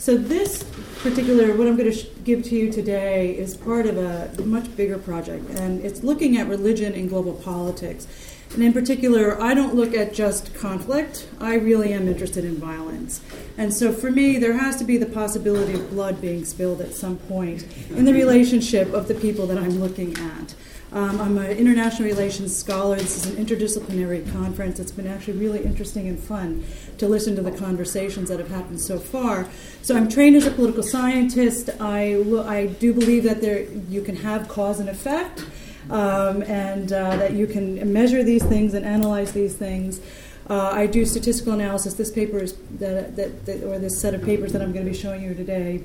So 0.00 0.16
this 0.16 0.62
particular, 1.02 1.54
what 1.54 1.66
I'm 1.68 1.76
going 1.76 1.90
to 1.90 1.94
sh- 1.94 2.06
give 2.24 2.42
to 2.44 2.56
you 2.56 2.72
today, 2.72 3.36
is 3.36 3.54
part 3.54 3.84
of 3.84 3.98
a 3.98 4.32
much 4.44 4.74
bigger 4.74 4.96
project, 4.96 5.50
and 5.50 5.84
it's 5.84 6.02
looking 6.02 6.38
at 6.38 6.46
religion 6.46 6.94
in 6.94 7.06
global 7.06 7.34
politics. 7.34 8.06
And 8.54 8.64
in 8.64 8.72
particular, 8.72 9.38
I 9.38 9.52
don't 9.52 9.74
look 9.74 9.92
at 9.92 10.14
just 10.14 10.54
conflict. 10.54 11.28
I 11.38 11.56
really 11.56 11.92
am 11.92 12.08
interested 12.08 12.46
in 12.46 12.56
violence. 12.56 13.20
And 13.58 13.74
so 13.74 13.92
for 13.92 14.10
me, 14.10 14.38
there 14.38 14.54
has 14.54 14.76
to 14.76 14.84
be 14.84 14.96
the 14.96 15.04
possibility 15.04 15.74
of 15.74 15.90
blood 15.90 16.18
being 16.18 16.46
spilled 16.46 16.80
at 16.80 16.94
some 16.94 17.18
point 17.18 17.66
in 17.90 18.06
the 18.06 18.14
relationship 18.14 18.94
of 18.94 19.06
the 19.06 19.14
people 19.14 19.46
that 19.48 19.58
I'm 19.58 19.80
looking 19.80 20.16
at. 20.16 20.54
Um, 20.92 21.20
I'm 21.20 21.38
an 21.38 21.56
international 21.56 22.08
relations 22.08 22.56
scholar. 22.56 22.96
This 22.96 23.16
is 23.16 23.32
an 23.32 23.44
interdisciplinary 23.44 24.30
conference. 24.32 24.80
It's 24.80 24.90
been 24.90 25.06
actually 25.06 25.38
really 25.38 25.64
interesting 25.64 26.08
and 26.08 26.18
fun 26.18 26.64
to 26.98 27.06
listen 27.06 27.36
to 27.36 27.42
the 27.42 27.52
conversations 27.52 28.28
that 28.28 28.40
have 28.40 28.50
happened 28.50 28.80
so 28.80 28.98
far. 28.98 29.48
So 29.82 29.96
I'm 29.96 30.08
trained 30.08 30.34
as 30.34 30.46
a 30.46 30.50
political 30.50 30.82
scientist. 30.82 31.70
I, 31.78 32.16
I 32.44 32.66
do 32.66 32.92
believe 32.92 33.22
that 33.22 33.40
there 33.40 33.62
you 33.88 34.02
can 34.02 34.16
have 34.16 34.48
cause 34.48 34.80
and 34.80 34.88
effect, 34.88 35.44
um, 35.90 36.42
and 36.42 36.92
uh, 36.92 37.16
that 37.18 37.34
you 37.34 37.46
can 37.46 37.92
measure 37.92 38.24
these 38.24 38.42
things 38.42 38.74
and 38.74 38.84
analyze 38.84 39.30
these 39.30 39.54
things. 39.54 40.00
Uh, 40.48 40.70
I 40.72 40.86
do 40.88 41.06
statistical 41.06 41.52
analysis. 41.52 41.94
This 41.94 42.10
paper 42.10 42.38
is 42.38 42.56
that, 42.80 43.14
that, 43.14 43.46
that, 43.46 43.62
or 43.62 43.78
this 43.78 44.00
set 44.00 44.12
of 44.12 44.24
papers 44.24 44.52
that 44.54 44.60
I'm 44.60 44.72
going 44.72 44.84
to 44.84 44.90
be 44.90 44.96
showing 44.96 45.22
you 45.22 45.34
today 45.34 45.84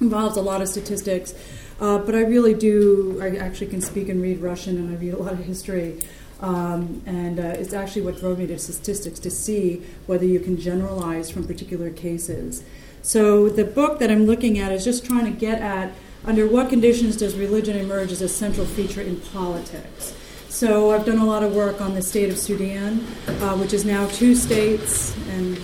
involves 0.00 0.36
a 0.36 0.42
lot 0.42 0.62
of 0.62 0.68
statistics. 0.68 1.34
Uh, 1.80 1.98
but 1.98 2.14
I 2.14 2.20
really 2.20 2.54
do, 2.54 3.18
I 3.20 3.36
actually 3.36 3.66
can 3.68 3.82
speak 3.82 4.08
and 4.08 4.22
read 4.22 4.40
Russian 4.40 4.76
and 4.78 4.96
I 4.96 5.00
read 5.00 5.14
a 5.14 5.18
lot 5.18 5.32
of 5.32 5.40
history. 5.40 6.00
Um, 6.40 7.02
and 7.06 7.38
uh, 7.38 7.42
it's 7.42 7.72
actually 7.72 8.02
what 8.02 8.18
drove 8.18 8.38
me 8.38 8.46
to 8.48 8.58
statistics 8.58 9.18
to 9.20 9.30
see 9.30 9.82
whether 10.06 10.24
you 10.24 10.40
can 10.40 10.58
generalize 10.58 11.30
from 11.30 11.46
particular 11.46 11.90
cases. 11.90 12.62
So 13.02 13.48
the 13.48 13.64
book 13.64 13.98
that 14.00 14.10
I'm 14.10 14.26
looking 14.26 14.58
at 14.58 14.72
is 14.72 14.84
just 14.84 15.04
trying 15.04 15.24
to 15.26 15.30
get 15.30 15.62
at 15.62 15.92
under 16.24 16.46
what 16.46 16.68
conditions 16.68 17.16
does 17.16 17.36
religion 17.36 17.76
emerge 17.76 18.10
as 18.10 18.20
a 18.20 18.28
central 18.28 18.66
feature 18.66 19.00
in 19.00 19.20
politics. 19.20 20.14
So 20.48 20.90
I've 20.90 21.04
done 21.04 21.18
a 21.18 21.24
lot 21.24 21.42
of 21.42 21.54
work 21.54 21.80
on 21.80 21.94
the 21.94 22.02
state 22.02 22.30
of 22.30 22.38
Sudan, 22.38 23.06
uh, 23.28 23.56
which 23.56 23.72
is 23.72 23.84
now 23.84 24.06
two 24.08 24.34
states, 24.34 25.14
and 25.30 25.60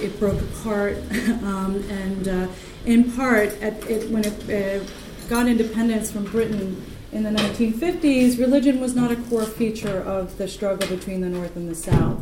it 0.00 0.18
broke 0.18 0.40
apart. 0.40 0.96
um, 1.44 1.82
and 1.88 2.28
uh, 2.28 2.48
in 2.84 3.12
part, 3.12 3.50
at, 3.62 3.88
it, 3.88 4.10
when 4.10 4.24
it 4.24 4.82
uh, 4.82 4.84
got 5.30 5.46
independence 5.46 6.10
from 6.10 6.24
Britain 6.24 6.84
in 7.12 7.22
the 7.22 7.30
1950s, 7.30 8.36
religion 8.40 8.80
was 8.80 8.96
not 8.96 9.12
a 9.12 9.16
core 9.16 9.44
feature 9.44 10.00
of 10.02 10.36
the 10.38 10.48
struggle 10.48 10.88
between 10.88 11.20
the 11.20 11.28
North 11.28 11.54
and 11.54 11.68
the 11.68 11.74
South. 11.76 12.20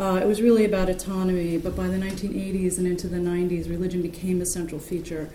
Uh, 0.00 0.18
it 0.22 0.26
was 0.26 0.40
really 0.40 0.64
about 0.64 0.88
autonomy, 0.88 1.58
but 1.58 1.76
by 1.76 1.86
the 1.86 1.98
1980s 1.98 2.78
and 2.78 2.86
into 2.86 3.08
the 3.08 3.18
90s, 3.18 3.68
religion 3.68 4.00
became 4.00 4.40
a 4.40 4.46
central 4.46 4.80
feature. 4.80 5.28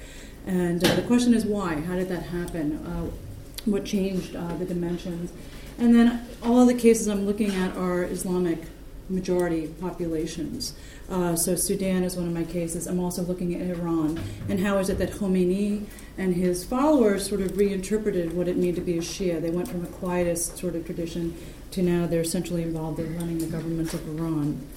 And 0.48 0.84
uh, 0.84 0.96
the 0.96 1.04
question 1.04 1.36
is 1.36 1.46
why? 1.46 1.82
How 1.82 1.96
did 1.96 2.10
that 2.10 2.24
happen? 2.24 2.84
Uh, 2.84 3.12
what 3.66 3.86
changed 3.86 4.36
uh, 4.36 4.56
the 4.58 4.66
dimensions? 4.66 5.32
And 5.78 5.94
then 5.94 6.28
all 6.42 6.66
the 6.66 6.74
cases 6.74 7.08
I'm 7.08 7.28
looking 7.28 7.54
at 7.54 7.78
are 7.78 8.04
Islamic 8.04 8.64
majority 9.10 9.68
populations. 9.80 10.74
Uh, 11.10 11.36
so 11.36 11.56
Sudan 11.56 12.04
is 12.04 12.16
one 12.16 12.26
of 12.26 12.34
my 12.34 12.46
cases. 12.46 12.88
I'm 12.88 13.00
also 13.00 13.22
looking 13.22 13.54
at 13.54 13.62
Iran 13.62 14.20
and 14.50 14.60
how 14.62 14.78
is 14.78 14.90
it 14.90 14.98
that 15.00 15.12
Khomeini 15.12 15.86
and 16.18 16.36
his 16.36 16.64
followers 16.64 17.28
sort 17.28 17.42
of 17.42 17.58
reinterpreted 17.58 18.34
what 18.34 18.48
it 18.48 18.58
meant 18.58 18.76
to 18.76 18.82
be 18.82 18.98
a 18.98 19.02
Shia. 19.02 19.42
They 19.42 19.50
went 19.50 19.68
from 19.68 19.84
a 19.84 19.88
quietist 19.88 20.58
sort 20.58 20.76
of 20.76 20.86
tradition 20.86 21.36
to 21.72 21.82
now 21.82 22.06
they're 22.06 22.22
essentially 22.22 22.64
involved 22.64 23.00
in 23.00 23.18
running 23.18 23.38
the 23.40 23.46
government 23.46 23.94
of 23.94 24.08
Iran. 24.08 24.68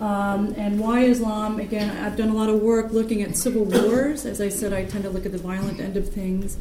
Um, 0.00 0.54
and 0.58 0.78
why 0.78 1.04
Islam? 1.04 1.58
Again, 1.58 1.96
I've 2.04 2.16
done 2.16 2.28
a 2.28 2.34
lot 2.34 2.50
of 2.50 2.60
work 2.60 2.92
looking 2.92 3.22
at 3.22 3.36
civil 3.36 3.64
wars. 3.64 4.26
As 4.26 4.40
I 4.40 4.50
said, 4.50 4.72
I 4.72 4.84
tend 4.84 5.04
to 5.04 5.10
look 5.10 5.24
at 5.24 5.32
the 5.32 5.38
violent 5.38 5.80
end 5.80 5.96
of 5.96 6.10
things. 6.10 6.58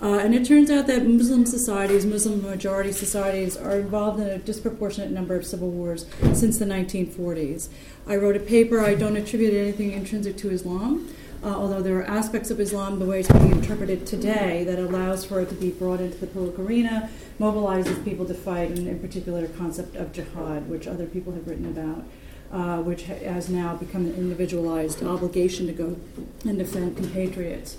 Uh, 0.00 0.18
and 0.18 0.34
it 0.34 0.44
turns 0.46 0.70
out 0.70 0.86
that 0.86 1.06
Muslim 1.06 1.46
societies, 1.46 2.04
Muslim 2.04 2.42
majority 2.42 2.92
societies, 2.92 3.56
are 3.56 3.78
involved 3.78 4.20
in 4.20 4.26
a 4.28 4.38
disproportionate 4.38 5.10
number 5.10 5.34
of 5.34 5.46
civil 5.46 5.70
wars 5.70 6.04
since 6.34 6.58
the 6.58 6.66
1940s. 6.66 7.68
I 8.08 8.14
wrote 8.14 8.36
a 8.36 8.40
paper, 8.40 8.80
I 8.80 8.94
don't 8.94 9.16
attribute 9.16 9.52
anything 9.52 9.90
intrinsic 9.90 10.36
to 10.38 10.50
Islam, 10.50 11.12
uh, 11.42 11.48
although 11.48 11.82
there 11.82 11.98
are 11.98 12.04
aspects 12.04 12.52
of 12.52 12.60
Islam, 12.60 13.00
the 13.00 13.04
way 13.04 13.18
it's 13.18 13.32
being 13.32 13.50
interpreted 13.50 14.06
today, 14.06 14.62
that 14.62 14.78
allows 14.78 15.24
for 15.24 15.40
it 15.40 15.48
to 15.48 15.56
be 15.56 15.70
brought 15.70 16.00
into 16.00 16.16
the 16.18 16.28
public 16.28 16.56
arena, 16.56 17.10
mobilizes 17.40 18.04
people 18.04 18.24
to 18.26 18.34
fight, 18.34 18.70
and 18.70 18.86
in 18.86 19.00
particular, 19.00 19.40
the 19.40 19.58
concept 19.58 19.96
of 19.96 20.12
jihad, 20.12 20.68
which 20.68 20.86
other 20.86 21.06
people 21.06 21.32
have 21.32 21.48
written 21.48 21.66
about. 21.66 22.04
Uh, 22.52 22.80
which 22.80 23.02
has 23.02 23.48
now 23.48 23.74
become 23.74 24.06
an 24.06 24.14
individualized 24.14 25.02
obligation 25.02 25.66
to 25.66 25.72
go 25.72 25.96
and 26.44 26.58
defend 26.58 26.96
compatriots. 26.96 27.76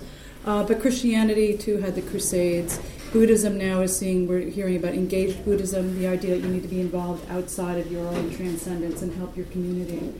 Uh, 0.48 0.62
but 0.62 0.80
Christianity 0.80 1.58
too 1.58 1.76
had 1.76 1.94
the 1.94 2.00
Crusades. 2.00 2.80
Buddhism 3.12 3.58
now 3.58 3.82
is 3.82 3.94
seeing, 3.94 4.26
we're 4.26 4.40
hearing 4.40 4.76
about 4.76 4.94
engaged 4.94 5.44
Buddhism, 5.44 5.98
the 5.98 6.08
idea 6.08 6.36
that 6.36 6.40
you 6.40 6.48
need 6.50 6.62
to 6.62 6.68
be 6.68 6.80
involved 6.80 7.30
outside 7.30 7.78
of 7.78 7.92
your 7.92 8.08
own 8.08 8.34
transcendence 8.34 9.02
and 9.02 9.14
help 9.16 9.36
your 9.36 9.44
community. 9.46 10.14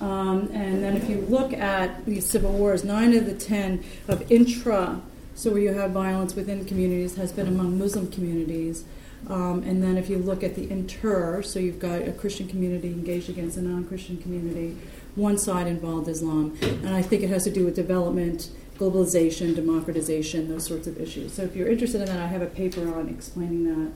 Um, 0.00 0.48
and 0.54 0.82
then 0.82 0.96
if 0.96 1.10
you 1.10 1.20
look 1.28 1.52
at 1.52 2.06
these 2.06 2.24
civil 2.24 2.52
wars, 2.52 2.82
nine 2.82 3.14
of 3.14 3.26
the 3.26 3.34
ten 3.34 3.84
of 4.08 4.32
intra, 4.32 5.02
so 5.34 5.50
where 5.50 5.60
you 5.60 5.74
have 5.74 5.90
violence 5.90 6.34
within 6.34 6.64
communities, 6.64 7.16
has 7.16 7.30
been 7.30 7.46
among 7.46 7.78
Muslim 7.78 8.10
communities. 8.10 8.84
Um, 9.28 9.62
and 9.64 9.82
then 9.82 9.98
if 9.98 10.08
you 10.08 10.16
look 10.16 10.42
at 10.42 10.54
the 10.54 10.70
inter, 10.70 11.42
so 11.42 11.58
you've 11.58 11.78
got 11.78 12.08
a 12.08 12.12
Christian 12.12 12.48
community 12.48 12.88
engaged 12.88 13.28
against 13.28 13.58
a 13.58 13.62
non 13.62 13.84
Christian 13.84 14.16
community, 14.16 14.78
one 15.14 15.36
side 15.36 15.66
involved 15.66 16.08
Islam. 16.08 16.56
And 16.62 16.88
I 16.88 17.02
think 17.02 17.22
it 17.22 17.28
has 17.28 17.44
to 17.44 17.50
do 17.50 17.66
with 17.66 17.76
development 17.76 18.48
globalization, 18.78 19.54
democratization, 19.54 20.48
those 20.48 20.66
sorts 20.66 20.86
of 20.86 21.00
issues. 21.00 21.34
So 21.34 21.42
if 21.42 21.56
you're 21.56 21.68
interested 21.68 22.00
in 22.00 22.06
that, 22.06 22.18
I 22.18 22.26
have 22.26 22.42
a 22.42 22.46
paper 22.46 22.94
on 22.94 23.08
explaining 23.08 23.64
that. 23.64 23.92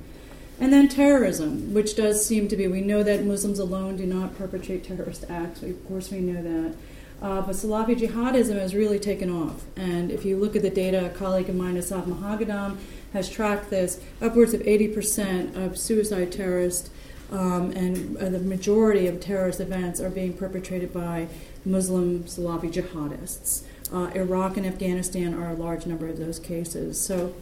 And 0.61 0.73
then 0.73 0.89
terrorism, 0.89 1.73
which 1.73 1.97
does 1.97 2.25
seem 2.25 2.49
to 2.49 2.57
be, 2.57 2.67
we 2.69 2.81
know 2.83 3.03
that 3.03 3.25
Muslims 3.25 3.59
alone 3.59 3.97
do 3.97 4.07
not 4.07 4.37
perpetrate 4.37 4.85
terrorist 4.85 5.25
acts. 5.29 5.63
Of 5.63 5.87
course, 5.89 6.11
we 6.11 6.21
know 6.21 6.43
that. 6.43 6.77
Uh, 7.21 7.41
but 7.41 7.55
Salafi 7.55 7.97
jihadism 7.97 8.59
has 8.59 8.75
really 8.75 8.99
taken 8.99 9.31
off. 9.31 9.65
And 9.77 10.11
if 10.11 10.25
you 10.25 10.37
look 10.37 10.57
at 10.57 10.63
the 10.63 10.71
data, 10.71 11.07
a 11.07 11.11
colleague 11.11 11.49
of 11.49 11.55
mine, 11.55 11.77
Assaf 11.77 12.05
Moghadam, 12.05 12.79
has 13.13 13.31
tracked 13.31 13.71
this. 13.71 14.01
Upwards 14.21 14.55
of 14.55 14.61
80% 14.63 15.57
of 15.57 15.79
suicide 15.79 16.33
terrorists 16.33 16.91
um, 17.31 17.71
and 17.73 18.17
uh, 18.19 18.29
the 18.29 18.39
majority 18.39 19.07
of 19.07 19.21
terrorist 19.21 19.61
events 19.61 20.01
are 20.01 20.11
being 20.11 20.35
perpetrated 20.35 20.93
by 20.93 21.29
Muslim 21.65 22.25
Salafi 22.25 22.73
jihadists. 22.73 23.63
Uh, 23.93 24.11
Iraq 24.15 24.57
and 24.57 24.67
Afghanistan 24.67 25.35
are 25.35 25.51
a 25.51 25.55
large 25.55 25.87
number 25.87 26.09
of 26.09 26.19
those 26.19 26.39
cases. 26.39 27.01
So, 27.01 27.35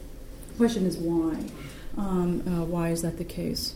the 0.48 0.54
question 0.56 0.84
is 0.86 0.96
why? 0.96 1.44
Um, 1.96 2.42
uh, 2.46 2.64
why 2.64 2.90
is 2.90 3.02
that 3.02 3.18
the 3.18 3.24
case? 3.24 3.74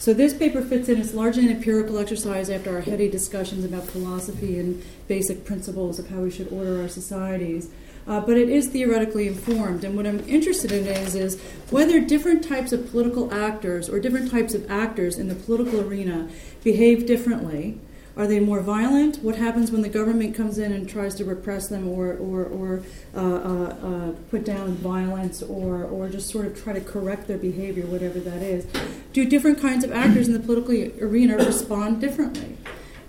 So 0.00 0.14
this 0.14 0.32
paper 0.32 0.62
fits 0.62 0.88
in. 0.88 0.98
It's 0.98 1.12
largely 1.12 1.44
an 1.44 1.52
empirical 1.54 1.98
exercise 1.98 2.48
after 2.48 2.74
our 2.74 2.80
heady 2.80 3.06
discussions 3.06 3.66
about 3.66 3.84
philosophy 3.84 4.58
and 4.58 4.82
basic 5.08 5.44
principles 5.44 5.98
of 5.98 6.08
how 6.08 6.20
we 6.20 6.30
should 6.30 6.50
order 6.50 6.80
our 6.80 6.88
societies. 6.88 7.68
Uh, 8.06 8.18
but 8.18 8.38
it 8.38 8.48
is 8.48 8.68
theoretically 8.68 9.28
informed. 9.28 9.84
And 9.84 9.94
what 9.96 10.06
I'm 10.06 10.26
interested 10.26 10.72
in 10.72 10.86
is, 10.86 11.14
is 11.14 11.38
whether 11.68 12.00
different 12.00 12.42
types 12.42 12.72
of 12.72 12.90
political 12.90 13.32
actors 13.32 13.90
or 13.90 14.00
different 14.00 14.30
types 14.30 14.54
of 14.54 14.70
actors 14.70 15.18
in 15.18 15.28
the 15.28 15.34
political 15.34 15.80
arena 15.80 16.30
behave 16.64 17.06
differently 17.06 17.78
are 18.16 18.26
they 18.26 18.40
more 18.40 18.60
violent? 18.60 19.18
What 19.18 19.36
happens 19.36 19.70
when 19.70 19.82
the 19.82 19.88
government 19.88 20.34
comes 20.34 20.58
in 20.58 20.72
and 20.72 20.88
tries 20.88 21.14
to 21.16 21.24
repress 21.24 21.68
them 21.68 21.88
or, 21.88 22.14
or, 22.14 22.44
or 22.44 22.82
uh, 23.14 23.20
uh, 23.20 23.76
uh, 23.82 24.12
put 24.30 24.44
down 24.44 24.72
violence 24.72 25.42
or, 25.42 25.84
or 25.84 26.08
just 26.08 26.30
sort 26.30 26.46
of 26.46 26.60
try 26.60 26.72
to 26.72 26.80
correct 26.80 27.28
their 27.28 27.38
behavior, 27.38 27.86
whatever 27.86 28.18
that 28.20 28.42
is? 28.42 28.66
Do 29.12 29.24
different 29.24 29.60
kinds 29.60 29.84
of 29.84 29.92
actors 29.92 30.26
in 30.26 30.34
the 30.34 30.40
political 30.40 30.74
arena 31.04 31.36
respond 31.36 32.00
differently? 32.00 32.56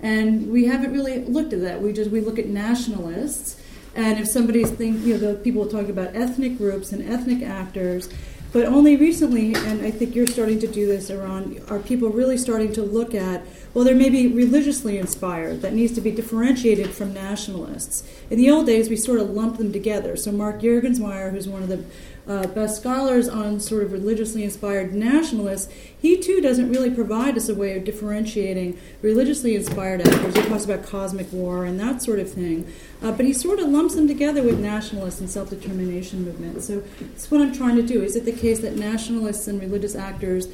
And 0.02 0.50
we 0.50 0.66
haven't 0.66 0.92
really 0.92 1.24
looked 1.24 1.52
at 1.52 1.60
that. 1.60 1.80
We 1.80 1.92
just 1.92 2.10
we 2.10 2.20
look 2.20 2.38
at 2.38 2.46
nationalists, 2.46 3.60
and 3.94 4.18
if 4.18 4.26
somebody's 4.26 4.70
thinking, 4.70 5.02
you 5.06 5.16
know, 5.16 5.32
the 5.32 5.38
people 5.38 5.66
talk 5.68 5.88
about 5.88 6.16
ethnic 6.16 6.58
groups 6.58 6.90
and 6.90 7.08
ethnic 7.08 7.42
actors, 7.42 8.08
but 8.52 8.66
only 8.66 8.96
recently, 8.96 9.54
and 9.54 9.80
I 9.80 9.90
think 9.90 10.14
you're 10.14 10.26
starting 10.26 10.60
to 10.60 10.66
do 10.66 10.86
this, 10.86 11.08
Iran, 11.08 11.62
are 11.68 11.78
people 11.78 12.10
really 12.10 12.36
starting 12.36 12.72
to 12.74 12.82
look 12.82 13.14
at 13.14 13.42
well, 13.74 13.84
they 13.84 13.94
may 13.94 14.10
be 14.10 14.26
religiously 14.26 14.98
inspired. 14.98 15.62
That 15.62 15.72
needs 15.72 15.94
to 15.94 16.00
be 16.00 16.10
differentiated 16.10 16.90
from 16.90 17.14
nationalists. 17.14 18.06
In 18.28 18.36
the 18.36 18.50
old 18.50 18.66
days, 18.66 18.90
we 18.90 18.96
sort 18.96 19.20
of 19.20 19.30
lumped 19.30 19.58
them 19.58 19.72
together. 19.72 20.16
So 20.16 20.30
Mark 20.30 20.60
Juergensmeyer, 20.60 21.30
who's 21.30 21.48
one 21.48 21.62
of 21.62 21.68
the 21.68 21.84
uh, 22.28 22.46
best 22.48 22.76
scholars 22.76 23.28
on 23.28 23.58
sort 23.58 23.82
of 23.82 23.92
religiously 23.92 24.44
inspired 24.44 24.94
nationalists, 24.94 25.72
he 25.98 26.18
too 26.18 26.40
doesn't 26.40 26.70
really 26.70 26.90
provide 26.90 27.36
us 27.36 27.48
a 27.48 27.54
way 27.54 27.76
of 27.76 27.84
differentiating 27.84 28.78
religiously 29.00 29.56
inspired 29.56 30.06
actors. 30.06 30.36
He 30.36 30.42
talks 30.42 30.64
about 30.64 30.84
cosmic 30.84 31.32
war 31.32 31.64
and 31.64 31.80
that 31.80 32.02
sort 32.02 32.18
of 32.18 32.30
thing. 32.30 32.70
Uh, 33.02 33.10
but 33.10 33.24
he 33.24 33.32
sort 33.32 33.58
of 33.58 33.68
lumps 33.68 33.94
them 33.94 34.06
together 34.06 34.42
with 34.42 34.60
nationalists 34.60 35.20
and 35.20 35.28
self 35.30 35.50
determination 35.50 36.24
movements. 36.24 36.66
So 36.66 36.82
that's 37.00 37.30
what 37.30 37.40
I'm 37.40 37.52
trying 37.52 37.76
to 37.76 37.82
do. 37.82 38.02
Is 38.02 38.16
it 38.16 38.24
the 38.24 38.32
case 38.32 38.60
that 38.60 38.76
nationalists 38.76 39.48
and 39.48 39.60
religious 39.60 39.96
actors 39.96 40.46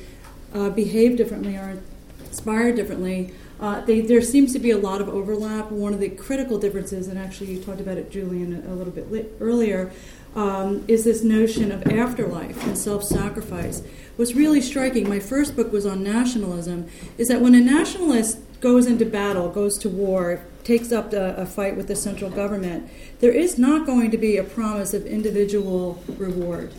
uh, 0.54 0.70
behave 0.70 1.16
differently 1.16 1.56
or 1.56 1.82
inspired 2.28 2.76
differently. 2.76 3.32
Uh, 3.60 3.80
they, 3.80 4.00
there 4.00 4.22
seems 4.22 4.52
to 4.52 4.58
be 4.58 4.70
a 4.70 4.78
lot 4.78 5.00
of 5.00 5.08
overlap. 5.08 5.70
One 5.70 5.92
of 5.92 6.00
the 6.00 6.10
critical 6.10 6.58
differences, 6.58 7.08
and 7.08 7.18
actually 7.18 7.52
you 7.52 7.62
talked 7.62 7.80
about 7.80 7.98
it, 7.98 8.10
Julian, 8.10 8.64
a 8.66 8.74
little 8.74 8.92
bit 8.92 9.10
li- 9.10 9.26
earlier, 9.40 9.90
um, 10.36 10.84
is 10.86 11.04
this 11.04 11.24
notion 11.24 11.72
of 11.72 11.86
afterlife 11.86 12.64
and 12.64 12.78
self 12.78 13.02
sacrifice. 13.02 13.82
What's 14.16 14.34
really 14.34 14.60
striking, 14.60 15.08
my 15.08 15.18
first 15.18 15.56
book 15.56 15.72
was 15.72 15.86
on 15.86 16.02
nationalism, 16.04 16.88
is 17.16 17.28
that 17.28 17.40
when 17.40 17.54
a 17.54 17.60
nationalist 17.60 18.38
goes 18.60 18.86
into 18.86 19.04
battle, 19.04 19.48
goes 19.48 19.78
to 19.78 19.88
war, 19.88 20.42
takes 20.62 20.92
up 20.92 21.12
a, 21.12 21.34
a 21.34 21.46
fight 21.46 21.76
with 21.76 21.88
the 21.88 21.96
central 21.96 22.30
government, 22.30 22.88
there 23.20 23.32
is 23.32 23.58
not 23.58 23.86
going 23.86 24.10
to 24.10 24.18
be 24.18 24.36
a 24.36 24.44
promise 24.44 24.94
of 24.94 25.06
individual 25.06 26.02
reward 26.16 26.72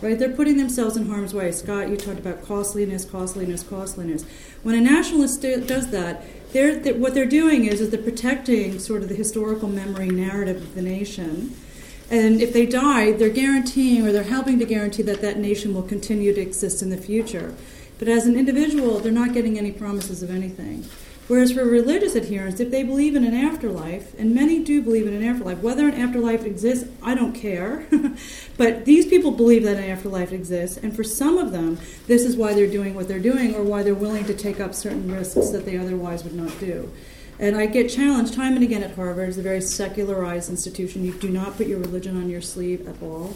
right? 0.00 0.18
They're 0.18 0.32
putting 0.32 0.56
themselves 0.56 0.96
in 0.96 1.08
harm's 1.08 1.34
way. 1.34 1.50
Scott, 1.52 1.88
you 1.88 1.96
talked 1.96 2.18
about 2.18 2.44
costliness, 2.44 3.04
costliness, 3.04 3.62
costliness. 3.62 4.24
When 4.62 4.74
a 4.74 4.80
nationalist 4.80 5.42
does 5.42 5.90
that, 5.90 6.24
they're, 6.52 6.94
what 6.94 7.14
they're 7.14 7.26
doing 7.26 7.66
is, 7.66 7.80
is 7.80 7.90
they're 7.90 8.02
protecting 8.02 8.78
sort 8.78 9.02
of 9.02 9.08
the 9.08 9.14
historical 9.14 9.68
memory 9.68 10.08
narrative 10.08 10.56
of 10.56 10.74
the 10.74 10.82
nation 10.82 11.54
and 12.10 12.40
if 12.40 12.52
they 12.52 12.64
die, 12.64 13.12
they're 13.12 13.28
guaranteeing 13.28 14.06
or 14.06 14.12
they're 14.12 14.22
helping 14.22 14.58
to 14.60 14.64
guarantee 14.64 15.02
that 15.02 15.20
that 15.20 15.38
nation 15.38 15.74
will 15.74 15.82
continue 15.82 16.32
to 16.32 16.40
exist 16.40 16.82
in 16.82 16.88
the 16.88 16.96
future. 16.96 17.54
But 17.98 18.08
as 18.08 18.26
an 18.26 18.36
individual, 18.36 18.98
they're 18.98 19.12
not 19.12 19.34
getting 19.34 19.58
any 19.58 19.72
promises 19.72 20.22
of 20.22 20.30
anything. 20.30 20.86
Whereas 21.28 21.52
for 21.52 21.62
religious 21.64 22.16
adherents, 22.16 22.58
if 22.58 22.70
they 22.70 22.82
believe 22.82 23.14
in 23.14 23.22
an 23.22 23.34
afterlife, 23.34 24.18
and 24.18 24.34
many 24.34 24.64
do 24.64 24.80
believe 24.80 25.06
in 25.06 25.12
an 25.12 25.22
afterlife, 25.22 25.58
whether 25.58 25.86
an 25.86 25.94
afterlife 25.94 26.44
exists, 26.44 26.88
I 27.02 27.14
don't 27.14 27.34
care. 27.34 27.86
but 28.56 28.86
these 28.86 29.06
people 29.06 29.32
believe 29.32 29.62
that 29.64 29.76
an 29.76 29.84
afterlife 29.84 30.32
exists, 30.32 30.78
and 30.78 30.96
for 30.96 31.04
some 31.04 31.36
of 31.36 31.52
them, 31.52 31.78
this 32.06 32.24
is 32.24 32.34
why 32.34 32.54
they're 32.54 32.66
doing 32.66 32.94
what 32.94 33.08
they're 33.08 33.18
doing 33.18 33.54
or 33.54 33.62
why 33.62 33.82
they're 33.82 33.94
willing 33.94 34.24
to 34.24 34.34
take 34.34 34.58
up 34.58 34.74
certain 34.74 35.12
risks 35.12 35.50
that 35.50 35.66
they 35.66 35.76
otherwise 35.76 36.24
would 36.24 36.34
not 36.34 36.58
do. 36.58 36.90
And 37.38 37.56
I 37.56 37.66
get 37.66 37.90
challenged 37.90 38.34
time 38.34 38.54
and 38.54 38.64
again 38.64 38.82
at 38.82 38.96
Harvard. 38.96 39.28
It's 39.28 39.38
a 39.38 39.42
very 39.42 39.60
secularized 39.60 40.50
institution. 40.50 41.04
You 41.04 41.12
do 41.12 41.28
not 41.28 41.56
put 41.56 41.68
your 41.68 41.78
religion 41.78 42.16
on 42.16 42.28
your 42.28 42.40
sleeve 42.40 42.88
at 42.88 43.00
all. 43.00 43.34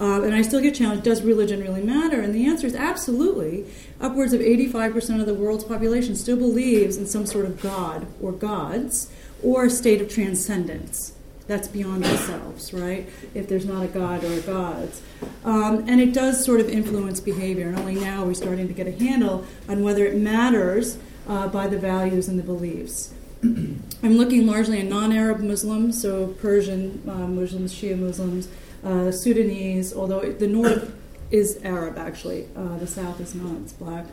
Uh, 0.00 0.22
and 0.22 0.34
I 0.34 0.40
still 0.40 0.62
get 0.62 0.74
challenged 0.74 1.04
does 1.04 1.22
religion 1.22 1.60
really 1.60 1.82
matter? 1.82 2.20
And 2.20 2.34
the 2.34 2.46
answer 2.46 2.66
is 2.66 2.74
absolutely. 2.74 3.66
Upwards 4.00 4.32
of 4.32 4.40
85% 4.40 5.20
of 5.20 5.26
the 5.26 5.34
world's 5.34 5.64
population 5.64 6.16
still 6.16 6.38
believes 6.38 6.96
in 6.96 7.06
some 7.06 7.26
sort 7.26 7.44
of 7.44 7.60
God 7.60 8.06
or 8.20 8.32
gods 8.32 9.10
or 9.42 9.66
a 9.66 9.70
state 9.70 10.00
of 10.00 10.08
transcendence. 10.08 11.12
That's 11.46 11.68
beyond 11.68 12.04
ourselves, 12.04 12.72
right? 12.72 13.08
If 13.34 13.48
there's 13.48 13.66
not 13.66 13.84
a 13.84 13.88
God 13.88 14.24
or 14.24 14.32
a 14.32 14.40
gods. 14.40 15.02
Um, 15.44 15.84
and 15.88 16.00
it 16.00 16.14
does 16.14 16.44
sort 16.44 16.60
of 16.60 16.68
influence 16.68 17.20
behavior. 17.20 17.68
And 17.68 17.78
only 17.78 17.96
now 17.96 18.22
we're 18.22 18.28
we 18.28 18.34
starting 18.34 18.68
to 18.68 18.74
get 18.74 18.86
a 18.86 18.92
handle 18.92 19.44
on 19.68 19.82
whether 19.82 20.06
it 20.06 20.16
matters 20.16 20.96
uh, 21.28 21.48
by 21.48 21.66
the 21.66 21.78
values 21.78 22.28
and 22.28 22.38
the 22.38 22.42
beliefs. 22.42 23.12
I'm 23.42 23.82
looking 24.02 24.46
largely 24.46 24.80
at 24.80 24.86
non-Arab 24.86 25.40
Muslims, 25.40 26.00
so 26.00 26.28
Persian 26.40 27.02
uh, 27.08 27.26
Muslims, 27.26 27.74
Shia 27.74 27.98
Muslims, 27.98 28.48
uh, 28.84 29.10
Sudanese, 29.10 29.94
although 29.94 30.20
the 30.32 30.48
north 30.48 30.94
is 31.30 31.60
Arab 31.64 31.98
actually, 31.98 32.48
uh, 32.56 32.76
the 32.78 32.86
south 32.86 33.20
is 33.20 33.34
not, 33.34 33.60
it's 33.62 33.72
black. 33.72 34.06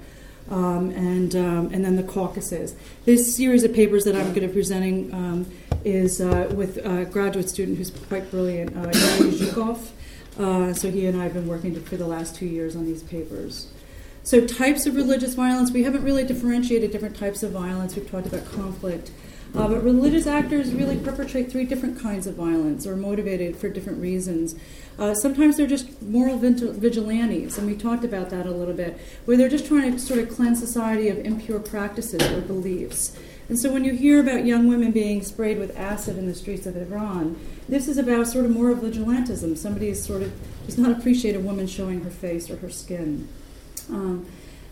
Um, 0.49 0.91
and 0.91 1.35
um, 1.35 1.73
and 1.73 1.83
then 1.83 1.97
the 1.97 2.03
Caucasus. 2.03 2.73
This 3.03 3.35
series 3.35 3.65
of 3.65 3.73
papers 3.73 4.05
that 4.05 4.15
I'm 4.15 4.27
going 4.27 4.41
to 4.41 4.47
be 4.47 4.53
presenting 4.53 5.13
um, 5.13 5.45
is 5.83 6.21
uh, 6.21 6.49
with 6.55 6.77
a 6.77 7.03
graduate 7.03 7.49
student 7.49 7.77
who's 7.77 7.91
quite 7.91 8.31
brilliant, 8.31 8.75
uh, 8.77 8.91
Zhukov. 8.91 9.89
Uh, 10.39 10.73
so 10.73 10.89
he 10.89 11.05
and 11.05 11.19
I 11.19 11.23
have 11.23 11.33
been 11.33 11.47
working 11.47 11.73
to, 11.73 11.81
for 11.81 11.97
the 11.97 12.07
last 12.07 12.35
two 12.35 12.45
years 12.45 12.75
on 12.75 12.85
these 12.85 13.03
papers. 13.03 13.71
So, 14.23 14.45
types 14.45 14.85
of 14.85 14.95
religious 14.95 15.35
violence, 15.35 15.71
we 15.71 15.83
haven't 15.83 16.03
really 16.03 16.25
differentiated 16.25 16.91
different 16.91 17.15
types 17.15 17.43
of 17.43 17.51
violence. 17.51 17.95
We've 17.95 18.09
talked 18.09 18.27
about 18.27 18.45
conflict. 18.45 19.09
Uh, 19.55 19.67
but 19.67 19.83
religious 19.83 20.27
actors 20.27 20.73
really 20.73 20.97
perpetrate 20.97 21.51
three 21.51 21.65
different 21.65 21.99
kinds 21.99 22.27
of 22.27 22.35
violence 22.35 22.85
or 22.85 22.95
motivated 22.95 23.55
for 23.55 23.69
different 23.69 23.99
reasons. 23.99 24.55
Uh, 24.99 25.13
sometimes 25.13 25.57
they're 25.57 25.67
just 25.67 26.01
moral 26.01 26.37
vigilantes, 26.37 27.57
and 27.57 27.67
we 27.67 27.75
talked 27.75 28.03
about 28.03 28.29
that 28.29 28.45
a 28.45 28.51
little 28.51 28.73
bit, 28.73 28.99
where 29.25 29.37
they're 29.37 29.49
just 29.49 29.67
trying 29.67 29.91
to 29.91 29.99
sort 29.99 30.19
of 30.19 30.29
cleanse 30.29 30.59
society 30.59 31.09
of 31.09 31.17
impure 31.19 31.59
practices 31.59 32.21
or 32.31 32.41
beliefs. 32.41 33.17
And 33.49 33.57
so 33.57 33.71
when 33.71 33.85
you 33.85 33.93
hear 33.93 34.19
about 34.19 34.45
young 34.45 34.67
women 34.67 34.91
being 34.91 35.23
sprayed 35.23 35.57
with 35.57 35.77
acid 35.77 36.17
in 36.17 36.25
the 36.25 36.35
streets 36.35 36.65
of 36.65 36.75
Iran, 36.75 37.39
this 37.69 37.87
is 37.87 37.97
about 37.97 38.27
sort 38.27 38.45
of 38.45 38.51
moral 38.51 38.75
vigilantism. 38.75 39.57
Somebody 39.57 39.87
is 39.89 40.03
sort 40.03 40.21
of 40.21 40.33
does 40.65 40.77
not 40.77 40.91
appreciate 40.91 41.35
a 41.35 41.39
woman 41.39 41.65
showing 41.65 42.01
her 42.01 42.09
face 42.09 42.49
or 42.49 42.57
her 42.57 42.69
skin. 42.69 43.29
Um, 43.89 44.25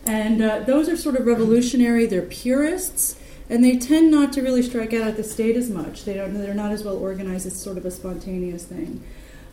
and 0.05 0.41
uh, 0.41 0.59
those 0.59 0.89
are 0.89 0.97
sort 0.97 1.15
of 1.15 1.25
revolutionary, 1.25 2.05
they're 2.05 2.21
purists, 2.21 3.17
and 3.49 3.63
they 3.63 3.77
tend 3.77 4.11
not 4.11 4.33
to 4.33 4.41
really 4.41 4.61
strike 4.61 4.93
out 4.93 5.07
at 5.07 5.17
the 5.17 5.23
state 5.23 5.55
as 5.55 5.69
much. 5.69 6.05
They 6.05 6.15
don't, 6.15 6.33
they're 6.33 6.53
not 6.53 6.71
as 6.71 6.83
well 6.83 6.97
organized, 6.97 7.45
it's 7.45 7.61
sort 7.61 7.77
of 7.77 7.85
a 7.85 7.91
spontaneous 7.91 8.65
thing. 8.65 9.03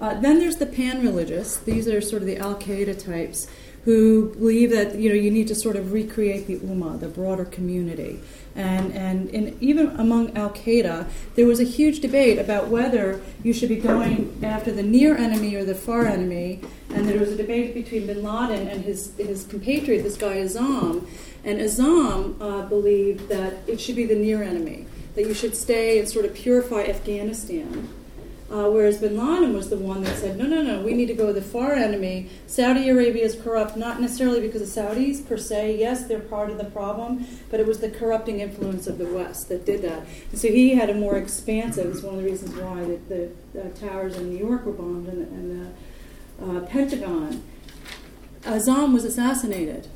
Uh, 0.00 0.18
then 0.20 0.38
there's 0.38 0.56
the 0.56 0.66
pan 0.66 1.02
religious, 1.02 1.56
these 1.56 1.86
are 1.86 2.00
sort 2.00 2.22
of 2.22 2.26
the 2.26 2.38
Al 2.38 2.56
Qaeda 2.56 2.98
types 3.04 3.46
who 3.84 4.32
believe 4.34 4.70
that 4.70 4.96
you 4.96 5.08
know 5.08 5.14
you 5.14 5.30
need 5.30 5.48
to 5.48 5.54
sort 5.54 5.74
of 5.74 5.92
recreate 5.92 6.46
the 6.46 6.56
ummah, 6.58 6.98
the 7.00 7.08
broader 7.08 7.44
community. 7.44 8.20
And, 8.54 8.92
and, 8.92 9.28
and 9.30 9.60
even 9.62 9.88
among 9.98 10.36
Al 10.36 10.50
Qaeda, 10.50 11.08
there 11.34 11.46
was 11.46 11.58
a 11.58 11.64
huge 11.64 12.00
debate 12.00 12.38
about 12.38 12.68
whether 12.68 13.20
you 13.42 13.52
should 13.52 13.70
be 13.70 13.76
going 13.76 14.38
after 14.42 14.70
the 14.70 14.82
near 14.82 15.16
enemy 15.16 15.54
or 15.54 15.64
the 15.64 15.74
far 15.74 16.06
enemy. 16.06 16.60
And 16.90 17.08
there 17.08 17.18
was 17.18 17.32
a 17.32 17.36
debate 17.36 17.74
between 17.74 18.06
bin 18.06 18.22
Laden 18.22 18.68
and 18.68 18.84
his, 18.84 19.16
his 19.16 19.44
compatriot, 19.46 20.02
this 20.02 20.16
guy 20.16 20.36
Azzam. 20.36 21.06
And 21.44 21.58
Azzam 21.60 22.40
uh, 22.40 22.62
believed 22.66 23.28
that 23.28 23.54
it 23.66 23.80
should 23.80 23.96
be 23.96 24.04
the 24.04 24.14
near 24.14 24.42
enemy, 24.42 24.86
that 25.14 25.26
you 25.26 25.34
should 25.34 25.56
stay 25.56 25.98
and 25.98 26.08
sort 26.08 26.24
of 26.24 26.34
purify 26.34 26.84
Afghanistan 26.84 27.88
uh, 28.52 28.68
whereas 28.68 28.98
bin 28.98 29.16
Laden 29.16 29.54
was 29.54 29.70
the 29.70 29.78
one 29.78 30.04
that 30.04 30.14
said, 30.18 30.36
no, 30.36 30.44
no, 30.44 30.60
no, 30.60 30.82
we 30.82 30.92
need 30.92 31.06
to 31.06 31.14
go 31.14 31.26
with 31.26 31.36
the 31.36 31.42
far 31.42 31.72
enemy. 31.72 32.28
Saudi 32.46 32.90
Arabia 32.90 33.24
is 33.24 33.34
corrupt, 33.34 33.78
not 33.78 33.98
necessarily 33.98 34.40
because 34.40 34.60
of 34.60 34.68
Saudis 34.68 35.26
per 35.26 35.38
se. 35.38 35.78
Yes, 35.78 36.06
they're 36.06 36.20
part 36.20 36.50
of 36.50 36.58
the 36.58 36.64
problem, 36.64 37.26
but 37.50 37.60
it 37.60 37.66
was 37.66 37.78
the 37.78 37.88
corrupting 37.88 38.40
influence 38.40 38.86
of 38.86 38.98
the 38.98 39.06
West 39.06 39.48
that 39.48 39.64
did 39.64 39.80
that. 39.82 40.06
And 40.30 40.38
so 40.38 40.48
he 40.48 40.74
had 40.74 40.90
a 40.90 40.94
more 40.94 41.16
expansive, 41.16 41.90
it's 41.90 42.02
one 42.02 42.16
of 42.16 42.22
the 42.22 42.28
reasons 42.28 42.54
why 42.54 42.84
the, 42.84 42.96
the, 43.08 43.30
the 43.58 43.68
towers 43.70 44.18
in 44.18 44.28
New 44.28 44.46
York 44.46 44.66
were 44.66 44.72
bombed 44.72 45.08
and, 45.08 45.26
and 45.28 45.74
the 46.38 46.58
uh, 46.58 46.66
Pentagon. 46.66 47.42
Azzam 48.42 48.92
was 48.92 49.04
assassinated 49.04 49.88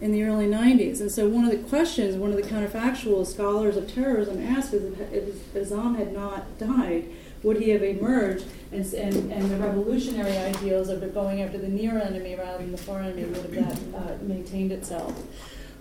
in 0.00 0.12
the 0.12 0.22
early 0.22 0.46
90s. 0.46 1.00
And 1.00 1.10
so 1.10 1.28
one 1.28 1.44
of 1.44 1.50
the 1.50 1.68
questions, 1.68 2.16
one 2.16 2.30
of 2.30 2.36
the 2.36 2.42
counterfactual 2.42 3.26
scholars 3.26 3.76
of 3.76 3.92
terrorism 3.92 4.44
asked 4.46 4.72
is 4.72 4.98
if 5.12 5.54
Azzam 5.54 5.96
had 5.96 6.12
not 6.12 6.58
died, 6.58 7.08
would 7.42 7.58
he 7.58 7.70
have 7.70 7.82
emerged 7.82 8.44
and, 8.72 8.92
and, 8.94 9.32
and 9.32 9.50
the 9.50 9.56
revolutionary 9.56 10.36
ideals 10.36 10.88
of 10.88 11.14
going 11.14 11.42
after 11.42 11.58
the 11.58 11.68
near 11.68 11.98
enemy 11.98 12.34
rather 12.34 12.58
than 12.58 12.72
the 12.72 12.78
far 12.78 13.00
enemy 13.00 13.24
would 13.24 13.36
have 13.36 13.50
that 13.52 13.78
uh, 13.96 14.16
maintained 14.22 14.72
itself? 14.72 15.22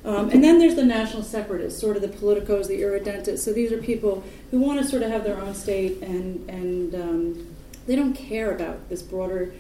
Um, 0.06 0.30
and 0.30 0.42
then 0.42 0.60
there's 0.60 0.76
the 0.76 0.86
national 0.86 1.24
separatists, 1.24 1.80
sort 1.80 1.98
of 1.98 2.02
the 2.02 2.08
politicos, 2.08 2.68
the 2.68 2.82
irredentists. 2.82 3.40
So 3.40 3.52
these 3.52 3.72
are 3.74 3.78
people 3.78 4.24
who 4.52 4.60
want 4.60 4.80
to 4.80 4.88
sort 4.88 5.04
of 5.04 5.12
have 5.12 5.26
their 5.26 5.38
own 5.38 5.54
state 5.54 6.02
and, 6.02 6.50
and 6.50 6.96
um, 6.96 7.56
they 7.86 7.98
don't 7.98 8.14
care 8.14 8.56
about 8.56 8.88
this 8.88 9.02
broader 9.02 9.52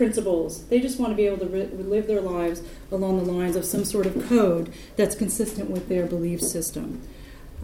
principles. 0.00 0.64
They 0.68 0.80
just 0.80 0.98
want 0.98 1.12
to 1.12 1.14
be 1.14 1.26
able 1.26 1.46
to 1.46 1.46
re- 1.46 1.66
live 1.66 2.06
their 2.06 2.22
lives 2.22 2.62
along 2.90 3.22
the 3.22 3.30
lines 3.30 3.54
of 3.54 3.66
some 3.66 3.84
sort 3.84 4.06
of 4.06 4.14
code 4.30 4.72
that's 4.96 5.14
consistent 5.14 5.68
with 5.68 5.90
their 5.90 6.06
belief 6.06 6.40
system. 6.40 7.02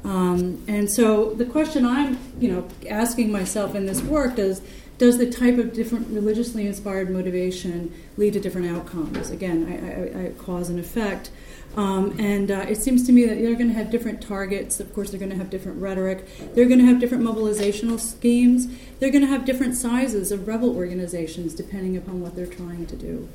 Um, 0.04 0.62
and 0.68 0.92
so 0.92 1.32
the 1.32 1.46
question 1.46 1.86
I'm, 1.86 2.18
you 2.38 2.52
know, 2.52 2.68
asking 2.90 3.32
myself 3.32 3.74
in 3.74 3.86
this 3.86 4.02
work 4.02 4.38
is, 4.38 4.60
does 4.98 5.18
the 5.18 5.30
type 5.30 5.58
of 5.58 5.72
different 5.72 6.08
religiously 6.08 6.66
inspired 6.66 7.10
motivation 7.10 7.92
lead 8.16 8.32
to 8.32 8.40
different 8.40 8.68
outcomes? 8.68 9.30
Again, 9.30 9.66
I, 9.68 10.22
I, 10.22 10.26
I 10.26 10.30
cause 10.32 10.68
and 10.70 10.78
effect. 10.78 11.30
Um, 11.76 12.18
and 12.18 12.50
uh, 12.50 12.64
it 12.68 12.76
seems 12.76 13.06
to 13.06 13.12
me 13.12 13.26
that 13.26 13.34
they're 13.34 13.54
going 13.54 13.68
to 13.68 13.74
have 13.74 13.90
different 13.90 14.22
targets. 14.22 14.80
Of 14.80 14.94
course, 14.94 15.10
they're 15.10 15.20
going 15.20 15.32
to 15.32 15.36
have 15.36 15.50
different 15.50 15.82
rhetoric. 15.82 16.26
They're 16.54 16.66
going 16.66 16.78
to 16.78 16.86
have 16.86 17.00
different 17.00 17.22
mobilizational 17.24 18.00
schemes. 18.00 18.66
They're 18.98 19.10
going 19.10 19.24
to 19.24 19.28
have 19.28 19.44
different 19.44 19.76
sizes 19.76 20.32
of 20.32 20.48
rebel 20.48 20.74
organizations 20.74 21.54
depending 21.54 21.96
upon 21.96 22.22
what 22.22 22.34
they're 22.34 22.46
trying 22.46 22.86
to 22.86 22.96
do 22.96 23.28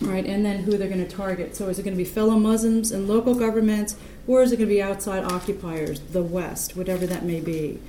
right? 0.00 0.24
And 0.24 0.44
then 0.44 0.62
who 0.62 0.76
they're 0.76 0.88
going 0.88 1.06
to 1.06 1.16
target. 1.16 1.56
So 1.56 1.68
is 1.68 1.78
it 1.78 1.82
going 1.82 1.96
to 1.96 1.98
be 1.98 2.08
fellow 2.08 2.38
Muslims 2.38 2.92
and 2.92 3.08
local 3.08 3.34
governments, 3.34 3.96
or 4.26 4.42
is 4.42 4.52
it 4.52 4.56
going 4.56 4.68
to 4.68 4.74
be 4.74 4.82
outside 4.82 5.24
occupiers, 5.24 6.00
the 6.00 6.22
West, 6.22 6.76
whatever 6.76 7.06
that 7.06 7.24
may 7.24 7.40
be? 7.40 7.80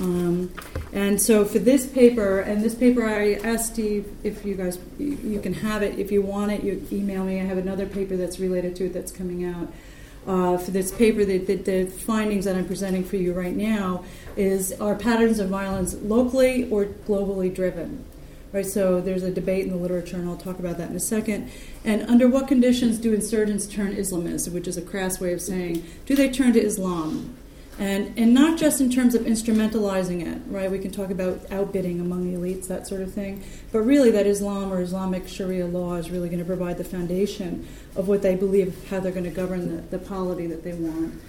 Um, 0.00 0.52
and 0.92 1.20
so 1.20 1.44
for 1.44 1.58
this 1.58 1.86
paper, 1.86 2.40
and 2.40 2.62
this 2.62 2.74
paper, 2.74 3.04
I 3.04 3.34
asked 3.34 3.74
Steve 3.74 4.10
if 4.24 4.44
you 4.44 4.54
guys 4.54 4.78
you, 4.98 5.40
can 5.40 5.54
have 5.54 5.82
it 5.82 5.98
if 5.98 6.10
you 6.10 6.22
want 6.22 6.52
it. 6.52 6.64
You 6.64 6.86
email 6.90 7.24
me. 7.24 7.40
I 7.40 7.44
have 7.44 7.58
another 7.58 7.86
paper 7.86 8.16
that's 8.16 8.38
related 8.38 8.76
to 8.76 8.86
it 8.86 8.92
that's 8.92 9.12
coming 9.12 9.44
out. 9.44 9.72
Uh, 10.26 10.56
for 10.56 10.70
this 10.70 10.90
paper, 10.90 11.24
the, 11.24 11.38
the, 11.38 11.56
the, 11.56 11.84
findings 11.84 12.46
that 12.46 12.56
I'm 12.56 12.66
presenting 12.66 13.04
for 13.04 13.16
you 13.16 13.34
right 13.34 13.54
now 13.54 14.04
is 14.36 14.72
are 14.80 14.94
patterns 14.94 15.38
of 15.38 15.50
violence 15.50 15.94
locally 15.94 16.68
or 16.70 16.86
globally 16.86 17.54
driven 17.54 18.06
right? 18.54 18.64
So 18.64 19.00
there's 19.00 19.24
a 19.24 19.32
debate 19.32 19.64
in 19.64 19.70
the 19.70 19.76
literature, 19.76 20.16
and 20.16 20.30
I'll 20.30 20.36
talk 20.36 20.60
about 20.60 20.78
that 20.78 20.88
in 20.88 20.94
a 20.94 21.00
second. 21.00 21.50
And 21.84 22.02
under 22.02 22.28
what 22.28 22.46
conditions 22.46 22.98
do 22.98 23.12
insurgents 23.12 23.66
turn 23.66 23.96
Islamist, 23.96 24.50
which 24.52 24.68
is 24.68 24.76
a 24.76 24.82
crass 24.82 25.20
way 25.20 25.32
of 25.32 25.42
saying, 25.42 25.84
do 26.06 26.14
they 26.14 26.30
turn 26.30 26.52
to 26.52 26.60
Islam? 26.60 27.36
And, 27.78 28.16
and 28.16 28.32
not 28.32 28.56
just 28.56 28.80
in 28.80 28.88
terms 28.88 29.16
of 29.16 29.22
instrumentalizing 29.22 30.24
it, 30.24 30.42
right? 30.46 30.70
We 30.70 30.78
can 30.78 30.92
talk 30.92 31.10
about 31.10 31.50
outbidding 31.50 32.00
among 32.00 32.30
the 32.30 32.38
elites, 32.38 32.68
that 32.68 32.86
sort 32.86 33.00
of 33.00 33.12
thing. 33.12 33.42
But 33.72 33.80
really, 33.80 34.12
that 34.12 34.26
Islam 34.26 34.72
or 34.72 34.80
Islamic 34.80 35.26
Sharia 35.26 35.66
law 35.66 35.94
is 35.94 36.08
really 36.08 36.28
going 36.28 36.38
to 36.38 36.44
provide 36.44 36.78
the 36.78 36.84
foundation 36.84 37.66
of 37.96 38.06
what 38.06 38.22
they 38.22 38.36
believe, 38.36 38.88
how 38.90 39.00
they're 39.00 39.10
going 39.10 39.24
to 39.24 39.30
govern 39.30 39.74
the, 39.74 39.82
the 39.82 39.98
polity 39.98 40.46
that 40.46 40.62
they 40.62 40.72
want. 40.72 41.20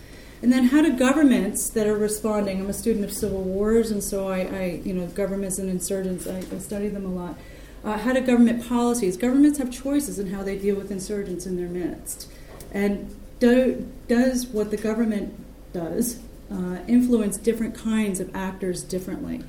And 0.44 0.54
then 0.54 0.66
how 0.66 0.84
do 0.84 0.96
governments 0.96 1.70
that 1.70 1.88
are 1.88 1.98
responding? 1.98 2.60
I'm 2.60 2.70
a 2.70 2.74
student 2.74 3.06
of 3.06 3.12
civil 3.12 3.42
wars, 3.42 3.90
and 3.90 4.04
so 4.04 4.28
I, 4.28 4.42
I 4.42 4.82
you 4.84 4.94
know, 4.94 5.08
governments 5.08 5.58
and 5.58 5.68
insurgents, 5.70 6.28
I, 6.28 6.38
I 6.38 6.60
study 6.60 6.90
them 6.90 7.06
a 7.06 7.10
lot. 7.10 7.40
Uh, 7.84 7.98
how 7.98 8.14
do 8.14 8.22
government 8.22 8.68
policies? 8.68 9.18
Governments 9.18 9.58
have 9.58 9.72
choices 9.72 10.20
in 10.20 10.28
how 10.28 10.44
they 10.44 10.58
deal 10.58 10.76
with 10.76 10.92
insurgents 10.92 11.48
in 11.48 11.56
their 11.56 11.68
midst. 11.68 12.32
And 12.72 13.16
do, 13.40 13.92
does 14.08 14.46
what 14.46 14.70
the 14.70 14.78
government 14.78 15.34
does 15.74 16.20
uh, 16.52 16.78
influence 16.88 17.38
different 17.38 17.76
kinds 17.76 18.20
of 18.20 18.36
actors 18.36 18.84
differently? 18.84 19.44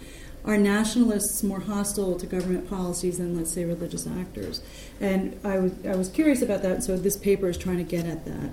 Are 0.45 0.57
nationalists 0.57 1.43
more 1.43 1.61
hostile 1.61 2.17
to 2.19 2.27
government 2.27 2.71
policies 2.71 3.19
than, 3.19 3.37
let's 3.37 3.53
say, 3.53 3.65
religious 3.65 4.07
actors? 4.07 4.63
And 5.01 5.39
I 5.43 5.59
was, 5.59 5.73
I 5.85 5.97
was 5.97 6.09
curious 6.09 6.41
about 6.41 6.63
that, 6.63 6.85
so 6.85 6.97
this 6.97 7.17
paper 7.17 7.49
is 7.49 7.59
trying 7.59 7.79
to 7.79 7.85
get 7.85 8.07
at 8.07 8.25
that. 8.27 8.51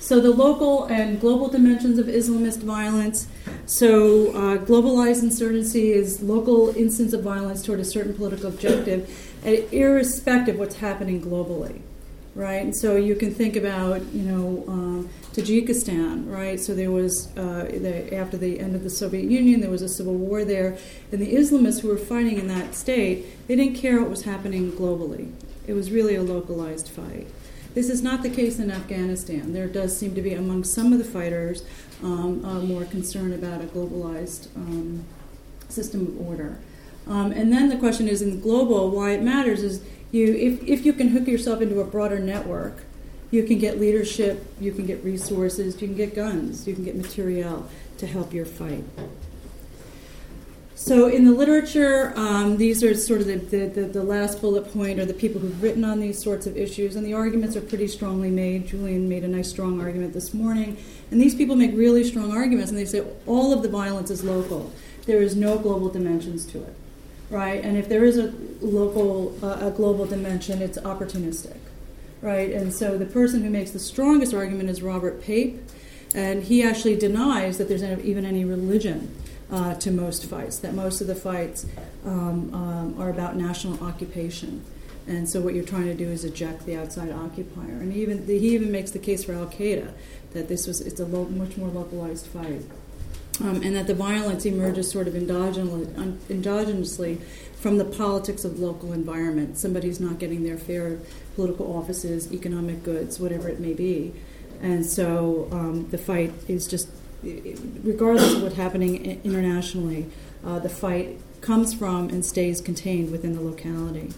So, 0.00 0.20
the 0.20 0.32
local 0.32 0.84
and 0.84 1.18
global 1.18 1.48
dimensions 1.48 1.98
of 1.98 2.06
Islamist 2.06 2.58
violence. 2.58 3.26
So, 3.64 4.28
uh, 4.32 4.58
globalized 4.58 5.22
insurgency 5.22 5.92
is 5.92 6.22
local 6.22 6.76
instance 6.76 7.14
of 7.14 7.22
violence 7.22 7.62
toward 7.62 7.80
a 7.80 7.86
certain 7.86 8.12
political 8.12 8.48
objective, 8.48 9.08
and 9.42 9.64
irrespective 9.72 10.56
of 10.56 10.58
what's 10.58 10.76
happening 10.76 11.22
globally, 11.22 11.80
right? 12.34 12.62
And 12.62 12.76
so, 12.76 12.96
you 12.96 13.14
can 13.14 13.32
think 13.32 13.56
about, 13.56 14.02
you 14.12 14.22
know, 14.22 14.64
uh, 14.68 15.34
Tajikistan, 15.34 16.30
right? 16.30 16.60
So, 16.60 16.74
there 16.74 16.90
was, 16.90 17.28
uh, 17.36 17.64
the, 17.70 18.14
after 18.14 18.36
the 18.36 18.60
end 18.60 18.74
of 18.74 18.82
the 18.82 18.90
Soviet 18.90 19.24
Union, 19.30 19.60
there 19.60 19.70
was 19.70 19.82
a 19.82 19.88
civil 19.88 20.14
war 20.14 20.44
there, 20.44 20.76
and 21.12 21.20
the 21.20 21.34
Islamists 21.34 21.80
who 21.80 21.88
were 21.88 21.98
fighting 21.98 22.38
in 22.38 22.48
that 22.48 22.74
state, 22.74 23.46
they 23.46 23.56
didn't 23.56 23.76
care 23.76 24.00
what 24.00 24.10
was 24.10 24.22
happening 24.22 24.72
globally. 24.72 25.32
It 25.66 25.72
was 25.72 25.90
really 25.90 26.14
a 26.14 26.22
localized 26.22 26.88
fight. 26.88 27.26
This 27.74 27.90
is 27.90 28.02
not 28.02 28.22
the 28.22 28.30
case 28.30 28.60
in 28.60 28.70
Afghanistan. 28.70 29.52
There 29.52 29.66
does 29.66 29.96
seem 29.96 30.14
to 30.14 30.22
be, 30.22 30.34
among 30.34 30.62
some 30.62 30.92
of 30.92 30.98
the 30.98 31.04
fighters, 31.04 31.64
um, 32.02 32.44
uh, 32.44 32.60
more 32.60 32.84
concern 32.84 33.32
about 33.32 33.62
a 33.62 33.64
globalized 33.64 34.54
um, 34.54 35.04
system 35.68 36.06
of 36.06 36.28
order. 36.28 36.58
Um, 37.06 37.32
and 37.32 37.52
then 37.52 37.68
the 37.68 37.76
question 37.76 38.06
is 38.08 38.22
in 38.22 38.40
global, 38.40 38.90
why 38.90 39.10
it 39.12 39.22
matters 39.22 39.62
is 39.62 39.82
you 40.14 40.34
if, 40.34 40.62
if 40.62 40.86
you 40.86 40.92
can 40.92 41.08
hook 41.08 41.26
yourself 41.26 41.60
into 41.60 41.80
a 41.80 41.84
broader 41.84 42.18
network, 42.18 42.84
you 43.30 43.42
can 43.42 43.58
get 43.58 43.80
leadership, 43.80 44.46
you 44.60 44.72
can 44.72 44.86
get 44.86 45.02
resources, 45.02 45.80
you 45.80 45.88
can 45.88 45.96
get 45.96 46.14
guns, 46.14 46.66
you 46.66 46.74
can 46.74 46.84
get 46.84 46.96
material 46.96 47.68
to 47.98 48.06
help 48.06 48.32
your 48.32 48.46
fight. 48.46 48.84
So, 50.76 51.06
in 51.06 51.24
the 51.24 51.32
literature, 51.32 52.12
um, 52.16 52.56
these 52.56 52.82
are 52.82 52.94
sort 52.94 53.20
of 53.20 53.26
the, 53.26 53.36
the, 53.36 53.82
the, 53.86 54.02
last 54.02 54.40
bullet 54.40 54.72
point 54.72 54.98
are 54.98 55.06
the 55.06 55.14
people 55.14 55.40
who've 55.40 55.62
written 55.62 55.84
on 55.84 56.00
these 56.00 56.22
sorts 56.22 56.46
of 56.46 56.56
issues, 56.56 56.96
and 56.96 57.06
the 57.06 57.14
arguments 57.14 57.56
are 57.56 57.60
pretty 57.60 57.86
strongly 57.86 58.28
made. 58.28 58.66
Julian 58.66 59.08
made 59.08 59.24
a 59.24 59.28
nice, 59.28 59.48
strong 59.48 59.80
argument 59.80 60.12
this 60.12 60.34
morning. 60.34 60.76
And 61.10 61.20
these 61.20 61.34
people 61.34 61.54
make 61.54 61.74
really 61.74 62.02
strong 62.04 62.32
arguments, 62.32 62.70
and 62.70 62.78
they 62.78 62.84
say 62.84 63.02
all 63.24 63.52
of 63.52 63.62
the 63.62 63.68
violence 63.68 64.10
is 64.10 64.24
local. 64.24 64.72
There 65.06 65.22
is 65.22 65.36
no 65.36 65.58
global 65.58 65.88
dimensions 65.88 66.44
to 66.46 66.62
it, 66.62 66.74
right? 67.34 67.64
And 67.64 67.76
if 67.76 67.88
there 67.88 68.04
is 68.04 68.16
a 68.16 68.32
local, 68.60 69.36
uh, 69.42 69.66
a 69.66 69.70
global 69.70 70.06
dimension, 70.06 70.62
it's 70.62 70.78
opportunistic, 70.78 71.58
right? 72.22 72.52
And 72.52 72.72
so 72.72 72.96
the 72.96 73.06
person 73.06 73.42
who 73.42 73.50
makes 73.50 73.72
the 73.72 73.80
strongest 73.80 74.32
argument 74.32 74.70
is 74.70 74.82
Robert 74.82 75.20
Pape, 75.20 75.60
and 76.14 76.44
he 76.44 76.62
actually 76.62 76.96
denies 76.96 77.58
that 77.58 77.68
there's 77.68 77.82
even 77.82 78.24
any 78.24 78.44
religion 78.44 79.12
uh, 79.50 79.74
to 79.74 79.90
most 79.90 80.26
fights, 80.26 80.58
that 80.58 80.74
most 80.74 81.00
of 81.00 81.08
the 81.08 81.14
fights 81.16 81.66
um, 82.04 82.54
um, 82.54 83.00
are 83.00 83.10
about 83.10 83.34
national 83.36 83.82
occupation. 83.82 84.64
And 85.08 85.28
so 85.28 85.40
what 85.40 85.54
you're 85.54 85.64
trying 85.64 85.86
to 85.86 85.94
do 85.94 86.08
is 86.08 86.24
eject 86.24 86.64
the 86.64 86.76
outside 86.76 87.10
occupier. 87.10 87.64
And 87.64 87.92
even 87.92 88.26
he 88.26 88.54
even 88.54 88.70
makes 88.70 88.92
the 88.92 88.98
case 89.00 89.24
for 89.24 89.34
Al 89.34 89.46
Qaeda 89.46 89.90
that 90.32 90.48
this 90.48 90.66
was 90.66 90.80
it's 90.80 91.00
a 91.00 91.04
lo- 91.04 91.26
much 91.26 91.56
more 91.56 91.68
localized 91.68 92.26
fight, 92.26 92.62
um, 93.40 93.62
and 93.62 93.76
that 93.76 93.86
the 93.86 93.94
violence 93.94 94.46
emerges 94.46 94.90
sort 94.90 95.08
of 95.08 95.14
endogenously, 95.14 97.20
from 97.56 97.78
the 97.78 97.84
politics 97.84 98.44
of 98.44 98.58
local 98.58 98.92
environment. 98.92 99.56
Somebody's 99.56 99.98
not 99.98 100.18
getting 100.18 100.44
their 100.44 100.58
fair 100.58 100.98
political 101.34 101.76
offices, 101.76 102.32
economic 102.32 102.82
goods, 102.82 103.18
whatever 103.18 103.48
it 103.48 103.60
may 103.60 103.72
be, 103.72 104.12
and 104.62 104.84
so 104.84 105.48
um, 105.50 105.88
the 105.90 105.98
fight 105.98 106.32
is 106.48 106.66
just 106.66 106.88
regardless 107.82 108.34
of 108.34 108.42
what's 108.42 108.56
happening 108.56 109.20
internationally, 109.24 110.06
uh, 110.44 110.58
the 110.58 110.68
fight 110.68 111.18
comes 111.40 111.74
from 111.74 112.08
and 112.10 112.24
stays 112.24 112.60
contained 112.60 113.10
within 113.10 113.34
the 113.34 113.40
locality. 113.40 114.12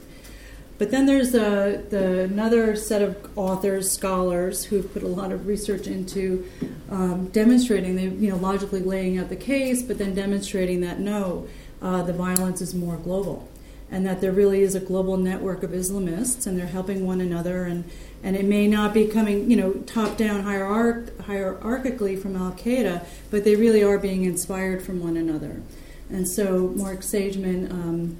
But 0.78 0.90
then 0.90 1.06
there's 1.06 1.34
uh, 1.34 1.82
the, 1.88 2.24
another 2.24 2.76
set 2.76 3.00
of 3.00 3.16
authors, 3.36 3.90
scholars, 3.90 4.64
who've 4.64 4.92
put 4.92 5.02
a 5.02 5.08
lot 5.08 5.32
of 5.32 5.46
research 5.46 5.86
into 5.86 6.46
um, 6.90 7.28
demonstrating, 7.28 7.96
they, 7.96 8.08
you 8.08 8.30
know, 8.30 8.36
logically 8.36 8.80
laying 8.80 9.18
out 9.18 9.30
the 9.30 9.36
case, 9.36 9.82
but 9.82 9.96
then 9.96 10.14
demonstrating 10.14 10.82
that 10.82 10.98
no, 11.00 11.48
uh, 11.80 12.02
the 12.02 12.12
violence 12.12 12.60
is 12.60 12.74
more 12.74 12.96
global, 12.96 13.48
and 13.90 14.04
that 14.06 14.20
there 14.20 14.32
really 14.32 14.60
is 14.60 14.74
a 14.74 14.80
global 14.80 15.16
network 15.16 15.62
of 15.62 15.70
Islamists, 15.70 16.46
and 16.46 16.58
they're 16.58 16.66
helping 16.66 17.06
one 17.06 17.20
another, 17.20 17.64
and 17.64 17.84
and 18.22 18.34
it 18.34 18.44
may 18.44 18.66
not 18.66 18.92
be 18.92 19.06
coming, 19.06 19.48
you 19.48 19.56
know, 19.56 19.72
top 19.86 20.16
down 20.16 20.42
hierarch- 20.42 21.16
hierarchically 21.18 22.20
from 22.20 22.34
Al 22.34 22.52
Qaeda, 22.52 23.04
but 23.30 23.44
they 23.44 23.54
really 23.54 23.84
are 23.84 23.98
being 23.98 24.24
inspired 24.24 24.82
from 24.82 25.00
one 25.00 25.16
another. 25.16 25.62
And 26.08 26.28
so 26.28 26.72
Mark 26.74 27.00
Sageman, 27.00 27.70
um, 27.70 28.16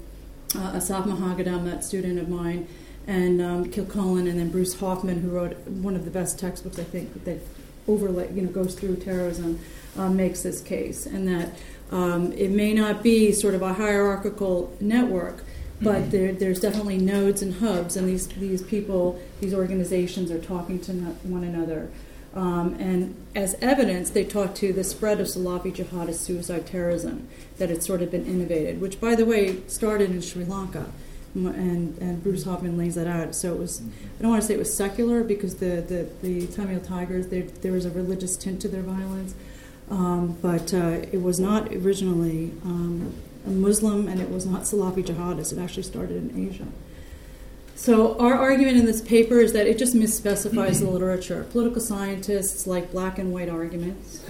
uh, 0.55 0.73
Assaf 0.73 1.03
Moghadam, 1.03 1.65
that 1.65 1.83
student 1.83 2.19
of 2.19 2.29
mine, 2.29 2.67
and 3.05 3.41
um, 3.41 3.71
Kilcullen, 3.71 4.27
and 4.27 4.39
then 4.39 4.49
Bruce 4.49 4.79
Hoffman, 4.79 5.21
who 5.21 5.29
wrote 5.29 5.57
one 5.67 5.95
of 5.95 6.05
the 6.05 6.11
best 6.11 6.37
textbooks 6.39 6.77
I 6.77 6.83
think 6.83 7.23
that 7.25 7.39
overlay, 7.87 8.31
you 8.33 8.41
know, 8.41 8.49
goes 8.49 8.75
through 8.75 8.97
terrorism, 8.97 9.59
uh, 9.97 10.09
makes 10.09 10.43
this 10.43 10.61
case, 10.61 11.05
and 11.05 11.27
that 11.27 11.53
um, 11.91 12.33
it 12.33 12.51
may 12.51 12.73
not 12.73 13.01
be 13.01 13.31
sort 13.31 13.55
of 13.55 13.61
a 13.61 13.73
hierarchical 13.73 14.75
network, 14.79 15.43
but 15.81 16.01
mm-hmm. 16.01 16.09
there, 16.09 16.33
there's 16.33 16.59
definitely 16.59 16.97
nodes 16.97 17.41
and 17.41 17.55
hubs, 17.55 17.95
and 17.95 18.07
these, 18.07 18.27
these 18.27 18.61
people, 18.61 19.21
these 19.39 19.53
organizations 19.53 20.29
are 20.31 20.41
talking 20.41 20.79
to 20.81 20.91
one 20.91 21.43
another. 21.43 21.89
Um, 22.35 22.75
and 22.79 23.15
as 23.35 23.55
evidence, 23.61 24.09
they 24.09 24.23
talk 24.23 24.53
to 24.55 24.73
the 24.73 24.83
spread 24.83 25.19
of 25.19 25.27
Salafi 25.27 25.73
jihadist 25.73 26.19
suicide 26.19 26.67
terrorism, 26.67 27.27
that 27.57 27.71
it's 27.71 27.85
sort 27.85 28.01
of 28.01 28.11
been 28.11 28.25
innovated, 28.25 28.79
which, 28.81 28.99
by 28.99 29.15
the 29.15 29.25
way, 29.25 29.61
started 29.67 30.11
in 30.11 30.21
Sri 30.21 30.45
Lanka. 30.45 30.91
And, 31.35 31.95
and 31.99 32.23
Bruce 32.23 32.45
Hoffman 32.45 32.79
lays 32.79 32.95
that 32.95 33.05
out. 33.05 33.35
So 33.35 33.53
it 33.53 33.59
was, 33.59 33.81
I 34.17 34.21
don't 34.23 34.31
want 34.31 34.41
to 34.41 34.47
say 34.47 34.55
it 34.55 34.59
was 34.59 34.75
secular 34.75 35.23
because 35.23 35.55
the, 35.55 35.83
the, 35.87 36.09
the 36.23 36.47
Tamil 36.47 36.79
Tigers, 36.79 37.27
there 37.27 37.71
was 37.71 37.85
a 37.85 37.91
religious 37.91 38.35
tint 38.35 38.59
to 38.61 38.67
their 38.67 38.81
violence, 38.81 39.35
um, 39.91 40.37
but 40.41 40.73
uh, 40.73 41.05
it 41.11 41.21
was 41.21 41.39
not 41.39 41.71
originally 41.71 42.53
um, 42.63 43.13
Muslim 43.45 44.07
and 44.07 44.19
it 44.19 44.31
was 44.31 44.47
not 44.47 44.63
Salafi 44.63 45.05
jihadist. 45.05 45.53
It 45.53 45.59
actually 45.59 45.83
started 45.83 46.17
in 46.17 46.49
Asia. 46.49 46.67
So 47.75 48.17
our 48.17 48.33
argument 48.33 48.77
in 48.77 48.85
this 48.85 49.01
paper 49.01 49.39
is 49.39 49.53
that 49.53 49.67
it 49.67 49.77
just 49.77 49.93
misspecifies 49.93 50.79
the 50.79 50.89
literature. 50.89 51.45
Political 51.51 51.81
scientists 51.81 52.65
like 52.65 52.91
black 52.91 53.19
and 53.19 53.31
white 53.31 53.49
arguments. 53.49 54.23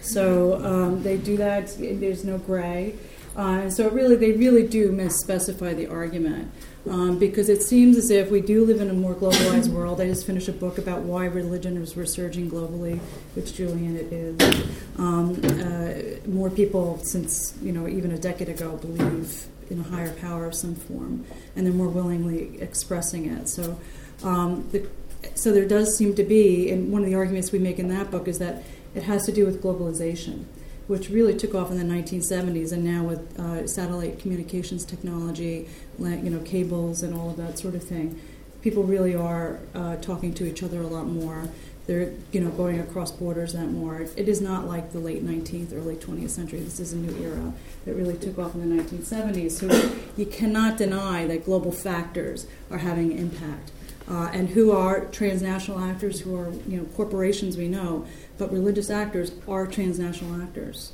So 0.00 0.64
um, 0.64 1.02
they 1.02 1.16
do 1.16 1.36
that. 1.36 1.74
There's 1.78 2.24
no 2.24 2.38
gray. 2.38 2.94
Uh, 3.36 3.70
so 3.70 3.88
really, 3.90 4.16
they 4.16 4.32
really 4.32 4.66
do 4.66 4.90
misspecify 4.90 5.74
the 5.76 5.86
argument 5.86 6.50
um, 6.88 7.18
because 7.18 7.48
it 7.48 7.62
seems 7.62 7.96
as 7.96 8.10
if 8.10 8.30
we 8.30 8.40
do 8.40 8.64
live 8.64 8.80
in 8.80 8.90
a 8.90 8.92
more 8.92 9.14
globalized 9.14 9.68
world. 9.72 10.00
I 10.00 10.06
just 10.08 10.26
finished 10.26 10.48
a 10.48 10.52
book 10.52 10.78
about 10.78 11.02
why 11.02 11.26
religion 11.26 11.76
is 11.76 11.96
resurging 11.96 12.50
globally, 12.50 12.98
which 13.34 13.54
Julian 13.54 13.96
it 13.96 14.12
is. 14.12 14.70
Um, 14.96 15.40
uh, 15.44 16.28
more 16.28 16.50
people, 16.50 16.98
since 16.98 17.54
you 17.62 17.72
know 17.72 17.86
even 17.86 18.10
a 18.10 18.18
decade 18.18 18.48
ago, 18.48 18.76
believe 18.76 19.46
in 19.70 19.78
a 19.78 19.84
higher 19.84 20.12
power 20.14 20.46
of 20.46 20.54
some 20.54 20.74
form, 20.74 21.24
and 21.54 21.64
they're 21.64 21.72
more 21.72 21.88
willingly 21.88 22.60
expressing 22.60 23.26
it. 23.26 23.48
So, 23.48 23.78
um, 24.24 24.68
the, 24.72 24.88
so 25.34 25.52
there 25.52 25.68
does 25.68 25.96
seem 25.96 26.14
to 26.16 26.24
be, 26.24 26.70
and 26.70 26.90
one 26.90 27.02
of 27.02 27.08
the 27.08 27.14
arguments 27.14 27.52
we 27.52 27.60
make 27.60 27.78
in 27.78 27.88
that 27.88 28.10
book 28.10 28.26
is 28.26 28.38
that 28.40 28.64
it 28.94 29.04
has 29.04 29.24
to 29.26 29.32
do 29.32 29.46
with 29.46 29.62
globalization 29.62 30.44
which 30.90 31.08
really 31.08 31.36
took 31.36 31.54
off 31.54 31.70
in 31.70 31.78
the 31.78 31.84
1970s, 31.84 32.72
and 32.72 32.82
now 32.82 33.04
with 33.04 33.38
uh, 33.38 33.64
satellite 33.64 34.18
communications 34.18 34.84
technology, 34.84 35.68
you 36.00 36.30
know, 36.30 36.40
cables 36.40 37.04
and 37.04 37.14
all 37.14 37.30
of 37.30 37.36
that 37.36 37.56
sort 37.56 37.76
of 37.76 37.84
thing, 37.84 38.20
people 38.60 38.82
really 38.82 39.14
are 39.14 39.60
uh, 39.72 39.94
talking 39.96 40.34
to 40.34 40.44
each 40.44 40.64
other 40.64 40.80
a 40.80 40.86
lot 40.88 41.06
more. 41.06 41.48
they're 41.86 42.12
you 42.32 42.40
know 42.40 42.50
going 42.50 42.80
across 42.80 43.12
borders 43.12 43.52
that 43.52 43.68
more. 43.68 44.00
It 44.16 44.28
is 44.28 44.40
not 44.40 44.66
like 44.66 44.90
the 44.90 44.98
late 44.98 45.24
19th 45.24 45.72
early 45.72 45.94
20th 45.94 46.30
century. 46.30 46.58
This 46.58 46.80
is 46.80 46.92
a 46.92 46.96
new 46.96 47.16
era 47.24 47.52
that 47.84 47.94
really 47.94 48.16
took 48.16 48.38
off 48.38 48.56
in 48.56 48.76
the 48.76 48.82
1970s. 48.82 49.52
So 49.52 49.96
you 50.16 50.26
cannot 50.26 50.76
deny 50.76 51.24
that 51.26 51.44
global 51.44 51.70
factors 51.70 52.48
are 52.68 52.78
having 52.78 53.16
impact. 53.16 53.70
Uh, 54.08 54.28
and 54.32 54.48
who 54.50 54.72
are 54.72 55.04
transnational 55.06 55.78
actors, 55.78 56.20
who 56.20 56.34
are 56.34 56.50
you 56.66 56.78
know 56.78 56.84
corporations 56.96 57.56
we 57.56 57.68
know, 57.68 58.06
but 58.40 58.50
religious 58.50 58.88
actors 58.88 59.32
are 59.46 59.66
transnational 59.66 60.42
actors, 60.42 60.92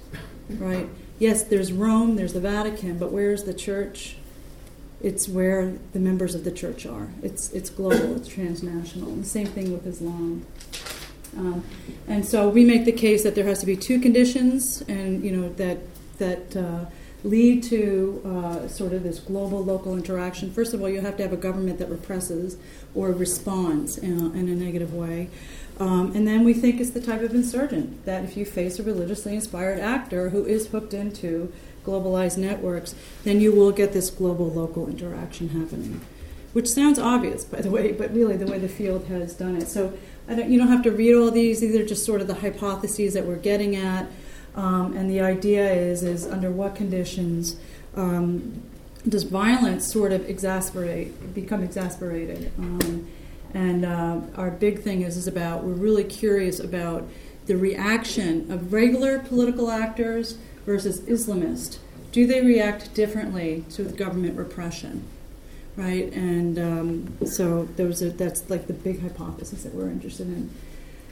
right? 0.50 0.88
Yes, 1.20 1.44
there's 1.44 1.72
Rome, 1.72 2.16
there's 2.16 2.32
the 2.32 2.40
Vatican, 2.40 2.98
but 2.98 3.12
where's 3.12 3.44
the 3.44 3.54
church? 3.54 4.16
It's 5.00 5.28
where 5.28 5.76
the 5.92 6.00
members 6.00 6.34
of 6.34 6.42
the 6.42 6.50
church 6.50 6.84
are. 6.86 7.08
It's 7.22 7.52
it's 7.52 7.70
global, 7.70 8.16
it's 8.16 8.28
transnational. 8.28 9.10
And 9.10 9.22
the 9.22 9.28
same 9.28 9.46
thing 9.46 9.72
with 9.72 9.86
Islam. 9.86 10.44
Um, 11.36 11.64
and 12.08 12.26
so 12.26 12.48
we 12.48 12.64
make 12.64 12.84
the 12.84 12.92
case 12.92 13.22
that 13.22 13.34
there 13.36 13.44
has 13.44 13.60
to 13.60 13.66
be 13.66 13.76
two 13.76 14.00
conditions, 14.00 14.82
and 14.88 15.24
you 15.24 15.32
know 15.34 15.48
that 15.50 15.78
that. 16.18 16.56
Uh, 16.56 16.86
lead 17.24 17.60
to 17.60 18.22
uh, 18.24 18.68
sort 18.68 18.92
of 18.92 19.02
this 19.02 19.18
global 19.18 19.64
local 19.64 19.96
interaction. 19.96 20.52
First 20.52 20.74
of 20.74 20.80
all, 20.80 20.88
you 20.88 21.00
have 21.00 21.16
to 21.16 21.24
have 21.24 21.32
a 21.32 21.36
government 21.36 21.78
that 21.80 21.90
represses 21.90 22.56
or 22.94 23.10
responds 23.10 23.98
in 23.98 24.20
a, 24.20 24.26
in 24.32 24.48
a 24.48 24.54
negative 24.54 24.94
way. 24.94 25.28
Um, 25.78 26.12
and 26.14 26.26
then 26.26 26.44
we 26.44 26.54
think 26.54 26.80
it's 26.80 26.90
the 26.90 27.00
type 27.00 27.20
of 27.20 27.34
insurgent 27.34 28.04
that 28.06 28.24
if 28.24 28.36
you 28.36 28.44
face 28.46 28.78
a 28.78 28.82
religiously 28.82 29.34
inspired 29.34 29.78
actor 29.78 30.30
who 30.30 30.44
is 30.44 30.68
hooked 30.68 30.94
into 30.94 31.52
globalized 31.84 32.38
networks, 32.38 32.94
then 33.24 33.40
you 33.40 33.52
will 33.52 33.72
get 33.72 33.92
this 33.92 34.10
global 34.10 34.50
local 34.50 34.88
interaction 34.88 35.50
happening. 35.50 36.00
Which 36.54 36.68
sounds 36.68 36.98
obvious, 36.98 37.44
by 37.44 37.60
the 37.60 37.70
way, 37.76 37.92
but 37.92 38.14
really 38.14 38.36
the 38.36 38.46
way 38.46 38.58
the 38.58 38.68
field 38.68 39.06
has 39.06 39.34
done 39.34 39.56
it. 39.56 39.68
So 39.68 39.92
don't, 40.28 40.48
you 40.48 40.58
don't 40.58 40.68
have 40.68 40.82
to 40.84 40.90
read 40.90 41.14
all 41.14 41.30
these, 41.30 41.60
these 41.60 41.76
are 41.76 41.84
just 41.84 42.04
sort 42.06 42.20
of 42.20 42.26
the 42.26 42.34
hypotheses 42.36 43.14
that 43.14 43.26
we're 43.26 43.36
getting 43.36 43.76
at. 43.76 44.06
Um, 44.54 44.96
and 44.96 45.10
the 45.10 45.20
idea 45.20 45.70
is, 45.70 46.02
is 46.02 46.26
under 46.26 46.50
what 46.50 46.74
conditions 46.74 47.56
um, 47.94 48.62
does 49.06 49.24
violence 49.24 49.86
sort 49.86 50.12
of 50.12 50.28
exasperate, 50.28 51.34
become 51.34 51.62
exasperated? 51.62 52.50
And 53.54 53.84
uh, 53.84 54.20
our 54.36 54.50
big 54.50 54.82
thing 54.82 55.02
is, 55.02 55.16
is 55.16 55.26
about, 55.26 55.64
we're 55.64 55.72
really 55.72 56.04
curious 56.04 56.60
about 56.60 57.08
the 57.46 57.56
reaction 57.56 58.50
of 58.50 58.72
regular 58.72 59.18
political 59.20 59.70
actors 59.70 60.38
versus 60.64 61.00
Islamists. 61.02 61.78
Do 62.12 62.26
they 62.26 62.40
react 62.40 62.94
differently 62.94 63.64
to 63.70 63.84
government 63.84 64.36
repression? 64.36 65.04
Right? 65.76 66.12
And 66.12 66.58
um, 66.58 67.26
so 67.26 67.68
those 67.76 68.02
are, 68.02 68.10
that's 68.10 68.48
like 68.48 68.66
the 68.66 68.72
big 68.72 69.02
hypothesis 69.02 69.62
that 69.62 69.74
we're 69.74 69.88
interested 69.88 70.26
in. 70.26 70.50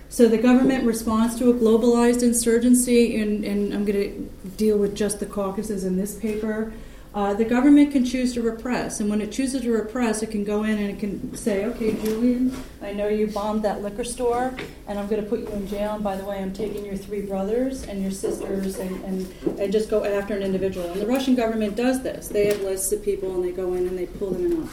So 0.09 0.29
the 0.29 0.39
government 0.39 0.85
responds 0.85 1.37
to 1.41 1.51
a 1.51 1.55
globalized 1.55 2.23
insurgency, 2.23 3.21
and, 3.21 3.45
and 3.45 3.75
I'm 3.75 3.85
going 3.85 4.01
to 4.01 4.49
deal 4.57 4.79
with 4.79 4.95
just 4.95 5.19
the 5.19 5.27
Caucasus 5.27 5.83
in 5.83 5.97
this 5.97 6.15
paper. 6.15 6.73
Uh, 7.15 7.33
the 7.33 7.45
government 7.45 7.93
can 7.93 8.05
choose 8.05 8.35
to 8.35 8.43
repress, 8.43 8.99
and 8.99 9.09
when 9.09 9.21
it 9.21 9.31
chooses 9.31 9.63
to 9.63 9.71
repress, 9.71 10.21
it 10.21 10.33
can 10.33 10.43
go 10.43 10.65
in 10.65 10.77
and 10.77 10.91
it 10.91 10.99
can 10.99 11.33
say, 11.37 11.65
"Okay, 11.65 11.93
Julian, 12.03 12.53
I 12.83 12.93
know 12.93 13.07
you 13.07 13.29
bombed 13.29 13.63
that 13.63 13.83
liquor 13.83 14.03
store, 14.03 14.53
and 14.89 14.99
I'm 14.99 15.07
going 15.07 15.23
to 15.23 15.29
put 15.29 15.39
you 15.39 15.47
in 15.47 15.69
jail. 15.69 15.95
And 15.95 16.03
by 16.03 16.17
the 16.17 16.25
way, 16.25 16.39
I'm 16.39 16.53
taking 16.53 16.85
your 16.85 16.97
three 16.97 17.23
brothers 17.23 17.85
and 17.85 18.03
your 18.03 18.11
sisters, 18.11 18.81
and, 18.81 19.05
and, 19.05 19.33
and 19.61 19.73
just 19.73 19.89
go 19.91 20.05
after 20.05 20.35
an 20.35 20.43
individual." 20.43 20.91
And 20.91 21.01
the 21.01 21.07
Russian 21.07 21.37
government 21.37 21.77
does 21.77 22.03
this. 22.03 22.27
They 22.27 22.47
have 22.47 22.61
lists 22.63 22.91
of 22.91 23.05
people, 23.05 23.33
and 23.37 23.45
they 23.45 23.53
go 23.53 23.75
in 23.75 23.87
and 23.87 23.97
they 23.97 24.07
pull 24.07 24.31
them 24.31 24.47
in. 24.47 24.69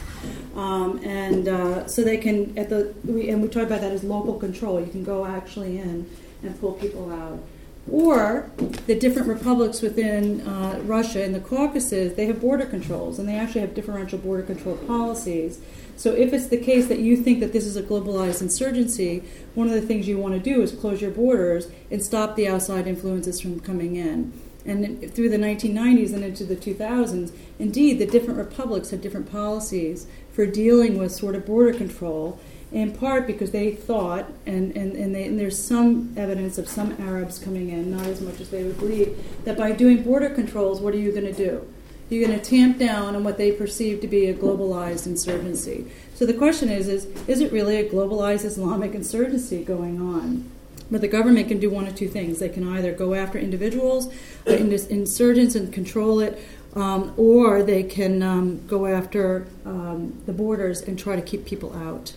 Um, 0.58 0.98
and 1.04 1.46
uh, 1.46 1.86
so 1.86 2.02
they 2.02 2.16
can 2.16 2.58
at 2.58 2.68
the 2.68 2.92
we, 3.04 3.30
and 3.30 3.40
we 3.40 3.48
talk 3.48 3.62
about 3.62 3.82
that 3.82 3.92
as 3.92 4.02
local 4.02 4.34
control. 4.34 4.80
You 4.80 4.90
can 4.90 5.04
go 5.04 5.24
actually 5.24 5.78
in 5.78 6.10
and 6.42 6.60
pull 6.60 6.72
people 6.72 7.08
out. 7.12 7.38
Or 7.90 8.50
the 8.86 8.94
different 8.94 9.28
republics 9.28 9.82
within 9.82 10.40
uh, 10.42 10.80
Russia 10.84 11.24
and 11.24 11.34
the 11.34 11.40
Caucasus, 11.40 12.14
they 12.14 12.26
have 12.26 12.40
border 12.40 12.64
controls, 12.64 13.18
and 13.18 13.28
they 13.28 13.34
actually 13.34 13.62
have 13.62 13.74
differential 13.74 14.18
border 14.18 14.44
control 14.44 14.76
policies. 14.76 15.60
So 15.96 16.12
if 16.12 16.32
it's 16.32 16.46
the 16.46 16.58
case 16.58 16.86
that 16.88 17.00
you 17.00 17.16
think 17.16 17.40
that 17.40 17.52
this 17.52 17.66
is 17.66 17.76
a 17.76 17.82
globalized 17.82 18.40
insurgency, 18.40 19.24
one 19.54 19.66
of 19.66 19.74
the 19.74 19.82
things 19.82 20.06
you 20.06 20.16
want 20.16 20.34
to 20.34 20.40
do 20.40 20.62
is 20.62 20.72
close 20.72 21.02
your 21.02 21.10
borders 21.10 21.68
and 21.90 22.02
stop 22.02 22.36
the 22.36 22.48
outside 22.48 22.86
influences 22.86 23.40
from 23.40 23.60
coming 23.60 23.96
in. 23.96 24.32
And 24.64 25.12
through 25.12 25.28
the 25.28 25.38
1990s 25.38 26.14
and 26.14 26.22
into 26.22 26.44
the 26.44 26.54
2000s, 26.54 27.32
indeed, 27.58 27.98
the 27.98 28.06
different 28.06 28.38
republics 28.38 28.90
had 28.90 29.00
different 29.00 29.30
policies 29.30 30.06
for 30.32 30.46
dealing 30.46 30.98
with 30.98 31.12
sort 31.12 31.34
of 31.34 31.44
border 31.44 31.76
control 31.76 32.38
in 32.72 32.92
part 32.92 33.26
because 33.26 33.50
they 33.50 33.72
thought, 33.72 34.26
and, 34.46 34.74
and, 34.76 34.96
and, 34.96 35.14
they, 35.14 35.24
and, 35.24 35.38
there's 35.38 35.62
some 35.62 36.12
evidence 36.16 36.56
of 36.56 36.68
some 36.68 36.92
Arabs 37.00 37.38
coming 37.38 37.68
in, 37.68 37.94
not 37.94 38.06
as 38.06 38.20
much 38.20 38.40
as 38.40 38.48
they 38.50 38.64
would 38.64 38.78
believe, 38.78 39.22
that 39.44 39.58
by 39.58 39.72
doing 39.72 40.02
border 40.02 40.30
controls, 40.30 40.80
what 40.80 40.94
are 40.94 40.98
you 40.98 41.12
going 41.12 41.26
to 41.26 41.32
do? 41.32 41.66
You're 42.08 42.26
going 42.26 42.38
to 42.38 42.44
tamp 42.44 42.78
down 42.78 43.14
on 43.14 43.24
what 43.24 43.38
they 43.38 43.52
perceive 43.52 44.00
to 44.00 44.06
be 44.06 44.26
a 44.26 44.34
globalized 44.34 45.06
insurgency. 45.06 45.86
So 46.14 46.26
the 46.26 46.34
question 46.34 46.68
is, 46.68 46.88
is, 46.88 47.06
is 47.26 47.40
it 47.40 47.52
really 47.52 47.76
a 47.76 47.88
globalized 47.88 48.44
Islamic 48.44 48.94
insurgency 48.94 49.64
going 49.64 50.00
on? 50.00 50.50
But 50.90 51.00
the 51.00 51.08
government 51.08 51.48
can 51.48 51.58
do 51.58 51.70
one 51.70 51.86
of 51.86 51.96
two 51.96 52.08
things. 52.08 52.38
They 52.38 52.50
can 52.50 52.68
either 52.68 52.92
go 52.92 53.14
after 53.14 53.38
individuals, 53.38 54.12
uh, 54.46 54.52
insurgents, 54.52 55.54
and 55.54 55.72
control 55.72 56.20
it, 56.20 56.38
um, 56.74 57.14
or 57.16 57.62
they 57.62 57.82
can 57.82 58.22
um, 58.22 58.66
go 58.66 58.86
after 58.86 59.46
um, 59.64 60.20
the 60.26 60.32
borders 60.32 60.82
and 60.82 60.98
try 60.98 61.16
to 61.16 61.22
keep 61.22 61.46
people 61.46 61.74
out. 61.74 62.14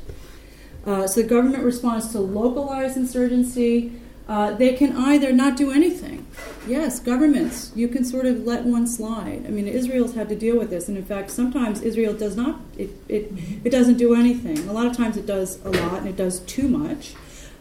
Uh, 0.85 1.07
so 1.07 1.21
the 1.21 1.27
government 1.27 1.63
responds 1.63 2.11
to 2.11 2.19
localized 2.19 2.95
insurgency. 2.95 3.93
Uh, 4.27 4.53
they 4.53 4.73
can 4.73 4.95
either 4.95 5.31
not 5.31 5.55
do 5.55 5.71
anything. 5.71 6.25
Yes, 6.67 6.99
governments, 6.99 7.71
you 7.75 7.87
can 7.87 8.03
sort 8.03 8.25
of 8.25 8.45
let 8.45 8.65
one 8.65 8.87
slide. 8.87 9.45
I 9.45 9.49
mean, 9.49 9.67
Israel's 9.67 10.15
had 10.15 10.29
to 10.29 10.35
deal 10.35 10.57
with 10.57 10.71
this, 10.71 10.87
and 10.87 10.97
in 10.97 11.05
fact, 11.05 11.29
sometimes 11.29 11.81
Israel 11.81 12.13
does 12.13 12.35
not. 12.35 12.59
It 12.77 12.89
it, 13.07 13.31
it 13.63 13.69
doesn't 13.69 13.97
do 13.97 14.15
anything. 14.15 14.57
A 14.67 14.73
lot 14.73 14.87
of 14.87 14.97
times, 14.97 15.15
it 15.15 15.27
does 15.27 15.63
a 15.63 15.69
lot, 15.69 15.99
and 15.99 16.07
it 16.07 16.15
does 16.15 16.39
too 16.41 16.67
much. 16.67 17.13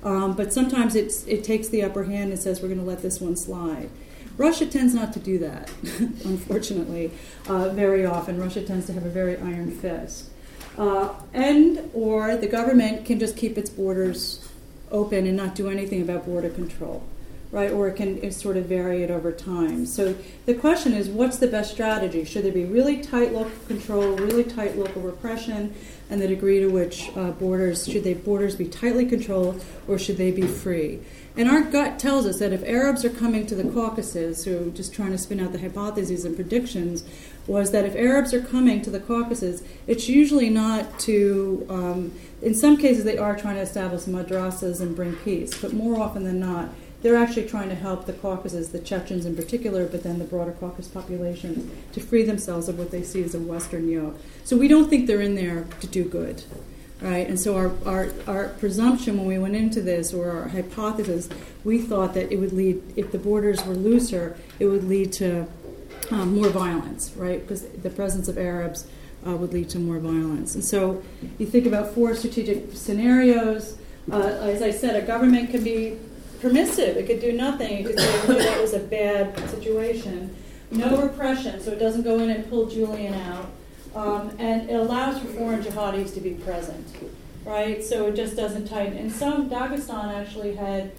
Um, 0.04 0.34
but 0.34 0.52
sometimes 0.52 0.94
it's, 0.94 1.26
it 1.26 1.42
takes 1.42 1.68
the 1.68 1.82
upper 1.82 2.04
hand 2.04 2.30
and 2.30 2.38
says 2.38 2.60
we're 2.60 2.68
going 2.68 2.80
to 2.80 2.86
let 2.86 3.00
this 3.00 3.20
one 3.20 3.36
slide. 3.36 3.88
Russia 4.36 4.66
tends 4.66 4.94
not 4.94 5.12
to 5.14 5.18
do 5.18 5.38
that, 5.38 5.70
unfortunately, 6.24 7.10
uh, 7.48 7.70
very 7.70 8.04
often. 8.04 8.38
Russia 8.38 8.62
tends 8.62 8.86
to 8.86 8.92
have 8.92 9.06
a 9.06 9.08
very 9.08 9.36
iron 9.38 9.70
fist. 9.70 10.30
Uh, 10.76 11.14
and 11.32 11.90
or 11.94 12.36
the 12.36 12.48
government 12.48 13.04
can 13.04 13.18
just 13.18 13.36
keep 13.36 13.56
its 13.56 13.70
borders 13.70 14.48
open 14.90 15.26
and 15.26 15.36
not 15.36 15.54
do 15.54 15.68
anything 15.68 16.02
about 16.02 16.26
border 16.26 16.48
control, 16.48 17.02
right? 17.50 17.70
Or 17.70 17.88
it 17.88 17.96
can 17.96 18.30
sort 18.32 18.56
of 18.56 18.66
vary 18.66 19.02
it 19.02 19.10
over 19.10 19.30
time. 19.32 19.86
So 19.86 20.16
the 20.46 20.54
question 20.54 20.92
is, 20.92 21.08
what's 21.08 21.38
the 21.38 21.46
best 21.46 21.72
strategy? 21.72 22.24
Should 22.24 22.44
there 22.44 22.52
be 22.52 22.64
really 22.64 23.02
tight 23.02 23.32
local 23.32 23.52
control, 23.66 24.16
really 24.16 24.44
tight 24.44 24.76
local 24.76 25.02
repression, 25.02 25.74
and 26.10 26.20
the 26.20 26.28
degree 26.28 26.60
to 26.60 26.68
which 26.68 27.10
uh, 27.16 27.30
borders 27.32 27.86
should 27.86 28.04
they 28.04 28.14
borders 28.14 28.56
be 28.56 28.66
tightly 28.66 29.06
controlled 29.06 29.64
or 29.88 29.98
should 29.98 30.16
they 30.16 30.30
be 30.30 30.46
free? 30.46 31.00
And 31.36 31.48
our 31.48 31.62
gut 31.62 31.98
tells 31.98 32.26
us 32.26 32.38
that 32.38 32.52
if 32.52 32.62
Arabs 32.62 33.04
are 33.04 33.10
coming 33.10 33.44
to 33.46 33.56
the 33.56 33.64
Caucasus, 33.64 34.44
who 34.44 34.70
just 34.70 34.94
trying 34.94 35.10
to 35.10 35.18
spin 35.18 35.40
out 35.40 35.50
the 35.50 35.58
hypotheses 35.58 36.24
and 36.24 36.36
predictions, 36.36 37.04
was 37.46 37.70
that 37.72 37.84
if 37.84 37.94
Arabs 37.94 38.32
are 38.32 38.40
coming 38.40 38.80
to 38.82 38.90
the 38.90 39.00
Caucasus, 39.00 39.62
it's 39.86 40.08
usually 40.08 40.50
not 40.50 40.98
to, 41.00 41.66
um, 41.68 42.12
in 42.40 42.54
some 42.54 42.76
cases, 42.76 43.04
they 43.04 43.18
are 43.18 43.36
trying 43.36 43.56
to 43.56 43.60
establish 43.60 44.02
madrasas 44.02 44.80
and 44.80 44.96
bring 44.96 45.14
peace, 45.16 45.60
but 45.60 45.72
more 45.72 46.00
often 46.00 46.24
than 46.24 46.40
not, 46.40 46.70
they're 47.02 47.16
actually 47.16 47.46
trying 47.46 47.68
to 47.68 47.74
help 47.74 48.06
the 48.06 48.14
Caucasus, 48.14 48.68
the 48.68 48.78
Chechens 48.78 49.26
in 49.26 49.36
particular, 49.36 49.86
but 49.86 50.02
then 50.02 50.18
the 50.18 50.24
broader 50.24 50.52
Caucasus 50.52 50.88
population, 50.88 51.70
to 51.92 52.00
free 52.00 52.22
themselves 52.22 52.66
of 52.68 52.78
what 52.78 52.90
they 52.90 53.02
see 53.02 53.22
as 53.22 53.34
a 53.34 53.38
Western 53.38 53.90
yoke. 53.90 54.18
So 54.44 54.56
we 54.56 54.68
don't 54.68 54.88
think 54.88 55.06
they're 55.06 55.20
in 55.20 55.34
there 55.34 55.66
to 55.80 55.86
do 55.86 56.04
good 56.04 56.42
right? 57.00 57.28
And 57.28 57.38
so 57.38 57.56
our, 57.56 57.72
our, 57.84 58.08
our 58.26 58.48
presumption 58.48 59.18
when 59.18 59.26
we 59.26 59.38
went 59.38 59.54
into 59.54 59.82
this, 59.82 60.14
or 60.14 60.30
our 60.30 60.48
hypothesis, 60.48 61.28
we 61.62 61.78
thought 61.78 62.14
that 62.14 62.32
it 62.32 62.36
would 62.36 62.52
lead, 62.52 62.82
if 62.96 63.12
the 63.12 63.18
borders 63.18 63.64
were 63.66 63.74
looser, 63.74 64.36
it 64.58 64.66
would 64.66 64.84
lead 64.84 65.12
to 65.14 65.46
um, 66.10 66.34
more 66.34 66.48
violence, 66.48 67.12
right? 67.16 67.40
Because 67.40 67.62
the 67.62 67.90
presence 67.90 68.28
of 68.28 68.38
Arabs 68.38 68.86
uh, 69.26 69.36
would 69.36 69.52
lead 69.52 69.70
to 69.70 69.78
more 69.78 69.98
violence. 69.98 70.54
And 70.54 70.64
so 70.64 71.02
you 71.38 71.46
think 71.46 71.66
about 71.66 71.94
four 71.94 72.14
strategic 72.14 72.72
scenarios. 72.72 73.76
Uh, 74.10 74.18
as 74.18 74.62
I 74.62 74.70
said, 74.70 75.02
a 75.02 75.06
government 75.06 75.50
can 75.50 75.64
be 75.64 75.98
permissive, 76.40 76.96
it 76.96 77.06
could 77.06 77.20
do 77.20 77.32
nothing, 77.32 77.78
it 77.78 77.86
could 77.86 77.98
say 77.98 78.26
that 78.26 78.60
was 78.60 78.74
a 78.74 78.80
bad 78.80 79.38
situation. 79.48 80.34
No 80.70 81.00
repression, 81.00 81.60
so 81.60 81.70
it 81.70 81.78
doesn't 81.78 82.02
go 82.02 82.18
in 82.18 82.30
and 82.30 82.48
pull 82.50 82.66
Julian 82.66 83.14
out 83.14 83.46
um, 83.94 84.34
and 84.38 84.68
it 84.68 84.74
allows 84.74 85.20
for 85.20 85.28
foreign 85.28 85.62
jihadis 85.62 86.12
to 86.14 86.20
be 86.20 86.30
present, 86.30 86.86
right? 87.44 87.82
So 87.82 88.06
it 88.08 88.16
just 88.16 88.36
doesn't 88.36 88.66
tighten. 88.66 88.96
And 88.96 89.10
some 89.10 89.48
Dagestan 89.48 90.14
actually 90.14 90.56
had. 90.56 90.92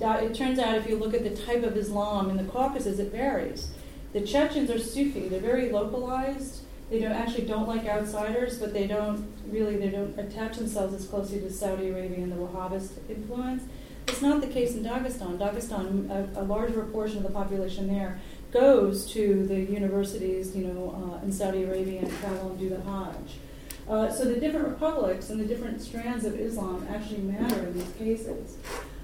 It 0.00 0.34
turns 0.34 0.58
out 0.58 0.76
if 0.76 0.88
you 0.88 0.96
look 0.96 1.14
at 1.14 1.22
the 1.22 1.30
type 1.44 1.62
of 1.62 1.76
Islam 1.76 2.30
in 2.30 2.36
the 2.36 2.44
Caucasus, 2.44 2.98
it 2.98 3.12
varies. 3.12 3.68
The 4.12 4.20
Chechens 4.20 4.70
are 4.70 4.78
Sufi; 4.78 5.28
they're 5.28 5.40
very 5.40 5.70
localized. 5.70 6.62
They 6.90 7.00
don't 7.00 7.12
actually 7.12 7.46
don't 7.46 7.66
like 7.66 7.86
outsiders, 7.86 8.58
but 8.58 8.74
they 8.74 8.86
don't 8.86 9.32
really 9.48 9.76
they 9.76 9.88
don't 9.88 10.18
attach 10.18 10.56
themselves 10.58 10.92
as 10.92 11.06
closely 11.06 11.40
to 11.40 11.50
Saudi 11.50 11.88
Arabia 11.88 12.18
and 12.18 12.32
the 12.32 12.36
Wahhabist 12.36 12.90
influence. 13.08 13.62
It's 14.08 14.20
not 14.20 14.40
the 14.40 14.48
case 14.48 14.74
in 14.74 14.84
Dagestan. 14.84 15.38
Dagestan, 15.38 16.10
a, 16.10 16.40
a 16.40 16.44
large 16.44 16.74
proportion 16.74 17.18
of 17.18 17.22
the 17.22 17.30
population 17.30 17.88
there 17.88 18.20
goes 18.50 19.10
to 19.12 19.46
the 19.46 19.60
universities, 19.60 20.54
you 20.54 20.64
know, 20.64 21.18
uh, 21.22 21.24
in 21.24 21.32
Saudi 21.32 21.62
Arabia 21.62 22.00
and 22.00 22.18
travel 22.18 22.50
and 22.50 22.58
do 22.58 22.68
the 22.68 22.80
Hajj. 22.82 23.38
Uh, 23.88 24.12
so 24.12 24.24
the 24.24 24.38
different 24.38 24.68
republics 24.68 25.30
and 25.30 25.40
the 25.40 25.44
different 25.44 25.80
strands 25.80 26.24
of 26.24 26.38
Islam 26.38 26.86
actually 26.90 27.22
matter 27.22 27.66
in 27.66 27.74
these 27.74 27.92
cases. 27.98 28.56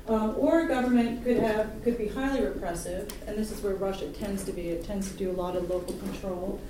Um, 0.08 0.34
or 0.38 0.66
government 0.66 1.22
could 1.22 1.36
have 1.36 1.70
could 1.84 1.98
be 1.98 2.08
highly 2.08 2.40
repressive, 2.40 3.12
and 3.26 3.36
this 3.36 3.52
is 3.52 3.62
where 3.62 3.74
Russia 3.74 4.08
tends 4.08 4.42
to 4.44 4.52
be. 4.52 4.70
It 4.70 4.84
tends 4.86 5.10
to 5.10 5.16
do 5.18 5.30
a 5.30 5.36
lot 5.36 5.54
of 5.54 5.68
local 5.68 5.94
control 5.96 6.60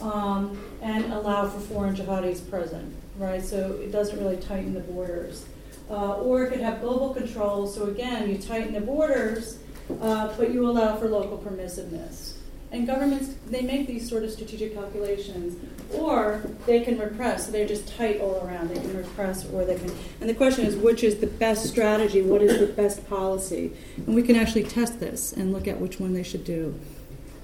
um, 0.00 0.62
and 0.80 1.12
allow 1.12 1.48
for 1.48 1.58
foreign 1.58 1.96
jihadis 1.96 2.48
present, 2.48 2.94
right? 3.18 3.42
So 3.44 3.72
it 3.82 3.90
doesn't 3.90 4.18
really 4.18 4.36
tighten 4.36 4.74
the 4.74 4.80
borders. 4.80 5.44
Uh, 5.90 6.14
or 6.18 6.44
it 6.44 6.50
could 6.50 6.60
have 6.60 6.80
global 6.80 7.12
control. 7.12 7.66
So 7.66 7.88
again, 7.88 8.30
you 8.30 8.38
tighten 8.38 8.72
the 8.72 8.80
borders, 8.80 9.58
uh, 10.00 10.34
but 10.36 10.50
you 10.50 10.66
allow 10.66 10.96
for 10.96 11.08
local 11.08 11.36
permissiveness. 11.36 12.33
And 12.74 12.88
governments, 12.88 13.36
they 13.46 13.62
make 13.62 13.86
these 13.86 14.08
sort 14.08 14.24
of 14.24 14.32
strategic 14.32 14.74
calculations, 14.74 15.56
or 15.92 16.42
they 16.66 16.80
can 16.80 16.98
repress. 16.98 17.46
So 17.46 17.52
they're 17.52 17.68
just 17.68 17.86
tight 17.96 18.20
all 18.20 18.44
around. 18.44 18.68
They 18.68 18.80
can 18.80 18.96
repress, 18.96 19.48
or 19.48 19.64
they 19.64 19.76
can. 19.76 19.92
And 20.20 20.28
the 20.28 20.34
question 20.34 20.66
is, 20.66 20.74
which 20.74 21.04
is 21.04 21.20
the 21.20 21.28
best 21.28 21.68
strategy? 21.68 22.20
What 22.20 22.42
is 22.42 22.58
the 22.58 22.66
best 22.66 23.08
policy? 23.08 23.76
And 23.96 24.16
we 24.16 24.24
can 24.24 24.34
actually 24.34 24.64
test 24.64 24.98
this 24.98 25.32
and 25.32 25.52
look 25.52 25.68
at 25.68 25.80
which 25.80 26.00
one 26.00 26.14
they 26.14 26.24
should 26.24 26.44
do. 26.44 26.74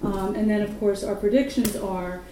Um, 0.03 0.35
and 0.35 0.51
then, 0.51 0.63
of 0.63 0.81
course, 0.81 1.05
our 1.05 1.15
predictions 1.15 1.77
are 1.77 2.23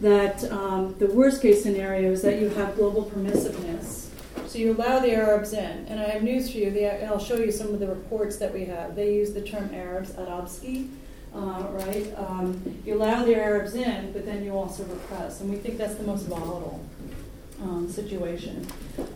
that 0.00 0.42
um, 0.50 0.96
the 0.98 1.06
worst 1.06 1.42
case 1.42 1.62
scenario 1.62 2.10
is 2.10 2.22
that 2.22 2.40
you 2.40 2.48
have 2.48 2.74
global 2.74 3.04
permissiveness. 3.04 4.08
So 4.48 4.58
you 4.58 4.72
allow 4.72 4.98
the 4.98 5.14
Arabs 5.14 5.52
in. 5.52 5.86
And 5.86 6.00
I 6.00 6.08
have 6.08 6.24
news 6.24 6.50
for 6.50 6.58
you. 6.58 6.72
The, 6.72 7.06
I'll 7.06 7.20
show 7.20 7.36
you 7.36 7.52
some 7.52 7.68
of 7.68 7.78
the 7.78 7.86
reports 7.86 8.38
that 8.38 8.52
we 8.52 8.64
have. 8.64 8.96
They 8.96 9.14
use 9.14 9.32
the 9.32 9.42
term 9.42 9.72
Arabs, 9.72 10.10
Arabski 10.14 10.88
uh, 11.34 11.66
right? 11.70 12.12
Um, 12.16 12.80
you 12.84 12.94
allow 12.94 13.24
the 13.24 13.34
Arabs 13.34 13.74
in, 13.74 14.12
but 14.12 14.24
then 14.24 14.44
you 14.44 14.52
also 14.52 14.84
repress, 14.84 15.40
and 15.40 15.50
we 15.50 15.56
think 15.56 15.78
that's 15.78 15.94
the 15.94 16.04
most 16.04 16.26
volatile 16.26 16.84
um, 17.62 17.90
situation. 17.90 18.66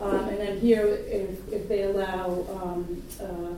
Um, 0.01 0.29
and 0.29 0.37
then 0.37 0.59
here, 0.59 0.85
if, 0.85 1.51
if 1.51 1.67
they 1.67 1.83
allow, 1.83 2.45
um, 2.61 3.03
uh, 3.21 3.53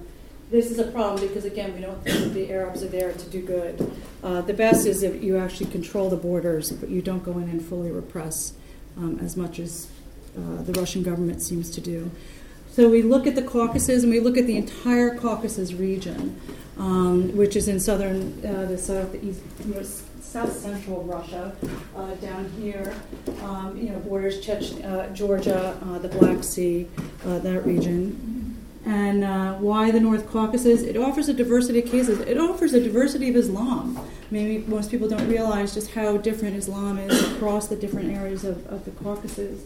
this 0.52 0.72
is 0.72 0.80
a 0.80 0.91
problem 0.91 1.26
because 1.28 1.45
again, 1.45 1.74
we 1.74 1.82
don't 1.82 2.04
think 2.04 2.34
the 2.34 2.52
Arabs 2.52 2.84
are 2.84 2.88
there 2.88 3.13
to 3.13 3.30
do 3.30 3.41
good. 3.41 3.91
Uh, 4.24 4.41
the 4.41 4.54
best 4.54 4.88
is 4.88 5.04
if 5.04 5.24
you 5.24 5.38
actually 5.38 5.69
control 5.69 6.10
the 6.10 6.17
borders, 6.17 6.72
but 6.72 6.89
you 6.89 7.02
don't 7.02 7.24
go 7.24 7.34
in 7.34 7.50
and 7.50 7.63
fully 7.63 7.91
repress 7.91 8.54
um, 8.98 9.19
as 9.22 9.38
much 9.38 9.60
as 9.60 9.88
uh, 10.38 10.62
the 10.63 10.74
Russian 10.74 11.04
government 11.04 11.41
seems 11.41 11.69
to 11.72 11.82
do. 11.82 12.12
So 12.80 12.88
we 12.88 13.02
look 13.02 13.28
at 13.28 13.36
the 13.36 13.42
Caucasus 13.42 14.04
and 14.04 14.10
we 14.10 14.22
look 14.22 14.38
at 14.38 14.48
the 14.48 14.56
entire 14.56 15.13
Caucasus 15.13 15.74
region 15.74 16.39
um, 16.78 17.36
which 17.36 17.58
is 17.58 17.68
in 17.68 17.78
southern, 17.78 18.42
uh, 18.46 18.68
the 18.68 18.78
southeast, 18.78 19.42
you 19.65 19.74
know, 19.74 19.84
south 19.84 20.58
central 20.58 21.04
Russia, 21.04 21.54
uh, 21.94 22.13
down 22.15 22.50
here, 22.58 22.96
um, 23.44 23.78
you 23.78 23.89
know, 23.89 24.00
borders 24.00 24.39
Chech- 24.39 24.82
uh, 24.86 25.10
Georgia, 25.13 25.78
uh, 25.84 26.00
the 26.00 26.08
Black 26.08 26.42
Sea, 26.42 26.88
uh, 27.26 27.39
that 27.39 27.65
region. 27.65 28.56
And 28.86 29.26
uh, 29.26 29.56
why 29.56 29.92
the 29.92 30.00
North 30.00 30.30
Caucasus? 30.30 30.82
It 30.82 30.96
offers 30.96 31.28
a 31.28 31.34
diversity 31.34 31.80
of 31.80 31.92
cases. 31.92 32.22
It 32.22 32.38
offers 32.38 32.74
a 32.74 32.80
diversity 32.82 33.30
of 33.30 33.36
Islam. 33.36 34.00
Maybe 34.32 34.65
most 34.68 34.89
people 34.89 35.10
don't 35.10 35.28
realize 35.28 35.74
just 35.74 35.92
how 35.92 36.15
different 36.15 36.56
Islam 36.56 36.98
is 36.98 37.34
across 37.34 37.68
the 37.68 37.76
different 37.76 38.15
areas 38.15 38.46
of, 38.46 38.65
of 38.68 38.86
the 38.86 38.92
Caucasus. 38.92 39.65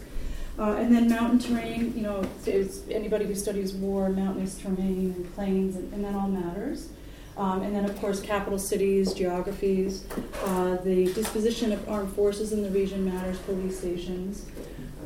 Uh, 0.56 0.76
and 0.76 0.94
then 0.94 1.08
mountain 1.08 1.38
terrain, 1.38 1.92
you 1.96 2.02
know, 2.02 2.24
is 2.46 2.84
anybody 2.88 3.24
who 3.24 3.34
studies 3.34 3.72
war, 3.72 4.08
mountainous 4.08 4.56
terrain 4.56 5.12
and 5.16 5.34
plains, 5.34 5.74
and, 5.74 5.92
and 5.92 6.04
that 6.04 6.14
all 6.14 6.28
matters. 6.28 6.90
Um, 7.36 7.62
and 7.62 7.74
then, 7.74 7.84
of 7.84 7.98
course, 7.98 8.20
capital 8.20 8.60
cities, 8.60 9.12
geographies, 9.12 10.04
uh, 10.44 10.76
the 10.76 11.12
disposition 11.14 11.72
of 11.72 11.88
armed 11.88 12.12
forces 12.12 12.52
in 12.52 12.62
the 12.62 12.70
region 12.70 13.04
matters, 13.04 13.38
police 13.38 13.78
stations. 13.78 14.46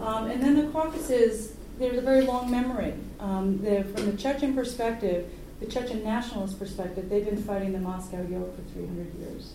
Um, 0.00 0.26
and 0.26 0.42
then 0.42 0.54
the 0.54 0.70
Caucasus, 0.70 1.54
there's 1.78 1.96
a 1.96 2.02
very 2.02 2.26
long 2.26 2.50
memory. 2.50 2.92
Um, 3.18 3.58
from 3.58 4.11
the 4.11 4.16
Chechen 4.18 4.54
perspective, 4.54 5.30
the 5.61 5.66
Chechen 5.66 6.04
nationalist 6.04 6.58
perspective, 6.58 7.08
they've 7.08 7.24
been 7.24 7.42
fighting 7.42 7.72
the 7.72 7.80
Moscow 7.80 8.20
yoke 8.28 8.54
for 8.54 8.62
300 8.74 9.14
years. 9.14 9.54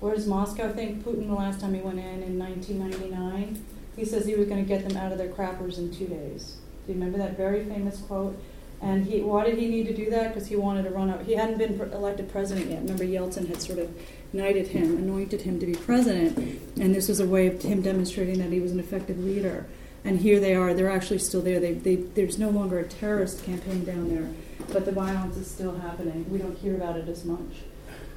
Where 0.00 0.14
does 0.14 0.26
Moscow 0.26 0.72
think 0.72 1.04
Putin, 1.04 1.28
the 1.28 1.34
last 1.34 1.60
time 1.60 1.74
he 1.74 1.80
went 1.80 1.98
in 1.98 2.22
in 2.22 2.38
1999, 2.38 3.62
he 3.96 4.04
says 4.04 4.26
he 4.26 4.34
was 4.34 4.46
going 4.46 4.62
to 4.62 4.68
get 4.68 4.86
them 4.86 4.96
out 4.96 5.12
of 5.12 5.18
their 5.18 5.28
crappers 5.28 5.78
in 5.78 5.92
two 5.94 6.06
days. 6.06 6.56
Do 6.86 6.92
you 6.92 6.98
remember 6.98 7.18
that 7.18 7.36
very 7.36 7.64
famous 7.64 7.98
quote? 7.98 8.40
And 8.82 9.04
he, 9.04 9.20
why 9.20 9.44
did 9.44 9.58
he 9.58 9.68
need 9.68 9.86
to 9.88 9.94
do 9.94 10.08
that? 10.10 10.28
Because 10.28 10.48
he 10.48 10.56
wanted 10.56 10.84
to 10.84 10.90
run 10.90 11.10
out. 11.10 11.22
He 11.22 11.34
hadn't 11.34 11.58
been 11.58 11.78
elected 11.78 12.30
president 12.30 12.70
yet. 12.70 12.80
Remember, 12.80 13.04
Yeltsin 13.04 13.46
had 13.48 13.60
sort 13.60 13.78
of 13.78 13.94
knighted 14.32 14.68
him, 14.68 14.96
anointed 14.96 15.42
him 15.42 15.60
to 15.60 15.66
be 15.66 15.74
president, 15.74 16.38
and 16.80 16.94
this 16.94 17.08
was 17.08 17.20
a 17.20 17.26
way 17.26 17.46
of 17.46 17.60
him 17.60 17.82
demonstrating 17.82 18.38
that 18.38 18.50
he 18.50 18.60
was 18.60 18.72
an 18.72 18.80
effective 18.80 19.18
leader. 19.18 19.66
And 20.02 20.20
here 20.20 20.40
they 20.40 20.54
are; 20.54 20.72
they're 20.72 20.90
actually 20.90 21.18
still 21.18 21.42
there. 21.42 21.60
They, 21.60 21.74
they, 21.74 21.96
there's 21.96 22.38
no 22.38 22.48
longer 22.48 22.78
a 22.78 22.84
terrorist 22.84 23.44
campaign 23.44 23.84
down 23.84 24.08
there, 24.08 24.30
but 24.72 24.86
the 24.86 24.92
violence 24.92 25.36
is 25.36 25.50
still 25.50 25.76
happening. 25.76 26.24
We 26.30 26.38
don't 26.38 26.56
hear 26.56 26.74
about 26.74 26.96
it 26.96 27.06
as 27.06 27.26
much. 27.26 27.64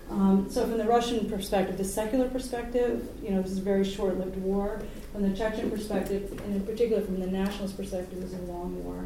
Um, 0.09 0.47
so, 0.49 0.67
from 0.67 0.77
the 0.77 0.85
Russian 0.85 1.29
perspective, 1.29 1.77
the 1.77 1.85
secular 1.85 2.29
perspective, 2.29 3.07
you 3.23 3.31
know, 3.31 3.41
this 3.41 3.51
is 3.51 3.57
a 3.59 3.61
very 3.61 3.83
short-lived 3.83 4.37
war. 4.37 4.81
From 5.11 5.29
the 5.29 5.35
Chechen 5.35 5.69
perspective, 5.69 6.31
and 6.45 6.55
in 6.55 6.65
particular 6.65 7.01
from 7.01 7.19
the 7.19 7.27
nationalist 7.27 7.77
perspective, 7.77 8.21
this 8.21 8.33
is 8.33 8.39
a 8.39 8.51
long 8.51 8.83
war. 8.83 9.05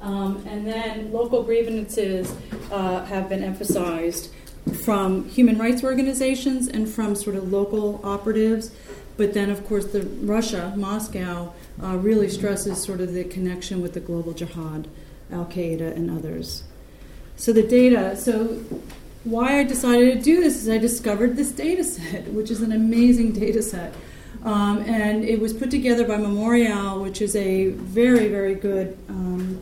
Um, 0.00 0.42
and 0.46 0.66
then 0.66 1.12
local 1.12 1.42
grievances 1.42 2.34
uh, 2.70 3.04
have 3.04 3.28
been 3.28 3.44
emphasized 3.44 4.32
from 4.82 5.28
human 5.28 5.58
rights 5.58 5.84
organizations 5.84 6.68
and 6.68 6.88
from 6.88 7.14
sort 7.14 7.36
of 7.36 7.52
local 7.52 8.00
operatives. 8.02 8.72
But 9.16 9.34
then, 9.34 9.50
of 9.50 9.66
course, 9.66 9.86
the 9.86 10.02
Russia, 10.02 10.72
Moscow, 10.76 11.52
uh, 11.82 11.96
really 11.96 12.28
stresses 12.28 12.82
sort 12.82 13.00
of 13.00 13.12
the 13.12 13.24
connection 13.24 13.82
with 13.82 13.92
the 13.92 14.00
global 14.00 14.32
jihad, 14.32 14.88
Al 15.30 15.44
Qaeda, 15.44 15.94
and 15.94 16.10
others. 16.10 16.64
So 17.36 17.52
the 17.52 17.62
data. 17.62 18.16
So 18.16 18.64
why 19.24 19.58
I 19.58 19.64
decided 19.64 20.14
to 20.14 20.20
do 20.22 20.40
this 20.40 20.56
is 20.62 20.68
I 20.68 20.78
discovered 20.78 21.36
this 21.36 21.52
data 21.52 21.84
set, 21.84 22.28
which 22.32 22.50
is 22.50 22.62
an 22.62 22.72
amazing 22.72 23.32
data 23.32 23.62
set. 23.62 23.94
Um, 24.44 24.78
and 24.78 25.22
it 25.24 25.38
was 25.38 25.52
put 25.52 25.70
together 25.70 26.06
by 26.06 26.16
Memorial, 26.16 27.00
which 27.02 27.20
is 27.20 27.36
a 27.36 27.68
very, 27.68 28.28
very 28.28 28.54
good 28.54 28.96
um, 29.08 29.60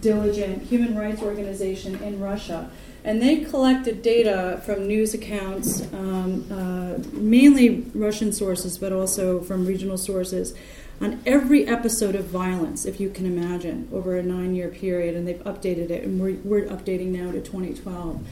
diligent 0.00 0.62
human 0.62 0.96
rights 0.96 1.22
organization 1.22 2.02
in 2.02 2.20
Russia. 2.20 2.70
And 3.04 3.20
they 3.20 3.44
collected 3.44 4.00
data 4.00 4.62
from 4.64 4.86
news 4.86 5.12
accounts, 5.12 5.82
um, 5.92 6.46
uh, 6.50 7.02
mainly 7.12 7.84
Russian 7.94 8.32
sources, 8.32 8.78
but 8.78 8.94
also 8.94 9.42
from 9.42 9.66
regional 9.66 9.98
sources, 9.98 10.54
on 11.02 11.20
every 11.26 11.66
episode 11.66 12.14
of 12.14 12.24
violence, 12.24 12.86
if 12.86 12.98
you 12.98 13.10
can 13.10 13.26
imagine, 13.26 13.90
over 13.92 14.16
a 14.16 14.22
nine 14.22 14.54
year 14.54 14.68
period. 14.68 15.14
And 15.14 15.28
they've 15.28 15.42
updated 15.44 15.90
it, 15.90 16.04
and 16.04 16.18
we're, 16.18 16.36
we're 16.44 16.66
updating 16.66 17.08
now 17.08 17.30
to 17.30 17.42
2012. 17.42 18.26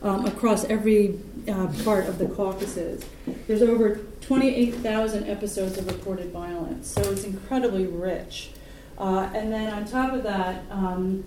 Um, 0.00 0.26
across 0.26 0.64
every 0.66 1.18
uh, 1.48 1.66
part 1.82 2.06
of 2.06 2.18
the 2.18 2.26
Caucasus. 2.26 3.04
There's 3.48 3.62
over 3.62 3.96
28,000 4.20 5.28
episodes 5.28 5.76
of 5.76 5.88
reported 5.88 6.30
violence, 6.30 6.86
so 6.88 7.00
it's 7.10 7.24
incredibly 7.24 7.84
rich. 7.86 8.50
Uh, 8.96 9.28
and 9.34 9.52
then 9.52 9.72
on 9.72 9.86
top 9.86 10.12
of 10.12 10.22
that, 10.22 10.64
um, 10.70 11.24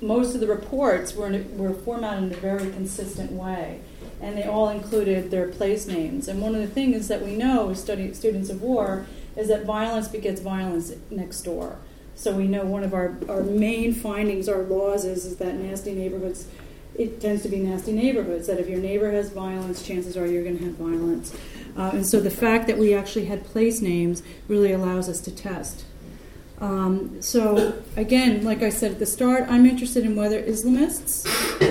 most 0.00 0.34
of 0.34 0.40
the 0.40 0.46
reports 0.46 1.14
were, 1.14 1.28
a, 1.28 1.42
were 1.54 1.72
formatted 1.72 2.24
in 2.24 2.32
a 2.32 2.40
very 2.40 2.70
consistent 2.70 3.32
way, 3.32 3.80
and 4.20 4.36
they 4.36 4.44
all 4.44 4.68
included 4.68 5.30
their 5.30 5.48
place 5.48 5.86
names. 5.86 6.28
And 6.28 6.40
one 6.40 6.54
of 6.54 6.60
the 6.60 6.68
things 6.68 7.08
that 7.08 7.22
we 7.22 7.36
know 7.36 7.70
as 7.70 7.80
study, 7.80 8.12
students 8.14 8.50
of 8.50 8.62
war 8.62 9.06
is 9.36 9.48
that 9.48 9.64
violence 9.64 10.08
begets 10.08 10.40
violence 10.40 10.92
next 11.10 11.42
door. 11.42 11.78
So 12.14 12.34
we 12.34 12.46
know 12.46 12.64
one 12.64 12.84
of 12.84 12.92
our, 12.92 13.16
our 13.28 13.42
main 13.42 13.94
findings, 13.94 14.48
our 14.48 14.62
laws, 14.62 15.04
is, 15.04 15.24
is 15.24 15.36
that 15.36 15.54
nasty 15.54 15.94
neighborhoods, 15.94 16.46
it 16.94 17.20
tends 17.20 17.42
to 17.42 17.48
be 17.48 17.58
nasty 17.58 17.92
neighborhoods, 17.92 18.46
that 18.46 18.58
if 18.58 18.68
your 18.68 18.78
neighbor 18.78 19.10
has 19.10 19.30
violence, 19.30 19.82
chances 19.86 20.16
are 20.16 20.26
you're 20.26 20.44
going 20.44 20.58
to 20.58 20.64
have 20.64 20.74
violence. 20.74 21.34
Uh, 21.76 21.90
and 21.94 22.06
so 22.06 22.20
the 22.20 22.30
fact 22.30 22.66
that 22.66 22.76
we 22.76 22.94
actually 22.94 23.24
had 23.24 23.44
place 23.44 23.80
names 23.80 24.22
really 24.48 24.72
allows 24.72 25.08
us 25.08 25.20
to 25.20 25.30
test. 25.30 25.84
Um, 26.60 27.20
so, 27.20 27.82
again, 27.96 28.44
like 28.44 28.62
I 28.62 28.68
said 28.68 28.92
at 28.92 28.98
the 29.00 29.06
start, 29.06 29.46
I'm 29.48 29.66
interested 29.66 30.04
in 30.04 30.14
whether 30.14 30.40
Islamists 30.40 31.24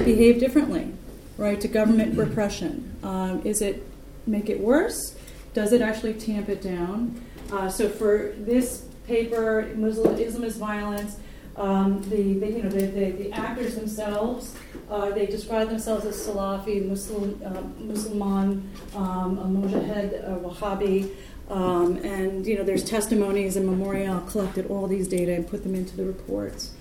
behave 0.03 0.39
differently, 0.39 0.91
right, 1.37 1.61
to 1.61 1.67
government 1.69 2.17
repression. 2.17 2.97
Um, 3.01 3.41
is 3.45 3.61
it 3.61 3.87
make 4.27 4.49
it 4.49 4.59
worse? 4.59 5.15
Does 5.53 5.71
it 5.71 5.81
actually 5.81 6.15
tamp 6.15 6.49
it 6.49 6.61
down? 6.61 7.21
Uh, 7.53 7.69
so, 7.69 7.87
for 7.87 8.33
this 8.37 8.85
paper, 9.07 9.71
Muslim 9.75 10.17
Islamist 10.17 10.57
violence, 10.57 11.17
um, 11.55 12.01
the, 12.09 12.33
the, 12.33 12.47
you 12.47 12.63
know 12.63 12.69
the, 12.69 12.85
the, 12.87 13.11
the 13.11 13.31
actors 13.31 13.75
themselves 13.75 14.55
uh, 14.91 15.09
they 15.11 15.25
describe 15.25 15.69
themselves 15.69 16.05
as 16.05 16.15
Salafi, 16.27 16.85
Muslim, 16.85 17.41
uh, 17.45 17.61
Musliman, 17.81 18.69
um, 18.93 19.39
a 19.39 19.45
Mujahid, 19.45 20.21
a 20.27 20.37
Wahhabi. 20.37 21.09
Um, 21.49 21.95
and 21.97 22.45
you 22.45 22.57
know, 22.57 22.63
there's 22.63 22.83
testimonies 22.83 23.55
and 23.55 23.65
Memorial 23.65 24.19
collected 24.21 24.69
all 24.69 24.87
these 24.87 25.07
data 25.07 25.33
and 25.33 25.47
put 25.47 25.63
them 25.63 25.75
into 25.75 25.95
the 25.95 26.03
reports. 26.03 26.73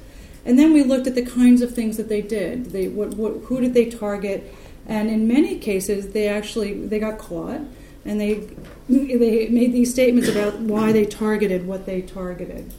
And 0.45 0.59
then 0.59 0.73
we 0.73 0.83
looked 0.83 1.07
at 1.07 1.15
the 1.15 1.25
kinds 1.25 1.63
of 1.63 1.73
things 1.73 1.97
that 1.99 2.09
they 2.09 2.21
did. 2.21 2.67
They, 2.67 2.89
what, 2.89 3.11
what, 3.15 3.45
who 3.45 3.61
did 3.61 3.75
they 3.75 3.89
target? 3.89 4.55
And 4.87 5.09
in 5.09 5.29
many 5.29 5.59
cases, 5.59 6.13
they 6.13 6.27
actually 6.27 6.87
they 6.87 6.99
got 6.99 7.19
caught, 7.19 7.61
and 8.05 8.21
they 8.21 8.35
they 8.89 9.49
made 9.49 9.73
these 9.73 9.93
statements 9.93 10.29
about 10.29 10.59
why 10.59 10.91
they 10.91 11.05
targeted 11.05 11.65
what 11.65 11.87
they 11.87 12.03
targeted. 12.03 12.73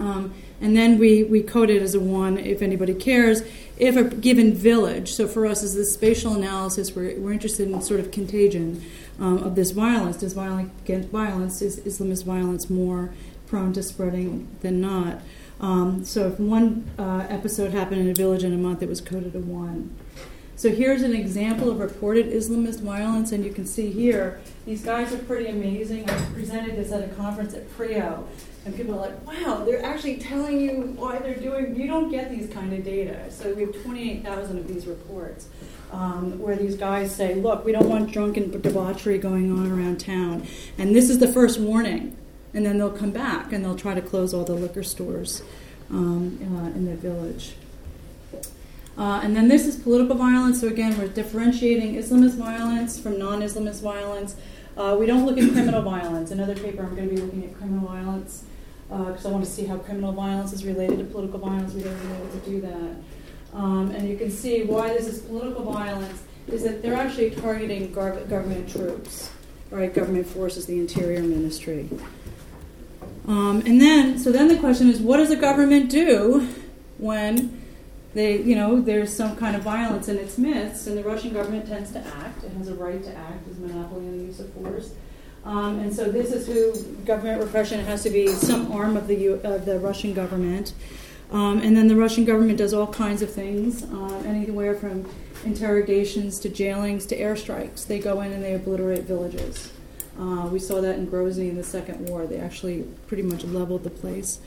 Um, 0.00 0.32
and 0.60 0.76
then 0.76 0.98
we, 0.98 1.24
we 1.24 1.42
code 1.42 1.70
it 1.70 1.82
as 1.82 1.94
a 1.94 2.00
one, 2.00 2.38
if 2.38 2.62
anybody 2.62 2.94
cares, 2.94 3.42
if 3.76 3.96
a 3.96 4.04
given 4.04 4.54
village, 4.54 5.12
so 5.12 5.28
for 5.28 5.46
us 5.46 5.62
as 5.62 5.74
this 5.74 5.92
spatial 5.92 6.34
analysis, 6.34 6.96
we're, 6.96 7.18
we're 7.20 7.32
interested 7.32 7.70
in 7.70 7.80
sort 7.82 8.00
of 8.00 8.10
contagion 8.10 8.82
um, 9.18 9.38
of 9.38 9.54
this 9.54 9.70
violence. 9.70 10.16
Does 10.16 10.32
violence 10.32 10.70
against 10.82 11.10
violence, 11.10 11.62
is 11.62 11.80
Islamist 11.80 12.24
violence 12.24 12.68
more 12.68 13.12
prone 13.46 13.72
to 13.74 13.82
spreading 13.82 14.48
than 14.60 14.80
not? 14.80 15.20
Um, 15.60 16.04
so 16.04 16.28
if 16.28 16.40
one 16.40 16.90
uh, 16.98 17.26
episode 17.28 17.72
happened 17.72 18.00
in 18.00 18.08
a 18.08 18.14
village 18.14 18.42
in 18.42 18.54
a 18.54 18.58
month, 18.58 18.82
it 18.82 18.88
was 18.88 19.00
coded 19.00 19.34
a 19.36 19.40
one. 19.40 19.94
So 20.56 20.70
here's 20.70 21.00
an 21.00 21.14
example 21.14 21.70
of 21.70 21.80
reported 21.80 22.26
Islamist 22.26 22.80
violence, 22.80 23.32
and 23.32 23.44
you 23.44 23.50
can 23.50 23.66
see 23.66 23.90
here, 23.90 24.40
these 24.66 24.82
guys 24.84 25.12
are 25.14 25.18
pretty 25.18 25.46
amazing. 25.46 26.08
I 26.08 26.14
presented 26.32 26.76
this 26.76 26.92
at 26.92 27.02
a 27.02 27.08
conference 27.14 27.54
at 27.54 27.70
PRIO, 27.70 28.26
and 28.64 28.76
people 28.76 28.94
are 28.94 29.08
like, 29.08 29.26
wow, 29.26 29.64
they're 29.64 29.84
actually 29.84 30.16
telling 30.18 30.60
you 30.60 30.94
why 30.96 31.18
they're 31.18 31.34
doing, 31.34 31.74
you 31.76 31.86
don't 31.86 32.10
get 32.10 32.30
these 32.30 32.48
kind 32.50 32.72
of 32.72 32.84
data. 32.84 33.30
So 33.30 33.54
we 33.54 33.62
have 33.62 33.82
28,000 33.82 34.58
of 34.58 34.68
these 34.68 34.86
reports. 34.86 35.48
Um, 35.92 36.38
where 36.38 36.54
these 36.54 36.76
guys 36.76 37.12
say, 37.12 37.34
look, 37.34 37.64
we 37.64 37.72
don't 37.72 37.88
want 37.88 38.12
drunken 38.12 38.52
debauchery 38.52 39.18
going 39.18 39.50
on 39.50 39.72
around 39.72 39.98
town. 39.98 40.46
And 40.78 40.94
this 40.94 41.10
is 41.10 41.18
the 41.18 41.26
first 41.26 41.58
warning 41.58 42.16
and 42.52 42.64
then 42.66 42.78
they'll 42.78 42.90
come 42.90 43.10
back 43.10 43.52
and 43.52 43.64
they'll 43.64 43.76
try 43.76 43.94
to 43.94 44.02
close 44.02 44.34
all 44.34 44.44
the 44.44 44.54
liquor 44.54 44.82
stores 44.82 45.42
um, 45.90 46.38
uh, 46.42 46.76
in 46.76 46.84
the 46.86 46.96
village. 46.96 47.54
Uh, 48.98 49.20
and 49.22 49.34
then 49.34 49.48
this 49.48 49.66
is 49.66 49.76
political 49.76 50.16
violence. 50.16 50.60
So 50.60 50.66
again, 50.66 50.98
we're 50.98 51.08
differentiating 51.08 51.94
Islamist 51.94 52.36
violence 52.36 52.98
from 52.98 53.18
non-Islamist 53.18 53.82
violence. 53.82 54.36
Uh, 54.76 54.96
we 54.98 55.06
don't 55.06 55.24
look 55.24 55.38
at 55.38 55.50
criminal 55.52 55.82
violence. 55.82 56.30
Another 56.30 56.54
paper, 56.54 56.82
I'm 56.82 56.94
going 56.94 57.08
to 57.08 57.14
be 57.14 57.20
looking 57.20 57.44
at 57.44 57.56
criminal 57.56 57.86
violence 57.88 58.44
because 58.90 59.24
uh, 59.24 59.28
I 59.28 59.32
want 59.32 59.44
to 59.44 59.50
see 59.50 59.66
how 59.66 59.78
criminal 59.78 60.12
violence 60.12 60.52
is 60.52 60.64
related 60.64 60.98
to 60.98 61.04
political 61.04 61.38
violence. 61.38 61.72
We 61.74 61.82
haven't 61.82 62.02
been 62.02 62.16
able 62.16 62.28
to 62.28 62.50
do 62.50 62.60
that. 62.62 63.56
Um, 63.56 63.90
and 63.92 64.08
you 64.08 64.16
can 64.16 64.30
see 64.32 64.64
why 64.64 64.88
this 64.88 65.06
is 65.06 65.20
political 65.20 65.62
violence 65.62 66.24
is 66.48 66.64
that 66.64 66.82
they're 66.82 66.94
actually 66.94 67.30
targeting 67.30 67.92
government 67.92 68.68
troops, 68.68 69.30
right? 69.70 69.94
Government 69.94 70.26
forces, 70.26 70.66
the 70.66 70.78
Interior 70.78 71.22
Ministry. 71.22 71.88
Um, 73.28 73.62
and 73.64 73.80
then, 73.80 74.18
so 74.18 74.32
then 74.32 74.48
the 74.48 74.56
question 74.56 74.88
is, 74.88 75.00
what 75.00 75.18
does 75.18 75.28
the 75.28 75.36
government 75.36 75.88
do 75.88 76.48
when 76.98 77.62
they, 78.12 78.42
you 78.42 78.56
know, 78.56 78.80
there's 78.80 79.14
some 79.14 79.36
kind 79.36 79.54
of 79.54 79.62
violence 79.62 80.08
in 80.08 80.16
its 80.16 80.36
midst, 80.36 80.88
and 80.88 80.98
the 80.98 81.04
Russian 81.04 81.32
government 81.32 81.68
tends 81.68 81.92
to 81.92 82.00
act. 82.00 82.42
It 82.42 82.50
has 82.54 82.66
a 82.66 82.74
right 82.74 83.02
to 83.04 83.14
act 83.14 83.48
as 83.48 83.58
monopoly 83.58 84.06
on 84.06 84.18
the 84.18 84.24
use 84.24 84.40
of 84.40 84.52
force. 84.52 84.94
Um, 85.44 85.78
and 85.78 85.94
so 85.94 86.04
this 86.04 86.32
is 86.32 86.46
who 86.46 86.82
government 87.04 87.42
repression 87.42 87.84
has 87.84 88.02
to 88.02 88.10
be 88.10 88.28
some 88.28 88.70
arm 88.72 88.96
of 88.96 89.06
the 89.06 89.28
of 89.42 89.64
the 89.64 89.78
Russian 89.78 90.12
government. 90.12 90.74
Um, 91.32 91.60
and 91.60 91.76
then 91.76 91.88
the 91.88 91.96
Russian 91.96 92.24
government 92.24 92.58
does 92.58 92.74
all 92.74 92.88
kinds 92.88 93.22
of 93.22 93.32
things, 93.32 93.84
uh, 93.84 94.22
anywhere 94.26 94.74
from 94.74 95.08
interrogations 95.44 96.40
to 96.40 96.48
jailings 96.48 97.06
to 97.06 97.18
airstrikes. 97.18 97.86
They 97.86 98.00
go 98.00 98.20
in 98.20 98.32
and 98.32 98.42
they 98.42 98.54
obliterate 98.54 99.04
villages. 99.04 99.72
Uh, 100.18 100.48
we 100.52 100.58
saw 100.58 100.80
that 100.80 100.96
in 100.98 101.06
Grozny 101.06 101.48
in 101.48 101.56
the 101.56 101.62
Second 101.62 102.08
War. 102.08 102.26
They 102.26 102.38
actually 102.38 102.82
pretty 103.06 103.22
much 103.22 103.44
leveled 103.44 103.84
the 103.84 103.90
place. 103.90 104.40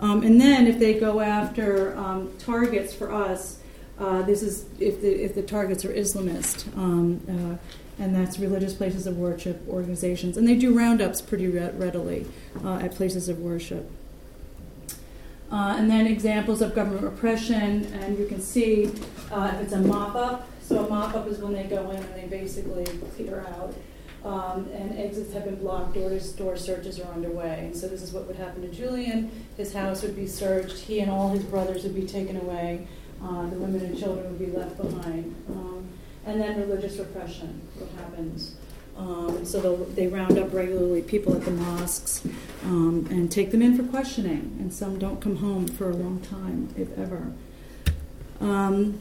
Um, 0.00 0.22
and 0.22 0.40
then 0.40 0.66
if 0.66 0.78
they 0.78 0.98
go 0.98 1.20
after 1.20 1.96
um, 1.96 2.32
targets 2.38 2.94
for 2.94 3.12
us, 3.12 3.58
uh, 3.98 4.22
this 4.22 4.42
is 4.42 4.64
if 4.80 5.02
the, 5.02 5.10
if 5.22 5.34
the 5.34 5.42
targets 5.42 5.84
are 5.84 5.92
Islamist, 5.92 6.74
um, 6.76 7.20
uh, 7.28 7.56
and 8.00 8.14
that's 8.14 8.38
religious 8.38 8.74
places 8.74 9.06
of 9.06 9.18
worship 9.18 9.62
organizations. 9.68 10.36
And 10.36 10.48
they 10.48 10.56
do 10.56 10.76
roundups 10.76 11.20
pretty 11.20 11.46
re- 11.46 11.70
readily 11.74 12.26
uh, 12.64 12.76
at 12.76 12.94
places 12.94 13.28
of 13.28 13.38
worship. 13.38 13.90
Uh, 15.52 15.74
and 15.78 15.90
then 15.90 16.06
examples 16.06 16.62
of 16.62 16.74
government 16.74 17.04
repression, 17.04 17.84
and 17.92 18.18
you 18.18 18.26
can 18.26 18.40
see 18.40 18.86
uh, 19.30 19.52
if 19.54 19.60
it's 19.62 19.72
a 19.72 19.80
mop 19.80 20.14
up. 20.14 20.48
So 20.62 20.84
a 20.84 20.88
mop 20.88 21.14
up 21.14 21.26
is 21.26 21.38
when 21.38 21.52
they 21.52 21.64
go 21.64 21.90
in 21.90 21.96
and 21.96 22.14
they 22.14 22.26
basically 22.26 22.84
clear 23.16 23.44
out 23.48 23.74
um, 24.24 24.68
and 24.72 24.98
exits 24.98 25.32
have 25.32 25.44
been 25.44 25.56
blocked, 25.56 25.94
doors, 25.94 26.32
door 26.32 26.56
searches 26.56 27.00
are 27.00 27.10
underway. 27.12 27.60
And 27.60 27.76
so 27.76 27.88
this 27.88 28.02
is 28.02 28.12
what 28.12 28.26
would 28.26 28.36
happen 28.36 28.62
to 28.62 28.68
Julian. 28.68 29.30
His 29.56 29.72
house 29.72 30.02
would 30.02 30.14
be 30.14 30.26
searched. 30.26 30.78
He 30.78 31.00
and 31.00 31.10
all 31.10 31.30
his 31.30 31.42
brothers 31.44 31.84
would 31.84 31.94
be 31.94 32.06
taken 32.06 32.36
away. 32.36 32.86
Uh, 33.22 33.48
the 33.48 33.56
women 33.56 33.80
and 33.80 33.98
children 33.98 34.26
would 34.26 34.38
be 34.38 34.56
left 34.56 34.76
behind. 34.76 35.34
Um, 35.48 35.88
and 36.30 36.40
then 36.40 36.60
religious 36.60 36.96
repression, 36.96 37.60
what 37.76 37.90
happens. 38.02 38.54
Um, 38.96 39.44
so 39.44 39.76
they 39.94 40.06
round 40.06 40.38
up 40.38 40.52
regularly 40.52 41.02
people 41.02 41.34
at 41.34 41.44
the 41.44 41.50
mosques 41.50 42.22
um, 42.64 43.06
and 43.10 43.30
take 43.32 43.50
them 43.50 43.62
in 43.62 43.76
for 43.76 43.82
questioning. 43.82 44.56
And 44.60 44.72
some 44.72 44.98
don't 44.98 45.20
come 45.20 45.36
home 45.36 45.66
for 45.66 45.90
a 45.90 45.94
long 45.94 46.20
time, 46.20 46.72
if 46.76 46.96
ever. 46.98 47.32
Um, 48.40 49.00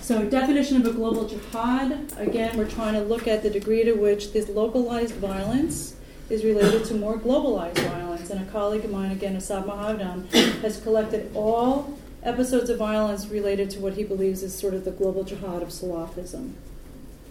so, 0.00 0.24
definition 0.24 0.78
of 0.78 0.86
a 0.86 0.92
global 0.92 1.28
jihad 1.28 2.12
again, 2.16 2.56
we're 2.56 2.70
trying 2.70 2.94
to 2.94 3.02
look 3.02 3.28
at 3.28 3.42
the 3.42 3.50
degree 3.50 3.84
to 3.84 3.92
which 3.92 4.32
this 4.32 4.48
localized 4.48 5.14
violence 5.16 5.94
is 6.30 6.42
related 6.44 6.84
to 6.86 6.94
more 6.94 7.18
globalized 7.18 7.78
violence. 7.78 8.30
And 8.30 8.46
a 8.46 8.50
colleague 8.50 8.84
of 8.84 8.90
mine, 8.90 9.10
again, 9.10 9.36
Assaf 9.36 9.66
Moghadam, 9.66 10.26
has 10.62 10.80
collected 10.80 11.30
all 11.34 11.98
episodes 12.28 12.70
of 12.70 12.78
violence 12.78 13.26
related 13.26 13.70
to 13.70 13.80
what 13.80 13.94
he 13.94 14.04
believes 14.04 14.42
is 14.42 14.56
sort 14.56 14.74
of 14.74 14.84
the 14.84 14.90
global 14.90 15.24
jihad 15.24 15.62
of 15.62 15.68
Salafism. 15.68 16.52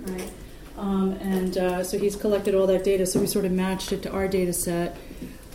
Right? 0.01 0.31
Um, 0.77 1.13
and 1.13 1.57
uh, 1.57 1.83
so 1.83 1.97
he's 1.97 2.15
collected 2.15 2.53
all 2.53 2.67
that 2.67 2.83
data, 2.83 3.05
so 3.05 3.19
we 3.19 3.27
sort 3.27 3.45
of 3.45 3.51
matched 3.51 3.91
it 3.91 4.03
to 4.03 4.11
our 4.11 4.27
data 4.27 4.53
set. 4.53 4.97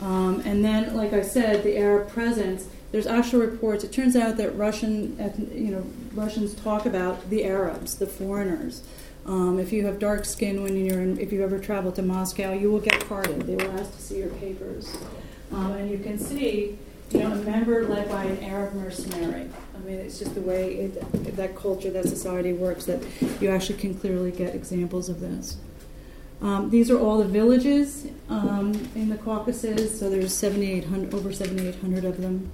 Um, 0.00 0.42
and 0.44 0.64
then, 0.64 0.96
like 0.96 1.12
I 1.12 1.22
said, 1.22 1.62
the 1.62 1.76
Arab 1.76 2.08
presence 2.08 2.68
there's 2.92 3.06
actual 3.06 3.40
reports. 3.40 3.84
It 3.84 3.90
turns 3.90 4.14
out 4.16 4.36
that 4.36 4.54
Russian, 4.54 5.16
you 5.52 5.70
know, 5.70 5.86
Russians 6.12 6.54
talk 6.54 6.84
about 6.84 7.28
the 7.30 7.44
Arabs, 7.44 7.96
the 7.96 8.06
foreigners. 8.06 8.82
Um, 9.24 9.58
if 9.58 9.72
you 9.72 9.86
have 9.86 9.98
dark 9.98 10.26
skin 10.26 10.62
when 10.62 10.76
you're 10.76 11.00
in, 11.00 11.18
if 11.18 11.32
you 11.32 11.42
ever 11.42 11.58
travel 11.58 11.90
to 11.92 12.02
Moscow, 12.02 12.52
you 12.52 12.70
will 12.70 12.80
get 12.80 13.00
carded. 13.08 13.42
They 13.42 13.56
will 13.56 13.80
ask 13.80 13.94
to 13.96 14.02
see 14.02 14.18
your 14.18 14.28
papers, 14.30 14.94
um, 15.52 15.72
and 15.72 15.90
you 15.90 15.98
can 15.98 16.18
see, 16.18 16.78
you 17.12 17.20
know, 17.20 17.32
a 17.32 17.36
member 17.36 17.84
led 17.86 18.08
by 18.08 18.24
an 18.24 18.42
Arab 18.42 18.74
mercenary. 18.74 19.48
I 19.74 19.78
mean, 19.86 19.98
it's 19.98 20.18
just 20.18 20.34
the 20.34 20.40
way 20.40 20.74
it, 20.74 21.36
that 21.36 21.56
culture, 21.56 21.90
that 21.90 22.08
society 22.08 22.52
works. 22.52 22.84
That 22.86 23.02
you 23.40 23.50
actually 23.50 23.78
can 23.78 23.94
clearly 23.94 24.30
get 24.30 24.54
examples 24.54 25.08
of 25.08 25.20
this. 25.20 25.56
Um, 26.40 26.70
these 26.70 26.90
are 26.90 26.98
all 26.98 27.18
the 27.18 27.24
villages 27.24 28.06
um, 28.28 28.72
in 28.96 29.08
the 29.08 29.16
Caucasus. 29.16 29.98
So 29.98 30.10
there's 30.10 30.34
7,800, 30.34 31.14
over 31.14 31.32
7,800 31.32 32.04
of 32.04 32.20
them. 32.20 32.50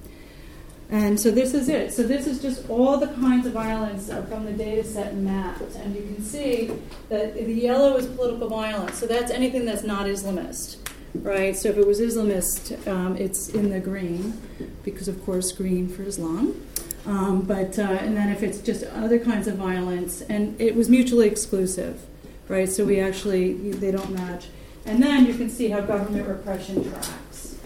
And 0.91 1.21
so 1.21 1.31
this 1.31 1.53
is 1.53 1.69
it. 1.69 1.93
So 1.93 2.03
this 2.03 2.27
is 2.27 2.41
just 2.41 2.69
all 2.71 2.97
the 2.99 3.09
kinds 3.09 3.47
of 3.47 3.53
violence 3.53 4.09
from 4.29 4.47
the 4.47 4.53
data 4.53 4.85
set 4.85 5.15
mapped. 5.17 5.75
And 5.77 5.95
you 5.95 6.03
can 6.03 6.23
see 6.23 6.73
that 7.11 7.35
the 7.35 7.53
yellow 7.53 7.97
is 7.97 8.07
political 8.07 8.49
violence. 8.49 8.99
So 8.99 9.07
that's 9.07 9.31
anything 9.31 9.67
that's 9.67 9.83
not 9.83 10.07
Islamist, 10.07 10.77
right? 11.15 11.57
So 11.57 11.69
if 11.69 11.77
it 11.77 11.87
was 11.87 12.01
Islamist, 12.01 12.87
um, 12.87 13.17
it's 13.17 13.49
in 13.49 13.71
the 13.71 13.81
green, 13.81 14.41
because 14.85 15.09
of 15.09 15.25
course 15.25 15.53
green 15.53 15.89
for 15.89 16.03
Islam. 16.03 16.61
Um, 17.07 17.43
but 17.43 17.79
uh, 17.79 17.83
and 17.83 18.17
then 18.17 18.29
if 18.29 18.43
it's 18.43 18.59
just 18.59 18.85
other 18.85 19.19
kinds 19.19 19.47
of 19.47 19.57
violence, 19.57 20.21
and 20.23 20.61
it 20.61 20.75
was 20.75 20.89
mutually 20.89 21.27
exclusive, 21.27 22.05
right? 22.49 22.69
So 22.69 22.85
we 22.85 23.01
actually 23.01 23.55
they 23.73 23.91
don't 23.91 24.11
match. 24.11 24.49
And 24.85 25.03
then 25.03 25.27
you 25.27 25.35
can 25.35 25.51
see 25.51 25.69
how 25.69 25.81
government 25.81 26.27
repression 26.27 26.91
tracks 26.91 27.57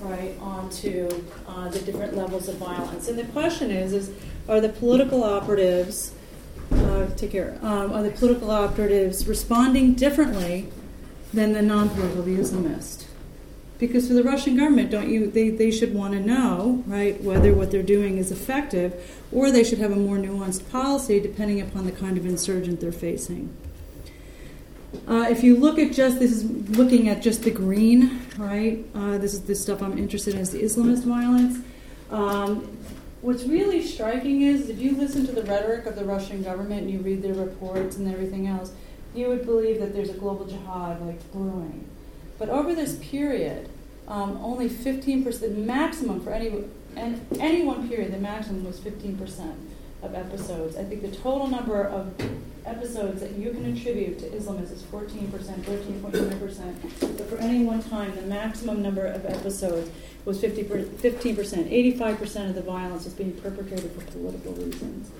right, 0.00 0.34
onto 0.40 1.08
uh, 1.46 1.68
the 1.68 1.80
different 1.80 2.16
levels 2.16 2.48
of 2.48 2.56
violence. 2.56 3.08
And 3.08 3.18
the 3.18 3.24
question 3.24 3.70
is, 3.70 3.92
is 3.92 4.10
are 4.48 4.60
the 4.60 4.68
political 4.68 5.22
operatives, 5.22 6.12
uh, 6.72 7.06
take 7.16 7.32
care, 7.32 7.58
um, 7.62 7.92
are 7.92 8.02
the 8.02 8.10
political 8.10 8.50
operatives 8.50 9.26
responding 9.26 9.94
differently 9.94 10.68
than 11.32 11.52
the 11.52 11.62
non-political, 11.62 12.22
the 12.22 12.36
Islamist? 12.36 13.06
Because 13.78 14.08
for 14.08 14.14
the 14.14 14.22
Russian 14.22 14.56
government, 14.58 14.90
don't 14.90 15.08
you, 15.08 15.30
they, 15.30 15.48
they 15.48 15.70
should 15.70 15.94
want 15.94 16.12
to 16.12 16.20
know, 16.20 16.84
right, 16.86 17.20
whether 17.22 17.54
what 17.54 17.70
they're 17.70 17.82
doing 17.82 18.18
is 18.18 18.30
effective, 18.30 19.18
or 19.32 19.50
they 19.50 19.64
should 19.64 19.78
have 19.78 19.90
a 19.90 19.96
more 19.96 20.16
nuanced 20.16 20.70
policy 20.70 21.18
depending 21.18 21.60
upon 21.60 21.86
the 21.86 21.92
kind 21.92 22.18
of 22.18 22.26
insurgent 22.26 22.80
they're 22.80 22.92
facing. 22.92 23.56
Uh, 25.06 25.26
if 25.30 25.42
you 25.44 25.56
look 25.56 25.78
at 25.78 25.92
just 25.92 26.18
this 26.18 26.32
is 26.32 26.44
looking 26.76 27.08
at 27.08 27.22
just 27.22 27.42
the 27.42 27.50
green, 27.50 28.20
right? 28.36 28.84
Uh, 28.94 29.18
this 29.18 29.32
is 29.32 29.42
the 29.42 29.54
stuff 29.54 29.82
I'm 29.82 29.96
interested 29.96 30.34
in 30.34 30.40
is 30.40 30.50
the 30.50 30.62
Islamist 30.62 31.04
violence. 31.04 31.64
Um, 32.10 32.76
what's 33.22 33.44
really 33.44 33.86
striking 33.86 34.42
is 34.42 34.68
if 34.68 34.80
you 34.80 34.96
listen 34.96 35.24
to 35.26 35.32
the 35.32 35.44
rhetoric 35.44 35.86
of 35.86 35.94
the 35.94 36.04
Russian 36.04 36.42
government 36.42 36.82
and 36.82 36.90
you 36.90 36.98
read 36.98 37.22
their 37.22 37.34
reports 37.34 37.96
and 37.96 38.12
everything 38.12 38.48
else, 38.48 38.72
you 39.14 39.28
would 39.28 39.44
believe 39.44 39.80
that 39.80 39.92
there's 39.92 40.10
a 40.10 40.14
global 40.14 40.46
jihad 40.46 41.00
like 41.02 41.32
brewing. 41.32 41.88
But 42.38 42.48
over 42.48 42.74
this 42.74 42.96
period, 42.96 43.68
um, 44.08 44.38
only 44.42 44.68
15%, 44.68 45.40
the 45.40 45.48
maximum 45.50 46.20
for 46.20 46.32
any, 46.32 46.64
and 46.96 47.24
any 47.38 47.62
one 47.62 47.88
period, 47.88 48.12
the 48.12 48.18
maximum 48.18 48.64
was 48.64 48.80
15% 48.80 49.54
of 50.02 50.14
episodes. 50.14 50.76
I 50.76 50.84
think 50.84 51.02
the 51.02 51.14
total 51.16 51.46
number 51.46 51.84
of 51.84 52.14
episodes 52.64 53.20
that 53.20 53.32
you 53.32 53.50
can 53.50 53.76
attribute 53.76 54.18
to 54.20 54.26
Islamists 54.30 54.72
is 54.72 54.82
14%, 54.82 55.30
13.9%. 55.30 57.18
But 57.18 57.28
for 57.28 57.36
any 57.38 57.64
one 57.64 57.82
time, 57.82 58.14
the 58.16 58.22
maximum 58.22 58.82
number 58.82 59.06
of 59.06 59.26
episodes 59.26 59.90
was 60.24 60.40
50 60.40 60.64
15%. 60.64 61.96
85% 61.98 62.48
of 62.48 62.54
the 62.54 62.62
violence 62.62 63.04
was 63.04 63.14
being 63.14 63.32
perpetrated 63.32 63.90
for 63.92 64.04
political 64.12 64.52
reasons. 64.52 65.10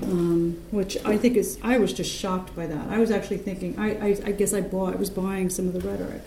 Um, 0.00 0.62
which 0.70 0.96
I 1.04 1.18
think 1.18 1.36
is, 1.36 1.58
I 1.62 1.76
was 1.76 1.92
just 1.92 2.10
shocked 2.10 2.56
by 2.56 2.66
that. 2.66 2.88
I 2.88 2.98
was 2.98 3.10
actually 3.10 3.36
thinking, 3.36 3.78
I, 3.78 3.90
I, 3.90 4.08
I 4.24 4.32
guess 4.32 4.54
I 4.54 4.62
bought, 4.62 4.94
I 4.94 4.96
was 4.96 5.10
buying 5.10 5.50
some 5.50 5.68
of 5.68 5.74
the 5.74 5.80
rhetoric. 5.80 6.22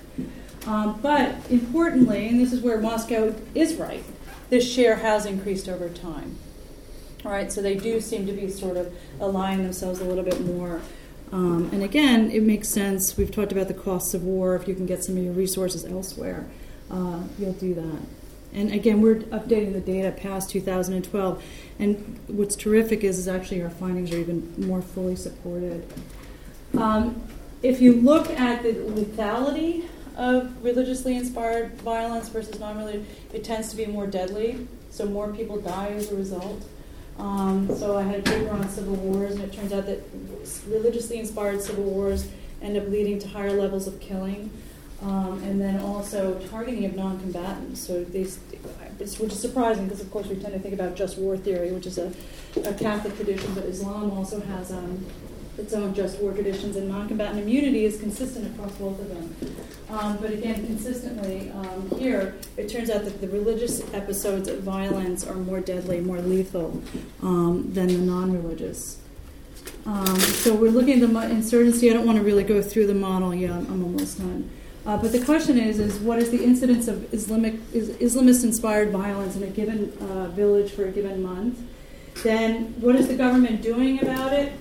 Um, 0.68 1.00
but 1.02 1.36
importantly, 1.50 2.28
and 2.28 2.40
this 2.40 2.54
is 2.54 2.62
where 2.62 2.80
Moscow 2.80 3.34
is 3.56 3.76
right, 3.76 4.04
this 4.52 4.72
share 4.72 4.98
has 4.98 5.26
increased 5.26 5.68
over 5.68 5.90
time. 5.90 6.38
All 7.26 7.32
right, 7.32 7.52
so 7.52 7.62
they 7.62 7.74
do 7.74 8.00
seem 8.02 8.28
to 8.28 8.34
be 8.34 8.52
sort 8.52 8.78
of 8.78 8.94
aligning 9.20 9.64
themselves 9.64 10.00
a 10.00 10.04
little 10.04 10.24
bit 10.24 10.42
more. 10.42 10.82
Um, 11.32 11.70
and 11.74 11.82
again, 11.82 12.30
it 12.30 12.44
makes 12.44 12.70
sense. 12.70 13.18
We've 13.18 13.32
talked 13.32 13.52
about 13.52 13.68
the 13.68 13.74
costs 13.74 14.14
of 14.14 14.24
war. 14.24 14.56
If 14.56 14.68
you 14.68 14.76
can 14.76 14.86
get 14.86 15.04
some 15.04 15.18
of 15.18 15.24
your 15.24 15.34
resources 15.34 15.86
elsewhere, 15.86 16.46
uh, 16.92 17.24
you'll 17.40 17.54
do 17.54 17.74
that. 17.74 18.00
And 18.54 18.72
again, 18.72 19.02
we're 19.02 19.16
updating 19.16 19.74
the 19.74 19.82
data 19.82 20.12
past 20.12 20.50
2012. 20.52 21.44
And 21.80 22.20
what's 22.28 22.56
terrific 22.56 23.04
is, 23.04 23.20
is 23.20 23.28
actually 23.28 23.62
our 23.62 23.70
findings 23.70 24.12
are 24.14 24.18
even 24.18 24.54
more 24.58 24.82
fully 24.82 25.16
supported. 25.16 25.86
Um, 26.78 27.22
if 27.62 27.82
you 27.82 27.94
look 27.94 28.30
at 28.30 28.64
the 28.64 28.74
lethality 28.74 29.86
of 30.16 30.64
religiously 30.64 31.18
inspired 31.18 31.74
violence 31.82 32.30
versus 32.30 32.60
non 32.60 32.78
religious, 32.78 33.08
it 33.34 33.44
tends 33.44 33.70
to 33.72 33.76
be 33.76 33.86
more 33.86 34.08
deadly. 34.08 34.68
So 34.92 35.06
more 35.06 35.28
people 35.34 35.60
die 35.60 35.90
as 35.90 36.12
a 36.12 36.16
result. 36.16 36.66
Um, 37.18 37.74
so 37.76 37.98
I 37.98 38.04
had 38.04 38.20
a 38.20 38.24
paper 38.24 38.50
on 38.52 38.68
civil 38.70 38.96
wars, 38.96 39.36
and 39.36 39.44
it 39.44 39.54
turns 39.54 39.74
out 39.74 39.86
that 39.88 40.02
religiously 40.68 41.20
inspired 41.20 41.62
civil 41.62 41.84
wars 41.84 42.28
end 42.62 42.78
up 42.78 42.88
leading 42.88 43.20
to 43.20 43.28
higher 43.28 43.54
levels 43.54 43.88
of 43.88 44.00
killing, 44.00 44.50
um, 45.02 45.42
and 45.44 45.60
then 45.60 45.80
also 45.82 46.40
targeting 46.50 46.86
of 46.86 46.96
non-combatants. 46.96 47.86
So 47.86 48.04
which 48.04 49.34
is 49.34 49.40
surprising 49.40 49.86
because 49.86 50.02
of 50.02 50.10
course 50.12 50.28
we 50.28 50.36
tend 50.36 50.54
to 50.54 50.60
think 50.60 50.74
about 50.74 50.96
just 50.96 51.18
war 51.18 51.38
theory, 51.38 51.72
which 51.72 51.86
is 51.86 51.98
a, 51.98 52.12
a 52.64 52.74
Catholic 52.74 53.16
tradition, 53.16 53.54
but 53.54 53.66
Islam 53.66 54.12
also 54.12 54.40
has 54.40 54.72
um, 54.72 55.06
its 55.58 55.74
own 55.74 55.94
just 55.94 56.20
war 56.20 56.34
traditions, 56.34 56.76
and 56.76 56.88
non-combatant 56.90 57.40
immunity 57.40 57.86
is 57.86 58.00
consistent 58.00 58.54
across 58.54 58.74
both 58.76 59.00
of 59.00 59.08
them. 59.10 59.56
Um, 59.90 60.18
but 60.18 60.32
again, 60.32 60.66
consistently 60.66 61.52
um, 61.52 61.90
here, 61.98 62.36
it 62.58 62.70
turns 62.70 62.90
out 62.90 63.06
that 63.06 63.22
the 63.22 63.30
religious 63.30 63.82
episodes 63.94 64.48
of 64.50 64.60
violence 64.60 65.26
are 65.26 65.36
more 65.36 65.60
deadly, 65.60 66.02
more 66.02 66.20
lethal 66.20 66.82
um, 67.22 67.72
than 67.74 67.88
the 67.88 67.98
non-religious. 67.98 69.00
Um, 69.86 70.20
so 70.20 70.56
we're 70.56 70.72
looking 70.72 71.02
at 71.02 71.08
the 71.08 71.30
insurgency. 71.30 71.90
I 71.90 71.94
don't 71.94 72.06
want 72.06 72.18
to 72.18 72.24
really 72.24 72.44
go 72.44 72.62
through 72.62 72.88
the 72.88 72.96
model 72.96 73.34
yet. 73.34 73.52
I'm 73.52 73.84
almost 73.84 74.18
done. 74.18 74.50
Uh, 74.86 74.98
but 74.98 75.12
the 75.12 75.24
question 75.24 75.58
is, 75.58 75.80
is 75.80 75.98
what 76.00 76.20
is 76.20 76.30
the 76.30 76.44
incidence 76.44 76.88
of 76.88 77.12
Islamic, 77.14 77.56
is, 77.74 77.90
Islamist-inspired 77.90 78.92
violence 78.92 79.36
in 79.36 79.44
a 79.44 79.48
given 79.48 79.92
uh, 80.00 80.28
village 80.28 80.72
for 80.72 80.86
a 80.86 80.92
given 80.92 81.24
month? 81.24 81.60
Then 82.24 82.76
what 82.80 82.96
is 82.96 83.08
the 83.08 83.16
government 83.16 83.62
doing 83.62 84.02
about 84.02 84.34
it? 84.34 84.54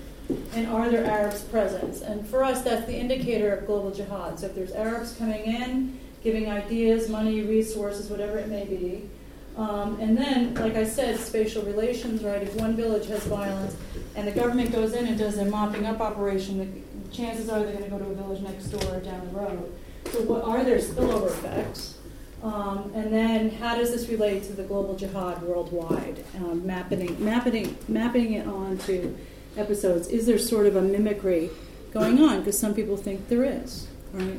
and 0.55 0.67
are 0.69 0.89
there 0.89 1.05
Arabs 1.05 1.43
present? 1.43 2.01
And 2.03 2.27
for 2.27 2.43
us, 2.43 2.63
that's 2.63 2.87
the 2.87 2.97
indicator 2.97 3.53
of 3.55 3.67
global 3.67 3.91
jihad. 3.91 4.41
So 4.41 4.47
if 4.47 4.55
there's 4.55 4.73
Arabs 4.73 5.15
coming 5.17 5.45
in, 5.45 5.99
giving 6.23 6.51
ideas, 6.51 7.09
money, 7.09 7.43
resources, 7.43 8.09
whatever 8.09 8.39
it 8.39 8.49
may 8.49 8.65
be. 8.65 9.09
Um, 9.57 10.01
and 10.01 10.17
then, 10.17 10.55
like 10.55 10.75
I 10.75 10.85
said, 10.85 11.21
spatial 11.21 11.63
relations, 11.63 12.25
right? 12.25 12.43
If 12.43 12.57
one 12.57 12.75
village 12.75 13.07
has 13.09 13.25
violence 13.25 13.77
and 14.17 14.27
the 14.27 14.33
government 14.33 14.73
goes 14.73 14.95
in 14.95 15.07
and 15.07 15.19
does 15.19 15.39
a 15.39 15.45
mopping 15.45 15.87
up 15.87 16.01
operation, 16.01 16.59
the 16.59 17.15
chances 17.15 17.49
are 17.49 17.61
they're 17.61 17.73
going 17.73 17.85
to 17.85 17.91
go 17.91 17.99
to 17.99 18.07
a 18.07 18.15
village 18.15 18.41
next 18.41 18.67
door 18.67 18.97
or 18.97 19.01
down 19.01 19.25
the 19.27 19.39
road. 19.39 19.73
So, 20.13 20.23
what 20.23 20.45
are 20.45 20.65
there 20.65 20.79
spillover 20.79 21.29
effects? 21.29 21.99
Um, 22.43 22.93
and 22.95 23.13
then, 23.13 23.51
how 23.51 23.77
does 23.77 23.91
this 23.91 24.09
relate 24.09 24.45
to 24.45 24.53
the 24.53 24.65
global 24.65 24.97
jihad 24.97 25.43
worldwide? 25.43 26.25
Um, 26.37 26.67
mapping, 26.67 27.23
mapping, 27.25 27.77
mapping 27.89 28.35
it 28.35 28.47
onto 28.47 29.17
episodes, 29.57 30.09
is 30.09 30.27
there 30.27 30.39
sort 30.39 30.67
of 30.67 30.77
a 30.77 30.83
mimicry 30.83 31.51
going 31.93 32.21
on? 32.23 32.41
Because 32.41 32.59
some 32.59 32.75
people 32.75 32.97
think 32.97 33.29
there 33.29 33.45
is, 33.45 33.89
right? 34.13 34.39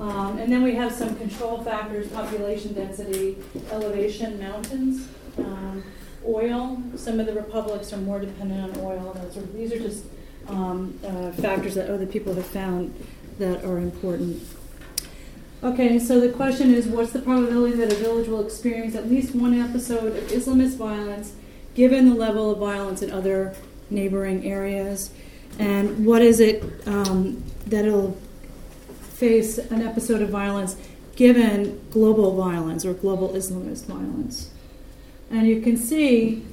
Um, 0.00 0.38
and 0.38 0.52
then 0.52 0.62
we 0.62 0.74
have 0.74 0.92
some 0.92 1.14
control 1.16 1.62
factors, 1.62 2.08
population 2.08 2.74
density, 2.74 3.38
elevation, 3.70 4.38
mountains, 4.40 5.08
um, 5.38 5.84
oil. 6.26 6.82
Some 6.96 7.20
of 7.20 7.26
the 7.26 7.32
republics 7.32 7.92
are 7.92 7.98
more 7.98 8.18
dependent 8.18 8.76
on 8.76 8.84
oil. 8.84 9.14
Sort 9.32 9.44
of, 9.44 9.54
these 9.54 9.72
are 9.72 9.78
just 9.78 10.04
um, 10.48 10.98
uh, 11.04 11.30
factors 11.32 11.74
that 11.74 11.88
other 11.88 12.06
people 12.06 12.34
have 12.34 12.46
found 12.46 12.94
that 13.38 13.64
are 13.64 13.78
important. 13.78 14.42
Okay, 15.66 15.98
so 15.98 16.20
the 16.20 16.28
question 16.28 16.72
is 16.72 16.86
what's 16.86 17.10
the 17.10 17.18
probability 17.18 17.76
that 17.78 17.92
a 17.92 17.96
village 17.96 18.28
will 18.28 18.40
experience 18.46 18.94
at 18.94 19.10
least 19.10 19.34
one 19.34 19.60
episode 19.60 20.16
of 20.16 20.22
Islamist 20.28 20.76
violence 20.76 21.32
given 21.74 22.08
the 22.08 22.14
level 22.14 22.52
of 22.52 22.58
violence 22.58 23.02
in 23.02 23.10
other 23.10 23.52
neighboring 23.90 24.46
areas, 24.46 25.10
and 25.58 26.06
what 26.06 26.22
is 26.22 26.38
it 26.38 26.62
um, 26.86 27.42
that 27.66 27.84
it'll 27.84 28.16
face 29.14 29.58
an 29.58 29.82
episode 29.82 30.22
of 30.22 30.28
violence 30.28 30.76
given 31.16 31.84
global 31.90 32.36
violence 32.36 32.84
or 32.84 32.94
global 32.94 33.30
Islamist 33.30 33.86
violence. 33.86 34.50
And 35.32 35.48
you 35.48 35.60
can 35.62 35.76
see, 35.76 36.44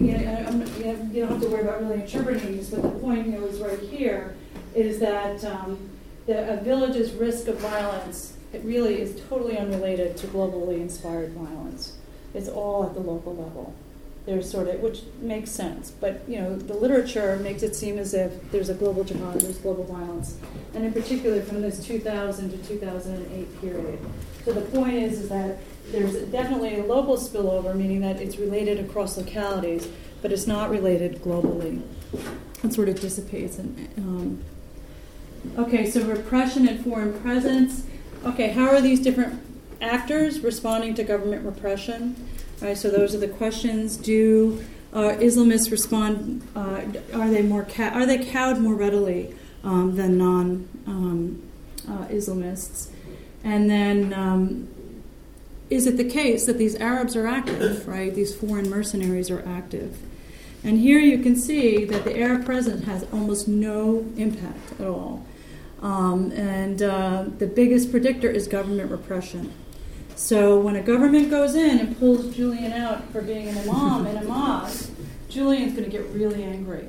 you, 0.00 0.12
know, 0.12 0.64
you 0.78 1.22
don't 1.22 1.32
have 1.32 1.40
to 1.40 1.48
worry 1.48 1.62
about 1.62 1.82
really 1.82 2.02
interpreting 2.02 2.52
these, 2.52 2.70
but 2.70 2.82
the 2.82 2.88
point 3.00 3.26
know, 3.26 3.44
is 3.46 3.58
right 3.58 3.80
here 3.80 4.36
is 4.76 5.00
that 5.00 5.44
um, 5.44 5.90
the, 6.26 6.52
a 6.52 6.62
village's 6.62 7.10
risk 7.14 7.48
of 7.48 7.58
violence 7.58 8.34
it 8.52 8.62
really 8.64 9.00
is 9.00 9.20
totally 9.28 9.56
unrelated 9.56 10.16
to 10.18 10.26
globally 10.26 10.80
inspired 10.80 11.32
violence. 11.32 11.96
It's 12.34 12.48
all 12.48 12.84
at 12.84 12.94
the 12.94 13.00
local 13.00 13.34
level. 13.34 13.74
There's 14.26 14.50
sort 14.50 14.68
of 14.68 14.80
which 14.80 15.00
makes 15.20 15.50
sense 15.50 15.90
but 15.90 16.22
you 16.28 16.38
know 16.38 16.54
the 16.54 16.74
literature 16.74 17.36
makes 17.38 17.62
it 17.62 17.74
seem 17.74 17.98
as 17.98 18.12
if 18.12 18.50
there's 18.52 18.68
a 18.68 18.74
global 18.74 19.02
jihad 19.02 19.40
there's 19.40 19.58
global 19.58 19.84
violence 19.84 20.36
and 20.74 20.84
in 20.84 20.92
particular 20.92 21.40
from 21.40 21.62
this 21.62 21.84
2000 21.84 22.50
to 22.50 22.68
2008 22.68 23.60
period. 23.60 23.98
So 24.44 24.52
the 24.52 24.60
point 24.60 24.94
is, 24.94 25.20
is 25.20 25.28
that 25.30 25.58
there's 25.86 26.16
definitely 26.30 26.78
a 26.78 26.84
local 26.84 27.16
spillover 27.16 27.74
meaning 27.74 28.00
that 28.02 28.20
it's 28.20 28.36
related 28.36 28.78
across 28.78 29.16
localities 29.16 29.88
but 30.20 30.32
it's 30.32 30.46
not 30.46 30.70
related 30.70 31.22
globally. 31.22 31.80
It 32.62 32.74
sort 32.74 32.90
of 32.90 33.00
dissipates 33.00 33.58
and 33.58 33.88
um, 33.96 34.44
okay 35.58 35.90
so 35.90 36.04
repression 36.04 36.68
and 36.68 36.84
foreign 36.84 37.18
presence 37.20 37.84
okay 38.24 38.50
how 38.50 38.68
are 38.68 38.80
these 38.80 39.00
different 39.00 39.40
actors 39.80 40.40
responding 40.40 40.94
to 40.94 41.02
government 41.02 41.44
repression 41.44 42.14
Right, 42.60 42.76
so 42.76 42.90
those 42.90 43.14
are 43.14 43.18
the 43.18 43.28
questions. 43.28 43.96
Do 43.96 44.62
uh, 44.92 45.16
Islamists 45.18 45.70
respond? 45.70 46.46
Uh, 46.54 46.82
are 47.14 47.30
they 47.30 47.42
more 47.42 47.64
cow- 47.64 47.88
are 47.88 48.04
they 48.04 48.22
cowed 48.22 48.58
more 48.58 48.74
readily 48.74 49.34
um, 49.64 49.96
than 49.96 50.18
non 50.18 50.68
um, 50.86 51.42
uh, 51.88 52.04
Islamists? 52.08 52.90
And 53.42 53.70
then, 53.70 54.12
um, 54.12 54.68
is 55.70 55.86
it 55.86 55.96
the 55.96 56.04
case 56.04 56.44
that 56.44 56.58
these 56.58 56.76
Arabs 56.76 57.16
are 57.16 57.26
active? 57.26 57.88
Right, 57.88 58.14
these 58.14 58.34
foreign 58.36 58.68
mercenaries 58.68 59.30
are 59.30 59.42
active. 59.48 59.96
And 60.62 60.78
here 60.78 60.98
you 60.98 61.22
can 61.22 61.36
see 61.36 61.86
that 61.86 62.04
the 62.04 62.20
Arab 62.20 62.44
presence 62.44 62.84
has 62.84 63.06
almost 63.10 63.48
no 63.48 64.04
impact 64.18 64.78
at 64.78 64.86
all. 64.86 65.24
Um, 65.82 66.30
and 66.32 66.82
uh, 66.82 67.24
the 67.38 67.46
biggest 67.46 67.90
predictor 67.90 68.30
is 68.30 68.46
government 68.46 68.90
repression. 68.90 69.52
So 70.14 70.60
when 70.60 70.76
a 70.76 70.82
government 70.82 71.30
goes 71.30 71.54
in 71.54 71.78
and 71.78 71.98
pulls 71.98 72.34
Julian 72.36 72.72
out 72.72 73.10
for 73.10 73.22
being 73.22 73.48
an 73.48 73.56
imam 73.56 74.06
in 74.06 74.18
a 74.18 74.24
mosque, 74.28 74.90
Julian's 75.30 75.72
going 75.72 75.84
to 75.84 75.90
get 75.90 76.06
really 76.10 76.44
angry. 76.44 76.88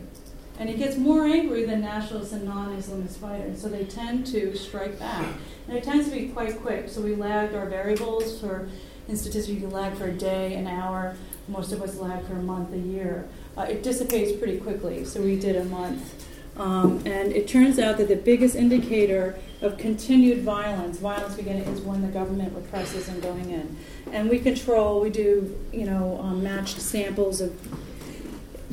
And 0.59 0.69
he 0.69 0.75
gets 0.75 0.97
more 0.97 1.25
angry 1.25 1.63
than 1.63 1.81
nationalists 1.81 2.33
and 2.33 2.45
non 2.45 2.77
Islamist 2.77 3.17
fighters. 3.17 3.61
So 3.61 3.69
they 3.69 3.85
tend 3.85 4.27
to 4.27 4.55
strike 4.55 4.99
back. 4.99 5.25
And 5.67 5.77
it 5.77 5.83
tends 5.83 6.09
to 6.09 6.11
be 6.15 6.27
quite 6.27 6.59
quick. 6.61 6.89
So 6.89 7.01
we 7.01 7.15
lagged 7.15 7.55
our 7.55 7.67
variables 7.67 8.39
for, 8.39 8.69
in 9.07 9.15
statistics, 9.15 9.47
you 9.47 9.61
can 9.61 9.71
lag 9.71 9.93
for 9.95 10.05
a 10.05 10.11
day, 10.11 10.55
an 10.55 10.67
hour. 10.67 11.15
Most 11.47 11.71
of 11.71 11.81
us 11.81 11.95
lag 11.95 12.25
for 12.27 12.33
a 12.33 12.43
month, 12.43 12.73
a 12.73 12.77
year. 12.77 13.27
Uh, 13.57 13.61
it 13.61 13.81
dissipates 13.81 14.37
pretty 14.37 14.59
quickly. 14.59 15.05
So 15.05 15.21
we 15.21 15.39
did 15.39 15.55
a 15.55 15.65
month. 15.65 16.27
Um, 16.57 17.01
and 17.05 17.31
it 17.31 17.47
turns 17.47 17.79
out 17.79 17.97
that 17.97 18.07
the 18.07 18.15
biggest 18.15 18.55
indicator 18.55 19.39
of 19.61 19.77
continued 19.77 20.43
violence, 20.43 20.97
violence 20.97 21.35
beginning, 21.35 21.63
is 21.63 21.81
when 21.81 22.01
the 22.01 22.09
government 22.09 22.53
represses 22.55 23.07
and 23.07 23.21
going 23.21 23.49
in. 23.51 23.77
And 24.11 24.29
we 24.29 24.39
control, 24.39 24.99
we 24.99 25.09
do, 25.09 25.57
you 25.71 25.85
know, 25.85 26.19
um, 26.21 26.43
matched 26.43 26.81
samples 26.81 27.39
of, 27.41 27.51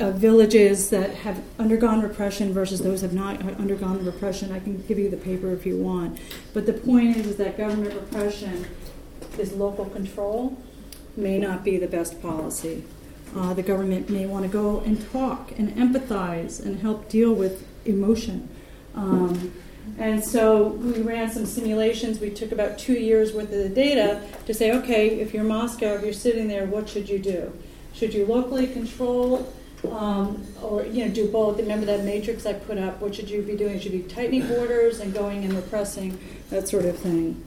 of 0.01 0.17
villages 0.17 0.91
that 0.91 1.15
have 1.17 1.43
undergone 1.59 2.03
repression 2.03 2.53
versus 2.53 2.81
those 2.81 3.03
have 3.03 3.13
not 3.13 3.41
undergone 3.59 4.05
repression. 4.05 4.51
I 4.51 4.59
can 4.59 4.83
give 4.87 4.99
you 4.99 5.09
the 5.09 5.17
paper 5.17 5.53
if 5.53 5.65
you 5.65 5.77
want. 5.77 6.19
But 6.53 6.67
the 6.67 6.73
point 6.73 7.17
is, 7.17 7.27
is 7.27 7.37
that 7.37 7.57
government 7.57 7.95
repression 7.95 8.67
is 9.39 9.53
local 9.53 9.85
control 9.85 10.57
may 11.17 11.39
not 11.39 11.65
be 11.65 11.77
the 11.79 11.87
best 11.87 12.21
policy. 12.23 12.85
Uh, 13.37 13.53
the 13.53 13.63
government 13.63 14.09
may 14.09 14.25
want 14.25 14.45
to 14.45 14.49
go 14.49 14.81
and 14.81 15.11
talk 15.11 15.53
and 15.59 15.75
empathize 15.77 16.65
and 16.65 16.81
help 16.81 17.09
deal 17.09 17.33
with 17.33 17.67
emotion. 17.85 18.49
Um, 18.95 19.53
and 19.99 20.23
so 20.25 20.69
we 20.69 21.03
ran 21.03 21.31
some 21.31 21.47
simulations. 21.47 22.21
We 22.21 22.31
took 22.31 22.53
about 22.53 22.79
two 22.79 22.95
years 22.95 23.33
worth 23.33 23.53
of 23.53 23.59
the 23.59 23.69
data 23.69 24.23
to 24.47 24.55
say, 24.55 24.73
okay, 24.73 25.21
if 25.21 25.33
you're 25.33 25.45
Moscow, 25.45 25.95
if 25.95 26.03
you're 26.03 26.13
sitting 26.13 26.49
there, 26.49 26.67
what 26.67 26.89
should 26.89 27.09
you 27.09 27.19
do? 27.19 27.53
Should 27.95 28.15
you 28.15 28.27
locally 28.27 28.67
control 28.67 29.53
um, 29.91 30.47
or 30.63 30.85
you 30.85 31.07
know 31.07 31.13
do 31.13 31.29
both? 31.29 31.59
Remember 31.59 31.87
that 31.87 32.05
matrix 32.05 32.47
I 32.47 32.53
put 32.53 32.79
up? 32.79 33.01
What 33.01 33.15
should 33.15 33.31
you 33.31 33.43
be 33.43 33.57
doing? 33.57 33.81
Should 33.81 33.93
you 33.93 34.03
be 34.03 34.09
tightening 34.09 34.47
borders 34.47 35.01
and 35.01 35.13
going 35.13 35.45
and 35.45 35.55
repressing 35.55 36.19
that 36.51 36.69
sort 36.69 36.85
of 36.85 36.97
thing? 36.99 37.45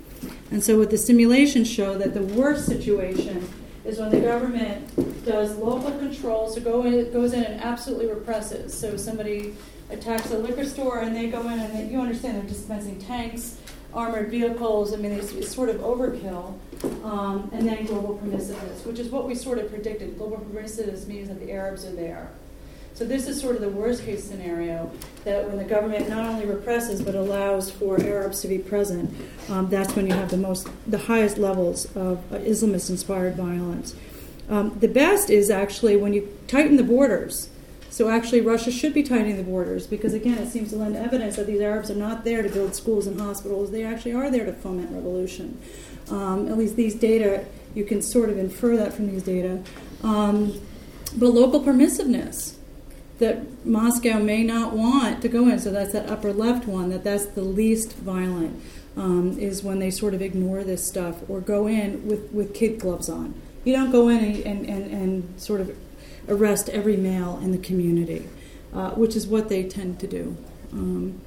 And 0.52 0.64
so, 0.64 0.78
what 0.78 0.90
the 0.90 0.98
simulations 0.98 1.70
show 1.70 1.98
that 1.98 2.14
the 2.14 2.24
worst 2.24 2.66
situation 2.66 3.48
is 3.86 3.98
when 3.98 4.10
the 4.10 4.20
government 4.20 5.26
does 5.26 5.56
local 5.58 5.92
control, 5.92 6.50
so 6.50 6.62
go 6.62 6.84
in, 6.84 7.12
goes 7.12 7.34
in 7.34 7.44
and 7.44 7.62
absolutely 7.62 8.08
represses. 8.08 8.78
So 8.78 8.98
somebody 8.98 9.56
attacks 9.94 10.32
a 10.32 10.38
liquor 10.38 10.66
store 10.66 11.00
and 11.00 11.16
they 11.16 11.28
go 11.30 11.42
in 11.42 11.60
and 11.60 11.74
they, 11.74 11.92
you 11.92 12.00
understand 12.00 12.38
they're 12.38 12.50
dispensing 12.50 13.00
tanks, 13.00 13.58
armored 13.94 14.30
vehicles. 14.30 14.94
I 14.94 14.98
mean, 14.98 15.12
it's, 15.12 15.32
it's 15.34 15.54
sort 15.54 15.70
of 15.70 15.78
overkill. 15.78 16.58
Um, 17.04 17.50
and 17.54 17.68
then 17.68 17.86
global 17.86 18.18
permissiveness, 18.18 18.86
which 18.86 18.98
is 18.98 19.10
what 19.10 19.28
we 19.28 19.36
sort 19.36 19.60
of 19.60 19.70
predicted. 19.70 20.18
Global 20.18 20.38
permissiveness 20.38 21.06
means 21.08 21.28
that 21.28 21.40
the 21.40 21.52
Arabs 21.52 21.86
are 21.86 21.92
there. 21.92 22.32
So 22.94 23.06
this 23.06 23.28
is 23.28 23.40
sort 23.40 23.56
of 23.56 23.62
the 23.62 23.70
worst 23.70 24.04
case 24.04 24.24
scenario 24.24 24.92
that 25.24 25.48
when 25.48 25.58
the 25.58 25.64
government 25.64 26.10
not 26.10 26.26
only 26.26 26.46
represses 26.46 27.02
but 27.02 27.16
allows 27.16 27.72
for 27.72 28.02
Arabs 28.02 28.42
to 28.42 28.48
be 28.48 28.58
present, 28.58 29.14
um, 29.50 29.70
that's 29.70 29.96
when 29.96 30.08
you 30.08 30.14
have 30.14 30.30
the 30.30 30.38
most, 30.38 30.68
the 30.88 30.98
highest 30.98 31.38
levels 31.38 31.86
of 31.96 32.18
uh, 32.32 32.38
Islamist-inspired 32.40 33.36
violence. 33.36 33.96
Um, 34.50 34.78
the 34.80 34.88
best 34.88 35.30
is 35.30 35.50
actually 35.50 35.96
when 35.96 36.14
you 36.14 36.38
tighten 36.48 36.78
the 36.78 36.84
borders. 36.84 37.50
So 37.92 38.10
actually, 38.10 38.40
Russia 38.40 38.72
should 38.72 38.94
be 38.94 39.04
tightening 39.04 39.36
the 39.36 39.44
borders 39.44 39.86
because 39.86 40.14
again, 40.14 40.38
it 40.38 40.50
seems 40.50 40.70
to 40.70 40.78
lend 40.78 40.96
evidence 40.96 41.36
that 41.36 41.46
these 41.46 41.60
Arabs 41.60 41.92
are 41.92 41.96
not 41.96 42.24
there 42.24 42.42
to 42.42 42.48
build 42.48 42.74
schools 42.74 43.06
and 43.06 43.20
hospitals. 43.20 43.70
They 43.70 43.84
actually 43.84 44.14
are 44.14 44.32
there 44.32 44.46
to 44.46 44.54
foment 44.54 44.92
revolution. 44.92 45.60
Um, 46.10 46.48
at 46.48 46.58
least 46.58 46.78
these 46.78 46.96
data, 46.96 47.46
you 47.76 47.84
can 47.84 48.02
sort 48.02 48.30
of 48.30 48.38
infer 48.38 48.78
that 48.78 48.94
from 48.94 49.12
these 49.12 49.24
data. 49.24 49.62
Um, 50.04 50.62
but 51.18 51.32
local 51.32 51.60
permissiveness 51.60 52.56
that 53.20 53.66
Moscow 53.66 54.20
may 54.20 54.44
not 54.44 54.72
want 54.72 55.22
to 55.22 55.28
go 55.28 55.50
in. 55.50 55.60
So 55.60 55.70
that's 55.70 55.92
that 55.92 56.10
upper 56.10 56.32
left 56.32 56.68
one, 56.68 56.92
that 56.92 57.04
that's 57.04 57.26
the 57.26 57.44
least 57.44 57.98
violent, 57.98 58.64
um, 58.96 59.38
is 59.38 59.64
when 59.64 59.80
they 59.80 59.92
sort 59.92 60.14
of 60.14 60.22
ignore 60.22 60.64
this 60.64 60.88
stuff 60.88 61.30
or 61.30 61.42
go 61.42 61.68
in 61.68 62.08
with, 62.08 62.32
with 62.32 62.54
kid 62.54 62.80
gloves 62.80 63.10
on. 63.10 63.40
You 63.66 63.76
don't 63.76 63.92
go 63.92 64.08
in 64.08 64.24
and, 64.24 64.46
and, 64.46 64.66
and, 64.66 64.92
and 64.92 65.42
sort 65.42 65.60
of 65.60 65.76
arrest 66.28 66.70
every 66.70 66.98
male 66.98 67.40
in 67.44 67.52
the 67.52 67.58
community, 67.58 68.28
uh, 68.74 68.92
which 68.92 69.16
is 69.16 69.28
what 69.28 69.50
they 69.50 69.64
tend 69.64 70.00
to 70.00 70.08
do. 70.08 70.38
Um, 70.72 71.22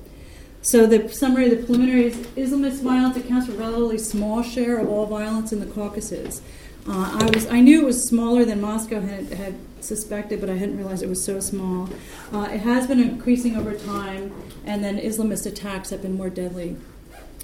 so 0.62 0.86
the 0.86 1.08
summary 1.10 1.52
of 1.52 1.58
the 1.58 1.64
preliminary 1.64 2.06
is 2.06 2.16
Islamist 2.28 2.80
violence 2.80 3.16
accounts 3.16 3.46
for 3.46 3.52
a 3.52 3.56
relatively 3.56 3.98
small 3.98 4.42
share 4.42 4.78
of 4.78 4.88
all 4.88 5.06
violence 5.06 5.52
in 5.52 5.60
the 5.60 5.66
Caucasus. 5.66 6.40
Uh, 6.88 7.18
I 7.20 7.30
was 7.34 7.46
I 7.46 7.60
knew 7.60 7.82
it 7.82 7.84
was 7.84 8.08
smaller 8.08 8.44
than 8.44 8.60
Moscow 8.60 9.00
had, 9.00 9.32
had 9.32 9.54
suspected, 9.80 10.40
but 10.40 10.50
I 10.50 10.54
hadn't 10.54 10.76
realized 10.76 11.02
it 11.02 11.08
was 11.08 11.22
so 11.24 11.40
small. 11.40 11.88
Uh, 12.32 12.48
it 12.50 12.60
has 12.60 12.86
been 12.86 13.00
increasing 13.00 13.56
over 13.56 13.74
time, 13.74 14.32
and 14.64 14.82
then 14.82 14.98
Islamist 14.98 15.46
attacks 15.46 15.90
have 15.90 16.02
been 16.02 16.16
more 16.16 16.30
deadly 16.30 16.76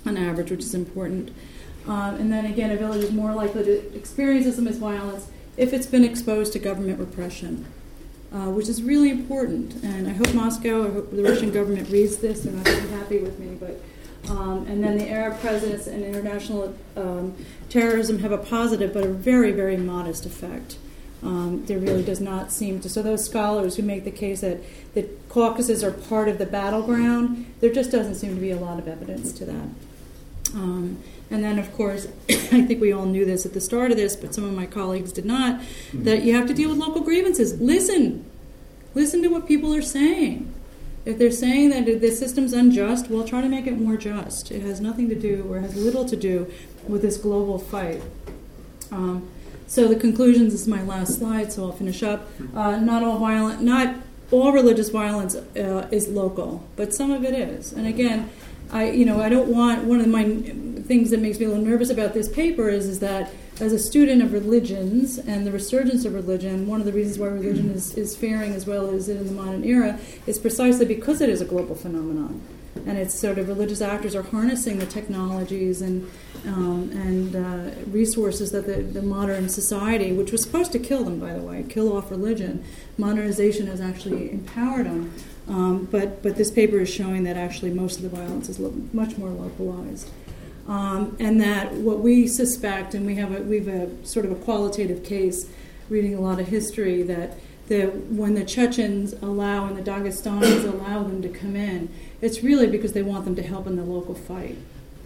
on 0.07 0.17
average, 0.17 0.51
which 0.51 0.61
is 0.61 0.75
important. 0.75 1.31
Um, 1.87 2.17
and 2.17 2.33
then 2.33 2.47
again, 2.47 2.71
a 2.71 2.77
village 2.77 3.05
is 3.05 3.13
more 3.13 3.35
likely 3.35 3.65
to 3.65 3.95
experience 3.97 4.47
Islamist 4.47 4.79
violence 4.79 5.29
if 5.61 5.75
it's 5.75 5.87
been 5.87 6.05
exposed 6.05 6.55
to 6.55 6.59
government 6.59 6.99
repression, 6.99 7.67
uh, 8.33 8.47
which 8.47 8.67
is 8.67 8.83
really 8.83 9.11
important. 9.11 9.75
And 9.85 10.09
I 10.09 10.13
hope 10.13 10.33
Moscow, 10.33 10.87
I 10.87 10.91
hope 10.91 11.11
the 11.11 11.23
Russian 11.23 11.53
government 11.53 11.91
reads 11.91 12.17
this. 12.17 12.41
They're 12.41 12.55
not 12.55 12.65
be 12.65 12.89
happy 12.89 13.19
with 13.19 13.39
me, 13.39 13.57
but. 13.61 13.81
Um, 14.29 14.67
and 14.67 14.85
then 14.85 14.99
the 14.99 15.09
Arab 15.09 15.41
presence 15.41 15.87
and 15.87 16.05
international 16.05 16.77
um, 16.95 17.35
terrorism 17.71 18.19
have 18.19 18.33
a 18.33 18.39
positive 18.39 18.93
but 18.93 19.03
a 19.03 19.09
very, 19.09 19.51
very 19.51 19.79
modest 19.79 20.27
effect. 20.27 20.77
Um, 21.23 21.65
there 21.65 21.79
really 21.79 22.03
does 22.03 22.21
not 22.21 22.53
seem 22.53 22.81
to. 22.81 22.89
So 22.91 23.03
those 23.03 23.25
scholars 23.25 23.77
who 23.77 23.83
make 23.83 24.05
the 24.05 24.11
case 24.11 24.43
that 24.43 24.59
the 24.93 25.09
Caucasus 25.31 25.83
are 25.83 25.91
part 25.91 26.29
of 26.29 26.37
the 26.37 26.45
battleground, 26.45 27.47
there 27.61 27.73
just 27.73 27.91
doesn't 27.91 28.17
seem 28.17 28.35
to 28.35 28.41
be 28.41 28.51
a 28.51 28.59
lot 28.59 28.79
of 28.79 28.87
evidence 28.87 29.33
to 29.33 29.47
that. 29.47 29.69
And 31.31 31.45
then, 31.45 31.59
of 31.59 31.73
course, 31.75 32.09
I 32.29 32.63
think 32.63 32.81
we 32.81 32.93
all 32.93 33.07
knew 33.07 33.25
this 33.25 33.47
at 33.47 33.53
the 33.53 33.61
start 33.61 33.91
of 33.91 33.97
this, 33.97 34.17
but 34.17 34.35
some 34.35 34.45
of 34.45 34.53
my 34.53 34.67
colleagues 34.67 35.13
did 35.13 35.25
not. 35.25 35.61
That 35.95 36.23
you 36.23 36.35
have 36.35 36.47
to 36.49 36.55
deal 36.55 36.71
with 36.71 36.79
local 36.79 37.03
grievances. 37.03 37.61
Listen, 37.61 38.25
listen 38.95 39.23
to 39.23 39.29
what 39.29 39.47
people 39.47 39.75
are 39.75 39.83
saying. 39.83 40.53
If 41.05 41.19
they're 41.19 41.31
saying 41.31 41.71
that 41.71 41.87
the 41.87 42.11
system's 42.11 42.53
unjust, 42.53 43.09
well, 43.09 43.27
try 43.27 43.41
to 43.41 43.49
make 43.49 43.67
it 43.67 43.79
more 43.79 43.97
just. 43.97 44.51
It 44.51 44.63
has 44.63 44.81
nothing 44.81 45.09
to 45.09 45.15
do, 45.15 45.51
or 45.51 45.61
has 45.61 45.75
little 45.77 46.05
to 46.05 46.17
do, 46.17 46.53
with 46.87 47.03
this 47.03 47.17
global 47.17 47.59
fight. 47.59 48.03
Um, 48.93 49.29
so 49.67 49.87
the 49.87 49.97
conclusions 49.97 50.53
is 50.53 50.67
my 50.67 50.83
last 50.83 51.19
slide, 51.19 51.53
so 51.53 51.67
I'll 51.67 51.73
finish 51.73 52.03
up. 52.03 52.29
Uh, 52.55 52.77
not 52.81 53.03
all 53.03 53.19
violent, 53.19 53.63
not 53.63 53.97
all 54.31 54.53
religious 54.53 54.89
violence 54.89 55.37
uh, 55.37 55.89
is 55.91 56.09
local, 56.09 56.67
but 56.77 56.93
some 56.93 57.11
of 57.11 57.25
it 57.25 57.35
is. 57.35 57.73
And 57.73 57.87
again, 57.87 58.31
I 58.73 58.91
you 58.91 59.05
know 59.05 59.21
I 59.21 59.29
don't 59.29 59.49
want 59.49 59.85
one 59.85 60.01
of 60.01 60.09
my 60.09 60.25
things 60.91 61.11
that 61.11 61.21
makes 61.21 61.39
me 61.39 61.45
a 61.45 61.49
little 61.49 61.65
nervous 61.65 61.89
about 61.89 62.15
this 62.15 62.29
paper 62.29 62.69
is 62.69 62.89
is 62.89 62.99
that 62.99 63.31
as 63.61 63.73
a 63.73 63.79
student 63.79 64.21
of 64.23 64.33
religions 64.33 65.19
and 65.19 65.47
the 65.47 65.53
resurgence 65.53 66.05
of 66.05 66.13
religion, 66.15 66.67
one 66.67 66.81
of 66.81 66.87
the 66.87 66.93
reasons 66.93 67.17
why 67.17 67.29
religion 67.29 67.71
is, 67.71 67.95
is 67.97 68.17
faring 68.17 68.55
as 68.55 68.67
well 68.67 68.91
as 68.91 69.09
it 69.09 69.17
in 69.17 69.27
the 69.27 69.33
modern 69.33 69.63
era 69.63 70.01
is 70.27 70.37
precisely 70.37 70.85
because 70.85 71.21
it 71.21 71.29
is 71.29 71.41
a 71.41 71.45
global 71.45 71.77
phenomenon 71.77 72.41
and 72.87 72.99
it's 72.99 73.15
sort 73.15 73.39
of 73.39 73.47
religious 73.47 73.81
actors 73.81 74.17
are 74.17 74.23
harnessing 74.23 74.79
the 74.79 74.87
technologies 74.87 75.81
and 75.81 76.11
um, 76.47 76.91
and 76.93 77.37
uh, 77.37 77.71
resources 77.91 78.51
that 78.53 78.67
the, 78.67 78.83
the 78.83 79.03
modern 79.03 79.49
society, 79.49 80.11
which 80.13 80.33
was 80.33 80.43
supposed 80.43 80.73
to 80.73 80.79
kill 80.79 81.05
them, 81.05 81.21
by 81.21 81.35
the 81.35 81.43
way, 81.43 81.63
kill 81.69 81.95
off 81.95 82.11
religion, 82.11 82.65
modernization 82.97 83.67
has 83.67 83.81
actually 83.81 84.33
empowered 84.33 84.87
them. 84.87 85.13
Um, 85.49 85.85
but 85.91 86.23
but 86.23 86.37
this 86.37 86.51
paper 86.51 86.79
is 86.81 86.89
showing 86.89 87.25
that 87.25 87.37
actually 87.37 87.73
most 87.73 87.97
of 87.97 88.03
the 88.03 88.09
violence 88.09 88.49
is 88.49 88.59
lo- 88.59 88.75
much 88.93 89.19
more 89.19 89.31
localized. 89.31 90.09
Um, 90.71 91.17
and 91.19 91.41
that 91.41 91.73
what 91.73 91.99
we 91.99 92.29
suspect, 92.29 92.95
and 92.95 93.05
we 93.05 93.17
have 93.17 93.35
a, 93.35 93.43
we've 93.43 93.67
a 93.67 93.91
sort 94.07 94.25
of 94.25 94.31
a 94.31 94.37
qualitative 94.37 95.05
case, 95.05 95.51
reading 95.89 96.15
a 96.15 96.21
lot 96.21 96.39
of 96.39 96.47
history 96.47 97.03
that 97.03 97.37
the, 97.67 97.87
when 97.87 98.35
the 98.35 98.45
Chechens 98.45 99.13
allow 99.15 99.67
and 99.67 99.77
the 99.77 99.83
Dagestanis 99.83 100.65
allow 100.65 101.03
them 101.03 101.23
to 101.23 101.29
come 101.29 101.57
in, 101.57 101.89
it's 102.21 102.45
really 102.45 102.69
because 102.69 102.93
they 102.93 103.03
want 103.03 103.25
them 103.25 103.35
to 103.35 103.43
help 103.43 103.67
in 103.67 103.75
the 103.75 103.83
local 103.83 104.15
fight. 104.15 104.59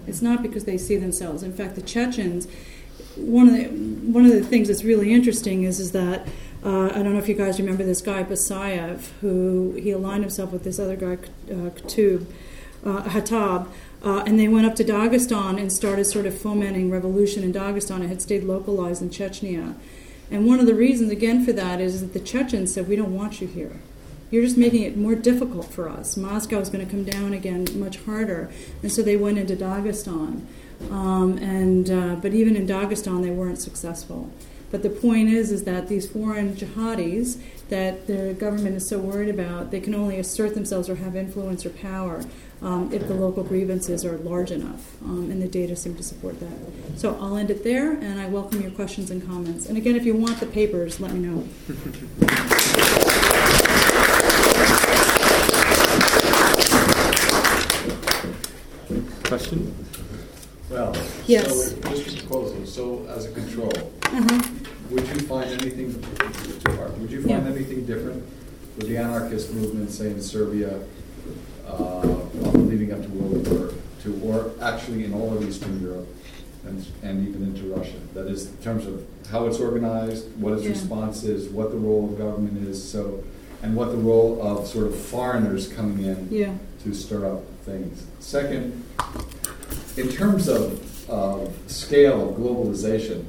It's 0.06 0.20
not 0.20 0.42
because 0.42 0.64
they 0.66 0.76
see 0.76 0.96
themselves. 0.96 1.42
In 1.42 1.54
fact, 1.54 1.76
the 1.76 1.82
Chechens, 1.82 2.46
one 3.16 3.48
of 3.48 3.54
the 3.54 3.64
one 3.68 4.26
of 4.26 4.32
the 4.32 4.44
things 4.44 4.68
that's 4.68 4.84
really 4.84 5.14
interesting 5.14 5.62
is 5.62 5.80
is 5.80 5.92
that 5.92 6.26
uh, 6.62 6.86
I 6.86 7.02
don't 7.02 7.14
know 7.14 7.18
if 7.18 7.28
you 7.28 7.34
guys 7.34 7.58
remember 7.58 7.84
this 7.84 8.02
guy 8.02 8.22
Basayev, 8.22 9.08
who 9.22 9.72
he 9.80 9.92
aligned 9.92 10.24
himself 10.24 10.52
with 10.52 10.64
this 10.64 10.78
other 10.78 10.96
guy 10.96 11.14
uh, 11.14 11.70
Khatub, 11.70 12.26
uh, 12.84 13.02
Hatab. 13.04 13.68
Uh, 14.04 14.22
and 14.26 14.38
they 14.38 14.48
went 14.48 14.66
up 14.66 14.74
to 14.76 14.84
Dagestan 14.84 15.58
and 15.58 15.72
started 15.72 16.04
sort 16.04 16.26
of 16.26 16.38
fomenting 16.38 16.90
revolution 16.90 17.42
in 17.42 17.54
Dagestan. 17.54 18.04
It 18.04 18.08
had 18.08 18.20
stayed 18.20 18.44
localized 18.44 19.00
in 19.00 19.08
Chechnya. 19.08 19.74
And 20.30 20.46
one 20.46 20.60
of 20.60 20.66
the 20.66 20.74
reasons, 20.74 21.10
again, 21.10 21.44
for 21.44 21.52
that 21.54 21.80
is 21.80 22.02
that 22.02 22.12
the 22.12 22.20
Chechens 22.20 22.74
said, 22.74 22.86
We 22.86 22.96
don't 22.96 23.14
want 23.14 23.40
you 23.40 23.46
here. 23.46 23.80
You're 24.30 24.42
just 24.42 24.58
making 24.58 24.82
it 24.82 24.96
more 24.96 25.14
difficult 25.14 25.72
for 25.72 25.88
us. 25.88 26.16
Moscow 26.16 26.58
is 26.58 26.68
going 26.68 26.84
to 26.84 26.90
come 26.90 27.04
down 27.04 27.32
again 27.32 27.66
much 27.76 27.98
harder. 28.04 28.50
And 28.82 28.92
so 28.92 29.00
they 29.00 29.16
went 29.16 29.38
into 29.38 29.56
Dagestan. 29.56 30.44
Um, 30.90 31.38
and, 31.38 31.90
uh, 31.90 32.16
but 32.16 32.34
even 32.34 32.56
in 32.56 32.66
Dagestan, 32.66 33.22
they 33.22 33.30
weren't 33.30 33.60
successful. 33.60 34.30
But 34.70 34.82
the 34.82 34.90
point 34.90 35.28
is, 35.28 35.52
is 35.52 35.64
that 35.64 35.88
these 35.88 36.10
foreign 36.10 36.56
jihadis 36.56 37.40
that 37.68 38.06
the 38.06 38.34
government 38.34 38.74
is 38.76 38.88
so 38.88 38.98
worried 38.98 39.28
about, 39.28 39.70
they 39.70 39.80
can 39.80 39.94
only 39.94 40.18
assert 40.18 40.54
themselves 40.54 40.88
or 40.88 40.96
have 40.96 41.14
influence 41.14 41.64
or 41.64 41.70
power 41.70 42.24
um, 42.62 42.90
if 42.92 43.06
the 43.08 43.14
local 43.14 43.42
grievances 43.44 44.04
are 44.04 44.16
large 44.18 44.50
enough. 44.50 45.00
Um, 45.02 45.30
and 45.30 45.42
the 45.42 45.48
data 45.48 45.76
seem 45.76 45.94
to 45.96 46.02
support 46.02 46.38
that. 46.40 46.98
So 46.98 47.16
I'll 47.20 47.36
end 47.36 47.50
it 47.50 47.62
there, 47.64 47.92
and 47.92 48.20
I 48.20 48.26
welcome 48.26 48.60
your 48.62 48.70
questions 48.70 49.10
and 49.10 49.24
comments. 49.26 49.66
And 49.66 49.76
again, 49.76 49.96
if 49.96 50.04
you 50.04 50.14
want 50.14 50.40
the 50.40 50.46
papers, 50.46 51.00
let 51.00 51.12
me 51.12 51.20
know. 51.20 51.44
Question? 59.24 59.74
Well, 60.70 60.94
Yes. 61.26 61.46
so 61.70 61.76
just 61.90 62.08
a 62.18 62.20
proposal, 62.26 62.66
so 62.66 63.06
as 63.14 63.26
a 63.26 63.30
control, 63.30 63.72
Uh-huh. 64.04 64.42
would 64.90 65.06
you 65.08 65.14
find 65.26 65.50
anything, 65.60 66.02
or 66.78 66.90
would 67.00 67.10
you 67.10 67.22
find 67.22 67.44
Yeah. 67.46 67.52
anything 67.52 67.84
different 67.86 68.22
with 68.76 68.88
the 68.88 68.96
anarchist 68.96 69.52
movement, 69.54 69.90
say 69.90 70.10
in 70.10 70.20
Serbia, 70.20 70.80
leading 71.68 72.92
up 72.92 73.02
to 73.02 73.08
World 73.10 73.46
War 73.48 73.70
II, 74.06 74.22
or 74.30 74.50
actually 74.60 75.04
in 75.04 75.12
all 75.14 75.36
of 75.36 75.42
Eastern 75.48 75.80
Europe, 75.80 76.08
and, 76.66 76.84
and 77.02 77.28
even 77.28 77.42
into 77.42 77.64
Russia. 77.74 77.96
That 78.14 78.26
is, 78.26 78.48
in 78.50 78.56
terms 78.58 78.86
of 78.86 79.04
how 79.30 79.46
it's 79.46 79.58
organized, 79.58 80.26
what 80.40 80.54
its 80.54 80.64
Yeah. 80.64 80.70
response 80.70 81.22
is, 81.24 81.48
what 81.48 81.70
the 81.70 81.76
role 81.76 82.10
of 82.10 82.18
government 82.18 82.66
is, 82.66 82.82
so, 82.82 83.22
and 83.62 83.74
what 83.76 83.90
the 83.90 83.96
role 83.98 84.40
of 84.42 84.66
sort 84.66 84.86
of 84.86 84.94
foreigners 84.96 85.68
coming 85.68 86.04
in 86.04 86.28
Yeah. 86.30 86.54
to 86.84 86.94
stir 86.94 87.26
up 87.26 87.42
things. 87.64 88.04
Second, 88.20 88.82
in 89.96 90.08
terms 90.08 90.48
of 90.48 90.80
uh, 91.10 91.38
scale 91.66 92.30
of 92.30 92.36
globalization, 92.36 93.24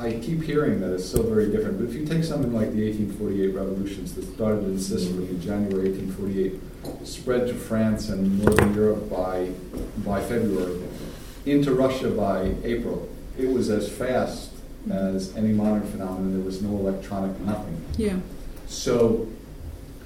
I 0.00 0.12
keep 0.14 0.42
hearing 0.42 0.80
that 0.80 0.94
it's 0.94 1.06
so 1.08 1.22
very 1.22 1.50
different. 1.50 1.78
But 1.78 1.88
if 1.90 1.94
you 1.94 2.06
take 2.06 2.24
something 2.24 2.54
like 2.54 2.72
the 2.72 2.88
1848 2.88 3.54
revolutions 3.54 4.14
that 4.14 4.24
started 4.34 4.64
in 4.64 4.78
Sicily 4.78 5.28
in 5.28 5.42
January 5.42 5.90
1848, 5.90 7.06
spread 7.06 7.46
to 7.48 7.54
France 7.54 8.08
and 8.08 8.42
Northern 8.42 8.74
Europe 8.74 9.10
by 9.10 9.50
by 10.04 10.22
February, 10.22 10.80
into 11.44 11.74
Russia 11.74 12.08
by 12.10 12.54
April, 12.64 13.08
it 13.38 13.48
was 13.48 13.68
as 13.68 13.90
fast 13.90 14.52
as 14.90 15.36
any 15.36 15.52
modern 15.52 15.82
phenomenon. 15.82 16.32
There 16.32 16.44
was 16.44 16.62
no 16.62 16.70
electronic 16.78 17.38
nothing. 17.40 17.76
Yeah. 17.98 18.16
So, 18.68 19.28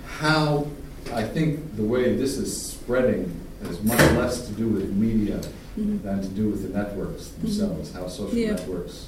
how 0.07 0.67
I 1.13 1.23
think 1.23 1.77
the 1.77 1.85
way 1.85 2.17
this 2.17 2.37
is 2.37 2.51
spreading 2.61 3.31
has 3.65 3.81
much 3.85 4.01
less 4.19 4.47
to 4.49 4.53
do 4.55 4.67
with 4.69 4.93
media 4.93 5.41
Mhm. 5.79 6.03
than 6.03 6.21
to 6.23 6.29
do 6.29 6.49
with 6.49 6.63
the 6.63 6.77
networks 6.77 7.29
themselves, 7.29 7.93
how 7.93 8.09
social 8.09 8.37
Yeah. 8.37 8.53
networks 8.53 9.07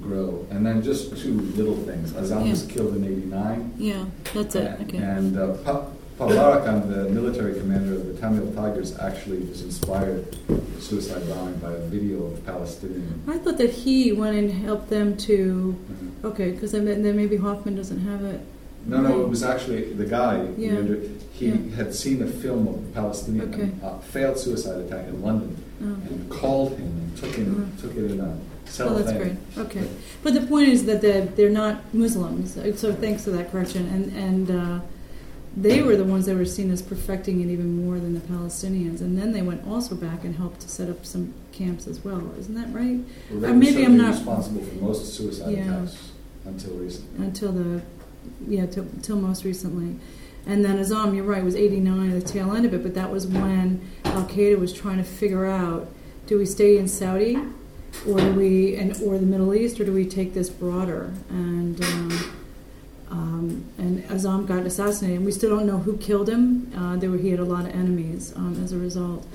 grow. 0.00 0.46
And 0.50 0.64
then 0.66 0.82
just 0.82 1.16
two 1.16 1.32
little 1.56 1.76
things. 1.84 2.12
Azzam 2.12 2.50
was 2.50 2.62
killed 2.64 2.96
in 2.96 3.04
'89, 3.04 3.72
Yeah. 3.78 4.04
That's 4.34 4.54
it. 4.54 4.64
and, 4.80 4.88
Okay. 4.88 4.98
and 4.98 5.38
uh, 5.38 5.54
Pa- 5.64 5.86
Pavlarakan, 6.18 6.88
the 6.88 7.08
military 7.10 7.58
commander 7.58 7.94
of 7.94 8.06
the 8.06 8.14
Tamil 8.14 8.52
Tigers, 8.54 8.96
actually 8.98 9.38
was 9.40 9.62
inspired 9.62 10.36
suicide 10.78 11.28
bombing 11.28 11.56
by 11.58 11.72
a 11.72 11.80
video 11.88 12.24
of 12.26 12.44
Palestinian. 12.46 13.20
I 13.26 13.38
thought 13.38 13.58
that 13.58 13.70
he 13.70 14.12
went 14.12 14.36
and 14.36 14.50
helped 14.50 14.90
them 14.90 15.16
to. 15.28 15.74
Okay, 16.24 16.52
because 16.52 16.72
then, 16.72 16.84
then 16.84 17.16
maybe 17.16 17.36
Hoffman 17.36 17.74
doesn't 17.76 18.00
have 18.00 18.22
it. 18.24 18.40
No, 18.86 19.00
no, 19.00 19.22
it 19.22 19.28
was 19.28 19.42
actually 19.42 19.92
the 19.94 20.04
guy. 20.04 20.46
Yeah. 20.58 20.82
He 21.32 21.46
Yeah. 21.48 21.56
had 21.74 21.94
seen 21.94 22.22
a 22.22 22.26
film 22.26 22.68
of 22.68 22.74
a 22.76 22.78
Palestinian 22.94 23.52
Okay. 23.52 23.70
uh, 23.82 23.98
failed 23.98 24.38
suicide 24.38 24.78
attack 24.82 25.08
in 25.08 25.20
London, 25.22 25.56
Oh. 25.82 25.86
and 26.08 26.28
called 26.30 26.72
him 26.76 26.86
and 27.00 27.16
took 27.16 27.34
him 27.34 27.54
Mhm. 27.76 27.80
took 27.82 27.96
it 27.96 28.10
in 28.10 28.20
a 28.20 28.36
Oh, 28.80 28.94
that's 28.94 29.12
great. 29.12 29.36
Okay, 29.58 29.88
but 30.22 30.34
the 30.34 30.40
point 30.46 30.68
is 30.68 30.84
that 30.86 31.00
they're, 31.02 31.26
they're 31.26 31.50
not 31.50 31.94
Muslims. 31.94 32.54
So 32.80 32.92
thanks 32.92 33.24
for 33.24 33.30
that 33.30 33.50
correction. 33.52 33.86
And 33.88 34.12
and 34.16 34.50
uh, 34.50 34.80
they 35.56 35.82
were 35.82 35.94
the 35.96 36.04
ones 36.04 36.26
that 36.26 36.34
were 36.36 36.44
seen 36.44 36.70
as 36.72 36.82
perfecting 36.82 37.40
it 37.40 37.46
even 37.48 37.84
more 37.84 37.98
than 38.00 38.14
the 38.14 38.20
Palestinians. 38.20 39.00
And 39.00 39.16
then 39.16 39.32
they 39.32 39.42
went 39.42 39.66
also 39.68 39.94
back 39.94 40.24
and 40.24 40.34
helped 40.34 40.60
to 40.62 40.68
set 40.68 40.88
up 40.88 41.04
some 41.06 41.32
camps 41.52 41.86
as 41.86 42.04
well. 42.04 42.32
Isn't 42.38 42.54
that 42.56 42.72
right? 42.72 42.98
Well, 43.30 43.52
Uh, 43.52 43.54
maybe 43.54 43.84
I'm 43.84 43.96
not- 43.96 44.14
responsible 44.14 44.62
for 44.62 44.74
most 44.76 45.14
suicide 45.14 45.52
Yeah. 45.56 45.82
attacks 45.82 46.10
until 46.44 46.72
recently. 46.74 47.26
Until 47.26 47.52
the 47.52 47.82
yeah, 48.48 48.66
till, 48.66 48.86
till 49.02 49.16
most 49.16 49.44
recently. 49.44 49.96
And 50.46 50.64
then 50.64 50.78
Azzam, 50.78 51.14
you're 51.14 51.24
right, 51.24 51.44
was 51.44 51.54
89 51.54 52.10
at 52.10 52.20
the 52.22 52.32
tail 52.32 52.52
end 52.52 52.64
of 52.66 52.74
it, 52.74 52.82
but 52.82 52.94
that 52.94 53.10
was 53.12 53.26
when 53.26 53.80
Al 54.04 54.24
Qaeda 54.24 54.58
was 54.58 54.72
trying 54.72 54.96
to 54.98 55.04
figure 55.04 55.46
out: 55.46 55.88
do 56.26 56.36
we 56.38 56.46
stay 56.46 56.76
in 56.78 56.88
Saudi, 56.88 57.38
or 58.08 58.18
do 58.18 58.32
we, 58.32 58.76
and 58.76 58.92
or 59.02 59.18
the 59.18 59.26
Middle 59.26 59.54
East, 59.54 59.80
or 59.80 59.84
do 59.84 59.92
we 59.92 60.06
take 60.06 60.34
this 60.34 60.50
broader? 60.50 61.12
And 61.28 61.82
um, 61.84 62.34
um, 63.10 63.64
and 63.78 64.02
Azzam 64.08 64.46
got 64.46 64.66
assassinated. 64.66 65.18
And 65.18 65.26
we 65.26 65.32
still 65.32 65.56
don't 65.56 65.66
know 65.66 65.78
who 65.78 65.96
killed 65.98 66.28
him. 66.28 66.72
Uh, 66.76 66.96
there 66.96 67.10
were, 67.10 67.18
he 67.18 67.30
had 67.30 67.40
a 67.40 67.44
lot 67.44 67.64
of 67.66 67.72
enemies 67.74 68.32
um, 68.34 68.60
as 68.62 68.72
a 68.72 68.78
result. 68.78 69.26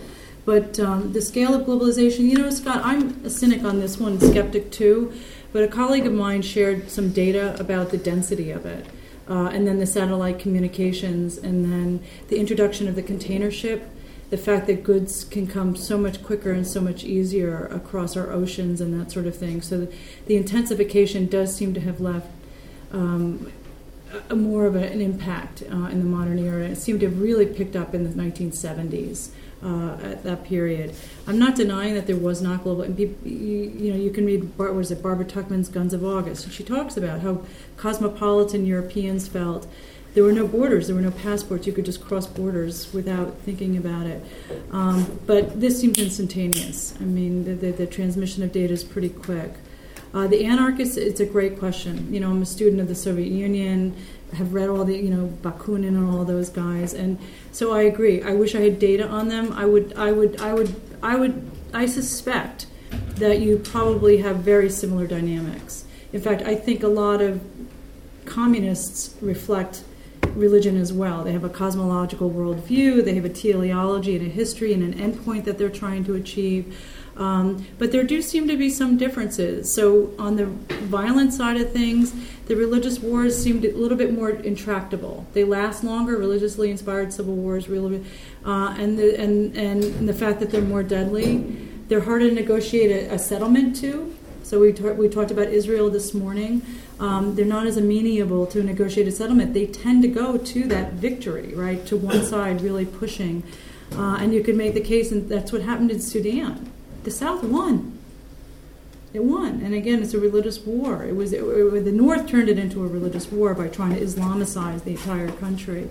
But 0.46 0.80
um, 0.80 1.14
the 1.14 1.22
scale 1.22 1.54
of 1.54 1.66
globalization, 1.66 2.30
you 2.30 2.36
know, 2.36 2.50
Scott, 2.50 2.82
I'm 2.84 3.24
a 3.24 3.30
cynic 3.30 3.64
on 3.64 3.80
this 3.80 4.00
one, 4.00 4.20
skeptic 4.20 4.72
too. 4.72 5.14
But 5.52 5.64
a 5.64 5.68
colleague 5.68 6.06
of 6.06 6.14
mine 6.14 6.42
shared 6.42 6.90
some 6.90 7.12
data 7.12 7.56
about 7.60 7.90
the 7.90 7.98
density 7.98 8.52
of 8.52 8.66
it, 8.66 8.86
uh, 9.28 9.48
and 9.48 9.66
then 9.66 9.80
the 9.80 9.88
satellite 9.88 10.40
communications, 10.40 11.38
and 11.38 11.66
then 11.66 12.04
the 12.28 12.40
introduction 12.40 12.88
of 12.88 12.96
the 12.96 13.02
container 13.02 13.50
ship, 13.50 13.90
the 14.30 14.38
fact 14.38 14.68
that 14.68 14.84
goods 14.84 15.24
can 15.24 15.48
come 15.48 15.76
so 15.76 15.98
much 15.98 16.24
quicker 16.24 16.52
and 16.52 16.68
so 16.68 16.80
much 16.80 17.04
easier 17.04 17.66
across 17.68 18.16
our 18.16 18.32
oceans 18.32 18.80
and 18.80 19.00
that 19.00 19.12
sort 19.12 19.26
of 19.26 19.36
thing. 19.36 19.62
So 19.62 19.86
the, 19.86 19.94
the 20.28 20.36
intensification 20.36 21.28
does 21.28 21.56
seem 21.56 21.74
to 21.74 21.80
have 21.80 22.00
left 22.00 22.28
um, 22.92 23.52
a, 24.30 24.36
more 24.36 24.66
of 24.66 24.76
a, 24.76 24.86
an 24.86 25.02
impact 25.02 25.64
uh, 25.64 25.88
in 25.88 26.00
the 26.00 26.06
modern 26.06 26.38
era. 26.38 26.66
It 26.66 26.76
seemed 26.76 27.00
to 27.00 27.08
have 27.10 27.20
really 27.20 27.46
picked 27.46 27.76
up 27.76 27.96
in 27.96 28.04
the 28.04 28.10
1970s. 28.10 29.30
Uh, 29.62 29.98
at 30.02 30.24
that 30.24 30.46
period, 30.46 30.96
I'm 31.28 31.38
not 31.38 31.54
denying 31.54 31.94
that 31.96 32.08
there 32.08 32.16
was 32.16 32.42
not 32.42 32.64
global. 32.64 32.84
And 32.84 32.98
you, 32.98 33.14
you 33.26 33.92
know, 33.92 34.00
you 34.00 34.10
can 34.10 34.26
read 34.26 34.56
Bar- 34.56 34.72
was 34.72 34.90
it 34.90 35.04
Barbara 35.04 35.26
Tuchman's 35.26 35.68
Guns 35.68 35.94
of 35.94 36.02
August, 36.06 36.50
she 36.50 36.64
talks 36.64 36.96
about 36.96 37.20
how 37.20 37.44
cosmopolitan 37.76 38.66
Europeans 38.66 39.28
felt. 39.28 39.68
There 40.14 40.24
were 40.24 40.32
no 40.32 40.48
borders, 40.48 40.88
there 40.88 40.96
were 40.96 41.02
no 41.02 41.12
passports. 41.12 41.68
You 41.68 41.74
could 41.74 41.86
just 41.86 42.04
cross 42.04 42.26
borders 42.26 42.92
without 42.94 43.38
thinking 43.40 43.78
about 43.78 44.08
it. 44.08 44.24
Um, 44.72 45.20
but 45.26 45.60
this 45.60 45.80
seems 45.80 46.00
instantaneous. 46.00 46.96
I 47.00 47.04
mean, 47.04 47.46
the, 47.46 47.54
the, 47.54 47.72
the 47.72 47.88
transmission 47.88 48.44
of 48.44 48.52
data 48.52 48.74
is 48.74 48.84
pretty 48.84 49.10
quick. 49.10 49.54
Uh, 50.14 50.26
the 50.26 50.46
anarchists, 50.46 50.98
it's 50.98 51.20
a 51.20 51.26
great 51.26 51.60
question. 51.60 52.12
You 52.12 52.20
know, 52.20 52.32
I'm 52.32 52.42
a 52.42 52.46
student 52.46 52.82
of 52.82 52.88
the 52.88 52.96
Soviet 52.96 53.28
Union, 53.28 53.96
have 54.34 54.54
read 54.54 54.70
all 54.70 54.84
the, 54.84 54.98
you 54.98 55.10
know, 55.10 55.32
Bakunin 55.42 55.90
and 55.90 56.10
all 56.10 56.26
those 56.26 56.50
guys, 56.50 56.94
and 56.94 57.20
so 57.52 57.74
I 57.74 57.84
agree. 57.84 58.22
I 58.24 58.34
wish 58.34 58.56
I 58.56 58.62
had 58.62 58.80
data 58.80 59.08
on 59.08 59.28
them. 59.28 59.54
I 59.54 59.66
would, 59.66 59.94
I 59.96 60.12
would, 60.12 60.42
I 60.42 60.54
would, 60.54 60.76
I 61.04 61.16
would, 61.16 61.52
I 61.74 61.86
suspect 61.86 62.66
that 63.16 63.40
you 63.40 63.58
probably 63.58 64.18
have 64.18 64.38
very 64.38 64.70
similar 64.70 65.06
dynamics. 65.06 65.86
In 66.12 66.22
fact, 66.22 66.42
I 66.42 66.56
think 66.56 66.82
a 66.82 66.88
lot 66.88 67.22
of 67.22 67.42
communists 68.26 69.16
reflect 69.22 69.84
religion 70.40 70.78
as 70.78 70.92
well. 70.92 71.24
They 71.24 71.34
have 71.34 71.44
a 71.44 71.50
cosmological 71.50 72.32
worldview, 72.32 73.04
they 73.06 73.16
have 73.16 73.26
a 73.26 73.30
teleology 73.30 74.16
and 74.16 74.26
a 74.26 74.30
history 74.30 74.74
and 74.74 74.84
an 74.84 74.94
endpoint 74.94 75.44
that 75.46 75.58
they're 75.58 75.70
trying 75.70 76.06
to 76.06 76.16
achieve. 76.16 76.76
Um, 77.20 77.68
but 77.78 77.92
there 77.92 78.04
do 78.04 78.22
seem 78.22 78.48
to 78.48 78.56
be 78.56 78.70
some 78.70 78.98
differences. 78.98 79.72
So, 79.72 80.14
on 80.18 80.38
the 80.38 80.46
violent 80.46 81.34
side 81.34 81.58
of 81.58 81.74
things, 81.74 82.14
the 82.46 82.56
religious 82.56 83.00
wars 83.00 83.38
seemed 83.38 83.66
a 83.66 83.76
little 83.76 83.98
bit 83.98 84.14
more 84.14 84.30
intractable. 84.30 85.28
They 85.34 85.44
last 85.44 85.84
longer, 85.84 86.16
religiously 86.16 86.72
inspired 86.72 87.12
civil 87.12 87.36
wars, 87.36 87.68
really, 87.68 88.06
uh, 88.46 88.74
and, 88.80 88.98
the, 88.98 89.20
and, 89.20 89.56
and 89.58 90.08
the 90.08 90.14
fact 90.14 90.40
that 90.40 90.50
they're 90.50 90.62
more 90.62 90.82
deadly. 90.82 91.40
They're 91.90 92.02
harder 92.02 92.30
to 92.30 92.34
negotiate 92.34 92.90
a, 92.90 93.16
a 93.16 93.20
settlement 93.20 93.76
to. 93.82 94.16
So, 94.44 94.62
we, 94.62 94.72
ta- 94.72 94.94
we 94.94 95.10
talked 95.10 95.32
about 95.32 95.50
Israel 95.50 95.90
this 95.90 96.14
morning. 96.14 96.62
Um, 97.00 97.36
they're 97.36 97.46
not 97.46 97.66
as 97.66 97.78
amenable 97.78 98.46
to 98.48 98.60
a 98.60 98.64
negotiated 98.64 99.14
settlement. 99.14 99.54
They 99.54 99.66
tend 99.66 100.02
to 100.02 100.08
go 100.10 100.38
to 100.38 100.68
that 100.68 100.94
victory, 100.94 101.54
right, 101.56 101.86
to 101.88 101.96
one 101.96 102.24
side 102.24 102.62
really 102.62 102.86
pushing. 102.86 103.44
Uh, 103.94 104.18
and 104.20 104.34
you 104.34 104.44
could 104.44 104.56
make 104.56 104.74
the 104.74 104.82
case, 104.82 105.12
and 105.12 105.30
that's 105.30 105.52
what 105.52 105.62
happened 105.62 105.92
in 105.92 106.02
Sudan 106.02 106.72
the 107.04 107.12
South 107.12 107.44
won. 107.44 107.98
It 109.14 109.24
won, 109.24 109.62
and 109.64 109.74
again, 109.74 110.04
it's 110.04 110.14
a 110.14 110.20
religious 110.20 110.60
war. 110.60 111.04
It 111.04 111.16
was 111.16 111.34
it, 111.34 111.42
it, 111.42 111.86
the 111.86 111.92
North 111.92 112.28
turned 112.28 112.48
it 112.48 112.60
into 112.60 112.84
a 112.84 112.88
religious 112.88 113.32
war 113.32 113.56
by 113.56 113.68
trying 113.68 113.96
to 113.96 114.02
Islamicize 114.02 114.84
the 114.84 114.92
entire 114.92 115.32
country. 115.32 115.90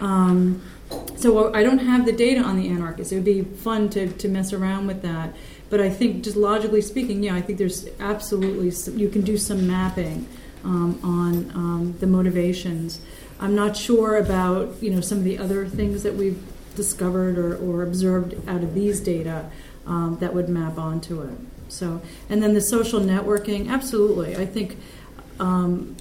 Um, 0.00 0.62
so 1.16 1.52
I 1.52 1.62
don't 1.62 1.80
have 1.80 2.06
the 2.06 2.12
data 2.12 2.40
on 2.40 2.56
the 2.56 2.68
anarchists. 2.68 3.12
It 3.12 3.16
would 3.16 3.24
be 3.24 3.42
fun 3.42 3.90
to, 3.90 4.08
to 4.08 4.28
mess 4.28 4.54
around 4.54 4.86
with 4.86 5.02
that, 5.02 5.34
but 5.68 5.80
I 5.80 5.90
think 5.90 6.24
just 6.24 6.36
logically 6.36 6.80
speaking, 6.80 7.22
yeah, 7.22 7.34
I 7.34 7.40
think 7.40 7.58
there's 7.58 7.88
absolutely 7.98 8.70
some, 8.70 8.98
you 8.98 9.08
can 9.08 9.22
do 9.22 9.36
some 9.36 9.66
mapping 9.66 10.26
um, 10.64 10.98
on 11.02 11.50
um, 11.54 11.94
the 12.00 12.06
motivations. 12.06 13.00
I'm 13.40 13.54
not 13.54 13.76
sure 13.76 14.16
about 14.16 14.82
you 14.82 14.90
know 14.90 15.00
some 15.00 15.18
of 15.18 15.24
the 15.24 15.38
other 15.38 15.66
things 15.66 16.02
that 16.02 16.14
we've 16.14 16.42
discovered 16.76 17.38
or, 17.38 17.56
or 17.56 17.82
observed 17.82 18.36
out 18.48 18.62
of 18.62 18.74
these 18.74 19.00
data 19.00 19.50
um, 19.86 20.18
that 20.20 20.34
would 20.34 20.48
map 20.48 20.78
onto 20.78 21.22
it. 21.22 21.38
So, 21.68 22.00
and 22.28 22.42
then 22.42 22.54
the 22.54 22.60
social 22.60 23.00
networking, 23.00 23.68
absolutely. 23.68 24.36
I 24.36 24.46
think, 24.46 24.78
um, 25.40 25.96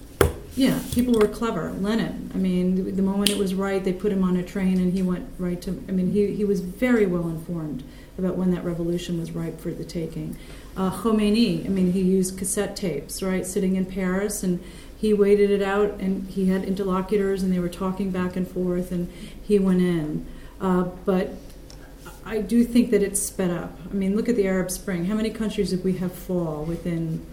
yeah, 0.55 0.79
people 0.93 1.13
were 1.13 1.27
clever. 1.27 1.71
Lenin, 1.71 2.31
I 2.33 2.37
mean, 2.37 2.95
the 2.95 3.01
moment 3.01 3.31
it 3.31 3.37
was 3.37 3.55
right, 3.55 3.83
they 3.83 3.93
put 3.93 4.11
him 4.11 4.23
on 4.23 4.37
a 4.37 4.43
train 4.43 4.77
and 4.79 4.93
he 4.93 5.01
went 5.01 5.27
right 5.39 5.61
to, 5.63 5.71
I 5.87 5.91
mean, 5.91 6.11
he, 6.11 6.35
he 6.35 6.45
was 6.45 6.61
very 6.61 7.05
well 7.05 7.27
informed 7.27 7.83
about 8.17 8.35
when 8.35 8.51
that 8.51 8.63
revolution 8.63 9.19
was 9.19 9.31
ripe 9.31 9.59
for 9.59 9.71
the 9.71 9.83
taking. 9.83 10.37
Uh, 10.77 10.91
Khomeini, 10.91 11.65
I 11.65 11.69
mean, 11.69 11.91
he 11.93 12.01
used 12.01 12.37
cassette 12.37 12.75
tapes, 12.75 13.21
right, 13.23 13.45
sitting 13.45 13.75
in 13.75 13.85
Paris 13.85 14.43
and 14.43 14.61
he 14.97 15.13
waited 15.13 15.49
it 15.51 15.61
out 15.61 15.99
and 15.99 16.27
he 16.29 16.47
had 16.47 16.63
interlocutors 16.63 17.43
and 17.43 17.53
they 17.53 17.59
were 17.59 17.69
talking 17.69 18.11
back 18.11 18.35
and 18.35 18.47
forth 18.47 18.91
and 18.91 19.11
he 19.43 19.59
went 19.59 19.81
in. 19.81 20.25
Uh, 20.59 20.83
but 21.05 21.31
I 22.25 22.39
do 22.41 22.63
think 22.63 22.91
that 22.91 23.03
it's 23.03 23.21
sped 23.21 23.51
up. 23.51 23.77
I 23.89 23.93
mean, 23.93 24.15
look 24.15 24.27
at 24.29 24.35
the 24.35 24.47
Arab 24.47 24.71
Spring. 24.71 25.05
How 25.05 25.15
many 25.15 25.29
countries 25.29 25.69
did 25.69 25.83
we 25.83 25.93
have 25.97 26.11
fall 26.13 26.63
within, 26.63 27.25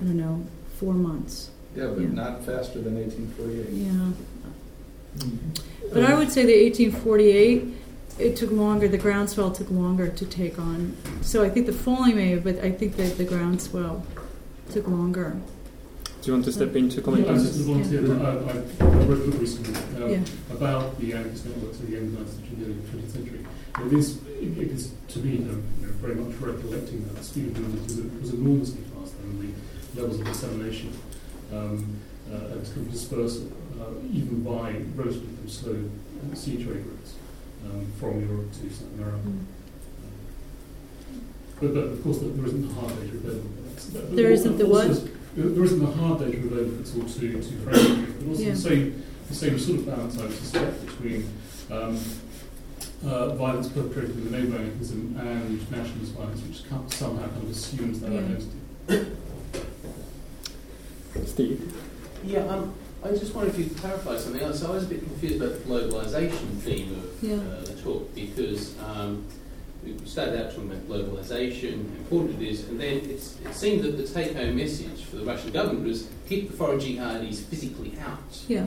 I 0.00 0.04
don't 0.04 0.16
know, 0.16 0.46
four 0.78 0.94
months? 0.94 1.50
Yeah, 1.76 1.88
but 1.88 2.00
Yeah. 2.00 2.08
not 2.08 2.44
faster 2.44 2.80
than 2.80 2.96
1848. 2.96 3.68
Yeah. 3.72 4.10
But 5.92 6.04
I 6.04 6.14
would 6.16 6.30
say 6.30 6.44
the 6.46 6.54
1848 6.64 7.74
it 8.20 8.36
took 8.36 8.50
longer. 8.50 8.86
The 8.88 8.98
groundswell 8.98 9.50
took 9.50 9.70
longer 9.70 10.08
to 10.08 10.26
take 10.26 10.58
on. 10.58 10.96
So 11.22 11.42
I 11.42 11.48
think 11.50 11.66
the 11.66 11.72
falling 11.72 12.16
may 12.16 12.30
have, 12.30 12.44
but 12.44 12.58
I 12.58 12.70
think 12.70 12.96
that 12.96 13.16
the 13.18 13.24
groundswell 13.24 14.04
took 14.70 14.86
longer. 14.86 15.36
Do 16.22 16.26
you 16.26 16.32
want 16.34 16.44
to 16.44 16.52
step 16.52 16.76
in 16.76 16.90
to 16.90 17.00
comment 17.00 17.24
Yeah, 17.24 17.32
I 17.32 17.34
on 17.36 17.40
was 17.40 17.46
just 17.46 17.58
this? 17.58 17.66
volunteer. 17.66 18.06
Yeah. 18.06 18.28
I, 18.28 18.84
I, 18.84 18.88
I 19.00 19.04
wrote 19.06 19.26
a 19.26 19.30
book 19.30 19.40
recently 19.40 19.74
um, 20.04 20.10
Yeah. 20.10 20.20
about 20.54 21.00
the 21.00 21.14
anarchist 21.14 21.46
networks 21.46 21.80
at 21.80 21.86
the 21.88 21.96
end 21.96 22.18
of 22.18 22.18
the 22.18 22.24
19th 22.24 22.50
century, 22.50 22.64
early 22.66 22.74
20th 23.02 23.10
century. 23.10 23.46
It 23.86 23.92
is, 23.94 24.18
it, 24.26 24.58
it 24.58 24.70
is 24.70 24.92
to 25.08 25.18
me, 25.20 25.30
you 25.36 25.38
know, 25.46 25.62
very 26.04 26.14
much 26.16 26.36
recollecting 26.40 27.04
that 27.06 27.16
the 27.16 27.24
speed 27.24 27.46
of 27.46 27.58
movement 27.58 27.82
was, 27.84 27.96
was 28.20 28.30
enormously 28.34 28.82
faster 28.94 29.16
than 29.22 29.54
the 29.94 30.00
levels 30.00 30.20
of 30.20 30.26
dissemination 30.26 30.92
um, 31.52 31.96
uh, 32.30 32.34
and 32.52 32.64
kind 32.66 32.76
of 32.86 32.90
dispersal, 32.92 33.50
uh, 33.80 33.84
even 34.12 34.42
by 34.44 34.76
relatively 34.94 35.48
slow 35.48 35.72
uh, 36.30 36.34
sea 36.34 36.62
trade 36.62 36.84
routes 36.84 36.99
um, 37.64 37.86
from 37.98 38.20
Europe 38.28 38.52
to 38.52 38.70
South 38.70 38.92
America. 38.94 39.18
Mm. 39.26 39.44
But, 41.60 41.74
but 41.74 41.84
of 41.84 42.02
course, 42.02 42.18
there 42.18 42.30
there 42.30 42.46
isn't 42.46 42.66
the 42.68 42.74
hard 42.74 42.94
data 43.00 43.16
available. 43.16 43.50
That's- 43.64 43.86
that- 43.86 44.16
There 44.16 44.30
isn't 44.30 44.56
the 44.58 44.66
what? 44.66 45.08
There 45.36 45.64
isn't 45.64 45.78
the 45.78 45.86
hard 45.92 46.18
data 46.20 46.36
available 46.38 46.80
at 46.80 46.94
all 46.96 47.08
to, 47.08 47.32
to 47.32 47.42
frame 47.42 48.14
but 48.18 48.28
also 48.28 48.42
Yeah. 48.42 48.50
the 48.52 48.56
same 48.56 49.02
the 49.28 49.34
same 49.36 49.58
sort 49.60 49.78
of 49.80 49.86
balance 49.86 50.18
I 50.18 50.22
would 50.22 50.32
suspect 50.36 50.86
between 50.86 51.24
um, 51.70 51.96
uh, 53.06 53.34
violence 53.36 53.68
perpetrated 53.68 54.16
with 54.16 54.26
a 54.26 54.30
neighbouring 54.36 54.64
mechanism 54.66 55.16
and 55.20 55.70
nationalist 55.70 56.12
violence, 56.14 56.42
which 56.42 56.68
co- 56.68 56.84
somehow 56.88 57.28
kind 57.28 57.42
of 57.44 57.50
assumes 57.50 58.00
that 58.00 58.10
Yeah. 58.12 58.18
identity. 58.18 58.58
Steve? 61.26 61.72
Yeah, 62.24 62.44
um, 62.46 62.72
I 63.02 63.10
just 63.12 63.34
wonder 63.34 63.50
if 63.50 63.58
you 63.58 63.64
could 63.66 63.78
clarify 63.78 64.18
something 64.18 64.42
else. 64.42 64.62
I 64.62 64.70
was 64.70 64.84
a 64.84 64.88
bit 64.88 65.00
confused 65.02 65.36
about 65.40 65.54
the 65.54 65.64
globalisation 65.64 66.58
theme 66.58 66.92
of 66.92 67.22
Yeah. 67.22 67.36
uh, 67.36 67.64
the 67.64 67.74
talk 67.82 68.14
because 68.14 68.78
um, 68.80 69.24
we 69.82 69.96
started 70.04 70.38
out 70.44 70.50
talking 70.54 70.70
about 70.70 70.86
globalisation, 70.86 71.88
how 71.90 71.96
important 71.98 72.42
it 72.42 72.48
is, 72.48 72.68
and 72.68 72.78
then 72.78 72.96
it's, 73.08 73.36
it 73.44 73.54
seemed 73.54 73.82
that 73.84 73.96
the 73.96 74.06
take-home 74.06 74.54
message 74.56 75.04
for 75.04 75.16
the 75.16 75.24
Russian 75.24 75.50
government 75.50 75.86
was 75.86 76.08
keep 76.28 76.50
the 76.50 76.56
foreign 76.56 76.78
jihadis 76.78 77.42
physically 77.44 77.94
out. 78.04 78.18
Yeah. 78.48 78.66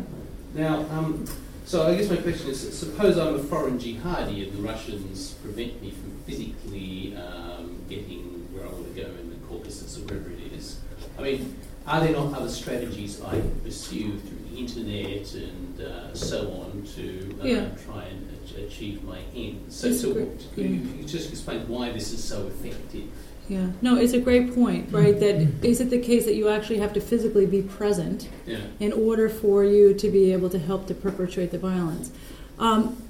Now, 0.55 0.79
um, 0.89 1.25
so 1.65 1.85
I 1.87 1.95
guess 1.95 2.09
my 2.09 2.17
question 2.17 2.49
is: 2.49 2.77
suppose 2.77 3.17
I'm 3.17 3.35
a 3.35 3.39
foreign 3.43 3.77
jihadi 3.77 4.47
and 4.49 4.57
the 4.57 4.61
Russians 4.67 5.33
prevent 5.43 5.79
me 5.81 5.91
from 5.91 6.11
physically 6.25 7.15
um, 7.15 7.77
getting 7.87 8.47
where 8.51 8.65
I 8.65 8.69
want 8.69 8.93
to 8.95 8.99
go 9.01 9.07
in 9.09 9.29
the 9.29 9.35
Caucasus 9.47 9.97
or 9.97 10.01
wherever 10.01 10.29
it 10.31 10.51
is. 10.53 10.79
I 11.17 11.21
mean, 11.21 11.55
are 11.85 11.99
there 11.99 12.13
not 12.13 12.33
other 12.33 12.49
strategies 12.49 13.21
I 13.21 13.31
can 13.31 13.59
pursue 13.61 14.17
through 14.19 14.37
the 14.49 14.57
internet 14.57 15.33
and 15.33 15.81
uh, 15.81 16.13
so 16.13 16.51
on 16.51 16.83
to 16.95 17.37
uh, 17.41 17.45
Yeah. 17.45 17.69
try 17.85 18.03
and 18.05 18.29
ach- 18.45 18.57
achieve 18.57 19.03
my 19.03 19.19
ends? 19.35 19.75
So, 19.75 19.91
so 19.91 20.13
could 20.13 20.39
you, 20.55 20.65
you 20.65 21.03
just 21.05 21.29
explain 21.31 21.67
why 21.67 21.91
this 21.91 22.11
is 22.13 22.23
so 22.23 22.47
effective? 22.47 23.03
Yeah. 23.49 23.67
No, 23.81 23.97
it's 23.97 24.13
a 24.13 24.19
great 24.21 24.55
point, 24.55 24.89
right? 24.93 25.19
That 25.19 25.35
is 25.65 25.81
it 25.81 25.89
the 25.89 25.99
case 25.99 26.23
that 26.25 26.35
you 26.35 26.47
actually 26.47 26.77
have 26.79 26.93
to 26.93 27.01
physically 27.01 27.45
be 27.45 27.61
present 27.61 28.29
Yeah. 28.47 28.59
in 28.79 28.93
order 28.93 29.27
for 29.27 29.65
you 29.65 29.93
to 29.95 30.09
be 30.09 30.31
able 30.31 30.49
to 30.51 30.59
help 30.59 30.87
to 30.87 30.93
perpetrate 30.93 31.51
the 31.51 31.57
violence. 31.59 32.11
Um, 32.57 33.02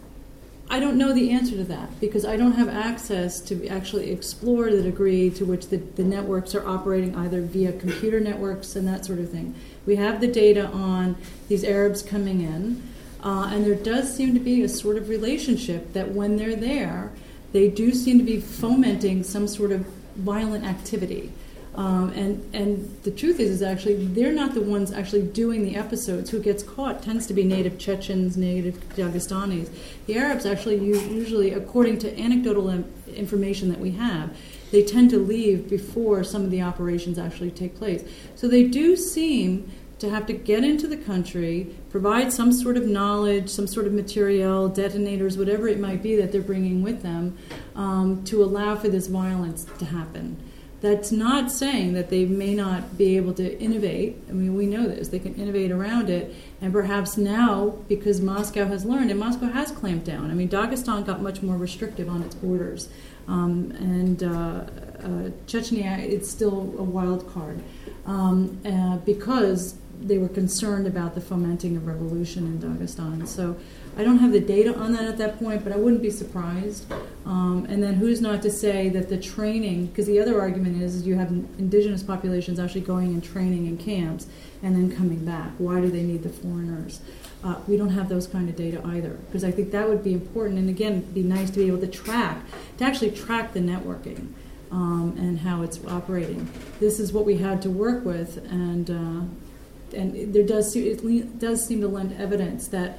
I 0.69 0.79
don't 0.79 0.97
know 0.97 1.13
the 1.13 1.29
answer 1.31 1.55
to 1.57 1.63
that 1.65 1.99
because 1.99 2.25
I 2.25 2.37
don't 2.37 2.53
have 2.53 2.69
access 2.69 3.39
to 3.41 3.67
actually 3.67 4.11
explore 4.11 4.71
the 4.71 4.81
degree 4.81 5.29
to 5.31 5.45
which 5.45 5.67
the, 5.67 5.77
the 5.77 6.03
networks 6.03 6.55
are 6.55 6.67
operating 6.67 7.15
either 7.15 7.41
via 7.41 7.73
computer 7.73 8.19
networks 8.19 8.75
and 8.75 8.87
that 8.87 9.05
sort 9.05 9.19
of 9.19 9.29
thing. 9.29 9.53
We 9.85 9.97
have 9.97 10.21
the 10.21 10.27
data 10.27 10.67
on 10.67 11.15
these 11.47 11.63
Arabs 11.63 12.01
coming 12.01 12.41
in, 12.41 12.81
uh, 13.23 13.51
and 13.53 13.65
there 13.65 13.75
does 13.75 14.15
seem 14.15 14.33
to 14.33 14.39
be 14.39 14.63
a 14.63 14.69
sort 14.69 14.97
of 14.97 15.09
relationship 15.09 15.93
that 15.93 16.11
when 16.11 16.37
they're 16.37 16.55
there, 16.55 17.11
they 17.51 17.69
do 17.69 17.93
seem 17.93 18.17
to 18.17 18.23
be 18.23 18.39
fomenting 18.39 19.23
some 19.23 19.47
sort 19.47 19.71
of 19.71 19.85
violent 20.15 20.65
activity. 20.65 21.31
Um, 21.75 22.09
and 22.11 22.55
and 22.55 22.97
the 23.03 23.11
truth 23.11 23.39
is, 23.39 23.49
is 23.49 23.61
actually 23.63 24.05
they're 24.05 24.31
not 24.31 24.53
the 24.53 24.61
ones 24.61 24.91
actually 24.91 25.23
doing 25.23 25.63
the 25.63 25.75
episodes. 25.75 26.29
Who 26.29 26.39
gets 26.39 26.61
caught 26.61 27.01
tends 27.01 27.25
to 27.27 27.33
be 27.33 27.43
native 27.43 27.79
Chechens, 27.79 28.37
native 28.37 28.75
Dagestanis. 28.89 29.69
The 30.05 30.17
Arabs 30.17 30.45
actually 30.45 30.77
u- 30.77 30.99
usually, 30.99 31.51
according 31.51 31.97
to 31.99 32.19
anecdotal 32.19 32.83
information 33.07 33.69
that 33.69 33.79
we 33.79 33.91
have, 33.91 34.35
they 34.71 34.83
tend 34.83 35.09
to 35.11 35.19
leave 35.19 35.69
before 35.69 36.23
some 36.23 36.43
of 36.43 36.51
the 36.51 36.61
operations 36.61 37.17
actually 37.17 37.51
take 37.51 37.75
place. 37.75 38.03
So 38.35 38.47
they 38.47 38.63
do 38.63 38.95
seem 38.95 39.71
to 39.99 40.09
have 40.09 40.25
to 40.27 40.33
get 40.33 40.63
into 40.63 40.85
the 40.85 40.97
country, 40.97 41.73
provide 41.89 42.33
some 42.33 42.51
sort 42.51 42.75
of 42.75 42.85
knowledge, 42.85 43.49
some 43.49 43.67
sort 43.67 43.87
of 43.87 43.93
material, 43.93 44.67
detonators, 44.67 45.37
whatever 45.37 45.67
it 45.67 45.79
might 45.79 46.03
be 46.03 46.15
that 46.17 46.31
they're 46.31 46.41
bringing 46.41 46.83
with 46.83 47.01
them, 47.03 47.37
um, 47.75 48.23
to 48.25 48.43
allow 48.43 48.75
for 48.75 48.89
this 48.89 49.07
violence 49.07 49.65
to 49.79 49.85
happen. 49.85 50.35
That's 50.83 51.13
not 51.13 51.49
saying 51.49 51.93
that 51.93 52.09
they 52.09 52.25
may 52.25 52.53
not 52.53 52.97
be 52.97 53.15
able 53.15 53.33
to 53.35 53.57
innovate. 53.57 54.21
I 54.27 54.33
mean, 54.33 54.53
we 54.53 54.65
know 54.65 54.85
this. 54.85 55.07
They 55.07 55.17
can 55.17 55.33
innovate 55.35 55.71
around 55.71 56.09
it. 56.09 56.35
And 56.59 56.73
perhaps 56.73 57.15
now, 57.15 57.77
because 57.87 58.19
Moscow 58.19 58.65
has 58.65 58.83
learned, 58.83 59.09
and 59.09 59.17
Moscow 59.17 59.45
has 59.45 59.71
clamped 59.71 60.05
down. 60.05 60.29
I 60.29 60.33
mean, 60.33 60.49
Dagestan 60.49 61.05
got 61.05 61.21
much 61.21 61.41
more 61.41 61.55
restrictive 61.55 62.09
on 62.09 62.21
its 62.21 62.35
borders. 62.35 62.89
Um, 63.29 63.71
and 63.79 64.23
uh, 64.23 64.27
uh, 64.27 65.31
Chechnya, 65.47 65.99
it's 65.99 66.29
still 66.29 66.75
a 66.77 66.83
wild 66.83 67.33
card. 67.33 67.63
Um, 68.05 68.59
uh, 68.65 68.97
because 68.97 69.75
they 70.01 70.17
were 70.17 70.27
concerned 70.27 70.85
about 70.85 71.15
the 71.15 71.21
fomenting 71.21 71.77
of 71.77 71.87
revolution 71.87 72.45
in 72.45 72.59
Dagestan. 72.59 73.25
So 73.25 73.55
I 73.95 74.03
don't 74.03 74.17
have 74.17 74.33
the 74.33 74.41
data 74.41 74.77
on 74.77 74.91
that 74.91 75.05
at 75.05 75.17
that 75.17 75.39
point, 75.39 75.63
but 75.63 75.71
I 75.71 75.77
wouldn't 75.77 76.01
be 76.01 76.09
surprised. 76.09 76.91
Um, 77.25 77.65
and 77.69 77.81
then 77.81 77.93
who's 77.93 78.19
not 78.19 78.41
to 78.41 78.51
say 78.51 78.89
that 78.89 79.07
the 79.07 79.17
training, 79.17 79.87
because 79.87 80.07
the 80.07 80.19
other 80.19 80.41
argument 80.41 80.81
is 80.81 81.07
you 81.07 81.15
have 81.15 81.29
indigenous 81.29 82.03
populations 82.03 82.59
actually 82.59 82.81
going 82.81 83.13
and 83.13 83.23
training 83.23 83.65
in 83.65 83.77
camps 83.77 84.27
and 84.61 84.75
then 84.75 84.95
coming 84.95 85.23
back. 85.23 85.51
Why 85.57 85.79
do 85.79 85.89
they 85.89 86.03
need 86.03 86.23
the 86.23 86.29
foreigners? 86.29 86.99
Uh, 87.43 87.55
we 87.67 87.77
don't 87.77 87.89
have 87.89 88.09
those 88.09 88.27
kind 88.27 88.49
of 88.49 88.55
data 88.55 88.81
either, 88.85 89.11
because 89.11 89.43
I 89.43 89.51
think 89.51 89.71
that 89.71 89.87
would 89.87 90.03
be 90.03 90.13
important. 90.13 90.59
And 90.59 90.69
again, 90.69 90.93
it'd 90.93 91.13
be 91.13 91.23
nice 91.23 91.49
to 91.51 91.59
be 91.59 91.67
able 91.67 91.79
to 91.79 91.87
track, 91.87 92.39
to 92.77 92.83
actually 92.83 93.11
track 93.11 93.53
the 93.53 93.59
networking. 93.59 94.33
Um, 94.71 95.15
and 95.19 95.37
how 95.37 95.61
it's 95.61 95.79
operating. 95.85 96.49
This 96.79 96.99
is 96.99 97.13
what 97.13 97.25
we 97.25 97.37
had 97.37 97.61
to 97.61 97.69
work 97.69 98.03
with, 98.03 98.37
and 98.49 98.89
uh, 98.89 99.95
and 99.95 100.33
there 100.33 100.41
does 100.43 100.75
it 100.75 101.37
does 101.37 101.63
seem 101.63 101.79
to 101.81 101.87
lend 101.87 102.19
evidence 102.19 102.69
that 102.69 102.97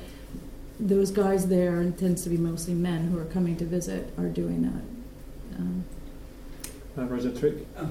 those 0.80 1.10
guys 1.10 1.48
there, 1.48 1.80
and 1.80 1.96
tends 1.96 2.22
to 2.24 2.30
be 2.30 2.36
mostly 2.36 2.74
men 2.74 3.08
who 3.08 3.18
are 3.18 3.24
coming 3.26 3.56
to 3.56 3.64
visit, 3.64 4.12
are 4.18 4.28
doing 4.28 4.62
that. 4.62 5.58
Um, 5.60 5.84
Uh, 6.96 7.04
Roger 7.06 7.30
Trigg? 7.30 7.54
Uh, 7.76 7.86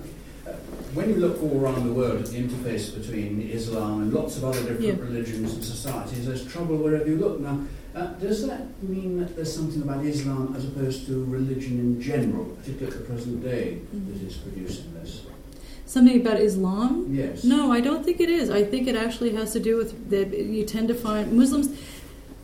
When 0.93 1.09
you 1.09 1.15
look 1.15 1.41
all 1.41 1.57
around 1.59 1.85
the 1.87 1.93
world 1.93 2.19
at 2.21 2.25
the 2.27 2.37
interface 2.37 2.93
between 2.93 3.41
Islam 3.41 4.01
and 4.03 4.13
lots 4.13 4.35
of 4.37 4.43
other 4.43 4.59
different 4.59 4.81
Yeah. 4.81 4.95
religions 4.99 5.53
and 5.53 5.63
societies, 5.63 6.25
there's 6.27 6.45
trouble 6.45 6.77
wherever 6.77 7.07
you 7.09 7.15
look. 7.17 7.39
Now, 7.39 7.61
uh, 7.95 8.07
does 8.19 8.45
that 8.47 8.67
mean 8.83 9.17
that 9.19 9.35
there's 9.35 9.53
something 9.53 9.81
about 9.81 10.05
Islam 10.05 10.53
as 10.57 10.65
opposed 10.65 11.05
to 11.07 11.23
religion 11.25 11.79
in 11.79 12.01
general, 12.01 12.45
particularly 12.59 12.91
at 12.93 13.01
the 13.01 13.05
present 13.13 13.41
day, 13.41 13.79
that 14.07 14.21
is 14.27 14.35
producing 14.35 14.85
this? 15.01 15.21
something 15.85 16.19
about 16.21 16.39
Islam? 16.41 17.07
Yes. 17.11 17.43
No, 17.43 17.71
I 17.71 17.79
don't 17.79 18.03
think 18.03 18.19
it 18.19 18.29
is. 18.29 18.49
I 18.49 18.63
think 18.63 18.87
it 18.87 18.95
actually 18.95 19.31
has 19.31 19.53
to 19.53 19.59
do 19.59 19.77
with 19.77 20.09
that 20.09 20.27
you 20.37 20.63
tend 20.65 20.87
to 20.89 20.95
find 20.95 21.31
Muslims. 21.33 21.69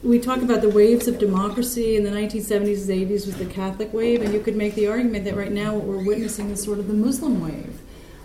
We 0.01 0.17
talk 0.17 0.41
about 0.41 0.61
the 0.61 0.69
waves 0.69 1.09
of 1.09 1.19
democracy 1.19 1.97
in 1.97 2.05
the 2.05 2.09
1970s 2.09 2.89
and 2.89 3.09
80s 3.09 3.25
was 3.25 3.35
the 3.35 3.45
Catholic 3.45 3.91
wave, 3.91 4.21
and 4.21 4.33
you 4.33 4.39
could 4.39 4.55
make 4.55 4.75
the 4.75 4.87
argument 4.87 5.25
that 5.25 5.35
right 5.35 5.51
now 5.51 5.73
what 5.73 5.83
we're 5.83 6.05
witnessing 6.05 6.49
is 6.51 6.63
sort 6.63 6.79
of 6.79 6.87
the 6.87 6.93
Muslim 6.93 7.41
wave. 7.41 7.77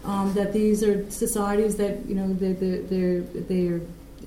Um, 0.04 0.32
that 0.34 0.52
these 0.52 0.84
are 0.84 1.10
societies 1.10 1.76
that 1.76 2.06
you 2.06 2.14
know 2.14 2.32
they're, 2.32 2.52
they're, 2.52 3.20
they're, 3.22 3.80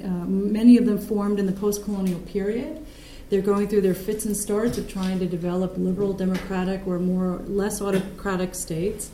uh, 0.03 0.25
many 0.25 0.75
of 0.77 0.85
them 0.85 0.97
formed 0.97 1.39
in 1.39 1.45
the 1.45 1.53
post-colonial 1.53 2.19
period. 2.21 2.85
They're 3.29 3.41
going 3.41 3.69
through 3.69 3.81
their 3.81 3.93
fits 3.93 4.25
and 4.25 4.35
starts 4.35 4.77
of 4.77 4.89
trying 4.89 5.19
to 5.19 5.25
develop 5.25 5.77
liberal, 5.77 6.11
democratic, 6.11 6.85
or 6.85 6.99
more 6.99 7.43
less 7.47 7.81
autocratic 7.81 8.55
states, 8.55 9.09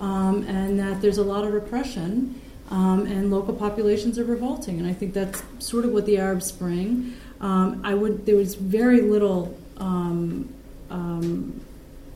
um, 0.00 0.42
and 0.48 0.80
that 0.80 1.02
there's 1.02 1.18
a 1.18 1.24
lot 1.24 1.44
of 1.44 1.52
repression, 1.52 2.40
um, 2.68 3.06
and 3.06 3.30
local 3.30 3.54
populations 3.54 4.18
are 4.18 4.24
revolting. 4.24 4.80
And 4.80 4.88
I 4.88 4.92
think 4.92 5.14
that's 5.14 5.44
sort 5.60 5.84
of 5.84 5.92
what 5.92 6.04
the 6.04 6.18
Arab 6.18 6.42
Spring. 6.42 7.14
Um, 7.40 7.80
I 7.84 7.94
would 7.94 8.26
there 8.26 8.36
was 8.36 8.54
very 8.54 9.00
little 9.00 9.56
um, 9.76 10.52
um, 10.90 11.60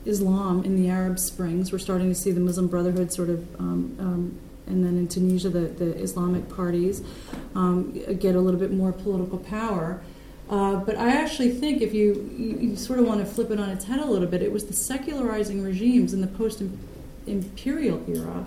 Islam 0.05 0.63
in 0.63 0.81
the 0.81 0.89
Arab 0.89 1.19
Springs. 1.19 1.71
We're 1.71 1.79
starting 1.79 2.09
to 2.09 2.15
see 2.15 2.31
the 2.31 2.39
Muslim 2.39 2.67
Brotherhood 2.67 3.11
sort 3.13 3.29
of, 3.29 3.39
um, 3.59 3.95
um, 3.99 4.39
and 4.67 4.83
then 4.83 4.97
in 4.97 5.07
Tunisia, 5.07 5.49
the, 5.49 5.59
the 5.61 5.95
Islamic 5.97 6.49
parties 6.49 7.03
um, 7.55 7.91
get 8.17 8.35
a 8.35 8.39
little 8.39 8.59
bit 8.59 8.71
more 8.71 8.91
political 8.91 9.37
power. 9.37 10.01
Uh, 10.49 10.75
but 10.75 10.97
I 10.97 11.11
actually 11.11 11.51
think 11.51 11.81
if 11.81 11.93
you, 11.93 12.29
you, 12.35 12.57
you 12.69 12.75
sort 12.75 12.99
of 12.99 13.07
want 13.07 13.21
to 13.21 13.25
flip 13.25 13.51
it 13.51 13.59
on 13.59 13.69
its 13.69 13.85
head 13.85 13.99
a 13.99 14.05
little 14.05 14.27
bit, 14.27 14.41
it 14.41 14.51
was 14.51 14.65
the 14.65 14.73
secularizing 14.73 15.63
regimes 15.63 16.13
in 16.13 16.21
the 16.21 16.27
post 16.27 16.61
imperial 17.27 18.03
era 18.09 18.45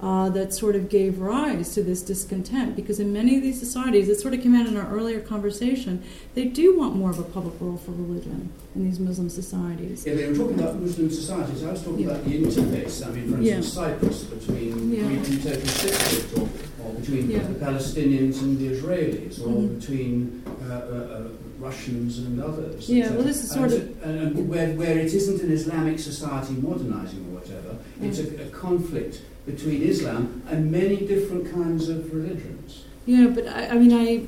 uh, 0.00 0.28
that 0.30 0.52
sort 0.52 0.76
of 0.76 0.88
gave 0.88 1.18
rise 1.20 1.74
to 1.74 1.82
this 1.82 2.02
discontent. 2.02 2.76
Because 2.76 3.00
in 3.00 3.12
many 3.12 3.36
of 3.36 3.42
these 3.42 3.58
societies, 3.58 4.08
it 4.08 4.20
sort 4.20 4.34
of 4.34 4.42
came 4.42 4.54
out 4.54 4.66
in 4.66 4.76
our 4.76 4.88
earlier 4.88 5.20
conversation, 5.20 6.02
they 6.34 6.44
do 6.44 6.78
want 6.78 6.94
more 6.96 7.10
of 7.10 7.18
a 7.18 7.22
public 7.22 7.54
role 7.60 7.78
for 7.78 7.92
religion 7.92 8.50
in 8.74 8.84
these 8.84 9.00
Muslim 9.00 9.30
societies. 9.30 10.04
Yeah, 10.06 10.14
they 10.14 10.28
were 10.28 10.36
talking 10.36 10.60
about 10.60 10.76
Muslim 10.80 11.10
societies. 11.10 11.64
I 11.64 11.70
was 11.72 11.82
talking 11.82 12.00
Yeah. 12.00 12.10
about 12.10 12.24
the 12.26 12.42
interface. 12.42 13.06
I 13.06 13.10
mean, 13.10 13.32
for 13.34 13.40
Yeah. 13.40 13.56
instance, 13.56 13.72
Cyprus 13.74 14.24
between 14.24 14.92
Yeah. 14.92 15.06
Greek 15.06 15.28
and 15.28 15.42
Turkish 15.42 15.70
Cypriots, 15.70 16.38
or, 16.38 16.48
or 16.86 16.92
between 17.00 17.30
Yeah. 17.30 17.46
the 17.48 17.54
Palestinians 17.54 18.42
and 18.42 18.58
the 18.58 18.68
Israelis, 18.68 19.40
or 19.40 19.48
Mhm. 19.48 19.80
between 19.80 20.42
uh, 20.68 20.72
uh, 20.72 20.76
uh, 20.76 21.22
Russians 21.58 22.18
and 22.18 22.38
others. 22.40 22.88
Yeah, 22.88 23.12
well, 23.14 23.22
this 23.24 23.42
is 23.42 23.50
sort 23.50 23.72
and, 23.72 23.82
of- 23.82 24.36
and, 24.36 24.48
where, 24.48 24.74
where 24.74 24.98
it 24.98 25.14
isn't 25.14 25.40
an 25.42 25.50
Islamic 25.50 25.98
society 25.98 26.54
modernizing 26.60 27.20
or 27.30 27.38
whatever, 27.40 27.76
it's 28.02 28.18
a, 28.18 28.42
a 28.42 28.48
conflict 28.50 29.22
between 29.46 29.82
Islam 29.82 30.42
and 30.48 30.70
many 30.70 30.96
different 30.96 31.50
kinds 31.52 31.88
of 31.88 32.12
religions. 32.12 32.84
Yeah, 33.06 33.28
but 33.28 33.46
I, 33.46 33.68
I 33.68 33.74
mean, 33.74 33.92
I. 33.92 34.26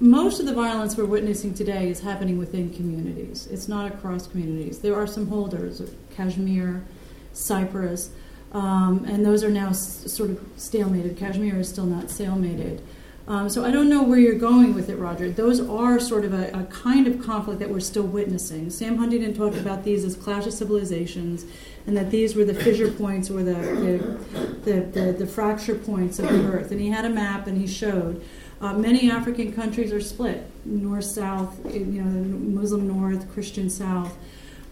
Most 0.00 0.40
of 0.40 0.46
the 0.46 0.54
violence 0.54 0.96
we're 0.96 1.04
witnessing 1.04 1.54
today 1.54 1.88
is 1.88 2.00
happening 2.00 2.36
within 2.38 2.70
communities. 2.70 3.46
It's 3.50 3.68
not 3.68 3.92
across 3.92 4.26
communities. 4.26 4.80
There 4.80 4.96
are 4.96 5.06
some 5.06 5.28
holders, 5.28 5.80
of 5.80 5.94
Kashmir, 6.16 6.84
Cyprus, 7.32 8.10
um, 8.52 9.04
and 9.08 9.24
those 9.24 9.44
are 9.44 9.50
now 9.50 9.68
s- 9.68 10.12
sort 10.12 10.30
of 10.30 10.38
stalemated. 10.56 11.16
Kashmir 11.16 11.60
is 11.60 11.68
still 11.68 11.86
not 11.86 12.06
stalemated. 12.06 12.80
Um, 13.28 13.48
so 13.48 13.64
I 13.64 13.70
don't 13.70 13.88
know 13.88 14.02
where 14.02 14.18
you're 14.18 14.34
going 14.34 14.74
with 14.74 14.88
it, 14.88 14.96
Roger. 14.96 15.30
Those 15.30 15.60
are 15.60 16.00
sort 16.00 16.24
of 16.24 16.34
a, 16.34 16.48
a 16.48 16.64
kind 16.64 17.06
of 17.06 17.22
conflict 17.22 17.60
that 17.60 17.70
we're 17.70 17.78
still 17.78 18.02
witnessing. 18.02 18.70
Sam 18.70 18.96
Huntington 18.98 19.34
talked 19.34 19.56
about 19.56 19.84
these 19.84 20.04
as 20.04 20.16
clash 20.16 20.46
of 20.46 20.52
civilizations, 20.52 21.44
and 21.86 21.96
that 21.96 22.10
these 22.10 22.34
were 22.34 22.44
the 22.44 22.54
fissure 22.54 22.90
points 22.90 23.30
or 23.30 23.42
the 23.42 23.54
the, 23.54 24.70
the, 24.70 24.80
the, 24.80 25.12
the 25.12 25.26
fracture 25.26 25.74
points 25.74 26.18
of 26.18 26.28
the 26.28 26.52
earth. 26.52 26.70
And 26.70 26.80
he 26.80 26.88
had 26.88 27.04
a 27.04 27.10
map, 27.10 27.46
and 27.46 27.58
he 27.58 27.66
showed 27.66 28.24
uh, 28.60 28.74
many 28.74 29.10
African 29.10 29.52
countries 29.52 29.92
are 29.92 30.00
split: 30.00 30.48
north, 30.64 31.04
south. 31.04 31.58
You 31.74 31.84
know, 31.84 32.38
Muslim 32.60 32.86
north, 32.86 33.32
Christian 33.32 33.68
south. 33.70 34.16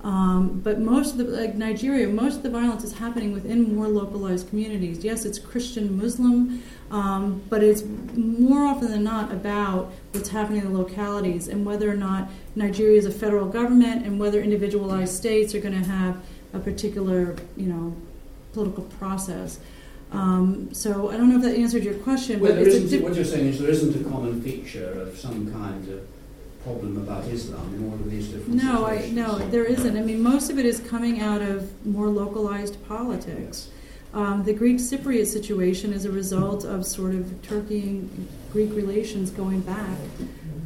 Um, 0.02 0.60
but 0.60 0.80
most 0.80 1.12
of 1.12 1.18
the, 1.18 1.24
like 1.24 1.54
Nigeria, 1.56 2.08
most 2.08 2.36
of 2.36 2.42
the 2.42 2.50
violence 2.50 2.84
is 2.84 2.94
happening 2.94 3.32
within 3.32 3.74
more 3.74 3.86
localized 3.86 4.48
communities. 4.48 5.04
Yes, 5.04 5.26
it's 5.26 5.38
Christian, 5.38 6.00
Muslim, 6.00 6.62
um, 6.90 7.42
but 7.50 7.62
it's 7.62 7.84
more 8.14 8.64
often 8.64 8.90
than 8.90 9.04
not 9.04 9.30
about 9.30 9.92
what's 10.12 10.30
happening 10.30 10.62
in 10.62 10.72
the 10.72 10.78
localities 10.78 11.48
and 11.48 11.66
whether 11.66 11.90
or 11.90 11.96
not 11.96 12.30
Nigeria 12.56 12.96
is 12.96 13.04
a 13.04 13.10
federal 13.10 13.46
government 13.46 14.06
and 14.06 14.18
whether 14.18 14.40
individualized 14.40 15.14
states 15.14 15.54
are 15.54 15.60
going 15.60 15.78
to 15.78 15.86
have 15.86 16.16
a 16.52 16.58
particular, 16.58 17.36
you 17.56 17.66
know, 17.66 17.96
political 18.52 18.84
process. 18.84 19.60
Um, 20.12 20.74
so 20.74 21.10
I 21.10 21.16
don't 21.16 21.30
know 21.30 21.36
if 21.36 21.42
that 21.42 21.56
answered 21.56 21.84
your 21.84 21.94
question, 21.94 22.40
Well, 22.40 22.52
but 22.52 22.56
there 22.58 22.68
isn't, 22.68 22.88
diff- 22.88 23.02
what 23.02 23.14
you're 23.14 23.24
saying 23.24 23.46
is 23.46 23.60
there 23.60 23.70
isn't 23.70 24.00
a 24.00 24.08
common 24.08 24.42
feature 24.42 24.90
of 25.00 25.16
some 25.16 25.52
kind 25.52 25.88
of 25.88 26.06
problem 26.64 26.96
about 26.96 27.24
Islam 27.26 27.72
in 27.74 27.88
all 27.88 27.94
of 27.94 28.10
these 28.10 28.28
different 28.28 28.62
No, 28.62 28.86
I 28.86 29.08
no, 29.10 29.38
there 29.50 29.64
isn't. 29.64 29.96
I 29.96 30.02
mean, 30.02 30.20
most 30.22 30.50
of 30.50 30.58
it 30.58 30.66
is 30.66 30.80
coming 30.80 31.20
out 31.20 31.42
of 31.42 31.86
more 31.86 32.08
localized 32.08 32.76
politics. 32.86 33.70
Um, 34.12 34.42
the 34.42 34.52
Greek 34.52 34.78
Cypriot 34.78 35.26
situation 35.26 35.92
is 35.92 36.04
a 36.04 36.10
result 36.10 36.64
of 36.64 36.84
sort 36.84 37.14
of 37.14 37.40
Turkey 37.42 37.82
and 37.82 38.28
Greek 38.52 38.74
relations 38.74 39.30
going 39.30 39.60
back 39.60 39.96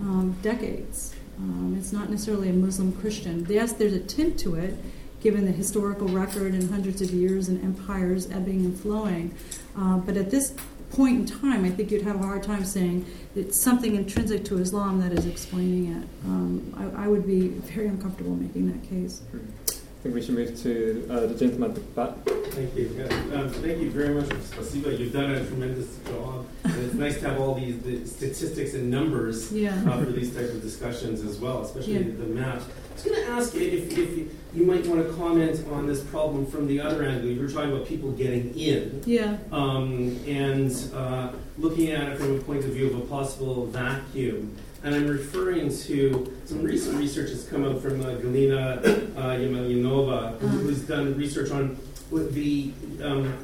um, 0.00 0.36
decades. 0.42 1.14
Um, 1.38 1.76
it's 1.78 1.92
not 1.92 2.08
necessarily 2.08 2.48
a 2.48 2.52
Muslim 2.54 2.92
Christian. 2.92 3.46
Yes, 3.48 3.72
there's 3.72 3.92
a 3.92 4.00
tint 4.00 4.38
to 4.40 4.54
it, 4.54 4.76
given 5.24 5.46
the 5.46 5.50
historical 5.52 6.06
record 6.08 6.52
and 6.52 6.70
hundreds 6.70 7.00
of 7.00 7.10
years 7.10 7.48
and 7.48 7.60
empires 7.64 8.30
ebbing 8.30 8.60
and 8.66 8.78
flowing. 8.78 9.34
Uh, 9.76 9.96
but 9.96 10.18
at 10.18 10.30
this 10.30 10.54
point 10.90 11.18
in 11.18 11.26
time, 11.40 11.64
I 11.64 11.70
think 11.70 11.90
you'd 11.90 12.02
have 12.02 12.20
a 12.20 12.22
hard 12.22 12.42
time 12.42 12.62
saying 12.62 13.06
it's 13.34 13.58
something 13.58 13.96
intrinsic 13.96 14.44
to 14.44 14.58
Islam 14.58 15.00
that 15.00 15.12
is 15.18 15.26
explaining 15.26 15.92
it. 15.96 16.06
Um, 16.26 16.92
I, 16.96 17.04
I 17.04 17.08
would 17.08 17.26
be 17.26 17.48
very 17.48 17.88
uncomfortable 17.88 18.36
making 18.36 18.70
that 18.70 18.86
case. 18.88 19.22
I 19.34 20.02
think 20.02 20.14
we 20.14 20.20
should 20.20 20.34
move 20.34 20.60
to 20.62 21.08
uh, 21.10 21.20
the 21.28 21.34
gentleman 21.34 21.70
at 21.70 21.74
the 21.76 21.80
back. 21.80 22.14
Thank 22.52 22.76
you. 22.76 23.08
Um, 23.32 23.48
thank 23.48 23.80
you 23.80 23.90
very 23.90 24.14
much, 24.14 24.26
Spasiba. 24.26 24.96
You've 24.98 25.14
done 25.14 25.30
a 25.30 25.44
tremendous 25.46 25.96
job. 26.06 26.46
And 26.64 26.76
it's 26.84 26.94
nice 26.94 27.18
to 27.20 27.30
have 27.30 27.40
all 27.40 27.54
these 27.54 27.80
the 27.80 28.04
statistics 28.06 28.74
and 28.74 28.90
numbers 28.90 29.50
Yeah. 29.50 29.70
uh, 29.90 30.04
for 30.04 30.12
these 30.12 30.34
type 30.34 30.50
of 30.50 30.60
discussions 30.60 31.22
as 31.22 31.38
well, 31.38 31.62
especially 31.62 31.94
Yeah. 31.94 32.16
the 32.18 32.26
maps. 32.26 32.66
I 32.94 32.96
was 32.96 33.04
going 33.04 33.26
to 33.26 33.30
ask 33.32 33.54
you 33.54 33.60
if, 33.62 33.98
if 33.98 34.16
you, 34.16 34.30
you 34.54 34.64
might 34.64 34.86
want 34.86 35.04
to 35.04 35.12
comment 35.14 35.66
on 35.72 35.84
this 35.86 36.00
problem 36.04 36.46
from 36.46 36.68
the 36.68 36.80
other 36.80 37.02
angle. 37.04 37.28
You 37.28 37.40
were 37.40 37.48
talking 37.48 37.72
about 37.72 37.88
people 37.88 38.12
getting 38.12 38.56
in. 38.56 39.02
Yeah. 39.04 39.36
um, 39.50 40.16
and 40.28 40.70
uh, 40.94 41.32
looking 41.58 41.90
at 41.90 42.12
it 42.12 42.18
from 42.18 42.36
a 42.38 42.42
point 42.42 42.64
of 42.64 42.70
view 42.70 42.86
of 42.86 42.98
a 42.98 43.00
possible 43.06 43.66
vacuum. 43.66 44.56
And 44.84 44.94
I'm 44.94 45.08
referring 45.08 45.76
to 45.76 46.36
some 46.44 46.62
recent 46.62 46.96
research 46.98 47.30
that's 47.32 47.48
come 47.48 47.64
out 47.64 47.82
from 47.82 48.00
uh, 48.02 48.10
Galina 48.14 48.78
uh, 48.84 49.36
Yemelianova, 49.38 50.38
who- 50.38 50.46
Uh-huh. 50.46 50.56
who's 50.58 50.82
done 50.82 51.16
research 51.16 51.50
on 51.50 51.76
the 52.12 52.70
um, 53.02 53.34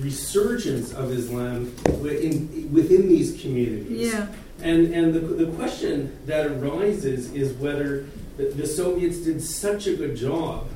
resurgence 0.00 0.92
of 0.92 1.10
Islam 1.10 1.72
within, 2.02 2.70
within 2.70 3.08
these 3.08 3.40
communities. 3.40 4.12
Yeah. 4.12 4.26
And, 4.60 4.92
and 4.94 5.14
the, 5.14 5.20
the 5.20 5.46
question 5.52 6.16
that 6.26 6.46
arises 6.46 7.32
is 7.32 7.54
whether 7.54 8.06
the, 8.36 8.44
the 8.46 8.66
Soviets 8.66 9.18
did 9.18 9.42
such 9.42 9.86
a 9.86 9.96
good 9.96 10.16
job 10.16 10.68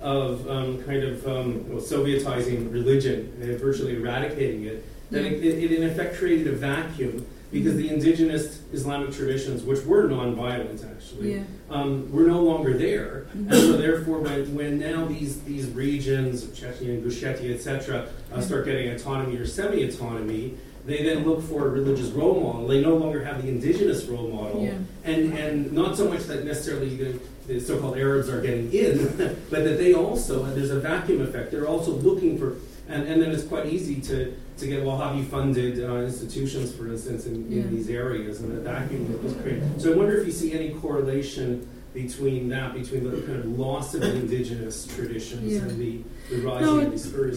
of 0.00 0.48
um, 0.48 0.82
kind 0.84 1.02
of 1.02 1.26
um, 1.26 1.68
well, 1.68 1.80
Sovietizing 1.80 2.72
religion 2.72 3.36
and 3.40 3.58
virtually 3.60 3.96
eradicating 3.96 4.64
it, 4.64 4.84
that 5.10 5.24
it, 5.24 5.44
it, 5.44 5.72
in 5.72 5.82
effect 5.88 6.16
created 6.16 6.46
a 6.46 6.52
vacuum 6.52 7.26
because 7.52 7.74
the 7.76 7.88
indigenous 7.92 8.62
Islamic 8.72 9.12
traditions, 9.12 9.64
which 9.64 9.84
were 9.84 10.04
nonviolent 10.08 10.88
actually, 10.88 11.34
Yeah. 11.34 11.42
um, 11.68 12.10
were 12.12 12.22
no 12.22 12.40
longer 12.42 12.72
there. 12.78 13.26
Mhm. 13.36 13.50
And 13.50 13.54
so 13.54 13.72
therefore, 13.76 14.20
when, 14.20 14.54
when 14.54 14.78
now 14.78 15.04
these, 15.06 15.40
these 15.40 15.66
regions, 15.70 16.44
Chechnya 16.44 16.90
and 16.90 17.04
Ingushetia, 17.04 17.52
etc., 17.52 18.06
uh, 18.32 18.40
start 18.40 18.66
getting 18.66 18.90
autonomy 18.90 19.36
or 19.36 19.46
semi-autonomy, 19.46 20.54
they 20.86 21.02
then 21.02 21.24
look 21.26 21.42
for 21.42 21.66
a 21.66 21.70
religious 21.70 22.08
role 22.08 22.40
model. 22.40 22.66
They 22.66 22.80
no 22.80 22.96
longer 22.96 23.24
have 23.24 23.42
the 23.42 23.48
indigenous 23.48 24.04
role 24.06 24.28
model. 24.28 24.62
Yeah. 24.64 24.78
And, 25.04 25.32
and 25.36 25.72
not 25.72 25.96
so 25.96 26.08
much 26.08 26.24
that 26.24 26.44
necessarily 26.44 26.96
the, 26.96 27.20
the 27.46 27.60
so-called 27.60 27.96
Arabs 27.98 28.28
are 28.28 28.40
getting 28.40 28.72
in, 28.72 29.06
but 29.50 29.64
that 29.64 29.78
they 29.78 29.94
also, 29.94 30.42
there's 30.54 30.70
a 30.70 30.80
vacuum 30.80 31.20
effect, 31.22 31.50
they're 31.50 31.68
also 31.68 31.92
looking 31.92 32.38
for, 32.38 32.56
and, 32.88 33.06
and 33.06 33.20
then 33.22 33.30
it's 33.30 33.44
quite 33.44 33.66
easy 33.66 34.00
to, 34.02 34.34
to 34.58 34.66
get 34.66 34.82
Wahhabi-funded 34.82 35.88
uh, 35.88 35.96
institutions, 36.04 36.74
for 36.74 36.88
instance, 36.88 37.26
in, 37.26 37.50
Yeah. 37.50 37.62
in 37.62 37.74
these 37.74 37.88
areas, 37.90 38.40
and 38.40 38.50
the 38.56 38.60
vacuum 38.60 39.10
that 39.12 39.22
was 39.22 39.34
created. 39.34 39.80
So 39.80 39.92
I 39.92 39.96
wonder 39.96 40.16
if 40.16 40.26
you 40.26 40.32
see 40.32 40.52
any 40.52 40.70
correlation 40.80 41.68
between 41.92 42.48
that, 42.50 42.72
between 42.74 43.04
the 43.04 43.20
kind 43.22 43.40
of 43.40 43.58
loss 43.58 43.94
of 43.94 44.02
indigenous 44.02 44.86
traditions 44.86 45.52
Yeah. 45.52 45.60
and 45.62 45.78
the, 45.78 46.00
No. 46.30 46.78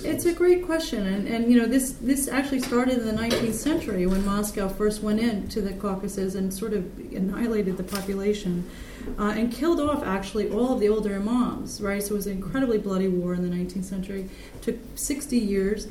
It's 0.04 0.26
a 0.26 0.34
great 0.34 0.66
question, 0.66 1.08
and, 1.08 1.28
and 1.28 1.52
you 1.52 1.60
know 1.60 1.66
this 1.66 1.94
this 1.94 2.28
actually 2.28 2.60
started 2.60 3.00
in 3.00 3.06
the 3.06 3.14
19th 3.14 3.54
century 3.54 4.06
when 4.06 4.24
Moscow 4.26 4.68
first 4.68 5.02
went 5.02 5.20
into 5.20 5.62
the 5.62 5.74
Caucasus 5.74 6.36
and 6.36 6.54
sort 6.54 6.74
of 6.74 6.86
annihilated 7.14 7.78
the 7.78 7.84
population, 7.84 8.70
uh, 9.18 9.34
and 9.36 9.52
killed 9.52 9.80
off 9.80 10.04
actually 10.04 10.50
all 10.52 10.74
of 10.74 10.80
the 10.80 10.90
older 10.90 11.16
imams. 11.16 11.82
Right, 11.82 12.04
so 12.04 12.14
it 12.14 12.18
was 12.18 12.28
an 12.28 12.34
incredibly 12.34 12.78
bloody 12.78 13.08
war 13.08 13.34
in 13.34 13.42
the 13.48 13.56
19th 13.56 13.86
century. 13.86 14.30
It 14.56 14.62
took 14.62 14.76
60 14.96 15.38
years, 15.38 15.88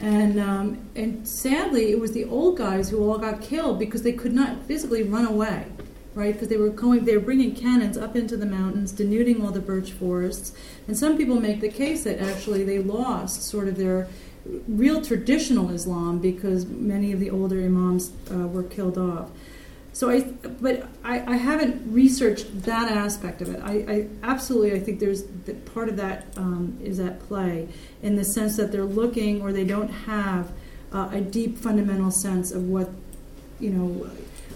and 0.00 0.38
um, 0.38 0.88
and 0.94 1.26
sadly 1.26 1.90
it 1.90 1.98
was 1.98 2.12
the 2.12 2.24
old 2.24 2.56
guys 2.56 2.88
who 2.90 3.02
all 3.02 3.18
got 3.18 3.40
killed 3.42 3.78
because 3.78 4.02
they 4.02 4.12
could 4.12 4.32
not 4.32 4.62
physically 4.62 5.02
run 5.02 5.26
away. 5.26 5.66
Right, 6.14 6.32
because 6.32 6.46
they 6.46 6.56
were 6.56 6.68
going, 6.68 7.06
they 7.06 7.16
were 7.16 7.24
bringing 7.24 7.56
cannons 7.56 7.98
up 7.98 8.14
into 8.14 8.36
the 8.36 8.46
mountains, 8.46 8.92
denuding 8.92 9.42
all 9.42 9.50
the 9.50 9.58
birch 9.58 9.90
forests, 9.90 10.52
and 10.86 10.96
some 10.96 11.16
people 11.16 11.40
make 11.40 11.60
the 11.60 11.68
case 11.68 12.04
that 12.04 12.20
actually 12.20 12.62
they 12.62 12.78
lost 12.78 13.42
sort 13.42 13.66
of 13.66 13.76
their 13.76 14.06
real 14.68 15.02
traditional 15.02 15.70
Islam 15.70 16.18
because 16.20 16.66
many 16.66 17.12
of 17.12 17.20
the 17.20 17.30
older 17.30 17.60
imams 17.60 18.12
uh, 18.30 18.46
were 18.46 18.62
killed 18.62 18.98
off. 18.98 19.30
So 19.92 20.10
I, 20.10 20.22
but 20.22 20.88
I, 21.04 21.34
I 21.34 21.36
haven't 21.36 21.92
researched 21.92 22.62
that 22.62 22.90
aspect 22.90 23.40
of 23.40 23.48
it. 23.48 23.60
I, 23.62 23.72
I 23.72 24.08
absolutely 24.24 24.72
I 24.72 24.80
think 24.80 24.98
there's 24.98 25.22
that 25.44 25.64
part 25.72 25.88
of 25.88 25.96
that 25.98 26.26
um, 26.36 26.76
is 26.82 26.98
at 26.98 27.20
play 27.20 27.68
in 28.02 28.16
the 28.16 28.24
sense 28.24 28.56
that 28.56 28.72
they're 28.72 28.84
looking 28.84 29.40
or 29.40 29.52
they 29.52 29.64
don't 29.64 29.90
have 29.90 30.50
uh, 30.92 31.10
a 31.12 31.20
deep 31.20 31.58
fundamental 31.58 32.10
sense 32.10 32.50
of 32.50 32.64
what 32.64 32.90
you 33.60 33.70
know 33.70 34.10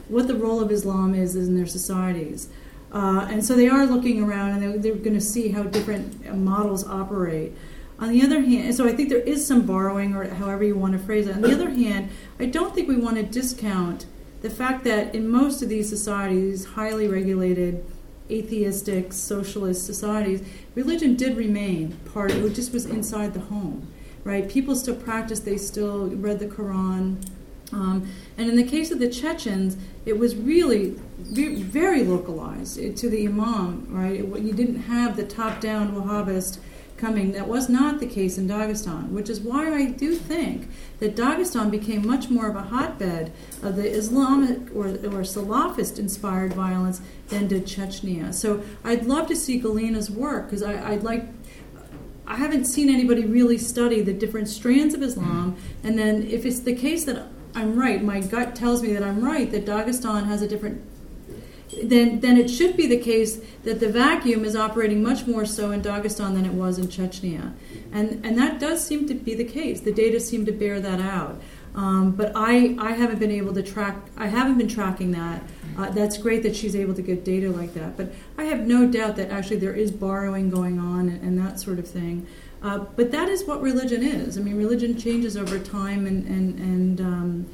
what 0.08 0.26
the 0.26 0.34
role 0.34 0.60
of 0.60 0.70
Islam 0.70 1.14
is 1.14 1.36
in 1.36 1.56
their 1.56 1.66
societies. 1.66 2.48
Uh, 2.92 3.26
and 3.30 3.44
so 3.44 3.54
they 3.54 3.68
are 3.68 3.86
looking 3.86 4.22
around 4.22 4.50
and 4.50 4.62
they're, 4.62 4.78
they're 4.78 4.94
going 4.94 5.14
to 5.14 5.20
see 5.20 5.48
how 5.48 5.62
different 5.62 6.34
models 6.34 6.86
operate. 6.86 7.52
On 7.98 8.08
the 8.10 8.22
other 8.22 8.40
hand, 8.40 8.74
so 8.74 8.86
I 8.86 8.92
think 8.92 9.08
there 9.08 9.18
is 9.18 9.44
some 9.44 9.66
borrowing, 9.66 10.14
or 10.14 10.28
however 10.28 10.62
you 10.62 10.76
want 10.76 10.92
to 10.92 10.98
phrase 11.00 11.26
it. 11.26 11.34
On 11.34 11.42
the 11.42 11.52
other 11.52 11.70
hand, 11.70 12.10
I 12.38 12.46
don't 12.46 12.72
think 12.74 12.88
we 12.88 12.96
want 12.96 13.16
to 13.16 13.24
discount 13.24 14.06
the 14.40 14.50
fact 14.50 14.84
that 14.84 15.14
in 15.14 15.28
most 15.28 15.62
of 15.62 15.68
these 15.68 15.88
societies, 15.88 16.64
highly 16.64 17.08
regulated, 17.08 17.84
atheistic, 18.30 19.12
socialist 19.12 19.84
societies, 19.84 20.46
religion 20.76 21.16
did 21.16 21.36
remain 21.36 21.92
part 22.12 22.30
it, 22.30 22.54
just 22.54 22.72
was 22.72 22.86
inside 22.86 23.34
the 23.34 23.40
home. 23.40 23.88
right? 24.22 24.48
People 24.48 24.76
still 24.76 24.94
practiced, 24.94 25.44
they 25.44 25.56
still 25.56 26.08
read 26.08 26.38
the 26.38 26.46
Quran. 26.46 27.16
Um, 27.72 28.08
and 28.36 28.48
in 28.48 28.56
the 28.56 28.64
case 28.64 28.90
of 28.90 28.98
the 28.98 29.08
Chechens, 29.08 29.76
it 30.06 30.18
was 30.18 30.34
really 30.36 30.94
ve- 31.18 31.62
very 31.62 32.02
localized 32.02 32.78
eh, 32.78 32.92
to 32.94 33.10
the 33.10 33.26
imam, 33.26 33.86
right? 33.90 34.20
It- 34.20 34.42
you 34.42 34.52
didn't 34.52 34.82
have 34.82 35.16
the 35.16 35.24
top 35.24 35.60
down 35.60 35.92
Wahhabist 35.94 36.58
coming. 36.96 37.32
That 37.32 37.46
was 37.46 37.68
not 37.68 38.00
the 38.00 38.06
case 38.06 38.38
in 38.38 38.48
Dagestan, 38.48 39.10
which 39.10 39.28
is 39.30 39.40
why 39.40 39.72
I 39.72 39.86
do 39.86 40.14
think 40.14 40.68
that 40.98 41.14
Dagestan 41.14 41.70
became 41.70 42.04
much 42.06 42.28
more 42.30 42.48
of 42.48 42.56
a 42.56 42.62
hotbed 42.62 43.32
of 43.62 43.76
the 43.76 43.88
Islamic 43.88 44.74
or, 44.74 44.86
or 44.88 45.22
Salafist 45.22 45.98
inspired 45.98 46.54
violence 46.54 47.00
than 47.28 47.46
did 47.48 47.66
Chechnya. 47.66 48.32
So 48.34 48.62
I'd 48.82 49.04
love 49.06 49.28
to 49.28 49.36
see 49.36 49.60
Galina's 49.60 50.10
work 50.10 50.46
because 50.46 50.62
I'd 50.62 51.02
like. 51.04 51.26
I 52.26 52.36
haven't 52.36 52.66
seen 52.66 52.90
anybody 52.90 53.24
really 53.24 53.56
study 53.56 54.02
the 54.02 54.12
different 54.12 54.48
strands 54.48 54.92
of 54.92 55.02
Islam, 55.02 55.56
and 55.82 55.98
then 55.98 56.24
if 56.26 56.44
it's 56.44 56.60
the 56.60 56.74
case 56.74 57.04
that 57.06 57.26
I'm 57.54 57.78
right, 57.78 58.02
my 58.02 58.20
gut 58.20 58.54
tells 58.54 58.82
me 58.82 58.92
that 58.92 59.02
I'm 59.02 59.24
right, 59.24 59.50
that 59.50 59.64
Dagestan 59.64 60.26
has 60.26 60.42
a 60.42 60.48
different 60.48 60.84
then 61.82 62.20
then 62.20 62.38
it 62.38 62.48
should 62.48 62.76
be 62.76 62.86
the 62.86 62.98
case 62.98 63.40
that 63.64 63.78
the 63.78 63.88
vacuum 63.88 64.44
is 64.44 64.56
operating 64.56 65.02
much 65.02 65.26
more 65.26 65.44
so 65.44 65.70
in 65.70 65.82
Dagestan 65.82 66.34
than 66.34 66.46
it 66.46 66.52
was 66.52 66.78
in 66.78 66.86
Chechnya, 66.86 67.52
and 67.92 68.24
and 68.24 68.38
that 68.38 68.58
does 68.58 68.84
seem 68.84 69.06
to 69.08 69.14
be 69.14 69.34
the 69.34 69.44
case. 69.44 69.80
The 69.80 69.92
data 69.92 70.18
seem 70.18 70.46
to 70.46 70.52
bear 70.52 70.80
that 70.80 71.00
out. 71.00 71.40
Um, 71.74 72.12
but 72.12 72.32
I, 72.34 72.74
I 72.78 72.92
haven't 72.92 73.20
been 73.20 73.30
able 73.30 73.54
to 73.54 73.62
track. 73.62 73.96
I 74.16 74.26
haven't 74.26 74.58
been 74.58 74.66
tracking 74.66 75.12
that. 75.12 75.42
Uh, 75.76 75.90
that's 75.90 76.18
great 76.18 76.42
that 76.42 76.56
she's 76.56 76.74
able 76.74 76.94
to 76.94 77.02
get 77.02 77.24
data 77.24 77.50
like 77.50 77.74
that. 77.74 77.96
But 77.96 78.12
I 78.36 78.44
have 78.44 78.66
no 78.66 78.88
doubt 78.88 79.14
that 79.16 79.30
actually 79.30 79.58
there 79.58 79.74
is 79.74 79.92
borrowing 79.92 80.50
going 80.50 80.80
on 80.80 81.08
and, 81.08 81.22
and 81.22 81.38
that 81.38 81.60
sort 81.60 81.78
of 81.78 81.86
thing. 81.86 82.26
Uh, 82.62 82.78
but 82.96 83.10
that 83.12 83.28
is 83.28 83.44
what 83.44 83.62
religion 83.62 84.02
is. 84.02 84.36
I 84.36 84.40
mean, 84.40 84.56
religion 84.56 84.98
changes 84.98 85.36
over 85.36 85.58
time, 85.58 86.06
and 86.06 86.26
and 86.26 86.58
and 86.58 87.00
um, 87.00 87.46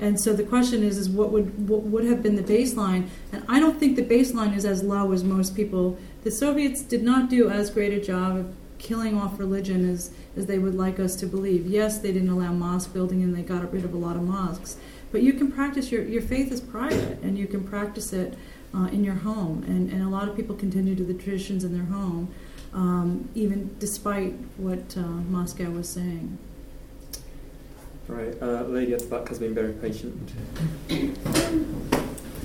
and 0.00 0.20
so 0.20 0.32
the 0.32 0.44
question 0.44 0.82
is, 0.82 0.98
is 0.98 1.08
what 1.08 1.30
would 1.32 1.68
what 1.68 1.82
would 1.82 2.04
have 2.04 2.22
been 2.22 2.36
the 2.36 2.42
baseline? 2.42 3.08
And 3.32 3.44
I 3.48 3.58
don't 3.58 3.78
think 3.78 3.96
the 3.96 4.04
baseline 4.04 4.56
is 4.56 4.64
as 4.64 4.82
low 4.82 5.12
as 5.12 5.24
most 5.24 5.56
people. 5.56 5.98
The 6.22 6.30
Soviets 6.30 6.82
did 6.82 7.02
not 7.02 7.28
do 7.28 7.50
as 7.50 7.70
great 7.70 7.92
a 7.92 8.00
job 8.00 8.36
of 8.36 8.54
killing 8.78 9.16
off 9.16 9.38
religion 9.38 9.88
as 9.88 10.12
as 10.36 10.46
they 10.46 10.58
would 10.58 10.76
like 10.76 11.00
us 11.00 11.16
to 11.16 11.26
believe. 11.26 11.66
Yes, 11.66 11.98
they 11.98 12.12
didn't 12.12 12.30
allow 12.30 12.52
mosque 12.52 12.92
building, 12.92 13.22
and 13.22 13.34
they 13.36 13.42
got 13.42 13.72
rid 13.72 13.84
of 13.84 13.92
a 13.94 13.98
lot 13.98 14.14
of 14.14 14.22
mosques. 14.22 14.76
But 15.10 15.22
you 15.22 15.32
can 15.32 15.50
practice 15.50 15.90
your 15.90 16.04
your 16.04 16.22
faith 16.22 16.52
is 16.52 16.60
private, 16.60 17.18
and 17.20 17.36
you 17.36 17.48
can 17.48 17.64
practice 17.64 18.12
it 18.12 18.38
uh, 18.72 18.86
in 18.92 19.02
your 19.02 19.14
home. 19.14 19.64
And 19.66 19.90
and 19.90 20.02
a 20.02 20.08
lot 20.08 20.28
of 20.28 20.36
people 20.36 20.54
continue 20.54 20.94
to 20.94 21.02
the 21.02 21.14
traditions 21.14 21.64
in 21.64 21.72
their 21.72 21.86
home 21.86 22.32
um, 22.74 23.28
even 23.34 23.76
despite 23.78 24.34
what 24.56 24.96
uh, 24.96 25.00
Moscow 25.00 25.70
was 25.70 25.88
saying. 25.88 26.38
Right, 28.08 28.34
uh, 28.42 28.64
lady 28.64 28.94
at 28.94 29.00
the 29.00 29.06
back 29.06 29.28
has 29.28 29.38
been 29.38 29.54
very 29.54 29.72
patient. 29.72 30.32
Um, 30.90 31.88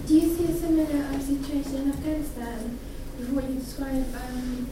do 0.05 0.13
you 0.13 0.35
see 0.35 0.45
a 0.45 0.53
similar 0.55 1.05
um, 1.07 1.19
situation 1.19 1.75
in 1.75 1.89
Afghanistan 1.91 2.79
with 3.17 3.29
what 3.31 3.49
you 3.49 3.59
described 3.59 4.15
um, 4.15 4.69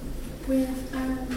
with 0.47 0.95
um, 0.95 1.27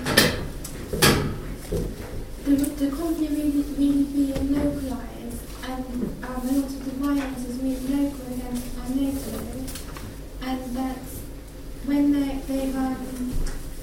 the, 2.45 2.65
the 2.65 2.91
conflict 2.97 3.33
really, 3.33 3.51
really 3.51 4.05
being 4.05 4.55
localized 4.55 5.41
and 5.65 5.85
um, 5.85 6.17
a 6.23 6.29
lot 6.29 6.65
of 6.65 6.85
the 6.85 6.91
violence 6.93 7.45
is 7.47 7.57
really 7.59 7.89
local 7.89 8.27
against 8.33 8.79
our 8.79 8.89
NATO 8.91 9.39
and 10.43 10.77
that 10.77 10.99
when 11.85 12.13
they, 12.13 12.39
they've 12.47 12.77
um, 12.77 13.33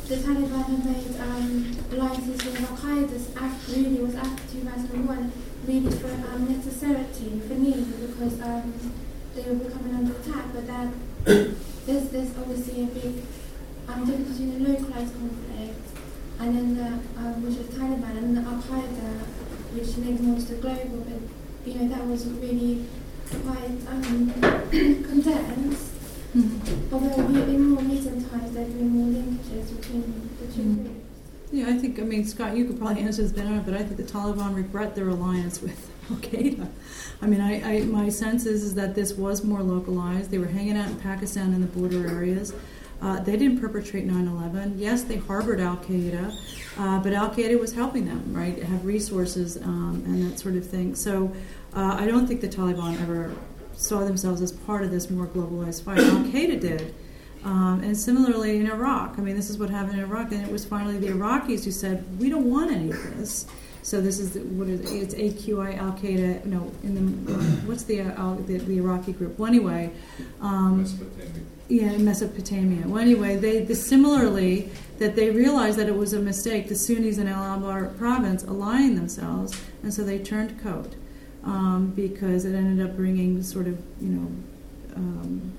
the 0.07 0.17
Taliban 0.17 0.85
made 0.85 1.19
um, 1.19 1.75
alliances 1.91 2.45
with 2.45 2.61
Al 2.61 2.77
Qaeda 2.77 3.41
act 3.41 3.67
really 3.69 4.01
was 4.01 4.13
after 4.13 4.53
2001 4.53 5.31
really 5.65 5.89
for 5.97 6.13
um, 6.29 6.45
necessity 6.45 7.41
for 7.47 7.55
need 7.55 7.89
because 7.99 8.39
um, 8.41 8.71
they 9.33 9.41
were 9.49 9.55
becoming 9.65 9.95
under 9.95 10.15
attack. 10.15 10.45
But 10.53 10.67
then 10.67 10.93
there's 11.87 12.09
there's 12.09 12.37
obviously 12.37 12.83
a 12.83 12.85
big 12.85 13.23
um, 13.87 14.05
difference 14.05 14.37
between 14.37 14.63
the 14.63 14.69
localized 14.69 15.13
conflict 15.13 15.87
and 16.39 16.55
then 16.55 16.75
the 16.77 16.85
um, 17.19 17.41
which 17.41 17.57
is 17.57 17.67
Taliban 17.73 18.17
and 18.17 18.37
the 18.37 18.41
Al 18.41 18.61
Qaeda, 18.61 19.25
which 19.73 19.97
links 19.97 20.21
more 20.21 20.37
to 20.37 20.45
the 20.45 20.61
global. 20.61 21.01
But 21.01 21.21
you 21.65 21.79
know 21.79 21.87
that 21.89 22.05
was 22.05 22.27
really 22.27 22.85
quite 23.41 23.73
um, 23.89 24.31
condensed. 24.69 25.94
Mm-hmm. 26.35 27.71
More 27.71 27.81
recent 27.83 28.29
times 28.29 28.53
there 28.53 28.63
have 28.63 28.77
been 28.77 28.89
more 28.89 29.07
linkages 29.07 29.79
between 29.79 30.29
the 30.37 30.53
2 30.53 30.63
groups. 30.75 31.05
Yeah, 31.51 31.69
I 31.69 31.73
think, 31.77 31.97
I 31.97 32.03
mean, 32.03 32.25
Scott, 32.25 32.57
you 32.57 32.65
could 32.65 32.77
probably 32.77 33.03
answer 33.03 33.21
this 33.21 33.31
better, 33.31 33.61
but 33.63 33.73
I 33.73 33.83
think 33.83 33.95
the 33.95 34.03
Taliban 34.03 34.53
regret 34.53 34.95
their 34.95 35.07
alliance 35.07 35.61
with 35.61 35.89
Al 36.11 36.17
Qaeda. 36.17 36.67
I 37.21 37.27
mean, 37.27 37.39
I, 37.39 37.77
I, 37.77 37.81
my 37.85 38.09
sense 38.09 38.45
is, 38.45 38.63
is 38.63 38.75
that 38.75 38.95
this 38.95 39.13
was 39.13 39.45
more 39.45 39.63
localized. 39.63 40.29
They 40.29 40.37
were 40.37 40.47
hanging 40.47 40.75
out 40.75 40.89
in 40.89 40.97
Pakistan 40.97 41.53
in 41.53 41.61
the 41.61 41.67
border 41.67 42.05
areas. 42.05 42.53
Uh, 43.01 43.21
they 43.21 43.37
didn't 43.37 43.61
perpetrate 43.61 44.03
9 44.03 44.27
11. 44.27 44.77
Yes, 44.77 45.03
they 45.03 45.17
harbored 45.17 45.61
Al 45.61 45.77
Qaeda, 45.77 46.35
uh, 46.77 46.99
but 46.99 47.13
Al 47.13 47.29
Qaeda 47.29 47.57
was 47.57 47.73
helping 47.73 48.05
them, 48.05 48.33
right? 48.33 48.61
Have 48.61 48.85
resources 48.85 49.57
um, 49.57 50.03
and 50.05 50.29
that 50.29 50.39
sort 50.39 50.55
of 50.55 50.67
thing. 50.67 50.95
So 50.95 51.31
uh, 51.73 51.95
I 51.97 52.07
don't 52.07 52.27
think 52.27 52.41
the 52.41 52.49
Taliban 52.49 52.99
ever 53.01 53.33
saw 53.77 53.99
themselves 53.99 54.41
as 54.41 54.51
part 54.51 54.83
of 54.83 54.91
this 54.91 55.09
more 55.09 55.27
globalized 55.27 55.83
fight. 55.83 55.99
Al 55.99 56.23
Qaeda 56.25 56.59
did. 56.59 56.93
Um, 57.43 57.81
and 57.83 57.95
similarly 57.95 58.57
in 58.59 58.67
Iraq, 58.67 59.19
I 59.19 59.21
mean, 59.21 59.35
this 59.35 59.51
is 59.51 59.59
what 59.59 59.69
happened 59.69 59.99
in 59.99 60.03
Iraq, 60.03 60.31
and 60.31 60.41
it 60.41 60.51
was 60.51 60.65
finally 60.65 60.97
the 60.97 61.09
Iraqis 61.09 61.63
who 61.63 61.71
said, 61.71 62.03
"We 62.19 62.29
don't 62.29 62.49
want 62.49 62.71
any 62.71 62.89
of 62.89 63.17
this." 63.17 63.45
So 63.83 64.01
this 64.01 64.19
is 64.19 64.31
the, 64.31 64.39
what 64.39 64.67
is 64.67 64.91
it's 64.91 65.13
AQI 65.13 65.77
Al 65.77 65.91
Qaeda. 65.91 66.43
No, 66.45 66.71
in 66.81 66.95
the 66.95 67.33
what's 67.67 67.83
the, 67.83 68.01
uh, 68.01 68.35
the, 68.47 68.57
the 68.57 68.77
Iraqi 68.77 69.13
group? 69.13 69.37
Well, 69.37 69.47
anyway, 69.47 69.91
um, 70.41 70.81
Mesopotamia. 70.81 71.43
Yeah, 71.67 71.97
Mesopotamia. 71.97 72.87
Well, 72.87 72.97
anyway, 72.99 73.35
they 73.35 73.59
the, 73.59 73.75
similarly 73.75 74.71
that 74.97 75.15
they 75.15 75.29
realized 75.29 75.77
that 75.77 75.87
it 75.87 75.95
was 75.95 76.13
a 76.13 76.19
mistake. 76.19 76.67
The 76.67 76.75
Sunnis 76.75 77.19
in 77.19 77.27
Al 77.27 77.59
Anbar 77.59 77.95
province 77.95 78.43
aligning 78.43 78.95
themselves, 78.95 79.55
and 79.83 79.93
so 79.93 80.03
they 80.03 80.17
turned 80.17 80.59
coat 80.63 80.95
um, 81.45 81.93
because 81.95 82.45
it 82.45 82.55
ended 82.55 82.85
up 82.85 82.95
bringing 82.95 83.41
sort 83.43 83.67
of 83.67 83.77
you 84.01 84.09
know. 84.09 84.31
Um, 84.95 85.53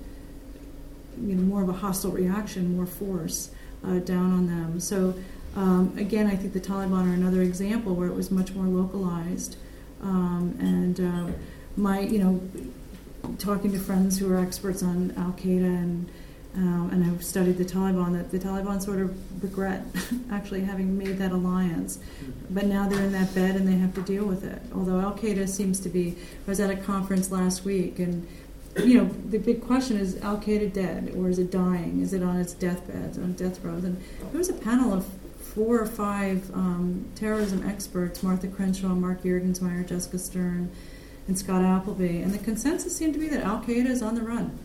you 1.19 1.33
know, 1.35 1.41
more 1.41 1.63
of 1.63 1.69
a 1.69 1.73
hostile 1.73 2.11
reaction, 2.11 2.75
more 2.75 2.85
force 2.85 3.49
uh, 3.83 3.99
down 3.99 4.31
on 4.33 4.47
them. 4.47 4.79
So 4.79 5.15
um, 5.55 5.93
again, 5.97 6.27
I 6.27 6.35
think 6.35 6.53
the 6.53 6.59
Taliban 6.59 7.09
are 7.09 7.13
another 7.13 7.41
example 7.41 7.95
where 7.95 8.07
it 8.07 8.13
was 8.13 8.29
much 8.29 8.53
more 8.53 8.65
localized. 8.65 9.57
Um, 10.01 10.55
and 10.59 10.99
uh, 10.99 11.33
my, 11.75 12.01
you 12.01 12.19
know, 12.19 13.35
talking 13.39 13.71
to 13.71 13.79
friends 13.79 14.19
who 14.19 14.31
are 14.31 14.37
experts 14.37 14.83
on 14.83 15.13
Al 15.17 15.31
Qaeda 15.31 15.65
and 15.65 16.09
um, 16.57 16.89
and 16.91 17.03
I've 17.03 17.23
studied 17.23 17.57
the 17.57 17.65
Taliban. 17.65 18.13
That 18.13 18.31
the 18.31 18.39
Taliban 18.39 18.81
sort 18.81 18.99
of 18.99 19.43
regret 19.43 19.85
actually 20.31 20.61
having 20.61 20.97
made 20.97 21.19
that 21.19 21.31
alliance, 21.31 21.99
but 22.49 22.65
now 22.65 22.89
they're 22.89 23.03
in 23.03 23.11
that 23.11 23.33
bed 23.35 23.55
and 23.55 23.67
they 23.67 23.75
have 23.75 23.93
to 23.95 24.01
deal 24.01 24.25
with 24.25 24.43
it. 24.43 24.61
Although 24.73 24.99
Al 24.99 25.13
Qaeda 25.13 25.47
seems 25.47 25.79
to 25.81 25.89
be, 25.89 26.15
I 26.47 26.49
was 26.49 26.59
at 26.59 26.71
a 26.71 26.75
conference 26.75 27.31
last 27.31 27.63
week 27.63 27.99
and 27.99 28.27
you 28.83 28.97
know, 28.97 29.05
the 29.05 29.37
big 29.37 29.65
question 29.65 29.97
is 29.97 30.21
Al 30.21 30.37
Qaeda 30.37 30.73
dead 30.73 31.13
or 31.15 31.29
is 31.29 31.39
it 31.39 31.51
dying? 31.51 32.01
Is 32.01 32.13
it 32.13 32.23
on 32.23 32.37
its 32.37 32.53
deathbed, 32.53 33.17
on 33.17 33.33
death 33.33 33.63
rows? 33.63 33.83
And 33.83 34.01
there 34.31 34.37
was 34.37 34.49
a 34.49 34.53
panel 34.53 34.93
of 34.93 35.05
four 35.39 35.79
or 35.79 35.85
five 35.85 36.51
um, 36.53 37.05
terrorism 37.15 37.67
experts 37.67 38.21
Martha 38.21 38.47
Crenshaw, 38.47 38.89
Mark 38.89 39.23
Juergensmeyer, 39.23 39.87
Jessica 39.87 40.19
Stern, 40.19 40.71
and 41.27 41.37
Scott 41.37 41.63
Appleby. 41.63 42.21
And 42.21 42.33
the 42.33 42.37
consensus 42.39 42.95
seemed 42.95 43.13
to 43.13 43.19
be 43.19 43.27
that 43.29 43.43
Al 43.43 43.61
Qaeda 43.61 43.87
is 43.87 44.01
on 44.01 44.15
the 44.15 44.21
run. 44.21 44.57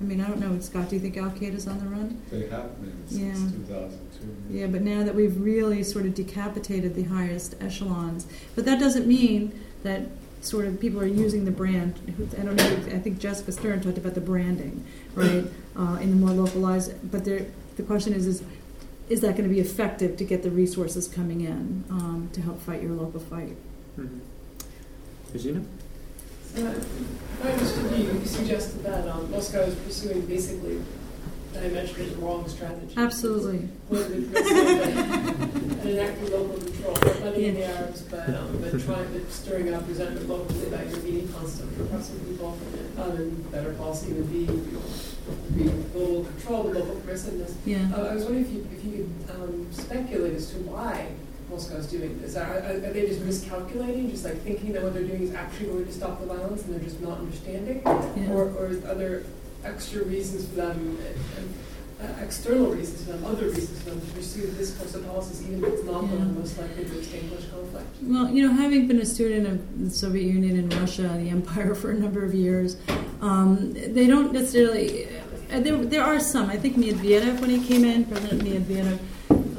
I 0.00 0.04
mean, 0.04 0.20
I 0.20 0.28
don't 0.28 0.40
know, 0.40 0.58
Scott, 0.60 0.88
do 0.88 0.96
you 0.96 1.00
think 1.00 1.18
Al 1.18 1.30
Qaeda 1.30 1.54
is 1.54 1.66
on 1.68 1.78
the 1.78 1.84
run? 1.84 2.22
They 2.30 2.48
have 2.48 2.80
been 2.80 3.06
since 3.06 3.40
yeah. 3.40 3.58
2002. 3.66 4.58
Yeah, 4.58 4.66
but 4.66 4.80
now 4.80 5.04
that 5.04 5.14
we've 5.14 5.38
really 5.38 5.82
sort 5.82 6.06
of 6.06 6.14
decapitated 6.14 6.94
the 6.94 7.02
highest 7.02 7.54
echelons, 7.60 8.26
but 8.54 8.64
that 8.64 8.80
doesn't 8.80 9.06
mean 9.06 9.58
that 9.82 10.02
sort 10.40 10.64
of 10.64 10.80
people 10.80 11.00
are 11.00 11.06
using 11.06 11.44
the 11.44 11.50
brand. 11.50 11.98
I 12.38 12.42
don't 12.42 12.56
know. 12.56 12.94
I 12.94 12.98
think 12.98 13.18
Jessica 13.18 13.52
Stern 13.52 13.82
talked 13.82 13.98
about 13.98 14.14
the 14.14 14.22
branding, 14.22 14.84
right, 15.14 15.44
uh, 15.76 15.98
in 16.00 16.10
the 16.10 16.16
more 16.16 16.30
localized. 16.30 16.92
But 17.10 17.24
the 17.24 17.46
question 17.86 18.14
is, 18.14 18.26
is 18.26 18.42
is 19.10 19.20
that 19.22 19.32
going 19.36 19.48
to 19.48 19.52
be 19.52 19.60
effective 19.60 20.16
to 20.16 20.24
get 20.24 20.44
the 20.44 20.50
resources 20.50 21.08
coming 21.08 21.40
in 21.40 21.84
um, 21.90 22.30
to 22.32 22.40
help 22.40 22.62
fight 22.62 22.80
your 22.80 22.92
local 22.92 23.20
fight? 23.20 23.56
Mm-hmm. 23.98 24.20
Regina? 25.32 25.62
Uh, 26.56 26.74
I 27.42 27.52
understood 27.52 27.98
you, 27.98 28.12
you 28.12 28.26
suggested 28.26 28.82
that 28.82 29.08
um, 29.08 29.30
Moscow 29.30 29.60
is 29.60 29.74
pursuing 29.76 30.26
basically 30.26 30.82
I 31.56 31.68
mentioned 31.68 32.10
the 32.10 32.16
wrong 32.16 32.48
strategy. 32.48 32.94
Absolutely. 32.96 33.68
With, 33.88 34.08
with, 34.08 35.86
enacting 35.86 36.30
local 36.30 36.58
control, 36.58 36.94
not 36.94 37.20
letting 37.22 37.44
in 37.44 37.54
the 37.56 37.64
Arabs, 37.64 38.02
but, 38.02 38.28
um, 38.28 38.58
but 38.62 38.70
trying 38.80 39.12
to 39.12 39.30
stirring 39.30 39.74
up 39.74 39.86
resentment 39.88 40.28
locally 40.28 40.70
by 40.70 40.84
your 40.84 41.00
being 41.00 41.28
constant 41.32 41.78
oppressing 41.80 42.20
people, 42.20 42.56
um, 42.98 43.10
and 43.10 43.52
better 43.52 43.72
policy 43.74 44.12
would 44.12 44.30
be, 44.30 44.46
be 45.56 45.70
global 45.92 46.24
control, 46.24 46.64
local 46.64 46.94
permissiveness. 47.00 47.54
Yeah. 47.66 47.88
Uh, 47.94 48.04
I 48.04 48.14
was 48.14 48.24
wondering 48.24 48.46
if 48.46 48.52
you, 48.52 48.68
if 48.72 48.84
you 48.84 49.10
could 49.26 49.34
um, 49.34 49.66
speculate 49.72 50.34
as 50.34 50.50
to 50.52 50.56
why 50.58 51.08
Moscow's 51.50 51.86
doing 51.86 52.20
this? 52.20 52.36
Are, 52.36 52.44
are, 52.44 52.78
they 52.78 53.06
just 53.06 53.20
miscalculating, 53.22 54.10
just 54.10 54.24
like 54.24 54.40
thinking 54.42 54.72
that 54.72 54.82
what 54.82 54.94
they're 54.94 55.02
doing 55.02 55.22
is 55.22 55.34
actually 55.34 55.66
going 55.66 55.86
to 55.86 55.92
stop 55.92 56.20
the 56.20 56.26
violence 56.26 56.64
and 56.64 56.74
they're 56.74 56.84
just 56.84 57.00
not 57.00 57.18
understanding? 57.18 57.82
Yeah. 57.84 58.30
Or, 58.30 58.44
or 58.44 58.66
are 58.66 58.94
there 58.94 59.24
extra 59.64 60.04
reasons 60.04 60.46
for 60.48 60.54
them, 60.54 60.98
uh, 62.00 62.04
uh, 62.04 62.24
external 62.24 62.68
reasons 62.68 63.04
for 63.04 63.12
them, 63.12 63.24
other 63.26 63.46
reasons 63.46 63.82
for 63.82 63.90
them 63.90 64.00
to 64.00 64.06
pursue 64.12 64.46
this 64.52 64.76
course 64.76 64.94
of 64.94 65.04
policies, 65.06 65.42
even 65.42 65.62
if 65.64 65.72
it's 65.74 65.84
not 65.84 66.00
the 66.02 66.16
one 66.16 66.38
most 66.38 66.58
likely 66.58 66.84
to 66.84 66.98
extinguish 66.98 67.44
conflict? 67.50 67.86
Well, 68.02 68.30
you 68.30 68.46
know, 68.46 68.54
having 68.54 68.88
been 68.88 69.00
a 69.00 69.06
student 69.06 69.46
of 69.46 69.84
the 69.84 69.90
Soviet 69.90 70.32
Union 70.32 70.58
and 70.58 70.72
Russia, 70.74 71.02
the 71.02 71.30
empire, 71.30 71.74
for 71.80 71.90
a 71.90 71.94
number 71.94 72.24
of 72.24 72.34
years, 72.34 72.76
um, 73.20 73.72
they 73.72 74.06
don't 74.06 74.32
necessarily. 74.32 75.08
Uh, 75.52 75.58
there, 75.58 75.76
there 75.76 76.04
are 76.04 76.20
some. 76.20 76.48
I 76.48 76.56
think 76.56 76.76
Medvedev, 76.76 77.40
when 77.40 77.50
he 77.50 77.66
came 77.66 77.84
in, 77.84 78.04
President 78.04 78.42
Medvedev, 78.42 79.00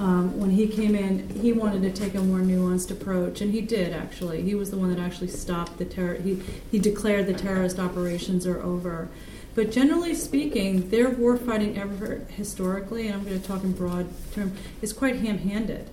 um, 0.02 0.40
when 0.40 0.50
he 0.50 0.68
came 0.68 0.96
in, 0.96 1.30
he 1.30 1.54
wanted 1.54 1.84
to 1.84 1.92
take 1.92 2.16
a 2.16 2.22
more 2.22 2.40
nuanced 2.40 2.90
approach, 2.90 3.40
and 3.40 3.54
he 3.54 3.62
did 3.62 3.94
actually. 3.94 4.42
He 4.42 4.56
was 4.56 4.72
the 4.72 4.78
one 4.78 4.92
that 4.92 5.00
actually 5.00 5.28
stopped 5.28 5.78
the 5.78 5.86
terror. 5.86 6.16
He 6.16 6.42
he 6.72 6.80
declared 6.80 7.28
the 7.28 7.36
terrorist 7.36 7.78
operations 7.78 8.48
are 8.48 8.60
over. 8.64 9.10
But 9.54 9.70
generally 9.72 10.16
speaking, 10.16 10.90
their 10.90 11.08
war 11.10 11.38
fighting 11.38 11.78
effort 11.78 12.32
historically, 12.32 13.08
and 13.08 13.16
I'm 13.16 13.24
going 13.24 13.40
to 13.40 13.48
talk 13.48 13.64
in 13.64 13.74
broad 13.74 14.08
terms, 14.34 14.58
is 14.82 14.92
quite 14.92 15.18
ham-handed. 15.18 15.88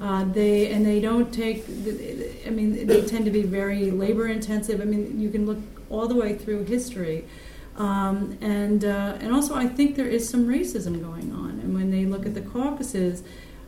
Uh, 0.00 0.24
they 0.24 0.72
and 0.72 0.86
they 0.86 0.98
don't 0.98 1.30
take. 1.30 1.66
I 2.46 2.50
mean, 2.50 2.86
they 2.86 3.02
tend 3.02 3.26
to 3.26 3.30
be 3.30 3.42
very 3.42 3.90
labor 3.90 4.26
intensive. 4.26 4.80
I 4.80 4.84
mean, 4.84 5.20
you 5.20 5.28
can 5.28 5.44
look 5.44 5.58
all 5.90 6.08
the 6.08 6.14
way 6.14 6.34
through 6.34 6.64
history, 6.64 7.26
um, 7.76 8.38
and 8.40 8.86
uh, 8.86 9.18
and 9.20 9.34
also 9.34 9.54
I 9.54 9.66
think 9.66 9.96
there 9.96 10.08
is 10.08 10.26
some 10.26 10.46
racism 10.46 11.02
going 11.02 11.30
on. 11.32 11.60
And 11.60 11.74
when 11.74 11.90
they 11.90 12.06
look 12.06 12.24
at 12.24 12.32
the 12.32 12.40
Caucasus, 12.40 13.22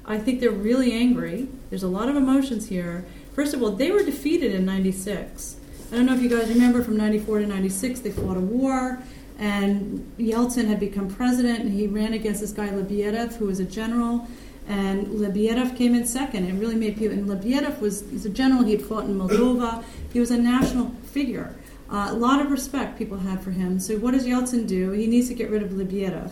I 0.04 0.18
think 0.18 0.40
they're 0.40 0.50
really 0.50 0.92
angry. 0.92 1.48
There's 1.70 1.82
a 1.82 1.88
lot 1.88 2.08
of 2.08 2.16
emotions 2.16 2.68
here. 2.68 3.04
First 3.34 3.54
of 3.54 3.62
all, 3.62 3.70
they 3.70 3.90
were 3.90 4.02
defeated 4.02 4.54
in 4.54 4.64
'96. 4.64 5.56
I 5.90 5.96
don't 5.96 6.06
know 6.06 6.14
if 6.14 6.22
you 6.22 6.28
guys 6.28 6.48
remember 6.48 6.82
from 6.82 6.96
'94 6.96 7.40
to 7.40 7.46
'96, 7.46 8.00
they 8.00 8.10
fought 8.10 8.36
a 8.36 8.40
war. 8.40 9.02
And 9.38 10.12
Yeltsin 10.18 10.68
had 10.68 10.78
become 10.78 11.08
president, 11.08 11.60
and 11.60 11.72
he 11.72 11.86
ran 11.86 12.12
against 12.12 12.40
this 12.40 12.52
guy 12.52 12.68
Lebedev, 12.68 13.34
who 13.34 13.46
was 13.46 13.60
a 13.60 13.64
general. 13.64 14.28
And 14.68 15.06
Lebedev 15.08 15.76
came 15.76 15.94
in 15.94 16.06
second. 16.06 16.46
It 16.46 16.54
really 16.54 16.76
made 16.76 16.96
people. 16.96 17.18
And 17.18 17.28
Lebedev 17.28 17.80
was 17.80 18.08
he's 18.10 18.24
a 18.24 18.30
general. 18.30 18.62
He 18.62 18.72
had 18.72 18.82
fought 18.82 19.04
in 19.04 19.18
Moldova. 19.18 19.84
He 20.12 20.20
was 20.20 20.30
a 20.30 20.38
national 20.38 20.90
figure. 21.04 21.54
Uh, 21.90 22.08
a 22.10 22.14
lot 22.14 22.40
of 22.40 22.50
respect 22.50 22.96
people 22.96 23.18
had 23.18 23.40
for 23.42 23.50
him. 23.50 23.78
So 23.80 23.98
what 23.98 24.12
does 24.12 24.26
Yeltsin 24.26 24.66
do? 24.66 24.92
He 24.92 25.06
needs 25.06 25.28
to 25.28 25.34
get 25.34 25.50
rid 25.50 25.62
of 25.62 25.70
Lebediev. 25.70 26.30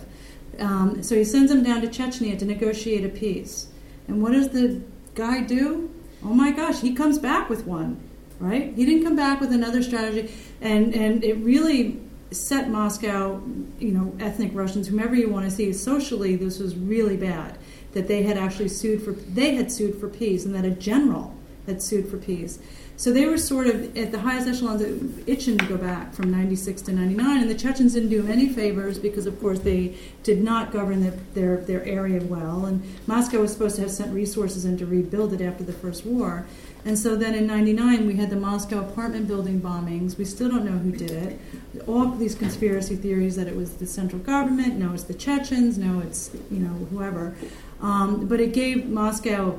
Um, 0.61 1.03
so 1.03 1.15
he 1.15 1.25
sends 1.25 1.51
him 1.51 1.63
down 1.63 1.81
to 1.81 1.89
Chechnya 1.89 2.39
to 2.39 2.45
negotiate 2.45 3.05
a 3.05 3.09
peace. 3.09 3.69
And 4.07 4.23
what 4.23 4.33
does 4.33 4.51
the 4.51 4.83
guy 5.15 5.41
do? 5.43 5.91
Oh 6.23 6.35
my 6.35 6.51
gosh, 6.51 6.81
he 6.81 6.95
comes 6.95 7.19
back 7.19 7.49
with 7.49 7.67
one, 7.67 8.01
right? 8.39 8.75
He 8.75 8.85
didn't 8.85 9.05
come 9.05 9.17
back 9.17 9.41
with 9.41 9.53
another 9.53 9.83
strategy, 9.83 10.33
and 10.61 10.95
and 10.95 11.25
it 11.25 11.35
really 11.37 12.01
set 12.31 12.69
Moscow, 12.69 13.43
you 13.79 13.93
know, 13.93 14.15
ethnic 14.21 14.51
Russians, 14.55 14.87
whomever 14.87 15.15
you 15.15 15.31
want 15.31 15.47
to 15.47 15.51
see, 15.51 15.73
socially 15.73 16.37
this 16.37 16.59
was 16.59 16.77
really 16.77 17.17
bad. 17.17 17.59
That 17.93 18.07
they 18.07 18.23
had 18.23 18.37
actually 18.37 18.69
sued 18.69 19.03
for 19.03 19.13
they 19.13 19.55
had 19.55 19.73
sued 19.73 19.99
for 19.99 20.09
peace, 20.09 20.45
and 20.45 20.55
that 20.55 20.65
a 20.65 20.71
general 20.71 21.35
had 21.71 21.83
sued 21.83 22.09
for 22.09 22.19
peace. 22.19 22.59
So 23.01 23.11
they 23.11 23.25
were 23.25 23.39
sort 23.39 23.67
of 23.67 23.97
at 23.97 24.13
the 24.13 24.21
highest 24.21 24.47
echelons 24.47 24.83
itching 25.27 25.57
to 25.57 25.65
go 25.65 25.79
back 25.79 26.13
from 26.13 26.31
96 26.31 26.83
to 26.83 26.93
99, 26.93 27.41
and 27.41 27.51
the 27.51 27.55
Chechens 27.55 27.95
didn't 27.95 28.11
do 28.11 28.21
them 28.21 28.31
any 28.31 28.51
favors 28.51 28.99
because, 28.99 29.25
of 29.25 29.41
course, 29.41 29.61
they 29.61 29.97
did 30.23 30.43
not 30.43 30.71
govern 30.71 31.03
the, 31.03 31.13
their, 31.33 31.57
their 31.63 31.83
area 31.87 32.23
well, 32.23 32.67
and 32.67 32.83
Moscow 33.07 33.41
was 33.41 33.55
supposed 33.55 33.77
to 33.77 33.81
have 33.81 33.91
sent 33.91 34.13
resources 34.13 34.67
in 34.67 34.77
to 34.77 34.85
rebuild 34.85 35.33
it 35.33 35.41
after 35.41 35.65
the 35.65 35.73
First 35.73 36.05
War. 36.05 36.45
And 36.85 36.99
so 36.99 37.17
then 37.17 37.35
in 37.35 37.47
99, 37.47 38.07
we 38.07 38.17
had 38.17 38.29
the 38.29 38.37
Moscow 38.37 38.81
apartment 38.81 39.27
building 39.27 39.63
bombings. 39.63 40.19
We 40.19 40.27
still 40.27 40.51
don't 40.51 40.67
know 40.67 40.77
who 40.77 40.93
did 40.93 41.11
it. 41.11 41.41
All 41.87 42.07
these 42.11 42.35
conspiracy 42.35 42.97
theories 42.97 43.35
that 43.37 43.47
it 43.47 43.57
was 43.57 43.77
the 43.77 43.87
central 43.87 44.21
government, 44.21 44.77
no, 44.77 44.93
it's 44.93 45.05
the 45.05 45.15
Chechens, 45.15 45.79
no, 45.79 46.01
it's, 46.01 46.31
you 46.51 46.59
know, 46.59 46.87
whoever. 46.91 47.35
Um, 47.81 48.27
but 48.27 48.41
it 48.41 48.53
gave 48.53 48.91
Moscow 48.91 49.59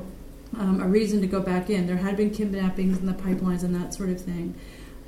um, 0.58 0.80
a 0.80 0.86
reason 0.86 1.20
to 1.20 1.26
go 1.26 1.40
back 1.40 1.70
in. 1.70 1.86
There 1.86 1.96
had 1.96 2.16
been 2.16 2.30
kidnappings 2.30 2.98
in 2.98 3.06
the 3.06 3.12
pipelines 3.12 3.62
and 3.62 3.74
that 3.74 3.94
sort 3.94 4.10
of 4.10 4.20
thing. 4.20 4.54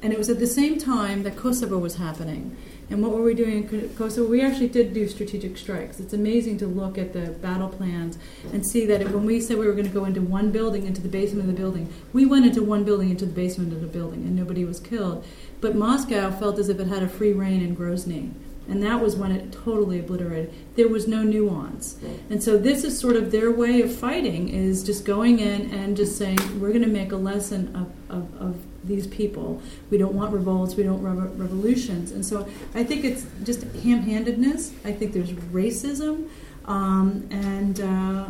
And 0.02 0.12
it 0.12 0.18
was 0.18 0.28
at 0.28 0.38
the 0.38 0.46
same 0.46 0.78
time 0.78 1.22
that 1.22 1.36
Kosovo 1.36 1.78
was 1.78 1.96
happening. 1.96 2.56
And 2.90 3.02
what 3.02 3.12
were 3.12 3.22
we 3.22 3.34
doing 3.34 3.66
in 3.66 3.88
Kosovo? 3.96 4.28
We 4.28 4.42
actually 4.42 4.68
did 4.68 4.92
do 4.92 5.08
strategic 5.08 5.56
strikes. 5.56 5.98
It's 6.00 6.12
amazing 6.12 6.58
to 6.58 6.66
look 6.66 6.98
at 6.98 7.14
the 7.14 7.30
battle 7.30 7.70
plans 7.70 8.18
and 8.52 8.66
see 8.66 8.84
that 8.86 9.00
when 9.10 9.24
we 9.24 9.40
said 9.40 9.56
we 9.56 9.66
were 9.66 9.72
going 9.72 9.86
to 9.86 9.92
go 9.92 10.04
into 10.04 10.20
one 10.20 10.50
building, 10.50 10.86
into 10.86 11.00
the 11.00 11.08
basement 11.08 11.48
of 11.48 11.54
the 11.54 11.58
building, 11.58 11.90
we 12.12 12.26
went 12.26 12.44
into 12.44 12.62
one 12.62 12.84
building, 12.84 13.08
into 13.08 13.24
the 13.24 13.32
basement 13.32 13.72
of 13.72 13.80
the 13.80 13.86
building, 13.86 14.24
and 14.24 14.36
nobody 14.36 14.66
was 14.66 14.80
killed. 14.80 15.24
But 15.62 15.74
Moscow 15.74 16.30
felt 16.30 16.58
as 16.58 16.68
if 16.68 16.78
it 16.78 16.88
had 16.88 17.02
a 17.02 17.08
free 17.08 17.32
rein 17.32 17.62
in 17.62 17.74
Grozny. 17.74 18.34
And 18.68 18.82
that 18.82 19.02
was 19.02 19.14
when 19.14 19.30
it 19.30 19.52
totally 19.52 20.00
obliterated. 20.00 20.52
There 20.74 20.88
was 20.88 21.06
no 21.06 21.22
nuance. 21.22 21.98
And 22.30 22.42
so 22.42 22.56
this 22.56 22.82
is 22.82 22.98
sort 22.98 23.16
of 23.16 23.30
their 23.30 23.50
way 23.50 23.82
of 23.82 23.94
fighting 23.94 24.48
is 24.48 24.82
just 24.82 25.04
going 25.04 25.38
in 25.38 25.70
and 25.70 25.96
just 25.96 26.16
saying, 26.16 26.38
we're 26.60 26.70
going 26.70 26.82
to 26.82 26.88
make 26.88 27.12
a 27.12 27.16
lesson 27.16 27.74
of, 27.76 28.16
of, 28.16 28.40
of 28.40 28.56
these 28.82 29.06
people. 29.06 29.60
We 29.90 29.98
don't 29.98 30.14
want 30.14 30.32
revolts. 30.32 30.76
We 30.76 30.82
don't 30.82 31.02
want 31.02 31.38
revolutions. 31.38 32.10
And 32.10 32.24
so 32.24 32.48
I 32.74 32.84
think 32.84 33.04
it's 33.04 33.26
just 33.42 33.62
ham-handedness. 33.62 34.72
I 34.84 34.92
think 34.92 35.12
there's 35.12 35.32
racism. 35.32 36.28
Um, 36.64 37.28
and, 37.30 37.80
uh, 37.80 38.26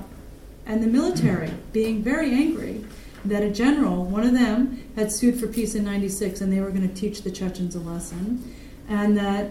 and 0.67 0.83
the 0.83 0.89
military 0.89 1.51
being 1.73 2.03
very 2.03 2.33
angry 2.33 2.85
that 3.25 3.43
a 3.43 3.51
general, 3.51 4.05
one 4.05 4.25
of 4.25 4.35
them, 4.35 4.83
had 4.97 5.11
sued 5.11 5.39
for 5.39 5.47
peace 5.47 5.75
in 5.75 5.85
96 5.85 6.41
and 6.41 6.53
they 6.53 6.61
were 6.61 6.71
going 6.71 6.87
to 6.89 6.95
teach 6.95 7.23
the 7.23 7.31
Chechens 7.31 7.75
a 7.75 7.81
lesson. 7.81 8.55
And 8.89 9.17
that 9.17 9.51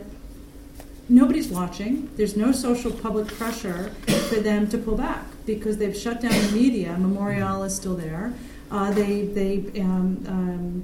nobody's 1.09 1.49
watching. 1.49 2.09
There's 2.15 2.35
no 2.35 2.51
social 2.51 2.91
public 2.91 3.27
pressure 3.27 3.89
for 4.29 4.35
them 4.35 4.67
to 4.69 4.77
pull 4.77 4.97
back 4.97 5.25
because 5.45 5.77
they've 5.77 5.95
shut 5.95 6.21
down 6.21 6.31
the 6.31 6.51
media. 6.51 6.97
Memorial 6.97 7.63
is 7.63 7.75
still 7.75 7.95
there. 7.95 8.33
Uh, 8.71 8.91
they 8.91 9.25
they 9.27 9.81
um, 9.81 10.23
um, 10.27 10.83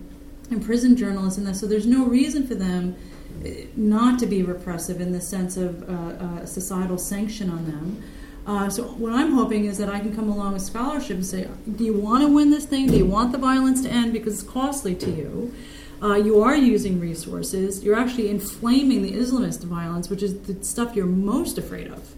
imprison 0.51 0.95
journalists 0.95 1.37
and 1.37 1.47
that. 1.47 1.55
So 1.55 1.67
there's 1.67 1.87
no 1.87 2.05
reason 2.05 2.45
for 2.47 2.55
them 2.55 2.95
uh, 3.43 3.49
not 3.75 4.19
to 4.19 4.25
be 4.25 4.43
repressive 4.43 5.01
in 5.01 5.11
the 5.11 5.21
sense 5.21 5.57
of 5.57 5.89
uh, 5.89 5.93
uh, 5.93 6.45
societal 6.45 6.97
sanction 6.97 7.49
on 7.49 7.65
them. 7.65 8.03
Uh, 8.45 8.69
so 8.69 8.83
what 8.83 9.13
I'm 9.13 9.33
hoping 9.33 9.65
is 9.65 9.77
that 9.77 9.89
I 9.89 9.99
can 9.99 10.15
come 10.15 10.27
along 10.27 10.53
with 10.53 10.63
scholarship 10.63 11.17
and 11.17 11.25
say, 11.25 11.47
do 11.75 11.83
you 11.83 11.93
want 11.93 12.23
to 12.23 12.33
win 12.33 12.49
this 12.49 12.65
thing? 12.65 12.87
Do 12.87 12.97
you 12.97 13.05
want 13.05 13.31
the 13.31 13.37
violence 13.37 13.83
to 13.83 13.89
end 13.89 14.11
because 14.11 14.41
it's 14.41 14.49
costly 14.49 14.95
to 14.95 15.11
you? 15.11 15.53
Uh, 16.01 16.15
you 16.15 16.41
are 16.41 16.55
using 16.55 16.99
resources. 16.99 17.83
You're 17.83 17.99
actually 17.99 18.29
inflaming 18.29 19.01
the 19.01 19.11
Islamist 19.11 19.63
violence, 19.63 20.09
which 20.09 20.23
is 20.23 20.39
the 20.41 20.63
stuff 20.63 20.95
you're 20.95 21.05
most 21.05 21.57
afraid 21.57 21.87
of. 21.87 22.15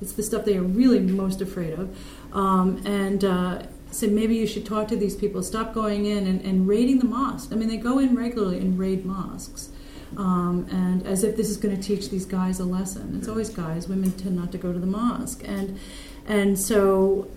It's 0.00 0.12
the 0.12 0.22
stuff 0.22 0.44
they 0.44 0.56
are 0.56 0.62
really 0.62 0.98
most 0.98 1.42
afraid 1.42 1.78
of. 1.78 1.94
Um, 2.32 2.82
and 2.86 3.24
uh, 3.24 3.62
so 3.90 4.06
maybe 4.06 4.36
you 4.36 4.46
should 4.46 4.64
talk 4.64 4.88
to 4.88 4.96
these 4.96 5.14
people. 5.14 5.42
Stop 5.42 5.74
going 5.74 6.06
in 6.06 6.26
and, 6.26 6.40
and 6.42 6.66
raiding 6.66 6.98
the 6.98 7.04
mosque. 7.04 7.50
I 7.52 7.56
mean, 7.56 7.68
they 7.68 7.76
go 7.76 7.98
in 7.98 8.16
regularly 8.16 8.58
and 8.58 8.78
raid 8.78 9.04
mosques. 9.04 9.70
Um, 10.16 10.66
and 10.70 11.06
as 11.06 11.22
if 11.22 11.36
this 11.36 11.50
is 11.50 11.56
going 11.56 11.76
to 11.76 11.82
teach 11.82 12.10
these 12.10 12.26
guys 12.26 12.58
a 12.58 12.64
lesson. 12.64 13.16
It's 13.16 13.28
always 13.28 13.50
guys. 13.50 13.88
Women 13.88 14.12
tend 14.12 14.36
not 14.36 14.50
to 14.52 14.58
go 14.58 14.72
to 14.72 14.78
the 14.78 14.86
mosque, 14.86 15.42
and 15.44 15.78
and 16.26 16.58
so 16.58 17.28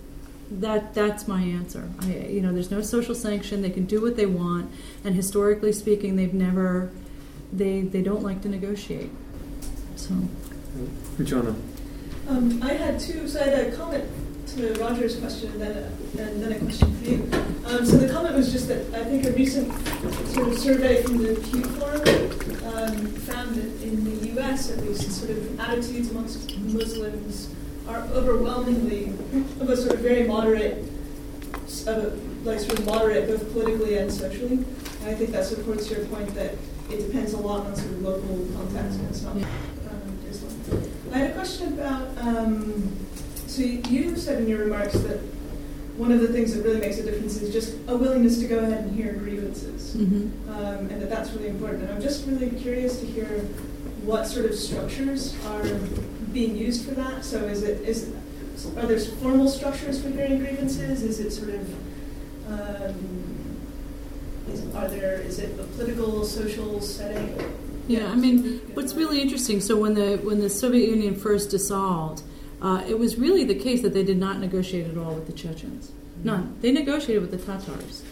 that 0.50 0.94
that's 0.94 1.26
my 1.26 1.40
answer. 1.42 1.88
I, 2.00 2.06
you 2.28 2.40
know, 2.40 2.52
there's 2.52 2.70
no 2.70 2.82
social 2.82 3.14
sanction. 3.14 3.62
They 3.62 3.70
can 3.70 3.86
do 3.86 4.00
what 4.00 4.16
they 4.16 4.26
want, 4.26 4.70
and 5.04 5.14
historically 5.14 5.72
speaking, 5.72 6.16
they've 6.16 6.34
never 6.34 6.90
they 7.52 7.82
they 7.82 8.02
don't 8.02 8.22
like 8.22 8.42
to 8.42 8.48
negotiate. 8.48 9.10
So, 9.96 10.14
Joanna. 11.22 11.54
Um, 12.28 12.62
I 12.62 12.72
had 12.72 13.00
two. 13.00 13.28
So 13.28 13.40
I 13.40 13.44
had 13.44 13.66
a 13.66 13.76
comment 13.76 14.04
to 14.48 14.74
Roger's 14.74 15.16
question, 15.16 15.52
and 15.52 15.60
then 15.60 15.76
a, 15.76 16.22
and 16.22 16.42
then 16.42 16.52
a 16.52 16.58
question 16.58 16.96
for 16.96 17.04
you. 17.04 17.28
Um, 17.66 17.84
so 17.84 17.96
the 17.96 18.12
comment 18.12 18.34
was 18.34 18.52
just 18.52 18.68
that 18.68 18.92
I 18.94 19.04
think 19.04 19.24
a 19.24 19.32
recent 19.32 19.72
sort 20.28 20.48
of 20.48 20.58
survey 20.58 21.02
from 21.02 21.18
the 21.18 21.34
Pew 21.34 21.62
Forum 21.64 22.02
um, 22.74 23.06
found 23.22 23.54
that 23.56 23.82
in 23.82 24.04
the 24.04 24.26
U.S. 24.34 24.70
at 24.70 24.84
least, 24.84 25.10
sort 25.12 25.30
of 25.30 25.60
attitudes 25.60 26.10
amongst 26.10 26.56
Muslims 26.58 27.53
are 27.88 28.00
overwhelmingly 28.12 29.06
of 29.60 29.68
a 29.68 29.76
sort 29.76 29.94
of 29.94 30.00
very 30.00 30.24
moderate, 30.24 30.78
of 31.86 31.88
a, 31.88 32.18
like 32.44 32.60
sort 32.60 32.78
of 32.78 32.86
moderate 32.86 33.28
both 33.28 33.52
politically 33.52 33.98
and 33.98 34.12
socially. 34.12 34.56
And 34.56 35.06
I 35.06 35.14
think 35.14 35.30
that 35.30 35.44
supports 35.44 35.90
your 35.90 36.04
point 36.06 36.34
that 36.34 36.54
it 36.90 37.06
depends 37.06 37.32
a 37.32 37.38
lot 37.38 37.66
on 37.66 37.76
sort 37.76 37.90
of 37.92 38.02
local 38.02 38.46
context 38.56 38.98
and 39.00 39.22
not 39.22 39.48
um, 39.90 40.18
Islam. 40.28 40.92
I 41.12 41.18
had 41.18 41.30
a 41.30 41.34
question 41.34 41.74
about. 41.74 42.18
Um, 42.18 43.06
so 43.46 43.62
you 43.62 44.16
said 44.16 44.42
in 44.42 44.48
your 44.48 44.60
remarks 44.60 44.94
that 44.94 45.20
one 45.96 46.10
of 46.10 46.20
the 46.20 46.28
things 46.28 46.54
that 46.54 46.64
really 46.64 46.80
makes 46.80 46.98
a 46.98 47.04
difference 47.04 47.40
is 47.40 47.52
just 47.52 47.76
a 47.86 47.96
willingness 47.96 48.40
to 48.40 48.48
go 48.48 48.58
ahead 48.58 48.84
and 48.84 48.96
hear 48.96 49.12
grievances, 49.12 49.94
mm-hmm. 49.94 50.50
um, 50.50 50.88
and 50.90 51.00
that 51.00 51.08
that's 51.08 51.30
really 51.32 51.48
important. 51.48 51.84
And 51.84 51.92
I'm 51.92 52.02
just 52.02 52.26
really 52.26 52.50
curious 52.50 52.98
to 52.98 53.06
hear 53.06 53.26
what 54.02 54.26
sort 54.26 54.46
of 54.46 54.54
structures 54.56 55.36
are 55.46 55.62
being 56.34 56.54
used 56.56 56.84
for 56.86 56.94
that. 56.94 57.24
So 57.24 57.38
is 57.44 57.62
it 57.62 57.80
is 57.88 58.12
are 58.76 58.86
there 58.86 58.98
formal 58.98 59.48
structures 59.48 60.02
for 60.02 60.10
hearing 60.10 60.38
grievances? 60.38 61.02
Is 61.02 61.18
it 61.20 61.30
sort 61.30 61.50
of 61.50 61.64
Um, 62.46 62.94
is, 64.52 64.60
are 64.74 64.88
there, 64.88 65.14
is 65.30 65.38
it 65.38 65.58
a 65.58 65.64
political, 65.64 66.24
social 66.24 66.80
setting? 66.80 67.26
Yeah, 67.88 68.12
I 68.12 68.16
mean, 68.16 68.60
what's 68.74 68.94
really 68.94 69.22
interesting. 69.22 69.60
So 69.60 69.76
when 69.76 69.94
the 69.94 70.18
when 70.28 70.40
the 70.40 70.50
Soviet 70.50 70.88
Union 70.90 71.14
first 71.14 71.50
dissolved, 71.50 72.22
uh, 72.60 72.84
it 72.86 72.98
was 72.98 73.16
really 73.16 73.44
the 73.44 73.54
case 73.54 73.80
that 73.80 73.94
they 73.94 74.04
did 74.04 74.18
not 74.18 74.38
negotiate 74.40 74.86
at 74.92 74.98
all 74.98 75.14
with 75.14 75.26
the 75.26 75.32
Chechens. 75.32 75.92
None. 76.22 76.44
They 76.60 76.72
negotiated 76.72 77.22
with 77.22 77.30
the 77.36 77.42
Tatars, 77.48 78.02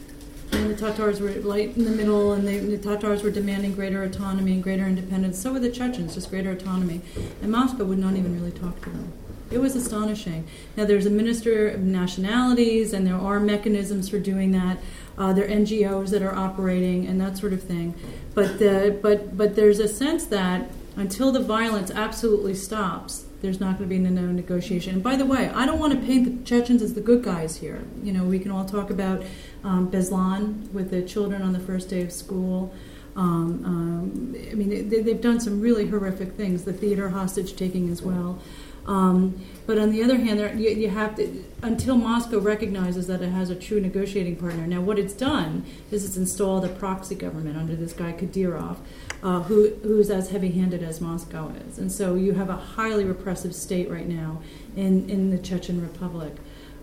and 0.53 0.70
the 0.70 0.76
Tatars 0.76 1.20
were 1.20 1.30
right 1.40 1.74
in 1.76 1.84
the 1.84 1.90
middle, 1.90 2.32
and 2.32 2.46
they, 2.46 2.59
the 2.59 2.78
Tatars 2.78 3.22
were 3.22 3.30
demanding 3.30 3.74
greater 3.74 4.03
autonomy 4.03 4.53
and 4.53 4.62
greater 4.62 4.86
independence. 4.86 5.40
So 5.40 5.53
were 5.53 5.61
the 5.61 5.70
Chechens, 5.70 6.14
just 6.14 6.30
greater 6.30 6.53
autonomy, 6.53 7.00
and 7.40 7.50
Moscow 7.50 7.84
would 7.84 7.98
not 7.98 8.16
even 8.16 8.34
really 8.34 8.53
talk 8.53 8.80
to 8.82 8.90
them. 8.90 9.12
It 9.50 9.61
was 9.61 9.76
astonishing. 9.76 10.46
Now, 10.76 10.86
there's 10.86 11.05
a 11.05 11.11
minister 11.11 11.68
of 11.68 11.80
nationalities, 11.80 12.92
and 12.92 13.07
there 13.07 13.16
are 13.16 13.38
mechanisms 13.38 14.09
for 14.09 14.18
doing 14.18 14.53
that. 14.53 14.78
Uh, 15.18 15.32
there 15.32 15.44
are 15.44 15.48
NGOs 15.48 16.11
that 16.11 16.22
are 16.22 16.34
operating, 16.34 17.07
and 17.07 17.20
that 17.20 17.36
sort 17.36 17.53
of 17.53 17.62
thing. 17.62 17.94
But, 18.34 18.59
the, 18.59 18.98
but, 19.03 19.36
but 19.36 19.57
there's 19.57 19.78
a 19.78 19.88
sense 19.88 20.24
that 20.26 20.70
until 20.96 21.32
the 21.32 21.40
violence 21.40 21.90
absolutely 21.90 22.55
stops, 22.55 23.26
there's 23.43 23.61
not 23.61 23.76
going 23.76 23.90
to 23.90 23.95
be 23.95 23.99
no 23.99 24.26
negotiation. 24.26 24.95
And 24.95 25.03
by 25.03 25.16
the 25.16 25.26
way, 25.26 25.51
I 25.51 25.66
don't 25.66 25.80
want 25.80 25.93
to 25.93 25.99
paint 26.07 26.24
the 26.24 26.45
Chechens 26.45 26.80
as 26.80 26.95
the 26.95 27.01
good 27.01 27.22
guys 27.22 27.57
here. 27.57 27.84
You 28.03 28.12
know, 28.12 28.24
we 28.24 28.38
can 28.38 28.51
all 28.51 28.64
talk 28.64 28.88
about 28.88 29.22
um, 29.64 29.90
Beslan 29.90 30.70
with 30.72 30.90
the 30.90 31.03
children 31.03 31.43
on 31.43 31.53
the 31.53 31.61
first 31.61 31.90
day 31.90 32.03
of 32.03 32.12
school. 32.12 32.72
Um, 33.16 33.64
um, 33.64 34.36
I 34.51 34.55
mean, 34.55 34.88
they, 34.88 35.11
have 35.11 35.20
done 35.20 35.40
some 35.40 35.61
really 35.61 35.88
horrific 35.88 36.32
things. 36.32 36.64
The 36.64 36.72
theater 36.72 37.11
hostage 37.11 37.57
taking 37.57 37.90
as 37.90 38.01
well. 38.01 38.40
Um, 38.86 39.45
but 39.66 39.78
on 39.78 39.90
the 39.90 40.03
other 40.03 40.16
hand, 40.16 40.40
there, 40.40 40.55
you, 40.55 40.70
you, 40.70 40.88
have 40.88 41.14
to 41.16 41.45
until 41.62 41.97
Moscow 41.97 42.40
recognizes 42.40 43.07
that 43.07 43.22
it 43.22 43.28
has 43.28 43.49
a 43.49 43.55
true 43.55 43.80
negotiating 43.80 44.36
partner. 44.36 44.66
Now, 44.66 44.80
what 44.80 44.99
it's 44.99 45.14
done 45.14 45.64
is 45.90 46.05
it's 46.05 46.16
installed 46.16 46.64
a 46.64 46.68
proxy 46.68 47.14
government 47.14 47.57
under 47.57 47.76
this 47.76 47.93
guy 47.93 48.12
Kadyrov, 48.12 48.78
uh, 49.23 49.41
who 49.43 49.70
who's 49.83 50.11
as 50.11 50.31
heavy-handed 50.31 50.83
as 50.83 51.01
Moscow 51.01 51.53
is, 51.68 51.79
and 51.79 51.91
so 51.91 52.14
you 52.14 52.33
have 52.33 52.51
a 52.51 52.57
highly 52.57 53.05
repressive 53.05 53.55
state 53.55 53.91
right 53.91 54.09
now 54.09 54.41
in 54.77 55.09
in 55.09 55.31
the 55.31 55.39
Chechen 55.39 55.81
Republic. 55.81 56.35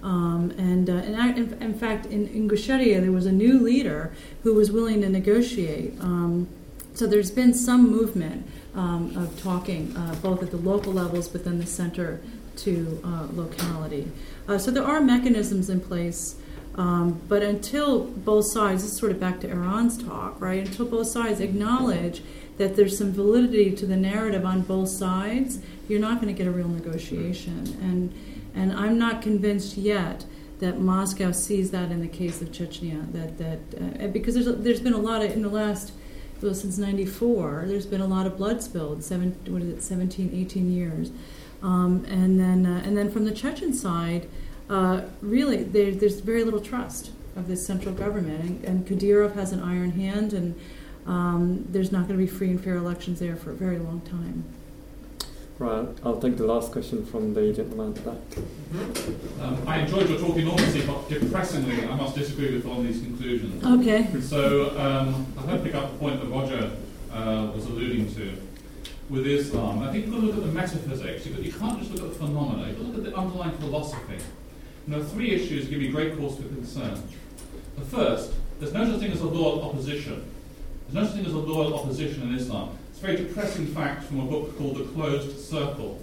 Um, 0.01 0.51
and 0.57 0.89
uh, 0.89 0.93
and 0.93 1.15
I, 1.15 1.29
in, 1.31 1.53
in, 1.61 1.73
fact, 1.73 2.05
in 2.05 2.27
Ingushetia, 2.29 3.01
there 3.01 3.11
was 3.11 3.25
a 3.25 3.31
new 3.31 3.59
leader 3.59 4.13
who 4.43 4.53
was 4.53 4.71
willing 4.71 5.01
to 5.01 5.09
negotiate. 5.09 5.99
Um, 5.99 6.47
so 6.93 7.05
there's 7.05 7.31
been 7.31 7.53
some 7.53 7.89
movement 7.89 8.47
um, 8.75 9.15
of 9.17 9.41
talking, 9.41 9.95
uh, 9.95 10.15
both 10.21 10.43
at 10.43 10.51
the 10.51 10.57
local 10.57 10.93
levels, 10.93 11.27
but 11.27 11.43
then 11.43 11.59
the 11.59 11.65
center 11.65 12.21
to 12.57 13.01
uh, 13.03 13.27
locality. 13.31 14.11
Uh, 14.47 14.57
so 14.57 14.71
there 14.71 14.83
are 14.83 14.99
mechanisms 14.99 15.69
in 15.69 15.79
place, 15.79 16.35
um, 16.79 17.21
but 17.27 17.43
until 17.43 18.05
both 18.05 18.45
sides, 18.53 18.83
this 18.83 18.93
is 18.93 18.97
sort 18.97 19.11
of 19.11 19.19
back 19.19 19.41
to 19.41 19.49
Aaron's 19.49 20.01
talk, 20.01 20.39
right? 20.39 20.65
Until 20.65 20.85
both 20.85 21.07
sides 21.07 21.41
acknowledge 21.41 22.23
that 22.57 22.77
there's 22.77 22.97
some 22.97 23.11
validity 23.11 23.75
to 23.75 23.85
the 23.85 23.97
narrative 23.97 24.45
on 24.45 24.61
both 24.61 24.87
sides, 24.87 25.59
you're 25.89 25.99
not 25.99 26.21
going 26.21 26.33
to 26.33 26.37
get 26.37 26.47
a 26.47 26.51
real 26.51 26.69
negotiation. 26.69 27.77
And 27.81 28.13
and 28.55 28.71
I'm 28.71 28.97
not 28.97 29.21
convinced 29.21 29.75
yet 29.75 30.25
that 30.59 30.79
Moscow 30.79 31.33
sees 31.33 31.71
that 31.71 31.91
in 31.91 31.99
the 31.99 32.07
case 32.07 32.41
of 32.41 32.53
Chechnya. 32.53 33.11
That 33.11 33.37
that 33.37 34.03
uh, 34.05 34.07
because 34.07 34.35
there's 34.35 34.57
there's 34.59 34.79
been 34.79 34.93
a 34.93 34.97
lot 34.97 35.21
of 35.21 35.31
in 35.31 35.41
the 35.41 35.49
last 35.49 35.91
well, 36.41 36.53
since 36.53 36.77
94, 36.77 37.65
there's 37.67 37.85
been 37.85 37.99
a 37.99 38.07
lot 38.07 38.25
of 38.25 38.37
blood 38.37 38.63
spilled, 38.63 39.03
seven, 39.03 39.37
what 39.49 39.61
is 39.61 39.67
it, 39.67 39.83
17, 39.83 40.31
18 40.33 40.71
years. 40.71 41.11
Um, 41.61 42.05
and, 42.07 42.39
then, 42.39 42.65
uh, 42.65 42.81
and 42.85 42.97
then 42.97 43.11
from 43.11 43.25
the 43.25 43.33
Chechen 43.33 43.73
side, 43.73 44.29
uh, 44.69 45.01
really, 45.21 45.63
there, 45.63 45.91
there's 45.91 46.19
very 46.19 46.43
little 46.43 46.61
trust 46.61 47.11
of 47.35 47.47
this 47.47 47.65
central 47.65 47.93
government. 47.93 48.43
And, 48.43 48.63
and 48.65 48.87
Kadyrov 48.87 49.35
has 49.35 49.51
an 49.51 49.61
iron 49.61 49.91
hand, 49.91 50.33
and 50.33 50.59
um, 51.05 51.65
there's 51.69 51.91
not 51.91 52.07
going 52.07 52.19
to 52.19 52.25
be 52.25 52.27
free 52.27 52.49
and 52.49 52.63
fair 52.63 52.75
elections 52.75 53.19
there 53.19 53.35
for 53.35 53.51
a 53.51 53.55
very 53.55 53.79
long 53.79 54.01
time. 54.01 54.43
Right, 55.57 55.89
I'll 56.05 56.21
take 56.21 56.37
the 56.37 56.45
last 56.45 56.71
question 56.71 57.05
from 57.05 57.33
the 57.33 57.51
gentleman 57.51 57.89
at 57.89 57.95
the 57.95 58.11
back. 58.11 59.41
Um, 59.41 59.67
I 59.67 59.79
enjoyed 59.79 60.09
your 60.09 60.17
talk 60.17 60.37
enormously, 60.37 60.85
but 60.85 61.09
depressingly, 61.09 61.85
I 61.85 61.95
must 61.95 62.15
disagree 62.15 62.55
with 62.55 62.65
all 62.65 62.81
these 62.81 63.01
conclusions. 63.01 63.61
Okay. 63.65 64.07
So 64.21 64.69
um, 64.79 65.27
I 65.37 65.41
hope 65.41 65.59
to 65.59 65.65
pick 65.65 65.75
up 65.75 65.91
the 65.91 65.97
point 65.99 66.21
that 66.21 66.29
Roger 66.29 66.71
uh, 67.11 67.51
was 67.53 67.65
alluding 67.65 68.13
to 68.15 68.37
with 69.09 69.27
Islam. 69.27 69.83
I 69.83 69.91
think 69.91 70.05
you've 70.05 70.13
got 70.13 70.21
to 70.21 70.27
look 70.27 70.37
at 70.37 70.43
the 70.43 70.51
metaphysics. 70.51 71.25
You, 71.25 71.33
you 71.41 71.51
can't 71.51 71.77
just 71.79 71.91
look 71.91 72.03
at 72.03 72.09
the 72.13 72.15
phenomena. 72.15 72.67
You've 72.69 72.77
got 72.77 72.83
to 72.83 72.89
look 72.91 73.05
at 73.05 73.11
the 73.11 73.17
underlying 73.17 73.57
philosophy. 73.57 74.17
Are 74.91 75.03
three 75.03 75.31
issues 75.31 75.67
give 75.67 75.79
me 75.79 75.89
great 75.89 76.17
cause 76.17 76.35
for 76.35 76.43
concern. 76.43 77.03
The 77.77 77.85
first, 77.85 78.33
there's 78.59 78.73
no 78.73 78.85
such 78.89 78.99
thing 79.01 79.11
as 79.11 79.21
a 79.21 79.27
loyal 79.27 79.63
opposition. 79.63 80.29
There's 80.87 80.95
no 80.95 81.03
such 81.05 81.15
thing 81.15 81.25
as 81.25 81.33
a 81.33 81.37
loyal 81.37 81.77
opposition 81.77 82.23
in 82.23 82.35
Islam. 82.35 82.77
It's 82.89 82.99
a 82.99 83.01
very 83.01 83.17
depressing 83.17 83.67
fact 83.67 84.05
from 84.05 84.21
a 84.21 84.25
book 84.25 84.57
called 84.57 84.77
The 84.77 84.85
Closed 84.85 85.39
Circle. 85.39 86.01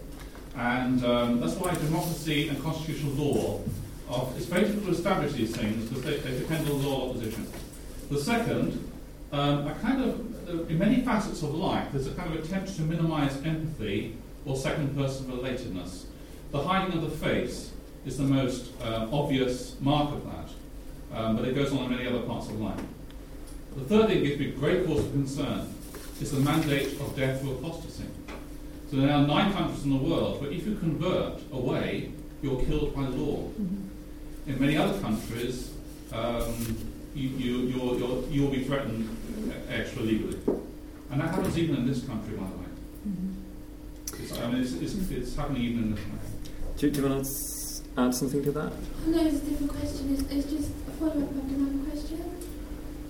And 0.57 1.05
um, 1.05 1.41
that's 1.41 1.55
why 1.55 1.75
democracy 1.75 2.49
and 2.49 2.63
constitutional 2.63 3.13
law 3.13 3.61
are, 4.09 4.29
it's 4.37 4.47
very 4.47 4.63
difficult 4.63 4.87
to 4.87 4.93
establish 4.93 5.33
these 5.33 5.55
things 5.55 5.89
because 5.89 6.05
they, 6.05 6.17
they 6.19 6.39
depend 6.39 6.69
on 6.71 6.83
law 6.85 7.11
opposition. 7.11 7.47
The 8.09 8.21
second, 8.21 8.91
um, 9.33 9.67
a 9.67 9.75
kind 9.83 10.03
of, 10.03 10.71
in 10.71 10.79
many 10.79 11.03
facets 11.03 11.43
of 11.43 11.55
life, 11.55 11.89
there's 11.93 12.07
a 12.07 12.15
kind 12.15 12.33
of 12.33 12.45
attempt 12.45 12.75
to 12.77 12.83
minimize 12.83 13.37
empathy 13.43 14.17
or 14.45 14.57
second 14.57 14.97
person 14.97 15.27
relatedness. 15.27 16.05
The 16.53 16.63
hiding 16.63 16.97
of 16.97 17.03
the 17.03 17.17
face 17.17 17.73
is 18.07 18.17
the 18.17 18.25
most 18.25 18.71
uh, 18.83 19.09
obvious 19.13 19.79
mark 19.81 20.13
of 20.13 20.25
that, 20.25 21.19
um, 21.19 21.37
but 21.37 21.47
it 21.47 21.55
goes 21.55 21.73
on 21.73 21.85
in 21.85 21.91
many 21.91 22.07
other 22.07 22.21
parts 22.21 22.49
of 22.49 22.61
life. 22.61 22.81
The 23.77 23.85
third 23.85 24.09
thing 24.09 24.21
that 24.21 24.27
gives 24.27 24.41
me 24.41 24.53
great 24.53 24.87
cause 24.87 25.05
for 25.05 25.11
concern 25.11 25.75
is 26.21 26.31
the 26.31 26.41
mandate 26.41 26.99
of 27.01 27.15
death 27.17 27.41
through 27.41 27.59
apostasy. 27.59 28.05
So 28.91 28.97
there 28.97 29.13
are 29.13 29.27
nine 29.27 29.53
countries 29.53 29.85
in 29.85 29.91
the 29.91 29.97
world 29.97 30.41
where 30.41 30.51
if 30.51 30.65
you 30.65 30.77
convert 30.77 31.41
away, 31.53 32.13
you're 32.41 32.65
killed 32.65 32.95
by 32.95 33.03
law. 33.03 33.43
Mm-hmm. 33.49 34.51
In 34.51 34.61
many 34.61 34.77
other 34.77 34.99
countries, 35.01 35.73
um, 36.13 36.79
you, 37.15 37.29
you, 37.31 37.59
you're, 37.67 37.99
you're, 37.99 38.23
you'll 38.29 38.51
be 38.51 38.63
threatened 38.63 39.15
extra 39.69 40.03
legally. 40.03 40.39
And 41.11 41.21
that 41.21 41.35
happens 41.35 41.59
even 41.59 41.77
in 41.77 41.87
this 41.87 42.05
country, 42.05 42.37
by 42.37 42.47
the 42.47 42.57
way. 42.57 42.67
Mm-hmm. 43.09 44.45
I 44.45 44.53
mean, 44.53 44.63
it's, 44.63 44.73
it's, 44.75 45.11
it's, 45.11 45.35
happening 45.35 45.63
even 45.63 45.83
in 45.85 45.95
this 45.95 46.01
country. 46.05 46.29
Do, 46.79 46.91
do 46.91 47.01
you 47.03 47.09
want 47.09 47.25
to 47.25 47.31
add 47.97 48.15
something 48.15 48.43
to 48.45 48.53
that? 48.53 48.73
No, 49.07 49.27
it's 49.27 49.43
a 49.43 49.51
different 49.51 49.73
question. 49.73 50.13
It's, 50.13 50.23
it's 50.31 50.51
just 50.51 50.71
a 50.89 50.91
follow 50.99 51.23
up 51.23 51.31
on 51.31 51.49
another 51.49 51.91
question. 51.91 52.21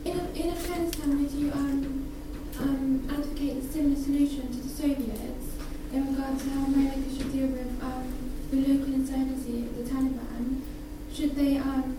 In, 0.04 0.20
in 0.36 0.50
Afghanistan, 0.50 1.22
would 1.22 1.32
you 1.32 1.52
um, 1.52 2.12
um, 2.60 3.08
advocate 3.10 3.56
a 3.58 3.62
similar 3.62 3.96
solution 3.96 4.48
to 4.48 4.58
the 4.62 4.68
Soviets 4.68 5.46
in 5.92 6.14
regard 6.14 6.38
to 6.38 6.50
how 6.50 6.66
America 6.66 7.02
should 7.16 7.32
deal 7.32 7.48
with 7.48 7.82
um, 7.82 8.30
the 8.50 8.56
local 8.56 8.94
insurgency 8.94 9.66
of 9.66 9.76
the 9.76 9.82
Taliban. 9.82 10.60
Should 11.12 11.34
they 11.34 11.56
um, 11.58 11.96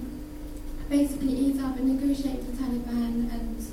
basically 0.89 1.33
ease 1.33 1.61
up 1.61 1.77
and 1.77 1.99
negotiate 1.99 2.37
with 2.37 2.57
the 2.57 2.63
Taliban 2.63 3.31
and, 3.31 3.65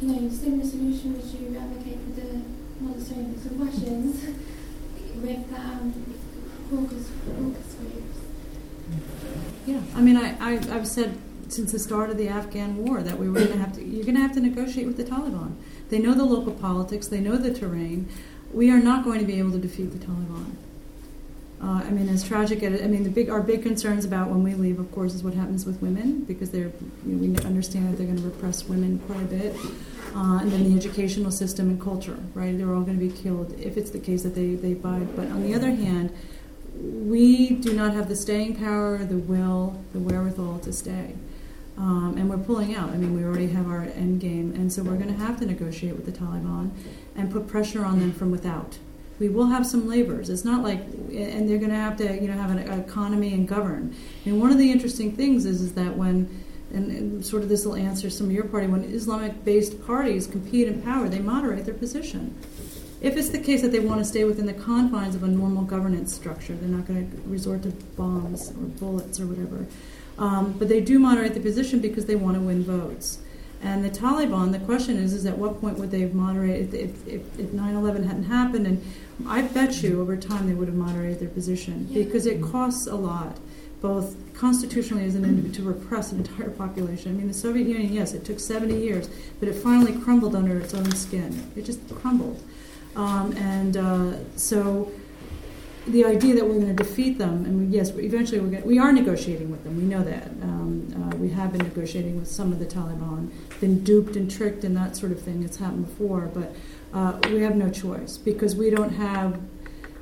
you 0.00 0.08
know, 0.08 0.30
similar 0.30 0.64
solution 0.64 1.14
which 1.14 1.34
you 1.40 1.56
advocate 1.58 1.98
for 2.04 2.20
the, 2.20 2.42
not 2.80 2.98
the 2.98 3.04
Soviets, 3.04 3.44
the 3.44 3.54
Russians, 3.56 4.24
with 5.16 5.50
the 5.50 5.56
um, 5.56 6.14
Caucasus, 6.70 7.10
Caucasus 7.26 7.74
groups? 7.74 8.21
Yeah, 9.66 9.80
I 9.94 10.00
mean, 10.00 10.16
I, 10.16 10.36
I, 10.40 10.52
I've 10.74 10.88
said 10.88 11.18
since 11.48 11.72
the 11.72 11.78
start 11.78 12.10
of 12.10 12.16
the 12.16 12.28
Afghan 12.28 12.84
war 12.84 13.02
that 13.02 13.18
we 13.18 13.28
were 13.28 13.34
going 13.34 13.52
to 13.52 13.58
have 13.58 13.74
to, 13.74 13.84
you're 13.84 14.04
going 14.04 14.16
to 14.16 14.20
have 14.22 14.32
to 14.32 14.40
negotiate 14.40 14.86
with 14.86 14.96
the 14.96 15.04
Taliban. 15.04 15.54
They 15.90 15.98
know 15.98 16.14
the 16.14 16.24
local 16.24 16.52
politics, 16.52 17.08
they 17.08 17.20
know 17.20 17.36
the 17.36 17.52
terrain. 17.52 18.08
We 18.52 18.70
are 18.70 18.80
not 18.80 19.04
going 19.04 19.20
to 19.20 19.26
be 19.26 19.38
able 19.38 19.52
to 19.52 19.58
defeat 19.58 19.92
the 19.92 20.04
Taliban. 20.04 20.56
Uh, 21.62 21.80
I 21.86 21.90
mean, 21.90 22.08
as 22.08 22.26
tragic 22.26 22.62
as 22.64 22.82
I 22.82 22.88
mean, 22.88 23.04
the 23.04 23.10
big 23.10 23.30
our 23.30 23.40
big 23.40 23.62
concerns 23.62 24.04
about 24.04 24.30
when 24.30 24.42
we 24.42 24.54
leave, 24.54 24.80
of 24.80 24.90
course, 24.90 25.14
is 25.14 25.22
what 25.22 25.34
happens 25.34 25.64
with 25.64 25.80
women 25.80 26.24
because 26.24 26.50
they're 26.50 26.72
you 27.06 27.14
know, 27.14 27.18
we 27.18 27.36
understand 27.46 27.88
that 27.88 27.98
they're 27.98 28.06
going 28.06 28.18
to 28.18 28.24
repress 28.24 28.64
women 28.64 28.98
quite 29.06 29.20
a 29.20 29.26
bit, 29.26 29.54
uh, 30.16 30.40
and 30.42 30.50
then 30.50 30.68
the 30.68 30.76
educational 30.76 31.30
system 31.30 31.68
and 31.68 31.80
culture, 31.80 32.18
right? 32.34 32.58
They're 32.58 32.74
all 32.74 32.82
going 32.82 32.98
to 32.98 33.06
be 33.08 33.12
killed 33.12 33.54
if 33.60 33.76
it's 33.76 33.90
the 33.90 34.00
case 34.00 34.24
that 34.24 34.34
they 34.34 34.56
they 34.56 34.74
bide. 34.74 35.14
But 35.14 35.26
on 35.26 35.44
the 35.44 35.54
other 35.54 35.70
hand, 35.70 36.12
we 36.82 37.50
do 37.50 37.72
not 37.72 37.94
have 37.94 38.08
the 38.08 38.16
staying 38.16 38.56
power, 38.56 38.98
the 38.98 39.16
will, 39.16 39.80
the 39.92 40.00
wherewithal 40.00 40.58
to 40.60 40.72
stay. 40.72 41.14
Um, 41.78 42.16
and 42.18 42.28
we're 42.28 42.38
pulling 42.38 42.74
out. 42.74 42.90
I 42.90 42.96
mean, 42.96 43.14
we 43.14 43.24
already 43.24 43.48
have 43.48 43.68
our 43.68 43.82
end 43.82 44.20
game, 44.20 44.52
and 44.54 44.70
so 44.72 44.82
we're 44.82 44.96
going 44.96 45.14
to 45.14 45.24
have 45.24 45.38
to 45.38 45.46
negotiate 45.46 45.94
with 45.94 46.04
the 46.04 46.12
Taliban 46.12 46.70
and 47.16 47.30
put 47.30 47.46
pressure 47.46 47.84
on 47.84 48.00
them 48.00 48.12
from 48.12 48.30
without. 48.30 48.78
We 49.18 49.28
will 49.28 49.46
have 49.46 49.66
some 49.66 49.88
labors. 49.88 50.28
It's 50.28 50.44
not 50.44 50.62
like, 50.62 50.80
and 50.80 51.48
they're 51.48 51.58
going 51.58 51.70
to 51.70 51.76
have 51.76 51.96
to, 51.98 52.20
you 52.20 52.28
know, 52.28 52.34
have 52.34 52.50
an 52.50 52.58
economy 52.58 53.32
and 53.32 53.46
govern. 53.46 53.94
And 54.24 54.40
one 54.40 54.50
of 54.50 54.58
the 54.58 54.70
interesting 54.70 55.14
things 55.14 55.46
is, 55.46 55.62
is 55.62 55.74
that 55.74 55.96
when, 55.96 56.28
and, 56.74 56.90
and 56.90 57.24
sort 57.24 57.42
of 57.42 57.48
this 57.48 57.64
will 57.64 57.76
answer 57.76 58.10
some 58.10 58.26
of 58.26 58.32
your 58.32 58.44
party, 58.44 58.66
when 58.66 58.82
Islamic-based 58.84 59.86
parties 59.86 60.26
compete 60.26 60.66
in 60.66 60.82
power, 60.82 61.08
they 61.08 61.20
moderate 61.20 61.64
their 61.64 61.74
position. 61.74 62.36
If 63.02 63.16
it's 63.16 63.30
the 63.30 63.40
case 63.40 63.62
that 63.62 63.72
they 63.72 63.80
want 63.80 64.00
to 64.00 64.04
stay 64.04 64.22
within 64.22 64.46
the 64.46 64.52
confines 64.52 65.16
of 65.16 65.24
a 65.24 65.26
normal 65.28 65.64
governance 65.64 66.14
structure, 66.14 66.54
they're 66.54 66.68
not 66.68 66.86
going 66.86 67.10
to 67.10 67.16
resort 67.28 67.64
to 67.64 67.70
bombs 67.96 68.50
or 68.50 68.66
bullets 68.78 69.18
or 69.18 69.26
whatever. 69.26 69.66
Um, 70.18 70.52
but 70.56 70.68
they 70.68 70.80
do 70.80 71.00
moderate 71.00 71.34
the 71.34 71.40
position 71.40 71.80
because 71.80 72.06
they 72.06 72.14
want 72.14 72.36
to 72.36 72.40
win 72.40 72.62
votes. 72.62 73.18
And 73.60 73.84
the 73.84 73.90
Taliban, 73.90 74.52
the 74.52 74.60
question 74.60 74.98
is, 74.98 75.12
is 75.12 75.26
at 75.26 75.36
what 75.36 75.60
point 75.60 75.78
would 75.78 75.90
they 75.90 76.00
have 76.00 76.14
moderated 76.14 76.74
if, 76.74 77.08
if, 77.08 77.38
if 77.40 77.46
9/11 77.50 78.06
hadn't 78.06 78.24
happened? 78.24 78.66
And 78.68 78.84
I 79.26 79.42
bet 79.42 79.82
you 79.82 80.00
over 80.00 80.16
time 80.16 80.46
they 80.46 80.54
would 80.54 80.68
have 80.68 80.76
moderated 80.76 81.18
their 81.20 81.28
position 81.28 81.88
Yeah. 81.90 82.04
because 82.04 82.26
it 82.26 82.40
costs 82.40 82.86
a 82.86 82.94
lot, 82.96 83.38
both 83.80 84.14
constitutionally 84.34 85.04
as 85.06 85.14
an 85.16 85.24
individual 85.24 85.72
to 85.72 85.78
repress 85.78 86.12
an 86.12 86.18
entire 86.18 86.50
population. 86.50 87.12
I 87.12 87.14
mean, 87.16 87.28
the 87.28 87.34
Soviet 87.34 87.66
Union, 87.66 87.92
yes, 87.92 88.14
it 88.14 88.24
took 88.24 88.38
70 88.38 88.76
years, 88.78 89.08
but 89.40 89.48
it 89.48 89.54
finally 89.54 89.92
crumbled 89.92 90.34
under 90.36 90.56
its 90.58 90.72
own 90.74 90.90
skin. 90.92 91.50
It 91.56 91.64
just 91.64 91.80
crumbled. 91.88 92.40
Um, 92.94 93.32
and 93.36 93.76
uh, 93.76 94.36
so 94.36 94.92
the 95.86 96.04
idea 96.04 96.34
that 96.34 96.44
we're 96.44 96.60
going 96.60 96.76
to 96.76 96.82
defeat 96.82 97.18
them, 97.18 97.44
and 97.44 97.58
we, 97.58 97.76
yes, 97.76 97.90
eventually 97.96 98.40
we're 98.40 98.50
going 98.50 98.64
we 98.64 98.78
are 98.78 98.92
negotiating 98.92 99.50
with 99.50 99.64
them. 99.64 99.76
We 99.76 99.84
know 99.84 100.02
that. 100.02 100.28
Um, 100.42 101.10
uh, 101.12 101.16
we 101.16 101.30
have 101.30 101.52
been 101.52 101.62
negotiating 101.62 102.18
with 102.18 102.28
some 102.28 102.52
of 102.52 102.58
the 102.58 102.66
Taliban, 102.66 103.30
been 103.60 103.82
duped 103.82 104.16
and 104.16 104.30
tricked 104.30 104.64
and 104.64 104.76
that 104.76 104.96
sort 104.96 105.12
of 105.12 105.20
thing. 105.20 105.42
It's 105.42 105.56
happened 105.56 105.86
before, 105.86 106.30
but 106.32 106.54
uh, 106.92 107.18
we 107.30 107.42
have 107.42 107.56
no 107.56 107.70
choice 107.70 108.16
because 108.18 108.54
we 108.54 108.70
don't 108.70 108.92
have 108.92 109.40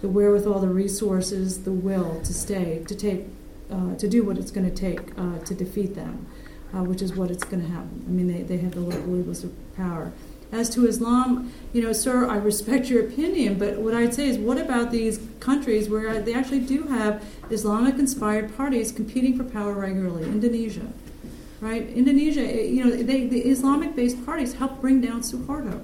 the 0.03 0.09
wherewithal, 0.09 0.61
the 0.61 0.69
resources, 0.69 1.63
the 1.65 1.73
will 1.73 2.21
to 2.23 2.35
stay, 2.35 2.83
to 2.89 2.95
take, 2.95 3.27
uh, 3.71 3.95
to 3.97 4.09
do 4.09 4.25
what 4.25 4.39
it's 4.39 4.51
going 4.51 4.69
to 4.69 4.75
take 4.75 5.19
uh, 5.19 5.39
to 5.41 5.55
defeat 5.55 5.95
them, 5.95 6.27
uh, 6.75 6.83
which 6.83 7.03
is 7.03 7.15
what 7.15 7.31
it's 7.31 7.45
going 7.45 7.63
to 7.63 7.69
happen. 7.69 8.05
I 8.07 8.11
mean, 8.11 8.27
they, 8.27 8.43
they 8.43 8.57
have 8.59 8.73
the 8.73 8.81
local 8.81 9.13
levels 9.13 9.45
power. 9.77 10.13
As 10.53 10.69
to 10.71 10.87
Islam, 10.87 11.53
you 11.73 11.81
know, 11.81 11.93
sir, 11.93 12.29
I 12.29 12.37
respect 12.37 12.89
your 12.89 13.05
opinion, 13.05 13.57
but 13.59 13.79
what 13.79 13.95
I'd 13.95 14.13
say 14.13 14.29
is, 14.29 14.37
what 14.37 14.59
about 14.59 14.91
these 14.91 15.21
countries 15.39 15.89
where 15.89 16.21
they 16.21 16.35
actually 16.35 16.61
do 16.61 16.85
have 16.85 17.25
Islamic 17.51 17.95
inspired 17.97 18.57
parties 18.57 18.91
competing 18.91 19.37
for 19.37 19.45
power 19.45 19.75
regularly? 19.75 20.25
Indonesia, 20.25 20.89
right? 21.61 21.89
Indonesia, 21.91 22.43
eh, 22.43 22.63
you 22.63 22.85
know, 22.85 22.91
they, 22.91 23.27
the 23.27 23.43
Islamic 23.43 23.95
based 23.95 24.25
parties 24.27 24.55
help 24.55 24.81
bring 24.81 25.01
down 25.01 25.21
Suharto, 25.21 25.83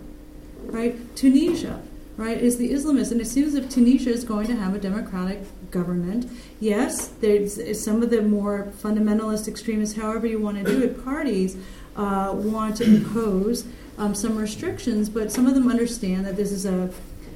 right? 0.65 0.97
Tunisia, 1.15 1.81
right, 2.17 2.39
is 2.39 2.59
the 2.59 2.73
Islamist, 2.73 3.13
and 3.13 3.21
it 3.21 3.27
seems 3.29 3.55
if 3.55 3.71
Tunisia 3.71 4.11
is 4.11 4.25
going 4.25 4.49
to 4.49 4.57
have 4.57 4.75
a 4.75 4.79
democratic 4.79 5.41
government. 5.71 6.29
Yes, 6.59 7.09
there's 7.21 7.83
some 7.83 8.03
of 8.03 8.11
the 8.11 8.23
more 8.23 8.73
fundamentalist 8.83 9.47
extremists, 9.47 9.97
however 9.97 10.27
you 10.27 10.41
want 10.41 10.57
to 10.59 10.65
do 10.65 10.83
it, 10.83 11.05
parties 11.05 11.57
uh, 11.97 12.33
want 12.35 12.77
to 12.79 12.85
impose 12.85 13.65
um, 13.99 14.15
some 14.15 14.37
restrictions, 14.37 15.09
but 15.09 15.33
some 15.33 15.47
of 15.47 15.55
them 15.55 15.69
understand 15.69 16.27
that 16.27 16.37
this 16.37 16.53
is 16.53 16.67
a, 16.67 16.91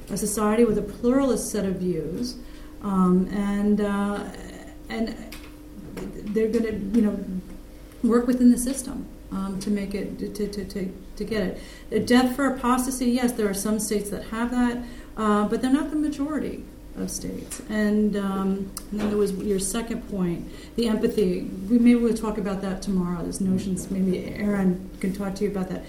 a 0.09 0.17
society 0.17 0.63
with 0.63 0.77
a 0.77 0.81
pluralist 0.81 1.51
set 1.51 1.65
of 1.65 1.75
views, 1.75 2.35
um, 2.83 3.27
and 3.33 3.81
uh, 3.81 4.23
and 4.89 5.15
they're 5.95 6.49
going 6.49 6.65
to 6.65 6.99
you 6.99 7.01
know 7.01 7.19
work 8.03 8.27
within 8.27 8.51
the 8.51 8.57
system 8.57 9.05
um, 9.31 9.59
to 9.59 9.69
make 9.69 9.93
it 9.93 10.19
to, 10.19 10.47
to, 10.47 10.65
to, 10.65 10.91
to 11.15 11.23
get 11.23 11.59
it. 11.91 12.07
Death 12.07 12.35
for 12.35 12.47
apostasy, 12.47 13.11
yes, 13.11 13.31
there 13.33 13.49
are 13.49 13.53
some 13.53 13.79
states 13.79 14.09
that 14.09 14.25
have 14.25 14.51
that, 14.51 14.83
uh, 15.17 15.47
but 15.47 15.61
they're 15.61 15.71
not 15.71 15.89
the 15.89 15.95
majority 15.95 16.63
of 16.97 17.09
states. 17.09 17.61
And, 17.69 18.17
um, 18.17 18.71
and 18.91 18.99
then 18.99 19.09
there 19.09 19.17
was 19.17 19.33
your 19.33 19.59
second 19.59 20.09
point, 20.09 20.49
the 20.75 20.87
empathy. 20.87 21.43
We 21.69 21.79
maybe 21.79 21.95
we'll 21.95 22.13
talk 22.13 22.37
about 22.37 22.61
that 22.61 22.81
tomorrow. 22.81 23.23
There's 23.23 23.41
notions. 23.41 23.89
Maybe 23.89 24.33
Aaron 24.35 24.89
can 24.99 25.13
talk 25.13 25.35
to 25.35 25.43
you 25.45 25.51
about 25.51 25.69
that. 25.69 25.83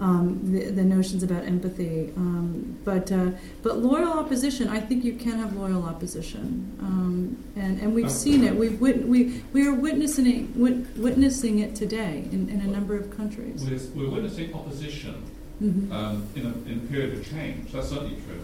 Um, 0.00 0.52
the, 0.52 0.70
the 0.70 0.84
notions 0.84 1.24
about 1.24 1.44
empathy, 1.44 2.12
um, 2.16 2.78
but 2.84 3.10
uh, 3.10 3.30
but 3.64 3.78
loyal 3.78 4.12
opposition. 4.12 4.68
I 4.68 4.78
think 4.78 5.02
you 5.04 5.14
can 5.14 5.32
have 5.40 5.56
loyal 5.56 5.82
opposition, 5.82 6.76
um, 6.80 7.36
and 7.56 7.80
and 7.80 7.92
we've 7.92 8.08
seen 8.10 8.44
it. 8.44 8.54
We've 8.54 8.80
wit- 8.80 9.08
we 9.08 9.42
we 9.52 9.66
are 9.66 9.74
witnessing 9.74 10.26
it, 10.28 10.56
wit- 10.56 10.96
witnessing 10.96 11.58
it 11.58 11.74
today 11.74 12.28
in, 12.30 12.48
in 12.48 12.60
a 12.60 12.68
number 12.68 12.94
of 12.96 13.10
countries. 13.16 13.64
We're, 13.68 14.04
we're 14.06 14.10
witnessing 14.14 14.54
opposition 14.54 15.16
Mhm. 15.60 15.90
um, 15.90 16.24
in, 16.36 16.46
a, 16.46 16.70
in 16.70 16.78
a 16.84 16.88
period 16.92 17.18
of 17.18 17.28
change. 17.28 17.72
That's 17.72 17.88
certainly 17.88 18.14
true. 18.28 18.40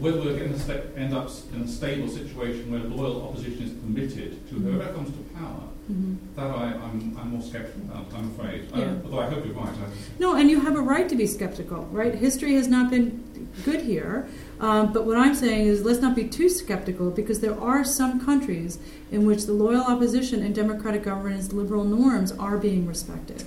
Whether 0.00 0.18
we're 0.22 0.36
going 0.36 0.52
to 0.54 0.58
sta- 0.58 0.82
end 0.96 1.14
up 1.14 1.30
in 1.54 1.62
a 1.62 1.68
stable 1.68 2.08
situation 2.08 2.68
where 2.72 2.80
loyal 2.80 3.22
opposition 3.28 3.62
is 3.62 3.70
permitted 3.70 4.48
to 4.48 4.54
whoever 4.56 4.92
comes 4.92 5.10
to 5.10 5.22
power, 5.38 5.62
Mhm. 5.90 6.16
that 6.34 6.46
I, 6.46 6.64
I'm, 6.84 7.16
I'm 7.18 7.30
more 7.30 7.42
sceptical 7.42 7.82
about, 7.82 8.06
I'm 8.16 8.30
afraid. 8.32 8.64
Yeah. 8.74 8.84
Uh, 8.84 8.94
although 9.04 9.20
I 9.20 9.30
hope 9.30 9.44
you're 9.46 9.54
right. 9.54 9.72
No, 10.18 10.34
and 10.34 10.50
you 10.50 10.60
have 10.60 10.74
a 10.74 10.80
right 10.80 11.08
to 11.08 11.14
be 11.14 11.26
skeptical, 11.26 11.84
right? 11.92 12.14
History 12.14 12.54
has 12.54 12.66
not 12.66 12.90
been 12.90 13.22
good 13.64 13.82
here. 13.82 14.28
Um, 14.58 14.92
but 14.92 15.04
what 15.06 15.16
I'm 15.16 15.34
saying 15.34 15.66
is 15.68 15.84
let's 15.84 16.00
not 16.00 16.16
be 16.16 16.24
too 16.24 16.48
skeptical 16.48 17.10
because 17.10 17.40
there 17.40 17.58
are 17.60 17.84
some 17.84 18.24
countries 18.24 18.78
in 19.12 19.26
which 19.26 19.44
the 19.46 19.52
loyal 19.52 19.82
opposition 19.82 20.42
and 20.42 20.54
democratic 20.54 21.04
governance 21.04 21.52
liberal 21.52 21.84
norms 21.84 22.32
are 22.32 22.56
being 22.56 22.86
respected. 22.86 23.44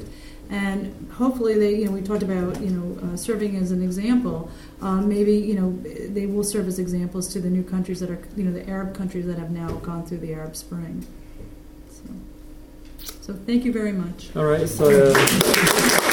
And 0.52 1.12
hopefully, 1.12 1.60
they, 1.60 1.76
you 1.76 1.86
know, 1.86 1.92
we 1.92 2.02
talked 2.02 2.24
about, 2.24 2.60
you 2.60 2.72
know, 2.72 3.08
uh, 3.14 3.18
serving 3.18 3.56
as 3.58 3.72
an 3.72 3.84
example. 3.84 4.50
Um, 4.82 5.08
maybe, 5.08 5.34
you 5.34 5.54
know, 5.54 5.78
they 6.10 6.26
will 6.26 6.44
serve 6.44 6.68
as 6.68 6.80
examples 6.80 7.28
to 7.34 7.40
the 7.40 7.50
new 7.50 7.64
countries 7.64 8.00
that 8.00 8.10
are, 8.10 8.20
you 8.36 8.44
know, 8.46 8.52
the 8.52 8.68
Arab 8.68 8.96
countries 8.96 9.28
that 9.28 9.38
have 9.38 9.52
now 9.52 9.68
gone 9.74 10.06
through 10.08 10.20
the 10.20 10.34
Arab 10.34 10.56
Spring. 10.56 11.06
So, 13.30 13.36
thank 13.46 13.64
you 13.64 13.72
very 13.72 13.92
much. 13.92 14.36
All 14.36 14.46
right, 14.46 14.68
so. 14.68 15.14
Uh, 15.14 16.09